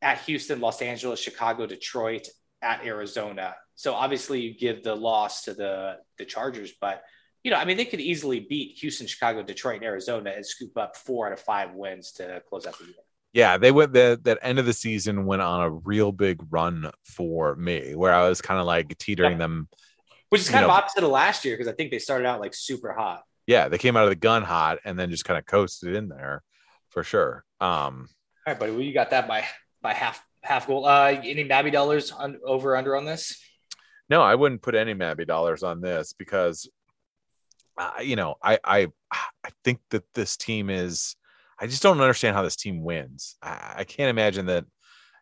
at 0.03 0.19
Houston, 0.21 0.59
Los 0.59 0.83
Angeles, 0.83 1.19
Chicago, 1.19 1.65
Detroit, 1.65 2.27
at 2.61 2.85
Arizona. 2.85 3.55
So 3.75 3.93
obviously, 3.93 4.41
you 4.41 4.57
give 4.57 4.83
the 4.83 4.95
loss 4.95 5.43
to 5.43 5.53
the 5.53 5.97
the 6.17 6.25
Chargers, 6.25 6.73
but 6.79 7.01
you 7.43 7.51
know, 7.51 7.57
I 7.57 7.65
mean, 7.65 7.77
they 7.77 7.85
could 7.85 8.01
easily 8.01 8.39
beat 8.41 8.77
Houston, 8.79 9.07
Chicago, 9.07 9.43
Detroit, 9.43 9.77
and 9.77 9.85
Arizona 9.85 10.31
and 10.35 10.45
scoop 10.45 10.77
up 10.77 10.95
four 10.97 11.27
out 11.27 11.33
of 11.33 11.39
five 11.39 11.73
wins 11.73 12.11
to 12.13 12.41
close 12.49 12.65
out 12.67 12.77
the 12.77 12.85
year. 12.85 12.93
yeah, 13.33 13.57
they 13.57 13.71
went 13.71 13.93
the 13.93 14.19
that 14.23 14.39
end 14.41 14.59
of 14.59 14.65
the 14.65 14.73
season 14.73 15.25
went 15.25 15.41
on 15.41 15.61
a 15.61 15.69
real 15.69 16.11
big 16.11 16.41
run 16.49 16.89
for 17.03 17.55
me 17.55 17.95
where 17.95 18.13
I 18.13 18.27
was 18.27 18.41
kind 18.41 18.59
of 18.59 18.65
like 18.65 18.97
teetering 18.97 19.33
Yeah. 19.33 19.37
them. 19.37 19.69
Which 20.29 20.41
is 20.41 20.49
kind 20.49 20.63
of 20.63 20.69
know- 20.69 20.75
opposite 20.75 21.03
of 21.03 21.09
last 21.11 21.45
year 21.45 21.55
because 21.55 21.71
I 21.71 21.75
think 21.75 21.91
they 21.91 21.99
started 21.99 22.27
out 22.27 22.39
like 22.39 22.53
super 22.53 22.91
hot. 22.93 23.23
Yeah, 23.47 23.67
they 23.67 23.77
came 23.79 23.97
out 23.97 24.03
of 24.03 24.09
the 24.09 24.15
gun 24.15 24.43
hot 24.43 24.77
and 24.85 24.97
then 24.99 25.09
just 25.09 25.25
kind 25.25 25.39
of 25.39 25.45
coasted 25.45 25.95
in 25.95 26.07
there 26.09 26.43
for 26.89 27.03
sure. 27.03 27.43
Um 27.61 28.07
All 28.45 28.53
right, 28.53 28.59
buddy. 28.59 28.71
Well, 28.73 28.81
you 28.81 28.93
got 28.93 29.09
that 29.11 29.27
by 29.27 29.45
by 29.81 29.93
half 29.93 30.23
half 30.43 30.67
goal. 30.67 30.85
Uh, 30.85 31.19
any 31.23 31.43
Mabby 31.45 31.71
dollars 31.71 32.11
on 32.11 32.37
over 32.45 32.75
under 32.77 32.95
on 32.95 33.05
this? 33.05 33.41
no, 34.09 34.21
I 34.21 34.35
wouldn't 34.35 34.61
put 34.61 34.75
any 34.75 34.93
Mabby 34.93 35.25
dollars 35.25 35.63
on 35.63 35.81
this 35.81 36.13
because 36.13 36.67
uh, 37.79 38.01
you 38.01 38.15
know, 38.15 38.35
I 38.43 38.59
I 38.63 38.87
I 39.11 39.49
think 39.63 39.79
that 39.89 40.03
this 40.13 40.37
team 40.37 40.69
is 40.69 41.15
I 41.59 41.67
just 41.67 41.81
don't 41.81 41.99
understand 41.99 42.35
how 42.35 42.43
this 42.43 42.55
team 42.55 42.83
wins. 42.83 43.35
I, 43.41 43.75
I 43.77 43.83
can't 43.85 44.09
imagine 44.09 44.45
that 44.47 44.65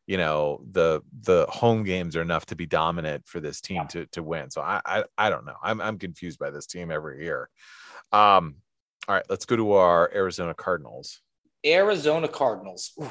you 0.08 0.18
know 0.18 0.62
the 0.72 1.02
the 1.22 1.46
home 1.50 1.84
games 1.84 2.16
are 2.16 2.22
enough 2.22 2.46
to 2.48 2.56
be 2.56 2.66
dominant 2.66 3.28
for 3.28 3.40
this 3.40 3.62
team 3.62 3.88
to 3.90 4.06
to 4.08 4.24
win. 4.24 4.50
So 4.50 4.62
I, 4.62 4.82
I 4.86 5.04
I 5.18 5.30
don't 5.30 5.46
know. 5.46 5.56
I'm 5.64 5.80
I'm 5.80 5.98
confused 5.98 6.40
by 6.40 6.50
this 6.50 6.66
team 6.66 6.92
every 6.92 7.24
year. 7.24 7.50
Um 8.12 8.56
all 9.08 9.16
right, 9.16 9.26
let's 9.30 9.46
go 9.46 9.56
to 9.56 9.74
our 9.74 10.12
Arizona 10.14 10.54
Cardinals. 10.54 11.22
Arizona 11.66 12.28
Cardinals. 12.28 12.92
Ooh. 13.02 13.10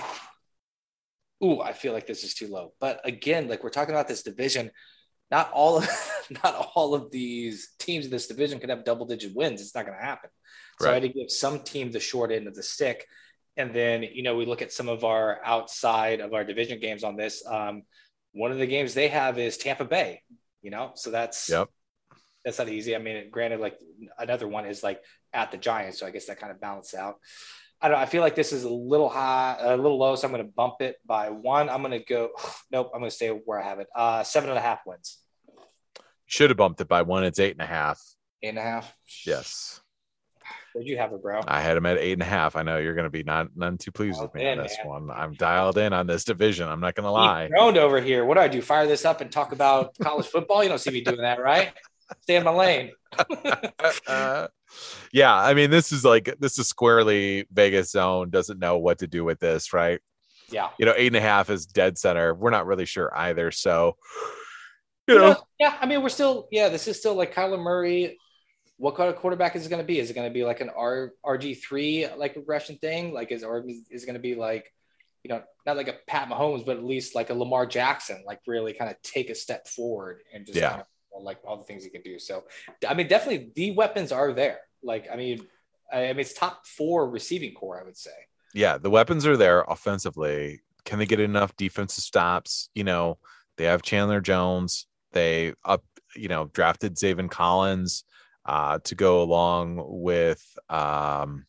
Ooh, 1.44 1.60
I 1.60 1.72
feel 1.72 1.92
like 1.92 2.06
this 2.06 2.24
is 2.24 2.34
too 2.34 2.48
low. 2.48 2.72
But 2.80 3.00
again, 3.04 3.48
like 3.48 3.62
we're 3.62 3.70
talking 3.70 3.94
about 3.94 4.08
this 4.08 4.22
division, 4.22 4.70
not 5.30 5.50
all 5.52 5.78
of 5.78 5.88
not 6.44 6.70
all 6.74 6.94
of 6.94 7.10
these 7.10 7.70
teams 7.78 8.04
in 8.04 8.10
this 8.10 8.26
division 8.26 8.58
could 8.58 8.70
have 8.70 8.84
double 8.84 9.06
digit 9.06 9.34
wins. 9.34 9.60
It's 9.60 9.74
not 9.74 9.86
going 9.86 9.98
to 9.98 10.04
happen. 10.04 10.30
So 10.80 10.90
I 10.90 10.94
had 10.94 11.02
to 11.02 11.08
give 11.08 11.30
some 11.30 11.60
team 11.60 11.90
the 11.90 12.00
short 12.00 12.30
end 12.30 12.46
of 12.46 12.54
the 12.54 12.62
stick. 12.62 13.06
And 13.56 13.72
then, 13.72 14.02
you 14.02 14.22
know, 14.22 14.36
we 14.36 14.44
look 14.44 14.60
at 14.60 14.72
some 14.72 14.88
of 14.88 15.04
our 15.04 15.40
outside 15.42 16.20
of 16.20 16.34
our 16.34 16.44
division 16.44 16.78
games 16.78 17.02
on 17.02 17.16
this. 17.16 17.42
Um, 17.46 17.82
one 18.32 18.52
of 18.52 18.58
the 18.58 18.66
games 18.66 18.92
they 18.92 19.08
have 19.08 19.38
is 19.38 19.56
Tampa 19.56 19.86
Bay, 19.86 20.20
you 20.60 20.70
know, 20.70 20.92
so 20.94 21.10
that's 21.10 21.48
Yep. 21.48 21.68
that's 22.44 22.58
not 22.58 22.68
easy. 22.68 22.94
I 22.94 22.98
mean, 22.98 23.30
granted, 23.30 23.60
like 23.60 23.78
another 24.18 24.46
one 24.46 24.66
is 24.66 24.82
like 24.82 25.02
at 25.32 25.50
the 25.50 25.56
Giants, 25.56 25.98
so 25.98 26.06
I 26.06 26.10
guess 26.10 26.26
that 26.26 26.38
kind 26.38 26.52
of 26.52 26.60
balances 26.60 26.98
out. 26.98 27.16
I 27.80 27.88
don't. 27.88 27.98
I 27.98 28.06
feel 28.06 28.22
like 28.22 28.34
this 28.34 28.52
is 28.52 28.64
a 28.64 28.70
little 28.70 29.08
high, 29.08 29.56
a 29.60 29.76
little 29.76 29.98
low, 29.98 30.16
so 30.16 30.26
I'm 30.26 30.32
going 30.32 30.44
to 30.44 30.52
bump 30.52 30.76
it 30.80 30.96
by 31.04 31.30
one. 31.30 31.68
I'm 31.68 31.82
going 31.82 31.98
to 31.98 32.04
go. 32.04 32.30
Nope, 32.72 32.90
I'm 32.92 33.00
going 33.00 33.10
to 33.10 33.14
stay 33.14 33.28
where 33.28 33.60
I 33.60 33.64
have 33.64 33.78
it. 33.78 33.86
Uh, 33.94 34.24
seven 34.24 34.50
and 34.50 34.58
a 34.58 34.62
half 34.62 34.80
wins. 34.86 35.18
Should 36.26 36.50
have 36.50 36.56
bumped 36.56 36.80
it 36.80 36.88
by 36.88 37.02
one. 37.02 37.24
It's 37.24 37.38
eight 37.38 37.52
and 37.52 37.62
a 37.62 37.66
half. 37.66 38.02
Eight 38.42 38.48
and 38.48 38.58
a 38.58 38.62
half. 38.62 38.92
Yes. 39.24 39.80
Where'd 40.72 40.88
you 40.88 40.98
have 40.98 41.12
it, 41.12 41.22
bro? 41.22 41.40
I 41.46 41.62
had 41.62 41.76
him 41.76 41.86
at 41.86 41.96
eight 41.96 42.12
and 42.12 42.22
a 42.22 42.26
half. 42.26 42.54
I 42.54 42.62
know 42.62 42.76
you're 42.78 42.94
going 42.94 43.04
to 43.04 43.10
be 43.10 43.22
not 43.22 43.48
none 43.56 43.78
too 43.78 43.92
pleased 43.92 44.20
with 44.20 44.34
me 44.34 44.46
on 44.46 44.58
this 44.58 44.76
man. 44.78 44.88
one. 44.88 45.10
I'm 45.10 45.32
dialed 45.32 45.78
in 45.78 45.92
on 45.92 46.06
this 46.06 46.24
division. 46.24 46.68
I'm 46.68 46.80
not 46.80 46.94
going 46.94 47.04
to 47.04 47.10
lie. 47.10 47.48
Groaned 47.48 47.78
over 47.78 48.00
here. 48.00 48.24
What 48.24 48.34
do 48.34 48.40
I 48.40 48.48
do? 48.48 48.60
Fire 48.60 48.86
this 48.86 49.04
up 49.04 49.20
and 49.20 49.32
talk 49.32 49.52
about 49.52 49.96
college 50.02 50.26
football? 50.26 50.62
You 50.62 50.68
don't 50.68 50.78
see 50.78 50.90
me 50.90 51.00
doing 51.00 51.22
that, 51.22 51.40
right? 51.40 51.72
Stay 52.22 52.36
in 52.36 52.44
my 52.44 52.52
lane. 52.52 52.92
Uh, 54.06 54.48
yeah, 55.12 55.34
I 55.34 55.54
mean, 55.54 55.70
this 55.70 55.92
is 55.92 56.04
like 56.04 56.34
this 56.38 56.58
is 56.58 56.68
squarely 56.68 57.46
Vegas 57.52 57.90
zone. 57.90 58.30
Doesn't 58.30 58.58
know 58.58 58.78
what 58.78 58.98
to 58.98 59.06
do 59.06 59.24
with 59.24 59.40
this, 59.40 59.72
right? 59.72 60.00
Yeah. 60.50 60.70
You 60.78 60.86
know, 60.86 60.94
eight 60.96 61.08
and 61.08 61.16
a 61.16 61.20
half 61.20 61.50
is 61.50 61.66
dead 61.66 61.98
center. 61.98 62.32
We're 62.34 62.50
not 62.50 62.66
really 62.66 62.84
sure 62.84 63.12
either. 63.16 63.50
So, 63.50 63.96
you 65.08 65.14
You 65.14 65.20
know, 65.20 65.32
know, 65.32 65.42
yeah, 65.58 65.76
I 65.80 65.86
mean, 65.86 66.02
we're 66.02 66.08
still, 66.08 66.46
yeah, 66.52 66.68
this 66.68 66.86
is 66.86 66.98
still 66.98 67.14
like 67.14 67.34
Kyler 67.34 67.60
Murray. 67.60 68.16
What 68.76 68.94
kind 68.94 69.08
of 69.08 69.16
quarterback 69.16 69.56
is 69.56 69.66
it 69.66 69.70
going 69.70 69.82
to 69.82 69.86
be? 69.86 69.98
Is 69.98 70.10
it 70.10 70.14
going 70.14 70.28
to 70.28 70.34
be 70.34 70.44
like 70.44 70.60
an 70.60 70.70
R 70.76 71.12
RG 71.24 71.60
three 71.62 72.06
like 72.16 72.36
regression 72.36 72.76
thing? 72.78 73.12
Like, 73.12 73.32
is 73.32 73.42
or 73.42 73.64
is 73.90 74.02
it 74.02 74.06
going 74.06 74.14
to 74.14 74.20
be 74.20 74.34
like, 74.36 74.72
you 75.24 75.30
know, 75.30 75.42
not 75.64 75.76
like 75.76 75.88
a 75.88 75.96
Pat 76.06 76.28
Mahomes, 76.28 76.64
but 76.64 76.76
at 76.76 76.84
least 76.84 77.14
like 77.16 77.30
a 77.30 77.34
Lamar 77.34 77.66
Jackson, 77.66 78.22
like 78.26 78.40
really 78.46 78.72
kind 78.74 78.90
of 78.90 79.00
take 79.02 79.30
a 79.30 79.34
step 79.34 79.66
forward 79.66 80.20
and 80.32 80.46
just 80.46 80.58
Yeah. 80.58 80.68
kind 80.68 80.80
of, 80.82 80.86
well, 81.16 81.24
like 81.24 81.38
all 81.46 81.56
the 81.56 81.64
things 81.64 81.82
he 81.82 81.90
can 81.90 82.02
do. 82.02 82.18
So, 82.18 82.44
I 82.86 82.94
mean, 82.94 83.08
definitely 83.08 83.50
the 83.54 83.70
weapons 83.72 84.12
are 84.12 84.32
there. 84.32 84.60
Like, 84.82 85.08
I 85.10 85.16
mean, 85.16 85.40
I 85.92 86.08
mean, 86.08 86.20
it's 86.20 86.34
top 86.34 86.66
four 86.66 87.08
receiving 87.08 87.54
corps, 87.54 87.80
I 87.80 87.84
would 87.84 87.96
say. 87.96 88.10
yeah, 88.54 88.78
the 88.78 88.90
weapons 88.90 89.26
are 89.26 89.36
there 89.36 89.62
offensively. 89.62 90.60
Can 90.84 90.98
they 90.98 91.06
get 91.06 91.20
enough 91.20 91.56
defensive 91.56 92.04
stops? 92.04 92.68
You 92.74 92.84
know, 92.84 93.18
they 93.56 93.64
have 93.64 93.82
Chandler 93.82 94.20
Jones. 94.20 94.86
They 95.12 95.54
up, 95.64 95.84
you 96.14 96.28
know, 96.28 96.50
drafted 96.52 96.96
Zaven 96.96 97.30
Collins 97.30 98.04
uh, 98.44 98.78
to 98.84 98.94
go 98.94 99.22
along 99.22 99.82
with 99.86 100.44
um, 100.68 101.46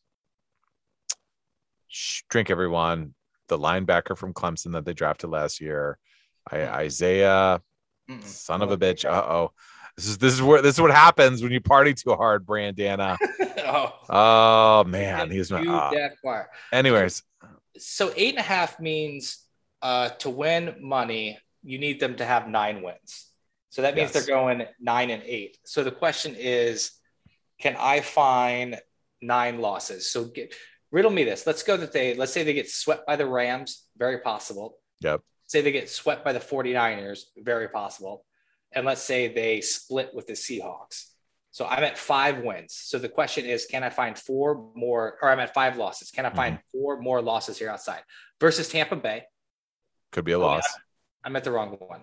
drink 2.29 2.49
everyone, 2.49 3.13
the 3.47 3.57
linebacker 3.57 4.17
from 4.17 4.33
Clemson 4.33 4.73
that 4.73 4.85
they 4.85 4.93
drafted 4.93 5.29
last 5.29 5.61
year, 5.61 5.97
I, 6.49 6.67
Isaiah, 6.67 7.61
Mm-mm. 8.09 8.23
son 8.23 8.61
of 8.61 8.71
a 8.71 8.77
bitch. 8.77 9.05
Uh 9.05 9.23
oh, 9.27 9.51
this 9.95 10.07
is 10.07 10.17
this 10.17 10.33
is 10.33 10.41
where 10.41 10.61
this 10.61 10.75
is 10.75 10.81
what 10.81 10.91
happens 10.91 11.41
when 11.41 11.51
you 11.51 11.61
party 11.61 11.93
too 11.93 12.13
hard, 12.13 12.45
Brandana. 12.45 13.17
oh, 13.59 13.93
Oh 14.09 14.83
man, 14.85 15.29
he's 15.31 15.51
not. 15.51 15.67
Uh, 15.67 15.91
that 15.91 16.47
anyways, 16.71 17.23
so 17.77 18.11
eight 18.15 18.31
and 18.35 18.39
a 18.39 18.43
half 18.43 18.79
means 18.79 19.43
uh, 19.81 20.09
to 20.09 20.29
win 20.29 20.75
money, 20.81 21.37
you 21.63 21.79
need 21.79 21.99
them 21.99 22.15
to 22.15 22.25
have 22.25 22.47
nine 22.47 22.81
wins. 22.81 23.27
So 23.69 23.81
that 23.83 23.95
means 23.95 24.13
Yes. 24.13 24.25
they're 24.25 24.35
going 24.35 24.65
nine 24.79 25.09
and 25.09 25.21
eight. 25.23 25.57
So 25.65 25.83
the 25.83 25.91
question 25.91 26.35
is, 26.37 26.91
can 27.59 27.75
I 27.77 28.01
find 28.01 28.79
nine 29.21 29.59
losses? 29.59 30.09
So 30.09 30.25
get, 30.25 30.55
riddle 30.91 31.11
me 31.11 31.23
this. 31.23 31.45
Let's 31.45 31.61
go 31.63 31.77
that 31.77 31.91
they, 31.91 32.15
let's 32.15 32.31
say 32.31 32.43
they 32.43 32.53
get 32.53 32.69
swept 32.69 33.05
by 33.05 33.17
the 33.17 33.27
Rams, 33.27 33.85
very 33.97 34.19
possible. 34.19 34.79
Yep. 35.01 35.21
Say 35.47 35.61
they 35.61 35.71
get 35.71 35.89
swept 35.89 36.23
by 36.23 36.33
the 36.33 36.39
49ers, 36.39 37.21
very 37.37 37.69
possible. 37.69 38.25
And 38.73 38.85
let's 38.85 39.01
say 39.01 39.29
they 39.33 39.61
split 39.61 40.11
with 40.13 40.27
the 40.27 40.33
Seahawks. 40.33 41.05
So 41.51 41.65
I'm 41.65 41.83
at 41.83 41.97
five 41.97 42.39
wins. 42.43 42.73
So 42.75 42.99
the 42.99 43.09
question 43.09 43.45
is, 43.45 43.65
can 43.65 43.83
I 43.83 43.89
find 43.89 44.17
four 44.17 44.69
more, 44.75 45.17
or 45.21 45.29
I'm 45.29 45.39
at 45.39 45.53
five 45.53 45.77
losses? 45.77 46.11
Can 46.11 46.25
I 46.25 46.29
find 46.29 46.59
four 46.71 46.99
more 47.01 47.21
losses 47.21 47.57
here 47.57 47.69
outside 47.69 48.01
versus 48.39 48.69
Tampa 48.69 48.95
Bay? 48.97 49.23
could 50.11 50.25
be 50.25 50.33
a 50.33 50.37
Oh, 50.37 50.41
yeah. 50.41 50.45
loss. 50.47 50.77
I'm 51.23 51.35
at 51.35 51.43
the 51.43 51.51
wrong 51.51 51.71
one. 51.79 52.01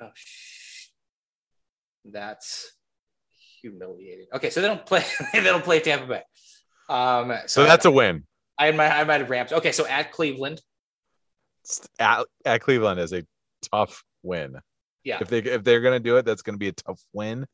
Oh, 0.00 0.10
sh- 0.14 0.88
that's 2.04 2.70
humiliating. 3.60 4.26
Okay, 4.34 4.50
so 4.50 4.60
they 4.60 4.68
don't 4.68 4.84
play. 4.86 5.04
they 5.32 5.42
don't 5.42 5.64
play 5.64 5.80
Tampa 5.80 6.06
Bay. 6.06 6.22
Um, 6.88 7.32
So 7.46 7.64
that's 7.64 7.86
a 7.86 7.90
win. 7.90 8.24
I 8.58 8.70
might 8.70 8.90
I 8.90 9.04
might 9.04 9.20
have 9.20 9.30
Rams. 9.30 9.52
Okay, 9.52 9.72
so 9.72 9.86
at 9.86 10.12
Cleveland. 10.12 10.60
At, 11.98 12.26
at 12.44 12.60
Cleveland 12.60 13.00
is 13.00 13.12
a 13.12 13.24
tough 13.70 14.04
win. 14.22 14.60
Yeah. 15.02 15.18
If 15.20 15.28
they 15.28 15.38
if 15.38 15.64
they're 15.64 15.80
gonna 15.80 16.00
do 16.00 16.16
it, 16.16 16.24
that's 16.24 16.42
gonna 16.42 16.58
be 16.58 16.68
a 16.68 16.72
tough 16.72 17.00
win. 17.12 17.46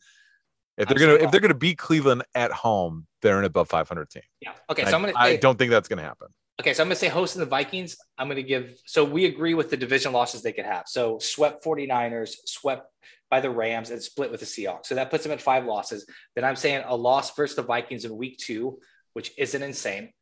If 0.76 0.88
they're 0.88 0.98
gonna 0.98 1.14
if 1.14 1.30
they're 1.30 1.40
gonna 1.40 1.54
beat 1.54 1.78
Cleveland 1.78 2.24
at 2.34 2.52
home, 2.52 3.06
they're 3.22 3.38
an 3.38 3.44
above 3.44 3.68
500 3.68 4.08
team. 4.08 4.22
Yeah. 4.40 4.52
Okay, 4.70 4.84
I, 4.84 4.90
so 4.90 4.96
I'm 4.96 5.02
gonna. 5.02 5.12
I 5.16 5.36
don't 5.36 5.58
think 5.58 5.70
that's 5.70 5.88
gonna 5.88 6.02
happen. 6.02 6.28
Okay, 6.60 6.74
so 6.74 6.82
I'm 6.82 6.88
gonna 6.88 6.96
say 6.96 7.08
hosting 7.08 7.40
the 7.40 7.46
Vikings. 7.46 7.96
I'm 8.18 8.28
gonna 8.28 8.42
give. 8.42 8.74
So 8.86 9.04
we 9.04 9.24
agree 9.24 9.54
with 9.54 9.70
the 9.70 9.76
division 9.76 10.12
losses 10.12 10.42
they 10.42 10.52
could 10.52 10.66
have. 10.66 10.84
So 10.86 11.18
swept 11.18 11.64
49ers, 11.64 12.34
swept 12.46 12.86
by 13.30 13.40
the 13.40 13.50
Rams, 13.50 13.90
and 13.90 14.02
split 14.02 14.30
with 14.30 14.40
the 14.40 14.46
Seahawks. 14.46 14.86
So 14.86 14.94
that 14.94 15.10
puts 15.10 15.24
them 15.24 15.32
at 15.32 15.40
five 15.40 15.64
losses. 15.64 16.06
Then 16.34 16.44
I'm 16.44 16.56
saying 16.56 16.84
a 16.86 16.96
loss 16.96 17.34
versus 17.34 17.56
the 17.56 17.62
Vikings 17.62 18.04
in 18.04 18.16
week 18.16 18.38
two, 18.38 18.78
which 19.14 19.32
isn't 19.38 19.62
insane. 19.62 20.12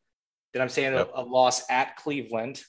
Then 0.52 0.62
I'm 0.62 0.68
saying 0.68 0.94
a- 0.94 1.08
a, 1.14 1.22
loss 1.22 1.62
at 1.70 1.96
Cleveland, 1.96 2.62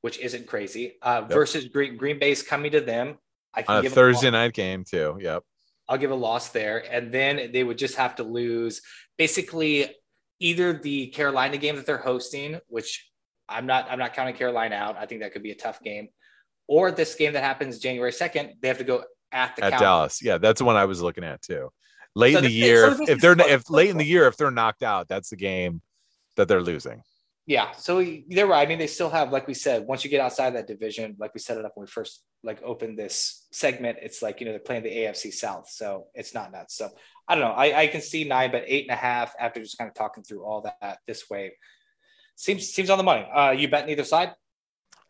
which 0.00 0.18
isn't 0.18 0.46
crazy. 0.46 0.96
Uh, 1.02 1.22
Yep. 1.22 1.30
Versus 1.30 1.64
Green, 1.66 1.96
Green 1.96 2.18
Bay's 2.18 2.42
coming 2.42 2.72
to 2.72 2.80
them. 2.80 3.18
I 3.54 3.62
can 3.62 3.76
On 3.76 3.86
a 3.86 3.90
Thursday 3.90 4.28
a 4.28 4.30
night 4.30 4.54
game 4.54 4.84
too. 4.84 5.18
Yep. 5.20 5.42
I'll 5.88 5.98
give 5.98 6.12
a 6.12 6.14
loss 6.14 6.50
there, 6.50 6.84
and 6.90 7.12
then 7.12 7.50
they 7.52 7.64
would 7.64 7.78
just 7.78 7.96
have 7.96 8.14
to 8.16 8.22
lose 8.22 8.80
basically 9.18 9.90
either 10.38 10.72
the 10.72 11.08
Carolina 11.08 11.56
game 11.58 11.76
that 11.76 11.84
they're 11.84 11.98
hosting, 11.98 12.60
which 12.68 13.10
I'm 13.48 13.66
not 13.66 13.90
I'm 13.90 13.98
not 13.98 14.14
counting 14.14 14.36
Carolina 14.36 14.76
out. 14.76 14.96
I 14.96 15.06
think 15.06 15.22
that 15.22 15.32
could 15.32 15.42
be 15.42 15.50
a 15.50 15.56
tough 15.56 15.82
game, 15.82 16.08
or 16.68 16.92
this 16.92 17.16
game 17.16 17.32
that 17.32 17.42
happens 17.42 17.80
January 17.80 18.12
second. 18.12 18.54
They 18.62 18.68
have 18.68 18.78
to 18.78 18.84
go 18.84 19.02
at 19.32 19.56
the 19.56 19.64
At 19.64 19.72
Cowboys. 19.72 19.80
Dallas. 19.80 20.22
Yeah, 20.22 20.38
that's 20.38 20.60
the 20.60 20.64
one 20.64 20.76
I 20.76 20.84
was 20.84 21.02
looking 21.02 21.24
at 21.24 21.42
too. 21.42 21.70
Late 22.14 22.32
So 22.32 22.38
in 22.38 22.44
the 22.44 22.52
year, 22.52 22.94
so 22.94 23.02
if, 23.02 23.08
if 23.10 23.20
they're 23.20 23.40
if 23.40 23.68
late 23.68 23.90
in 23.90 23.96
the 23.96 24.04
year, 24.04 24.28
if 24.28 24.36
they're 24.36 24.50
knocked 24.52 24.84
out, 24.84 25.08
that's 25.08 25.30
the 25.30 25.36
game 25.36 25.82
that 26.36 26.46
they're 26.46 26.62
losing. 26.62 27.02
Yeah, 27.46 27.72
so 27.72 28.04
they're 28.28 28.46
right. 28.46 28.64
I 28.64 28.68
mean, 28.68 28.78
they 28.78 28.86
still 28.86 29.10
have, 29.10 29.32
like 29.32 29.48
we 29.48 29.54
said, 29.54 29.84
once 29.86 30.04
you 30.04 30.10
get 30.10 30.20
outside 30.20 30.50
that 30.54 30.68
division, 30.68 31.16
like 31.18 31.34
we 31.34 31.40
set 31.40 31.56
it 31.58 31.64
up 31.64 31.72
when 31.74 31.84
we 31.84 31.90
first 31.90 32.22
like 32.44 32.62
opened 32.62 32.98
this 32.98 33.46
segment, 33.50 33.98
it's 34.02 34.22
like 34.22 34.40
you 34.40 34.46
know 34.46 34.52
they're 34.52 34.60
playing 34.60 34.84
the 34.84 34.90
AFC 34.94 35.32
South, 35.32 35.68
so 35.68 36.06
it's 36.14 36.32
not 36.34 36.52
nuts. 36.52 36.76
So 36.76 36.90
I 37.26 37.34
don't 37.34 37.42
know. 37.44 37.52
I, 37.52 37.80
I 37.82 37.86
can 37.88 38.02
see 38.02 38.24
nine, 38.24 38.52
but 38.52 38.64
eight 38.66 38.84
and 38.88 38.92
a 38.96 39.00
half 39.00 39.34
after 39.40 39.60
just 39.60 39.78
kind 39.78 39.88
of 39.88 39.94
talking 39.94 40.22
through 40.22 40.44
all 40.44 40.60
that 40.62 40.98
this 41.06 41.28
way 41.28 41.52
seems 42.36 42.68
seems 42.68 42.88
on 42.90 42.98
the 42.98 43.04
money. 43.04 43.26
Uh, 43.34 43.50
you 43.50 43.68
bet 43.68 43.86
neither 43.86 44.04
side. 44.04 44.32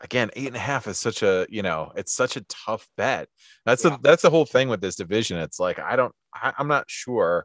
again 0.01 0.31
eight 0.35 0.47
and 0.47 0.57
a 0.57 0.61
half 0.61 0.87
is 0.87 0.99
such 0.99 1.23
a 1.23 1.47
you 1.51 1.63
know 1.63 1.93
it's 1.95 2.13
such 2.13 2.37
a 2.37 2.41
tough 2.49 2.89
bet 2.97 3.29
that's 3.67 3.85
Yeah. 3.85 3.91
the 3.91 3.99
that's 4.03 4.23
the 4.23 4.31
whole 4.31 4.47
thing 4.47 4.69
with 4.69 4.81
this 4.81 4.97
division 4.97 5.37
it's 5.39 5.61
like 5.61 5.79
i 5.79 5.95
don't 5.95 6.15
I, 6.35 6.55
i'm 6.59 6.69
not 6.69 6.85
sure 6.89 7.45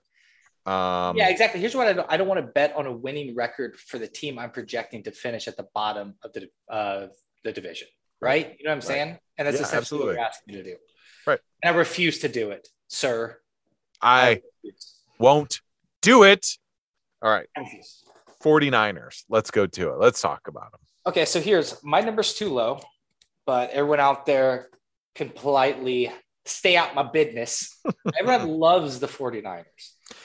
um 0.66 1.16
yeah, 1.16 1.30
exactly. 1.30 1.60
Here's 1.62 1.76
what 1.76 1.88
I 1.88 1.94
don't, 1.94 2.08
I 2.12 2.18
don't 2.18 2.28
want 2.28 2.40
to 2.40 2.48
bet 2.52 2.76
on 2.76 2.86
a 2.88 2.92
winning 2.92 3.36
record 3.36 3.78
for 3.78 4.00
the 4.00 4.08
team 4.08 4.40
I'm 4.40 4.50
projecting 4.52 5.04
to 5.04 5.12
finish 5.12 5.48
at 5.48 5.58
the 5.58 5.68
bottom 5.76 6.16
of 6.24 6.34
the 6.34 6.50
uh, 6.70 7.08
the 7.44 7.52
division. 7.52 7.88
Right? 8.22 8.56
You 8.58 8.66
know 8.66 8.72
what 8.72 8.74
I'm 8.74 8.78
Right. 8.80 8.84
saying? 8.88 9.20
And 9.38 9.48
that's 9.48 9.58
Yeah, 9.58 9.64
essentially 9.64 9.78
absolutely. 9.80 10.08
what 10.08 10.14
you're 10.16 10.26
asking 10.26 10.56
me 10.56 10.64
to 10.64 10.70
do. 10.72 10.76
Right. 11.28 11.40
And 11.62 11.76
I 11.76 11.78
refuse 11.78 12.20
to 12.20 12.28
do 12.30 12.50
it, 12.52 12.68
sir. 12.88 13.38
i 14.02 14.42
refuse. 14.64 14.96
won't 15.20 15.62
do 16.02 16.24
it 16.24 16.58
all 17.22 17.32
right 17.32 17.48
I 17.56 17.62
refuse. 17.62 18.04
49ers 18.44 19.24
let's 19.30 19.50
go 19.52 19.66
to 19.66 19.90
it 19.92 20.00
let's 20.00 20.22
talk 20.22 20.48
about 20.48 20.72
them 20.72 20.82
Okay, 21.08 21.26
so 21.26 21.40
here's 21.40 21.84
my 21.84 22.02
number's 22.02 22.34
too 22.34 22.50
low, 22.52 22.80
but 23.46 23.70
everyone 23.70 24.00
out 24.00 24.26
there 24.26 24.70
can 25.14 25.30
politely 25.30 26.12
stay 26.46 26.76
out 26.78 26.94
my 26.96 27.04
business. 27.04 27.80
everyone 28.20 28.48
loves 28.48 29.00
the 29.00 29.08
49ers. 29.08 29.64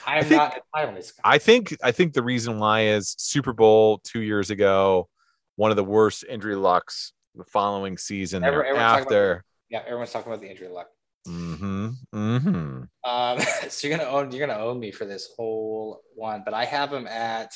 I'm 0.07 0.25
think- 0.25 0.37
not 0.37 0.53
to 0.55 0.61
guy. 0.73 1.03
i 1.25 1.39
think 1.39 1.75
i 1.83 1.91
think 1.91 2.13
the 2.13 2.23
reason 2.23 2.59
why 2.59 2.83
is 2.89 3.15
super 3.19 3.55
bowl 3.55 3.99
two 4.05 4.21
years 4.21 4.51
ago 4.51 5.09
one 5.57 5.71
of 5.71 5.77
the 5.79 5.85
worst 5.85 6.23
injury 6.29 6.55
lucks 6.55 7.13
the 7.35 7.45
following 7.45 7.97
season 7.97 8.45
everyone's 8.45 8.77
talking 8.79 9.03
about 9.07 9.07
after 9.07 9.45
Yeah, 9.71 9.81
everyone's 9.87 10.13
talking 10.13 10.31
about 10.31 10.43
the 10.43 10.51
injury 10.51 10.69
luck. 10.69 10.89
mm-hmm 11.27 11.89
mm-hmm 12.15 12.83
Um, 13.05 13.41
so 13.71 13.89
you're 13.89 13.97
gonna 13.97 14.11
own 14.11 14.31
you're 14.33 14.47
gonna 14.47 14.59
own 14.61 14.79
me 14.79 14.91
for 14.91 15.07
this 15.07 15.31
whole 15.37 16.03
one, 16.15 16.43
but 16.45 16.53
I 16.53 16.67
have 16.67 16.93
him 16.93 17.07
at 17.07 17.55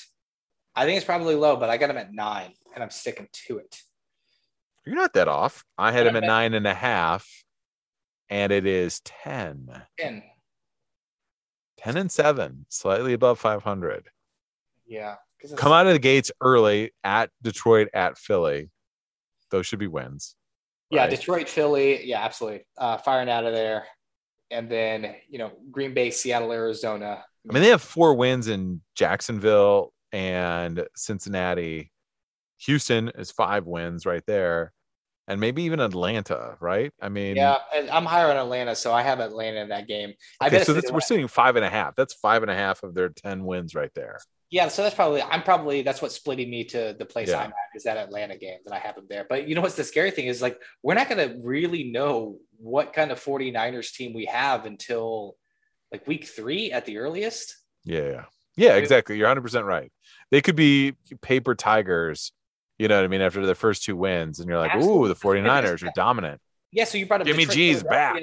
I 0.75 0.87
think 0.87 0.97
it's 0.97 1.07
probably 1.07 1.35
low, 1.35 1.57
but 1.57 1.69
I 1.71 1.77
got 1.77 1.91
him 1.91 1.99
at 1.99 2.13
nine 2.13 2.53
and 2.75 2.83
I'm 2.83 2.91
sticking 2.91 3.29
to 3.47 3.59
it. 3.59 3.77
you're 4.87 4.97
not 4.97 5.13
that 5.13 5.29
off 5.29 5.65
i 5.79 5.93
had 5.93 6.05
But 6.05 6.17
him 6.17 6.17
at 6.25 6.27
nine 6.27 6.55
and 6.55 6.67
a 6.67 6.75
half 6.75 7.29
and 8.31 8.53
it 8.53 8.67
is 8.67 9.01
10 9.01 9.83
And 10.03 10.23
10 11.79 11.97
and 11.97 12.11
7 12.13 12.67
slightly 12.69 13.13
above 13.13 13.39
500 13.39 14.09
Yeah. 14.87 15.17
come 15.57 15.73
out 15.73 15.87
of 15.87 15.93
the 15.93 15.99
gates 15.99 16.31
early 16.41 16.93
at 17.03 17.31
detroit 17.43 17.89
at 17.93 18.17
philly 18.19 18.71
those 19.51 19.67
should 19.67 19.79
be 19.79 19.87
wins 19.87 20.35
Yeah, 20.91 21.03
right? 21.03 21.11
Detroit, 21.11 21.49
Philly, 21.49 22.05
yeah, 22.05 22.25
absolutely. 22.25 22.65
Uh, 22.79 22.97
firing 22.99 23.29
out 23.29 23.45
of 23.45 23.53
there, 23.53 23.87
and 24.51 24.69
then 24.71 25.15
you 25.29 25.39
know 25.39 25.53
Green 25.71 25.93
Bay, 25.95 26.11
Seattle, 26.11 26.53
Arizona. 26.53 27.25
i 27.49 27.53
mean 27.53 27.63
they 27.63 27.69
have 27.71 27.83
four 27.83 28.15
wins 28.15 28.49
in 28.49 28.81
jacksonville 28.95 29.93
and 30.13 30.87
cincinnati 30.97 31.91
houston 32.59 33.11
is 33.17 33.31
five 33.31 33.67
wins 33.67 34.07
right 34.07 34.23
there 34.27 34.73
and 35.27 35.41
maybe 35.41 35.63
even 35.63 35.81
atlanta 35.81 36.57
right 36.61 36.93
i 37.01 37.09
mean 37.09 37.37
Yeah, 37.37 37.57
and 37.75 37.91
I'm 37.91 38.05
higher 38.05 38.31
on 38.31 38.37
Atlanta, 38.37 38.75
so 38.75 38.93
I 38.93 39.03
have 39.03 39.21
Atlanta 39.21 39.61
in 39.61 39.69
that 39.69 39.87
game. 39.87 40.15
I 40.41 40.49
okay, 40.49 40.65
so 40.65 40.81
we're 40.93 41.01
sitting 41.01 41.29
five 41.29 41.57
and 41.57 41.65
a 41.65 41.71
half 41.71 41.95
that's 41.95 42.15
five 42.15 42.43
and 42.43 42.51
a 42.51 42.55
half 42.55 42.83
of 42.83 42.95
their 42.95 43.09
10 43.09 43.45
wins 43.45 43.75
right 43.75 43.93
there 43.95 44.19
yeah, 44.55 44.69
so 44.69 44.85
that's 44.85 44.95
probably 44.95 45.21
I'm 45.21 45.43
probably 45.43 45.83
that's 45.83 46.01
what's 46.01 46.15
splitting 46.15 46.49
me 46.49 46.63
to 46.67 46.95
the 46.97 47.05
place 47.05 47.29
Yeah. 47.29 47.39
I'm 47.39 47.49
at 47.49 47.55
is 47.75 47.83
that 47.85 47.97
Atlanta 47.97 48.39
game 48.39 48.59
that 48.65 48.73
I 48.73 48.79
have 48.79 48.95
them 48.95 49.07
there. 49.11 49.27
But 49.29 49.49
you 49.49 49.57
know 49.57 49.61
what's 49.61 49.75
the 49.75 49.83
scary 49.83 50.13
thing 50.13 50.27
is 50.27 50.41
like 50.41 50.61
we're 50.81 50.95
not 50.95 51.09
gonna 51.09 51.35
really 51.43 51.91
know 51.91 52.39
what 52.59 52.93
kind 52.93 53.11
of 53.11 53.21
49ers 53.21 53.93
team 53.93 54.15
we 54.15 54.27
have 54.27 54.65
until 54.65 55.35
like 55.91 56.07
week 56.07 56.27
three 56.27 56.71
at 56.71 56.85
the 56.85 56.99
earliest. 56.99 57.57
Yeah. 57.83 58.27
Yeah, 58.57 58.77
exactly. 58.77 59.19
You're 59.19 59.35
100% 59.35 59.65
right. 59.65 59.91
They 60.31 60.41
could 60.41 60.55
be 60.55 60.95
paper 61.21 61.57
tigers, 61.57 62.31
you 62.79 62.89
know 62.89 62.97
what 62.97 63.05
I 63.05 63.09
mean, 63.09 63.21
after 63.21 63.45
their 63.45 63.55
first 63.55 63.85
two 63.85 63.97
wins. 63.97 64.41
And 64.41 64.49
you're 64.49 64.59
like, 64.59 64.75
ooh, 64.77 65.09
the 65.09 65.15
49ers 65.15 65.87
are 65.87 65.93
dominant. 65.95 66.41
Yeah, 66.73 66.85
so 66.85 66.99
you 66.99 67.07
brought 67.07 67.21
up 67.21 67.27
Jimmy 67.27 67.47
G's 67.47 67.83
back. 67.83 68.23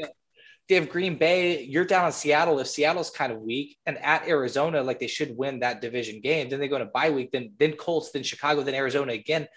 They 0.67 0.75
have 0.75 0.89
Green 0.89 1.17
Bay. 1.17 1.63
You're 1.63 1.85
down 1.85 2.05
in 2.05 2.11
Seattle. 2.11 2.59
If 2.59 2.67
Seattle's 2.67 3.09
kind 3.09 3.31
of 3.31 3.41
weak, 3.41 3.77
and 3.85 3.97
at 3.97 4.27
Arizona, 4.27 4.83
like 4.83 4.99
they 4.99 5.07
should 5.07 5.35
win 5.35 5.59
that 5.59 5.81
division 5.81 6.21
game, 6.21 6.49
then 6.49 6.59
they 6.59 6.67
go 6.67 6.77
to 6.77 6.85
bye 6.85 7.09
week. 7.09 7.31
Then 7.31 7.53
then 7.59 7.73
Colts, 7.73 8.11
then 8.11 8.23
Chicago, 8.23 8.61
then 8.61 8.75
Arizona 8.75 9.13
again. 9.13 9.47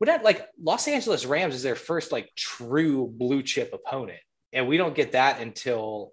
Would 0.00 0.08
that 0.08 0.24
like 0.24 0.46
Los 0.60 0.88
Angeles 0.88 1.26
Rams 1.26 1.54
is 1.54 1.62
their 1.62 1.74
first 1.74 2.12
like 2.12 2.30
true 2.36 3.06
blue 3.06 3.42
chip 3.42 3.72
opponent, 3.74 4.20
and 4.52 4.68
we 4.68 4.76
don't 4.76 4.94
get 4.94 5.12
that 5.12 5.40
until 5.40 6.12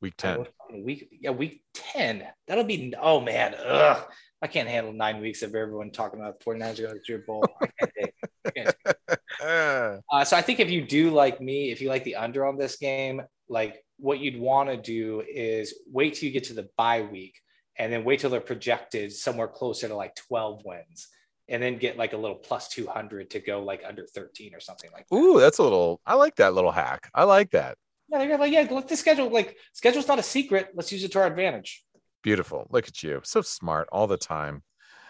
Week 0.00 0.14
10. 0.16 0.46
week 0.72 1.08
yeah 1.20 1.30
week 1.30 1.62
ten. 1.74 2.24
That'll 2.46 2.64
be 2.64 2.94
oh 3.00 3.20
man, 3.20 3.54
ugh. 3.54 4.04
I 4.42 4.46
can't 4.46 4.68
handle 4.68 4.92
nine 4.92 5.20
weeks 5.20 5.42
of 5.42 5.54
everyone 5.54 5.90
talking 5.90 6.20
about 6.20 6.38
the 6.38 6.44
49ers 6.44 6.60
going 6.60 6.76
to 6.76 6.94
the 6.94 7.00
Super 7.04 7.24
Bowl. 7.26 7.44
I 7.60 7.66
can't 7.66 7.92
take 7.94 8.14
it. 8.22 8.30
I 8.46 8.50
can't 8.50 8.66
take 8.66 8.76
it. 8.86 9.18
Uh, 9.42 9.98
Uh, 10.12 10.24
so 10.24 10.36
I 10.36 10.42
think 10.42 10.60
if 10.60 10.70
you 10.70 10.82
do 10.84 11.10
like 11.10 11.40
me, 11.40 11.70
if 11.70 11.80
you 11.80 11.88
like 11.88 12.04
the 12.04 12.16
under 12.16 12.44
on 12.46 12.56
this 12.58 12.76
game, 12.76 13.22
like 13.48 13.82
what 13.98 14.18
you'd 14.18 14.38
want 14.38 14.68
to 14.68 14.76
do 14.76 15.22
is 15.28 15.74
wait 15.90 16.14
till 16.14 16.26
you 16.26 16.32
get 16.32 16.44
to 16.44 16.54
the 16.54 16.68
bye 16.76 17.02
week 17.02 17.38
and 17.76 17.92
then 17.92 18.04
wait 18.04 18.20
till 18.20 18.30
they're 18.30 18.40
projected 18.40 19.12
somewhere 19.12 19.48
closer 19.48 19.88
to 19.88 19.94
like 19.94 20.14
12 20.16 20.62
wins 20.64 21.08
and 21.48 21.62
then 21.62 21.78
get 21.78 21.96
like 21.96 22.12
a 22.12 22.16
little 22.16 22.36
plus 22.36 22.68
200 22.68 23.30
to 23.30 23.40
go 23.40 23.62
like 23.62 23.82
under 23.86 24.06
13 24.06 24.54
or 24.54 24.60
something 24.60 24.90
like 24.92 25.06
that. 25.08 25.16
ooh, 25.16 25.40
that's 25.40 25.58
a 25.58 25.62
little, 25.62 26.00
I 26.06 26.14
like 26.14 26.36
that 26.36 26.54
little 26.54 26.72
hack. 26.72 27.08
I 27.14 27.24
like 27.24 27.50
that. 27.50 27.76
Yeah, 28.08 28.18
they're 28.18 28.38
like, 28.38 28.52
yeah, 28.52 28.66
let 28.70 28.88
the 28.88 28.96
schedule, 28.96 29.30
like, 29.30 29.56
schedule's 29.72 30.08
not 30.08 30.18
a 30.18 30.22
secret. 30.22 30.70
Let's 30.74 30.90
use 30.90 31.04
it 31.04 31.12
to 31.12 31.20
our 31.20 31.26
advantage. 31.26 31.84
Beautiful. 32.22 32.66
Look 32.70 32.88
at 32.88 33.02
you. 33.02 33.20
So 33.24 33.42
smart 33.42 33.88
all 33.92 34.06
the 34.06 34.16
time. 34.16 34.62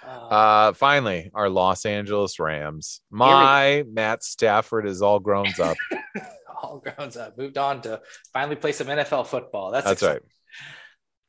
Uh, 0.05 0.11
Uh, 0.11 0.73
finally, 0.73 1.31
our 1.35 1.49
Los 1.49 1.85
Angeles 1.85 2.39
Rams. 2.39 3.01
My 3.11 3.85
Matt 3.91 4.23
Stafford 4.23 4.87
is 4.87 5.03
all 5.03 5.19
grown 5.21 5.49
up. 5.61 5.77
all 6.63 6.79
grown 6.79 7.11
up, 7.19 7.37
moved 7.37 7.59
on 7.59 7.83
to 7.83 8.01
finally 8.33 8.57
play 8.57 8.73
some 8.73 8.87
NFL 8.87 9.27
football. 9.27 9.71
That's, 9.71 9.87
That's 9.87 10.03
exciting. 10.03 10.23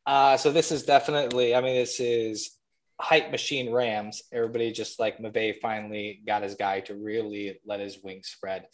right. 0.06 0.34
Uh, 0.34 0.38
so 0.38 0.52
this 0.52 0.72
is 0.72 0.84
definitely, 0.84 1.54
I 1.56 1.62
mean, 1.62 1.76
this 1.76 2.00
is 2.00 2.52
hype 3.00 3.32
machine 3.32 3.72
Rams. 3.72 4.24
Everybody 4.32 4.72
just 4.72 5.00
like 5.00 5.18
McVay 5.20 5.60
finally 5.60 6.22
got 6.26 6.44
his 6.44 6.56
guy 6.56 6.82
to 6.82 6.96
really 6.96 7.60
let 7.66 7.80
his 7.80 8.00
wings 8.04 8.28
spread. 8.28 8.68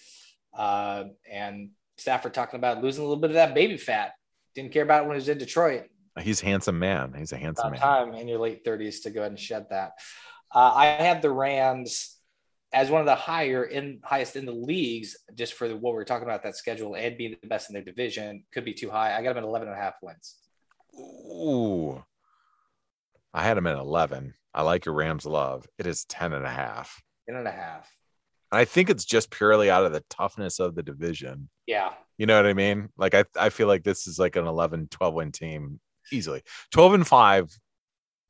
Uh, 0.57 1.05
and 1.31 1.71
Stafford 1.97 2.33
talking 2.33 2.57
about 2.57 2.83
losing 2.83 3.03
a 3.03 3.07
little 3.07 3.21
bit 3.21 3.31
of 3.31 3.35
that 3.35 3.53
baby 3.55 3.77
fat. 3.77 4.13
Didn't 4.55 4.71
care 4.71 4.83
about 4.83 5.03
it 5.03 5.07
when 5.07 5.15
he 5.15 5.19
was 5.19 5.29
in 5.29 5.37
Detroit. 5.37 5.83
He's 6.21 6.41
a 6.41 6.45
handsome 6.45 6.79
man. 6.79 7.13
He's 7.17 7.31
a 7.31 7.37
handsome 7.37 7.71
man. 7.71 7.79
time 7.79 8.13
in 8.13 8.27
your 8.27 8.39
late 8.39 8.65
30s 8.65 9.03
to 9.03 9.09
go 9.09 9.21
ahead 9.21 9.31
and 9.31 9.39
shed 9.39 9.67
that. 9.69 9.93
Uh, 10.53 10.71
I 10.73 10.85
have 10.85 11.21
the 11.21 11.31
Rams 11.31 12.15
as 12.73 12.89
one 12.89 13.01
of 13.01 13.05
the 13.05 13.15
higher 13.15 13.63
in 13.63 13.99
highest 14.03 14.35
in 14.35 14.45
the 14.45 14.51
leagues, 14.51 15.17
just 15.35 15.53
for 15.53 15.69
what 15.69 15.93
we 15.93 16.01
are 16.01 16.05
talking 16.05 16.27
about 16.27 16.43
that 16.43 16.57
schedule 16.57 16.95
and 16.95 17.17
being 17.17 17.35
the 17.41 17.47
best 17.47 17.69
in 17.69 17.73
their 17.73 17.83
division. 17.83 18.43
Could 18.53 18.65
be 18.65 18.73
too 18.73 18.89
high. 18.89 19.17
I 19.17 19.23
got 19.23 19.35
them 19.35 19.43
at 19.43 19.47
11 19.47 19.67
and 19.67 19.77
a 19.77 19.79
half 19.79 19.95
wins. 20.01 20.35
Ooh. 20.95 22.03
I 23.33 23.43
had 23.43 23.57
them 23.57 23.67
at 23.67 23.77
11. 23.77 24.33
I 24.53 24.63
like 24.63 24.85
your 24.85 24.95
Rams 24.95 25.25
love. 25.25 25.67
It 25.77 25.85
is 25.85 26.05
10 26.05 26.33
and 26.33 26.45
a 26.45 26.49
half. 26.49 27.01
10 27.27 27.37
and 27.37 27.47
a 27.47 27.51
half. 27.51 27.89
I 28.51 28.65
think 28.65 28.89
it's 28.89 29.05
just 29.05 29.29
purely 29.29 29.69
out 29.69 29.85
of 29.85 29.91
the 29.91 30.03
toughness 30.09 30.59
of 30.59 30.75
the 30.75 30.83
division. 30.83 31.49
Yeah. 31.65 31.91
You 32.17 32.25
know 32.25 32.37
what 32.37 32.49
I 32.49 32.53
mean? 32.53 32.89
Like 32.97 33.13
I, 33.13 33.25
I 33.37 33.49
feel 33.49 33.67
like 33.67 33.83
this 33.83 34.07
is 34.07 34.17
like 34.17 34.35
an 34.35 34.47
11, 34.47 34.87
12 34.89 35.13
win 35.13 35.31
team 35.31 35.79
easily. 36.11 36.41
12 36.71 36.93
and 36.93 37.07
5 37.07 37.59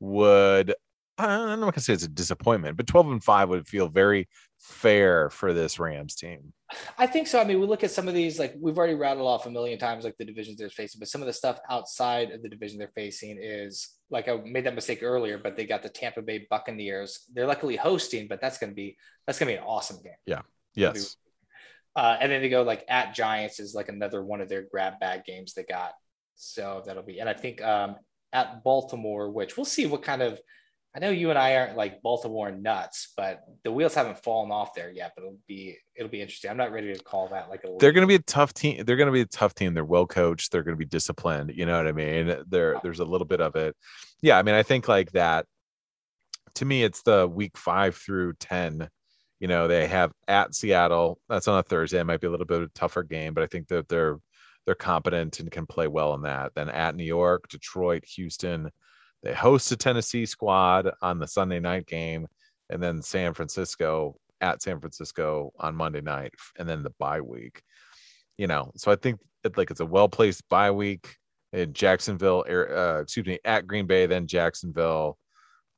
would 0.00 0.74
I'm 1.18 1.58
not 1.60 1.74
gonna 1.74 1.80
say 1.80 1.94
it's 1.94 2.04
a 2.04 2.08
disappointment, 2.08 2.76
but 2.76 2.86
12 2.86 3.10
and 3.10 3.24
5 3.24 3.48
would 3.48 3.66
feel 3.66 3.88
very 3.88 4.28
fair 4.56 5.30
for 5.30 5.52
this 5.52 5.80
Rams 5.80 6.14
team. 6.14 6.52
I 6.96 7.06
think 7.06 7.26
so. 7.26 7.40
I 7.40 7.44
mean, 7.44 7.60
we 7.60 7.66
look 7.66 7.82
at 7.82 7.90
some 7.90 8.08
of 8.08 8.14
these, 8.14 8.38
like 8.38 8.54
we've 8.60 8.76
already 8.78 8.94
rattled 8.94 9.26
off 9.26 9.46
a 9.46 9.50
million 9.50 9.78
times, 9.78 10.04
like 10.04 10.16
the 10.18 10.24
divisions 10.24 10.58
they're 10.58 10.70
facing, 10.70 10.98
but 10.98 11.08
some 11.08 11.20
of 11.20 11.26
the 11.26 11.32
stuff 11.32 11.58
outside 11.68 12.30
of 12.30 12.42
the 12.42 12.48
division 12.48 12.78
they're 12.78 12.92
facing 12.94 13.38
is 13.40 13.96
like 14.10 14.28
I 14.28 14.36
made 14.44 14.64
that 14.66 14.74
mistake 14.74 15.02
earlier, 15.02 15.38
but 15.38 15.56
they 15.56 15.66
got 15.66 15.82
the 15.82 15.88
Tampa 15.88 16.22
Bay 16.22 16.46
Buccaneers. 16.48 17.24
They're 17.32 17.46
luckily 17.46 17.76
hosting, 17.76 18.28
but 18.28 18.40
that's 18.40 18.58
to 18.58 18.66
be, 18.68 18.96
that's 19.26 19.38
going 19.38 19.48
to 19.48 19.54
be 19.54 19.58
an 19.58 19.66
awesome 19.66 20.00
game. 20.02 20.12
Yeah. 20.26 20.42
Yes. 20.74 21.16
Uh, 21.96 22.16
and 22.20 22.30
then 22.30 22.42
they 22.42 22.48
go 22.48 22.62
like 22.62 22.84
at 22.88 23.14
Giants 23.14 23.58
is 23.58 23.74
like 23.74 23.88
another 23.88 24.22
one 24.22 24.40
of 24.40 24.48
their 24.48 24.62
grab 24.62 25.00
bag 25.00 25.24
games 25.24 25.54
they 25.54 25.64
got. 25.64 25.94
So 26.38 26.82
that'll 26.86 27.02
be, 27.02 27.18
and 27.18 27.28
I 27.28 27.34
think 27.34 27.60
um, 27.62 27.96
at 28.32 28.62
Baltimore, 28.64 29.30
which 29.30 29.56
we'll 29.56 29.66
see 29.66 29.86
what 29.86 30.02
kind 30.02 30.22
of, 30.22 30.40
I 30.96 31.00
know 31.00 31.10
you 31.10 31.30
and 31.30 31.38
I 31.38 31.56
aren't 31.56 31.76
like 31.76 32.00
Baltimore 32.00 32.50
nuts, 32.50 33.12
but 33.16 33.42
the 33.62 33.70
wheels 33.70 33.94
haven't 33.94 34.22
fallen 34.22 34.50
off 34.50 34.72
there 34.74 34.90
yet. 34.90 35.12
But 35.14 35.24
it'll 35.24 35.38
be 35.46 35.76
it'll 35.94 36.10
be 36.10 36.22
interesting. 36.22 36.50
I'm 36.50 36.56
not 36.56 36.72
ready 36.72 36.92
to 36.94 37.04
call 37.04 37.28
that 37.28 37.50
like 37.50 37.62
a. 37.64 37.76
They're 37.78 37.92
going 37.92 38.02
to 38.02 38.08
be 38.08 38.14
a 38.14 38.20
tough 38.20 38.54
team. 38.54 38.84
They're 38.84 38.96
going 38.96 39.06
to 39.06 39.12
be 39.12 39.20
a 39.20 39.26
tough 39.26 39.54
team. 39.54 39.74
They're 39.74 39.84
well 39.84 40.06
coached. 40.06 40.50
They're 40.50 40.62
going 40.62 40.76
to 40.76 40.78
be 40.78 40.86
disciplined. 40.86 41.52
You 41.54 41.66
know 41.66 41.76
what 41.76 41.86
I 41.86 41.92
mean? 41.92 42.42
There, 42.48 42.80
there's 42.82 43.00
a 43.00 43.04
little 43.04 43.26
bit 43.26 43.40
of 43.40 43.54
it. 43.54 43.76
Yeah, 44.22 44.38
I 44.38 44.42
mean, 44.42 44.54
I 44.54 44.62
think 44.62 44.88
like 44.88 45.12
that. 45.12 45.44
To 46.54 46.64
me, 46.64 46.82
it's 46.82 47.02
the 47.02 47.28
week 47.28 47.58
five 47.58 47.94
through 47.94 48.32
ten. 48.40 48.88
You 49.40 49.46
know, 49.46 49.68
they 49.68 49.86
have 49.86 50.10
at 50.26 50.54
Seattle. 50.54 51.20
That's 51.28 51.48
on 51.48 51.58
a 51.58 51.62
Thursday. 51.62 52.00
It 52.00 52.04
might 52.04 52.20
be 52.20 52.28
a 52.28 52.30
little 52.30 52.46
bit 52.46 52.62
of 52.62 52.64
a 52.64 52.72
tougher 52.72 53.02
game, 53.02 53.34
but 53.34 53.44
I 53.44 53.46
think 53.46 53.68
that 53.68 53.88
they're 53.88 54.18
they're 54.68 54.74
competent 54.74 55.40
and 55.40 55.50
can 55.50 55.64
play 55.64 55.88
well 55.88 56.12
in 56.12 56.20
that. 56.20 56.52
Then 56.54 56.68
at 56.68 56.94
New 56.94 57.02
York, 57.02 57.48
Detroit, 57.48 58.04
Houston. 58.04 58.70
They 59.22 59.32
host 59.32 59.72
a 59.72 59.78
Tennessee 59.78 60.26
squad 60.26 60.90
on 61.00 61.18
the 61.18 61.26
Sunday 61.26 61.58
night 61.58 61.86
game, 61.86 62.26
and 62.68 62.82
then 62.82 63.00
San 63.00 63.32
Francisco 63.32 64.16
at 64.42 64.60
San 64.60 64.78
Francisco 64.78 65.54
on 65.58 65.74
Monday 65.74 66.02
night, 66.02 66.34
and 66.58 66.68
then 66.68 66.82
the 66.82 66.92
bye 66.98 67.22
week. 67.22 67.62
You 68.36 68.46
know, 68.46 68.70
so 68.76 68.92
I 68.92 68.96
think 68.96 69.20
it, 69.42 69.56
like 69.56 69.70
it's 69.70 69.80
a 69.80 69.86
well 69.86 70.06
placed 70.06 70.46
bye 70.50 70.70
week 70.70 71.16
in 71.54 71.72
Jacksonville, 71.72 72.44
uh, 72.46 73.00
excuse 73.00 73.24
me, 73.24 73.38
at 73.46 73.66
Green 73.66 73.86
Bay, 73.86 74.04
then 74.04 74.26
Jacksonville. 74.26 75.16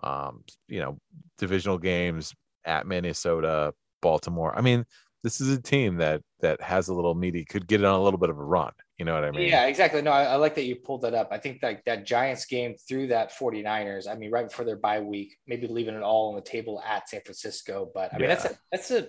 Um, 0.03 0.43
you 0.66 0.80
know, 0.80 0.99
divisional 1.38 1.78
games 1.78 2.34
at 2.64 2.88
Minnesota, 2.88 3.72
Baltimore. 4.03 4.53
I 4.59 4.62
mean, 4.62 4.84
this 5.23 5.41
is 5.41 5.49
a 5.55 5.61
team 5.61 5.97
that 5.97 6.23
that 6.41 6.61
has 6.62 6.89
a 6.89 6.95
little 6.95 7.14
meaty, 7.14 7.45
could 7.45 7.66
get 7.66 7.85
on 7.85 7.95
a 7.95 8.03
little 8.03 8.18
bit 8.18 8.31
of 8.31 8.39
a 8.39 8.43
run. 8.45 8.73
You 8.99 9.05
know 9.05 9.14
what 9.14 9.25
I 9.25 9.31
mean? 9.31 9.49
Yeah, 9.49 9.66
exactly. 9.66 10.03
No, 10.03 10.11
I, 10.11 10.25
I 10.25 10.37
like 10.37 10.55
that 10.57 10.64
you 10.64 10.77
pulled 10.77 11.03
that 11.03 11.14
up. 11.14 11.29
I 11.31 11.39
think 11.39 11.61
that 11.61 11.83
that 11.87 12.07
Giants 12.07 12.45
game 12.47 12.75
through 12.89 13.09
that 13.09 13.33
49ers, 13.33 14.09
I 14.09 14.14
mean, 14.14 14.31
right 14.31 14.49
before 14.49 14.64
their 14.64 14.77
bye 14.77 15.01
week, 15.01 15.37
maybe 15.47 15.66
leaving 15.66 15.95
it 15.95 16.03
all 16.03 16.31
on 16.31 16.37
the 16.37 16.43
table 16.43 16.83
at 16.87 17.09
San 17.09 17.21
Francisco. 17.23 17.91
But 17.95 18.14
I 18.14 18.18
mean, 18.18 18.29
that's 18.29 18.45
a 18.45 18.59
that's 18.73 18.91
a 18.91 19.09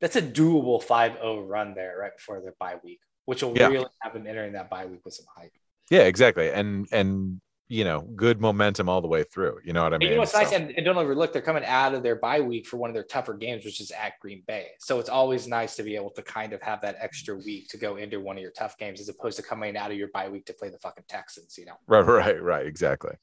that's 0.00 0.16
a 0.16 0.22
doable 0.22 0.82
5-0 0.84 1.48
run 1.48 1.74
there 1.74 1.96
right 1.98 2.16
before 2.16 2.40
their 2.40 2.54
bye 2.58 2.76
week, 2.82 3.00
which 3.26 3.42
will 3.42 3.56
Yeah. 3.56 3.68
really 3.68 3.86
have 4.00 4.14
them 4.14 4.26
entering 4.26 4.54
that 4.54 4.68
bye 4.68 4.86
week 4.86 5.00
with 5.04 5.14
some 5.14 5.26
hype. 5.36 5.52
Yeah, 5.90 6.02
exactly. 6.02 6.50
And 6.50 6.86
and 6.90 7.40
you 7.72 7.84
know, 7.84 8.02
good 8.02 8.38
momentum 8.38 8.86
all 8.88 9.00
the 9.00 9.08
way 9.08 9.24
through. 9.24 9.58
You 9.64 9.72
know 9.72 9.82
what 9.82 9.92
I 9.92 9.96
And 9.96 10.00
mean? 10.00 10.08
you 10.10 10.14
know 10.16 10.20
what's 10.20 10.32
So- 10.32 10.40
nice, 10.40 10.52
and, 10.52 10.72
and 10.76 10.84
don't 10.84 10.98
overlook, 10.98 11.32
they're 11.32 11.40
coming 11.40 11.64
out 11.64 11.94
of 11.94 12.02
their 12.02 12.16
bye 12.16 12.40
week 12.40 12.66
for 12.66 12.76
one 12.76 12.90
of 12.90 12.94
their 12.94 13.02
tougher 13.02 13.32
games, 13.32 13.64
which 13.64 13.80
is 13.80 13.90
at 13.92 14.18
Green 14.20 14.42
Bay. 14.46 14.66
So 14.78 14.98
it's 15.00 15.08
always 15.08 15.48
nice 15.48 15.74
to 15.76 15.82
be 15.82 15.96
able 15.96 16.10
to 16.10 16.22
kind 16.22 16.52
of 16.52 16.60
have 16.60 16.82
that 16.82 16.96
extra 16.98 17.34
week 17.34 17.68
to 17.68 17.78
go 17.78 17.96
into 17.96 18.20
one 18.20 18.36
of 18.36 18.42
your 18.42 18.50
tough 18.50 18.76
games, 18.76 19.00
as 19.00 19.08
opposed 19.08 19.38
to 19.38 19.42
coming 19.42 19.74
out 19.76 19.90
of 19.90 19.96
your 19.96 20.08
bye 20.08 20.28
week 20.28 20.44
to 20.46 20.52
play 20.52 20.68
the 20.68 20.78
fucking 20.78 21.04
Texans. 21.08 21.56
You 21.56 21.64
know. 21.64 21.76
Right, 21.86 22.06
right, 22.06 22.42
right. 22.42 22.66
Exactly. 22.66 23.14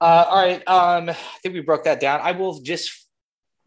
Uh, 0.00 0.24
all 0.28 0.42
right. 0.46 0.62
Um, 0.68 1.10
I 1.10 1.16
think 1.42 1.54
we 1.54 1.60
broke 1.60 1.84
that 1.84 1.98
down. 2.00 2.20
I 2.22 2.30
will 2.32 2.60
just 2.60 3.08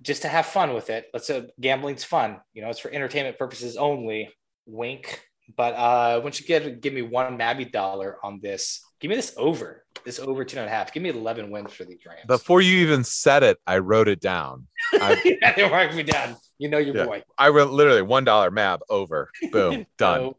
just 0.01 0.21
to 0.23 0.27
have 0.29 0.45
fun 0.45 0.73
with 0.73 0.89
it. 0.89 1.07
Let's 1.13 1.27
say 1.27 1.47
gambling's 1.59 2.03
fun. 2.03 2.39
You 2.53 2.61
know, 2.61 2.69
it's 2.69 2.79
for 2.79 2.91
entertainment 2.91 3.37
purposes 3.37 3.75
only. 3.77 4.29
Wink. 4.65 5.21
But 5.57 5.73
uh, 5.75 6.21
once 6.23 6.39
you 6.39 6.45
get 6.47 6.79
give 6.81 6.93
me 6.93 7.01
one 7.01 7.37
Mabby 7.37 7.65
dollar 7.69 8.17
on 8.23 8.39
this, 8.41 8.81
give 9.03 9.09
me 9.09 9.15
this 9.17 9.33
over. 9.37 9.83
This 10.05 10.17
over 10.17 10.43
two 10.45 10.57
and 10.57 10.65
a 10.65 10.69
half. 10.69 10.93
Give 10.93 11.03
me 11.03 11.09
eleven 11.09 11.51
wins 11.51 11.73
for 11.73 11.83
these 11.83 11.99
Rams. 12.05 12.21
Before 12.25 12.61
you 12.61 12.77
even 12.79 13.03
said 13.03 13.43
it, 13.43 13.57
I 13.67 13.77
wrote 13.79 14.07
it 14.07 14.19
down. 14.21 14.67
I, 14.93 15.21
yeah, 15.41 15.53
they 15.55 15.69
mark 15.69 15.93
me 15.93 16.03
down. 16.03 16.37
You 16.57 16.69
know 16.69 16.77
your 16.77 16.95
Yeah. 16.95 17.05
boy. 17.05 17.23
I 17.37 17.49
wrote 17.49 17.71
literally 17.71 18.01
one 18.01 18.23
dollar 18.23 18.49
map 18.49 18.81
over. 18.89 19.29
Boom, 19.51 19.85
done. 19.97 20.33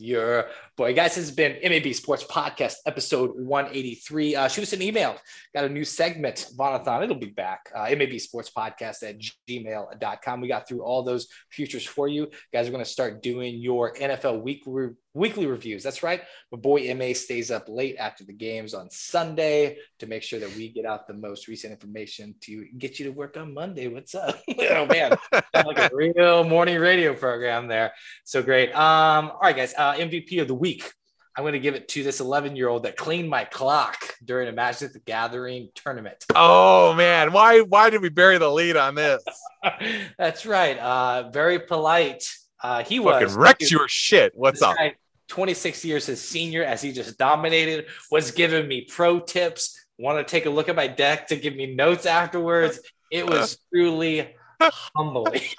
Your 0.00 0.46
boy, 0.78 0.94
guys. 0.94 1.14
This 1.14 1.26
has 1.26 1.30
been 1.30 1.58
MAB 1.62 1.92
Sports 1.92 2.24
Podcast, 2.24 2.76
episode 2.86 3.32
183. 3.36 4.34
Uh, 4.34 4.48
shoot 4.48 4.62
us 4.62 4.72
an 4.72 4.80
email. 4.80 5.14
Got 5.54 5.66
a 5.66 5.68
new 5.68 5.84
segment, 5.84 6.46
Vaughnathon. 6.56 7.04
It'll 7.04 7.16
be 7.16 7.26
back. 7.26 7.70
Uh, 7.74 7.94
MAB 7.94 8.18
Sports 8.18 8.50
Podcast 8.50 9.02
at 9.02 9.20
gmail.com. 9.46 10.40
We 10.40 10.48
got 10.48 10.66
through 10.66 10.82
all 10.82 11.02
those 11.02 11.28
futures 11.50 11.84
for 11.84 12.08
you. 12.08 12.30
Guys, 12.50 12.64
we're 12.64 12.72
going 12.72 12.84
to 12.84 12.90
start 12.90 13.22
doing 13.22 13.58
your 13.58 13.92
NFL 13.94 14.40
weekly 14.42 14.88
weekly 15.14 15.46
reviews. 15.46 15.82
That's 15.82 16.02
right. 16.02 16.22
My 16.52 16.58
boy 16.58 16.92
MA 16.94 17.12
stays 17.14 17.50
up 17.50 17.68
late 17.68 17.96
after 17.98 18.24
the 18.24 18.32
games 18.32 18.74
on 18.74 18.90
Sunday 18.90 19.78
to 19.98 20.06
make 20.06 20.22
sure 20.22 20.38
that 20.38 20.54
we 20.54 20.68
get 20.68 20.84
out 20.84 21.06
the 21.06 21.14
most 21.14 21.48
recent 21.48 21.72
information 21.72 22.34
to 22.42 22.66
get 22.78 22.98
you 22.98 23.06
to 23.06 23.10
work 23.10 23.36
on 23.36 23.52
Monday. 23.52 23.88
What's 23.88 24.14
up? 24.14 24.40
oh 24.70 24.86
man, 24.86 25.16
like 25.54 25.78
a 25.78 25.90
real 25.92 26.44
morning 26.44 26.78
radio 26.78 27.14
program 27.14 27.66
there. 27.66 27.92
So 28.24 28.42
great. 28.42 28.72
Um, 28.72 29.30
all 29.30 29.40
right, 29.42 29.56
guys. 29.56 29.74
Uh, 29.76 29.89
MVP 29.94 30.40
of 30.40 30.48
the 30.48 30.54
week. 30.54 30.92
I'm 31.36 31.44
going 31.44 31.52
to 31.52 31.60
give 31.60 31.74
it 31.74 31.88
to 31.88 32.02
this 32.02 32.20
11 32.20 32.56
year 32.56 32.68
old 32.68 32.82
that 32.82 32.96
cleaned 32.96 33.30
my 33.30 33.44
clock 33.44 33.96
during 34.24 34.48
a 34.48 34.52
Magic 34.52 34.88
at 34.88 34.92
the 34.92 35.00
Gathering 35.00 35.68
tournament. 35.74 36.24
Oh 36.34 36.92
man, 36.94 37.32
why 37.32 37.60
why 37.60 37.88
did 37.90 38.02
we 38.02 38.08
bury 38.08 38.38
the 38.38 38.50
lead 38.50 38.76
on 38.76 38.94
this? 38.94 39.22
That's 40.18 40.44
right. 40.44 40.76
Uh, 40.76 41.30
very 41.30 41.60
polite. 41.60 42.24
Uh, 42.62 42.82
he 42.82 42.98
Fucking 42.98 43.22
was 43.22 43.34
wrecked 43.34 43.70
your 43.70 43.88
shit. 43.88 44.32
What's 44.34 44.60
up? 44.60 44.76
guy, 44.76 44.96
26 45.28 45.84
years 45.84 46.06
his 46.06 46.20
senior, 46.20 46.64
as 46.64 46.82
he 46.82 46.92
just 46.92 47.16
dominated, 47.16 47.86
was 48.10 48.32
giving 48.32 48.66
me 48.68 48.82
pro 48.82 49.20
tips. 49.20 49.78
Want 49.98 50.18
to 50.18 50.30
take 50.30 50.46
a 50.46 50.50
look 50.50 50.68
at 50.68 50.76
my 50.76 50.88
deck 50.88 51.28
to 51.28 51.36
give 51.36 51.54
me 51.54 51.74
notes 51.74 52.04
afterwards. 52.04 52.80
It 53.10 53.26
was 53.26 53.58
truly 53.74 54.34
humbling. 54.60 55.40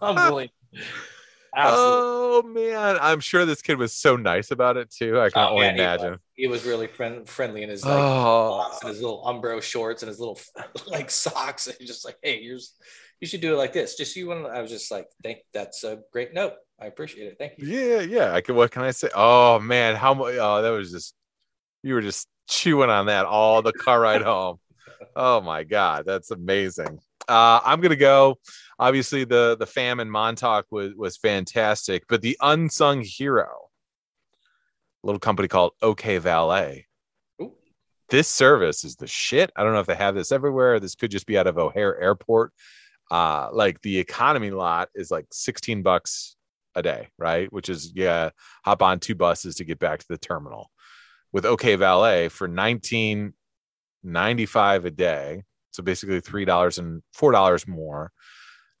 humbling. 0.00 0.50
Absolutely. 1.56 1.94
oh 1.96 2.42
man, 2.44 2.98
I'm 3.00 3.20
sure 3.20 3.44
this 3.46 3.62
kid 3.62 3.78
was 3.78 3.92
so 3.92 4.16
nice 4.16 4.50
about 4.50 4.76
it 4.76 4.90
too. 4.90 5.20
I 5.20 5.30
can 5.30 5.42
Oh, 5.42 5.48
only 5.50 5.66
man, 5.66 5.74
he 5.76 5.80
was. 5.80 6.00
imagine. 6.02 6.18
He 6.34 6.46
was 6.48 6.64
really 6.64 6.86
friend- 6.86 7.28
friendly 7.28 7.62
in 7.62 7.68
his 7.68 7.84
like 7.84 7.94
Oh, 7.96 8.78
and 8.82 8.88
his 8.90 9.00
little 9.00 9.22
Umbro 9.24 9.62
shorts 9.62 10.02
and 10.02 10.08
his 10.08 10.18
little 10.18 10.38
like 10.86 11.10
socks. 11.10 11.66
And 11.66 11.76
just 11.86 12.04
like, 12.04 12.16
hey, 12.22 12.42
here's 12.42 12.74
you 13.20 13.28
should 13.28 13.40
do 13.40 13.54
it 13.54 13.56
like 13.56 13.72
this. 13.72 13.96
Just 13.96 14.16
you 14.16 14.26
want 14.28 14.46
I 14.46 14.60
was 14.60 14.70
just 14.70 14.90
like, 14.90 15.06
thank 15.22 15.38
that's 15.52 15.84
a 15.84 16.00
great 16.12 16.34
note. 16.34 16.54
I 16.80 16.86
appreciate 16.86 17.28
it. 17.28 17.36
Thank 17.38 17.54
you. 17.58 17.66
yeah, 17.68 18.00
yeah. 18.00 18.34
I 18.34 18.40
can. 18.40 18.56
What 18.56 18.70
can 18.72 18.82
I 18.82 18.90
say? 18.90 19.08
Oh 19.14 19.60
man, 19.60 19.94
how 19.94 20.12
much? 20.14 20.34
Oh, 20.38 20.60
that 20.62 20.70
was 20.70 20.90
just. 20.90 21.14
You 21.84 21.94
were 21.94 22.00
just 22.02 22.26
chewing 22.48 22.90
on 22.90 23.06
that 23.06 23.26
all 23.26 23.62
the 23.62 23.72
car 23.72 24.00
ride 24.00 24.22
home. 24.22 24.58
Oh 25.16 25.40
my 25.42 25.64
god, 25.64 26.04
that's 26.06 26.30
amazing. 26.30 26.98
Uh, 27.28 27.60
I'm 27.64 27.80
gonna 27.80 27.96
go. 27.96 28.38
Obviously, 28.78 29.24
the 29.24 29.56
the 29.58 29.66
fam 29.66 30.00
in 30.00 30.10
Montauk 30.10 30.66
was 30.70 30.94
was 30.94 31.16
fantastic, 31.16 32.04
but 32.08 32.22
the 32.22 32.36
unsung 32.40 33.02
hero, 33.02 33.70
a 35.02 35.06
little 35.06 35.20
company 35.20 35.48
called 35.48 35.72
OK 35.80 36.18
Valet. 36.18 36.86
Ooh. 37.40 37.52
This 38.08 38.28
service 38.28 38.84
is 38.84 38.96
the 38.96 39.06
shit. 39.06 39.50
I 39.56 39.62
don't 39.62 39.72
know 39.72 39.80
if 39.80 39.86
they 39.86 39.94
have 39.94 40.14
this 40.14 40.32
everywhere. 40.32 40.80
This 40.80 40.94
could 40.94 41.10
just 41.10 41.26
be 41.26 41.38
out 41.38 41.46
of 41.46 41.58
O'Hare 41.58 41.98
Airport. 42.00 42.52
Uh, 43.10 43.48
like 43.52 43.80
the 43.82 43.98
economy 43.98 44.50
lot 44.50 44.88
is 44.94 45.10
like 45.10 45.26
16 45.30 45.82
bucks 45.82 46.36
a 46.74 46.82
day, 46.82 47.08
right? 47.18 47.52
Which 47.52 47.68
is 47.68 47.92
yeah, 47.94 48.30
hop 48.64 48.82
on 48.82 49.00
two 49.00 49.14
buses 49.14 49.56
to 49.56 49.64
get 49.64 49.78
back 49.78 50.00
to 50.00 50.06
the 50.08 50.18
terminal. 50.18 50.70
With 51.32 51.46
OK 51.46 51.76
Valet 51.76 52.28
for 52.28 52.48
19.95 52.48 54.84
a 54.84 54.90
day, 54.90 55.42
so 55.74 55.82
basically 55.82 56.20
three 56.20 56.44
dollars 56.44 56.78
and 56.78 57.02
four 57.12 57.32
dollars 57.32 57.66
more. 57.66 58.12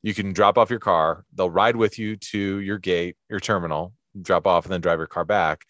You 0.02 0.14
can 0.14 0.32
drop 0.32 0.58
off 0.58 0.70
your 0.70 0.78
car. 0.78 1.24
They'll 1.34 1.50
ride 1.50 1.76
with 1.76 1.98
you 1.98 2.16
to 2.16 2.60
your 2.60 2.78
gate, 2.78 3.16
your 3.28 3.40
terminal, 3.40 3.94
drop 4.20 4.46
off, 4.46 4.64
and 4.64 4.72
then 4.72 4.80
drive 4.80 4.98
your 4.98 5.06
car 5.06 5.24
back. 5.24 5.62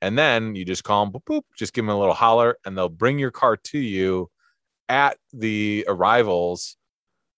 And 0.00 0.18
then 0.18 0.56
you 0.56 0.64
just 0.64 0.82
call 0.82 1.04
them, 1.04 1.12
boop, 1.12 1.24
boop, 1.24 1.42
just 1.56 1.72
give 1.72 1.84
them 1.84 1.94
a 1.94 1.98
little 1.98 2.14
holler, 2.14 2.56
and 2.64 2.76
they'll 2.76 2.88
bring 2.88 3.18
your 3.18 3.30
car 3.30 3.56
to 3.56 3.78
you 3.78 4.28
at 4.88 5.18
the 5.32 5.84
arrivals. 5.86 6.76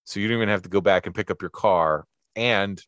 So 0.05 0.21
you 0.21 0.29
don't 0.29 0.39
even 0.39 0.49
have 0.49 0.63
to 0.63 0.71
go 0.71 0.81
back 0.81 1.07
and 1.07 1.15
pick 1.15 1.31
up 1.31 1.43
your 1.43 1.51
car. 1.51 2.07
And 2.35 2.83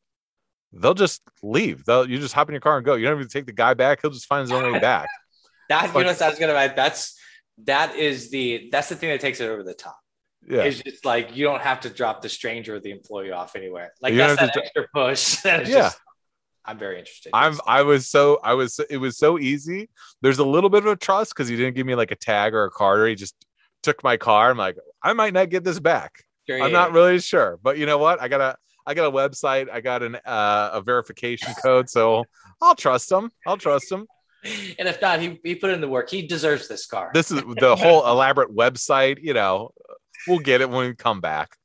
they'll 0.73 0.95
just 0.95 1.21
leave. 1.43 1.85
They'll 1.85 2.09
you 2.09 2.19
just 2.19 2.35
hop 2.35 2.49
in 2.49 2.55
your 2.55 2.61
car 2.61 2.79
and 2.79 2.87
go. 2.87 2.95
You 2.95 3.07
don't 3.07 3.19
even 3.19 3.29
take 3.29 3.47
the 3.47 3.53
guy 3.53 3.75
back. 3.75 4.01
He'll 4.01 4.11
just 4.11 4.27
find 4.27 4.43
his 4.43 4.53
own 4.53 4.73
way 4.73 4.79
back. 4.79 5.09
That 5.69 5.93
you 5.97 6.05
know 6.05 6.11
was 6.11 6.39
gonna. 6.39 6.53
That's 6.77 7.19
that 7.65 7.97
is 7.97 8.31
the 8.31 8.69
that's 8.71 8.89
the 8.89 8.95
thing 8.95 9.11
that 9.11 9.21
takes 9.21 9.41
it 9.41 9.49
over 9.49 9.65
the 9.65 9.75
top. 9.75 9.99
Yeah. 10.49 10.63
It's 10.63 10.83
just 10.83 11.05
like 11.05 11.37
you 11.37 11.45
don't 11.45 11.63
have 11.63 11.81
to 11.81 11.91
drop 11.91 12.23
the 12.23 12.29
stranger 12.29 12.77
or 12.77 12.81
the 12.81 12.91
employee 12.91 13.33
off 13.33 13.57
anywhere. 13.57 13.93
Like 14.01 14.13
You 14.13 14.19
that's 14.19 14.41
that 14.41 14.53
to 14.55 14.63
extra 14.63 14.87
push. 14.95 15.37
That 15.43 15.67
Yeah. 15.67 15.75
just, 15.75 16.01
I'm 16.65 16.79
very 16.79 16.99
interested. 16.99 17.31
I'm 17.33 17.59
I 17.67 17.83
was 17.83 18.09
so 18.09 18.41
I 18.43 18.55
was 18.55 18.81
it 18.91 18.99
was 18.99 19.19
so 19.19 19.39
easy. 19.39 19.89
There's 20.23 20.39
a 20.39 20.45
little 20.45 20.71
bit 20.71 20.85
of 20.85 20.93
a 20.93 20.97
trust 20.97 21.33
because 21.35 21.49
he 21.49 21.57
didn't 21.57 21.75
give 21.75 21.87
me 21.87 21.95
like 21.95 22.11
a 22.11 22.17
tag 22.17 22.55
or 22.55 22.65
a 22.65 22.71
card 22.71 23.01
or 23.01 23.07
he 23.07 23.15
just 23.15 23.35
took 23.83 24.03
my 24.03 24.17
car. 24.17 24.51
I'm 24.51 24.57
like, 24.57 24.77
I 25.03 25.13
might 25.13 25.33
not 25.33 25.49
get 25.49 25.65
this 25.65 25.79
back. 25.79 26.25
Sure, 26.49 26.57
I'm 26.57 26.71
yeah, 26.71 26.79
not 26.79 26.93
really 26.93 27.19
sure. 27.21 27.59
But 27.63 27.79
you 27.79 27.87
know 27.87 27.99
what? 27.99 28.21
I 28.21 28.29
got 28.29 28.41
a 28.41 28.57
I 28.87 28.95
got 28.95 29.07
a 29.07 29.11
website, 29.11 29.69
I 29.71 29.81
got 29.81 30.03
an 30.03 30.17
uh, 30.25 30.71
a 30.75 30.81
verification 30.81 31.55
code, 31.63 31.91
so 31.91 32.25
I'll 32.61 32.77
trust 32.77 33.11
him. 33.11 33.31
I'll 33.47 33.59
trust 33.59 33.91
him. 33.91 34.07
And 34.79 34.87
if 34.87 35.01
not, 35.03 35.21
he, 35.21 35.41
he 35.43 35.57
put 35.57 35.71
in 35.71 35.81
the 35.81 35.89
work. 35.89 36.09
He 36.09 36.23
deserves 36.23 36.69
this 36.69 36.87
car. 36.87 37.11
This 37.13 37.33
is 37.33 37.43
the 37.59 37.75
whole 37.75 38.07
elaborate 38.07 38.55
website, 38.55 39.19
you 39.21 39.35
know. 39.35 39.73
We'll 40.27 40.39
get 40.39 40.61
it 40.61 40.71
when 40.71 40.89
we 40.89 40.95
come 40.95 41.21
back. 41.21 41.57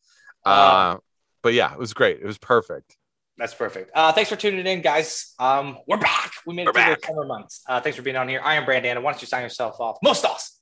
Uh, 0.46 0.98
but 1.42 1.54
yeah, 1.54 1.74
it 1.74 1.80
was 1.80 1.94
great. 1.94 2.20
It 2.22 2.26
was 2.26 2.38
perfect. 2.38 2.98
That's 3.38 3.54
perfect. 3.54 3.92
Uh, 3.96 4.12
thanks 4.12 4.30
for 4.30 4.36
tuning 4.36 4.68
in, 4.68 4.82
guys. 4.82 5.34
Um, 5.40 5.80
we're 5.88 5.98
back. 5.98 6.32
We 6.46 6.54
made 6.54 6.68
it 6.68 6.76
through 6.76 6.96
the 6.96 7.00
summer 7.06 7.26
months. 7.26 7.62
Uh, 7.68 7.82
thanks 7.82 7.96
for 7.96 8.04
being 8.04 8.16
on 8.16 8.28
here. 8.28 8.42
I 8.44 8.56
am 8.56 8.66
Brandon. 8.66 9.02
Why 9.02 9.12
don't 9.12 9.22
you 9.22 9.28
sign 9.28 9.42
yourself 9.42 9.80
off? 9.80 9.98
Most 10.04 10.26
awesome. 10.26 10.56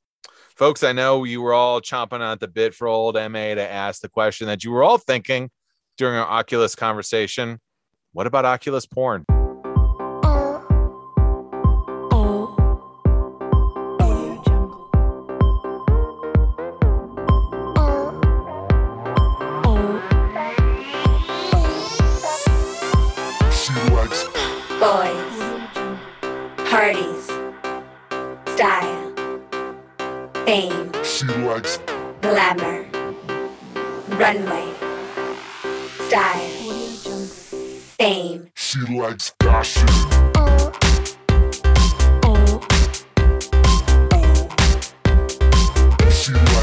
Folks, 0.55 0.83
I 0.83 0.91
know 0.91 1.23
you 1.23 1.41
were 1.41 1.53
all 1.53 1.81
chomping 1.81 2.21
at 2.21 2.39
the 2.39 2.47
bit 2.47 2.73
for 2.73 2.87
old 2.87 3.15
MA 3.15 3.55
to 3.55 3.61
ask 3.61 4.01
the 4.01 4.09
question 4.09 4.47
that 4.47 4.63
you 4.63 4.71
were 4.71 4.83
all 4.83 4.97
thinking 4.97 5.49
during 5.97 6.17
our 6.17 6.27
Oculus 6.27 6.75
conversation. 6.75 7.59
What 8.13 8.27
about 8.27 8.45
Oculus 8.45 8.85
porn? 8.85 9.25
Glamour. 32.21 32.85
Runway. 34.11 34.73
Style. 36.07 36.49
Fame. 37.97 38.49
She 38.55 38.79
likes 38.79 39.33
fashion. 39.41 39.85
Oh. 40.35 40.71
Oh. 42.23 42.61
Oh. 44.13 44.49
She 46.09 46.31
likes 46.31 46.58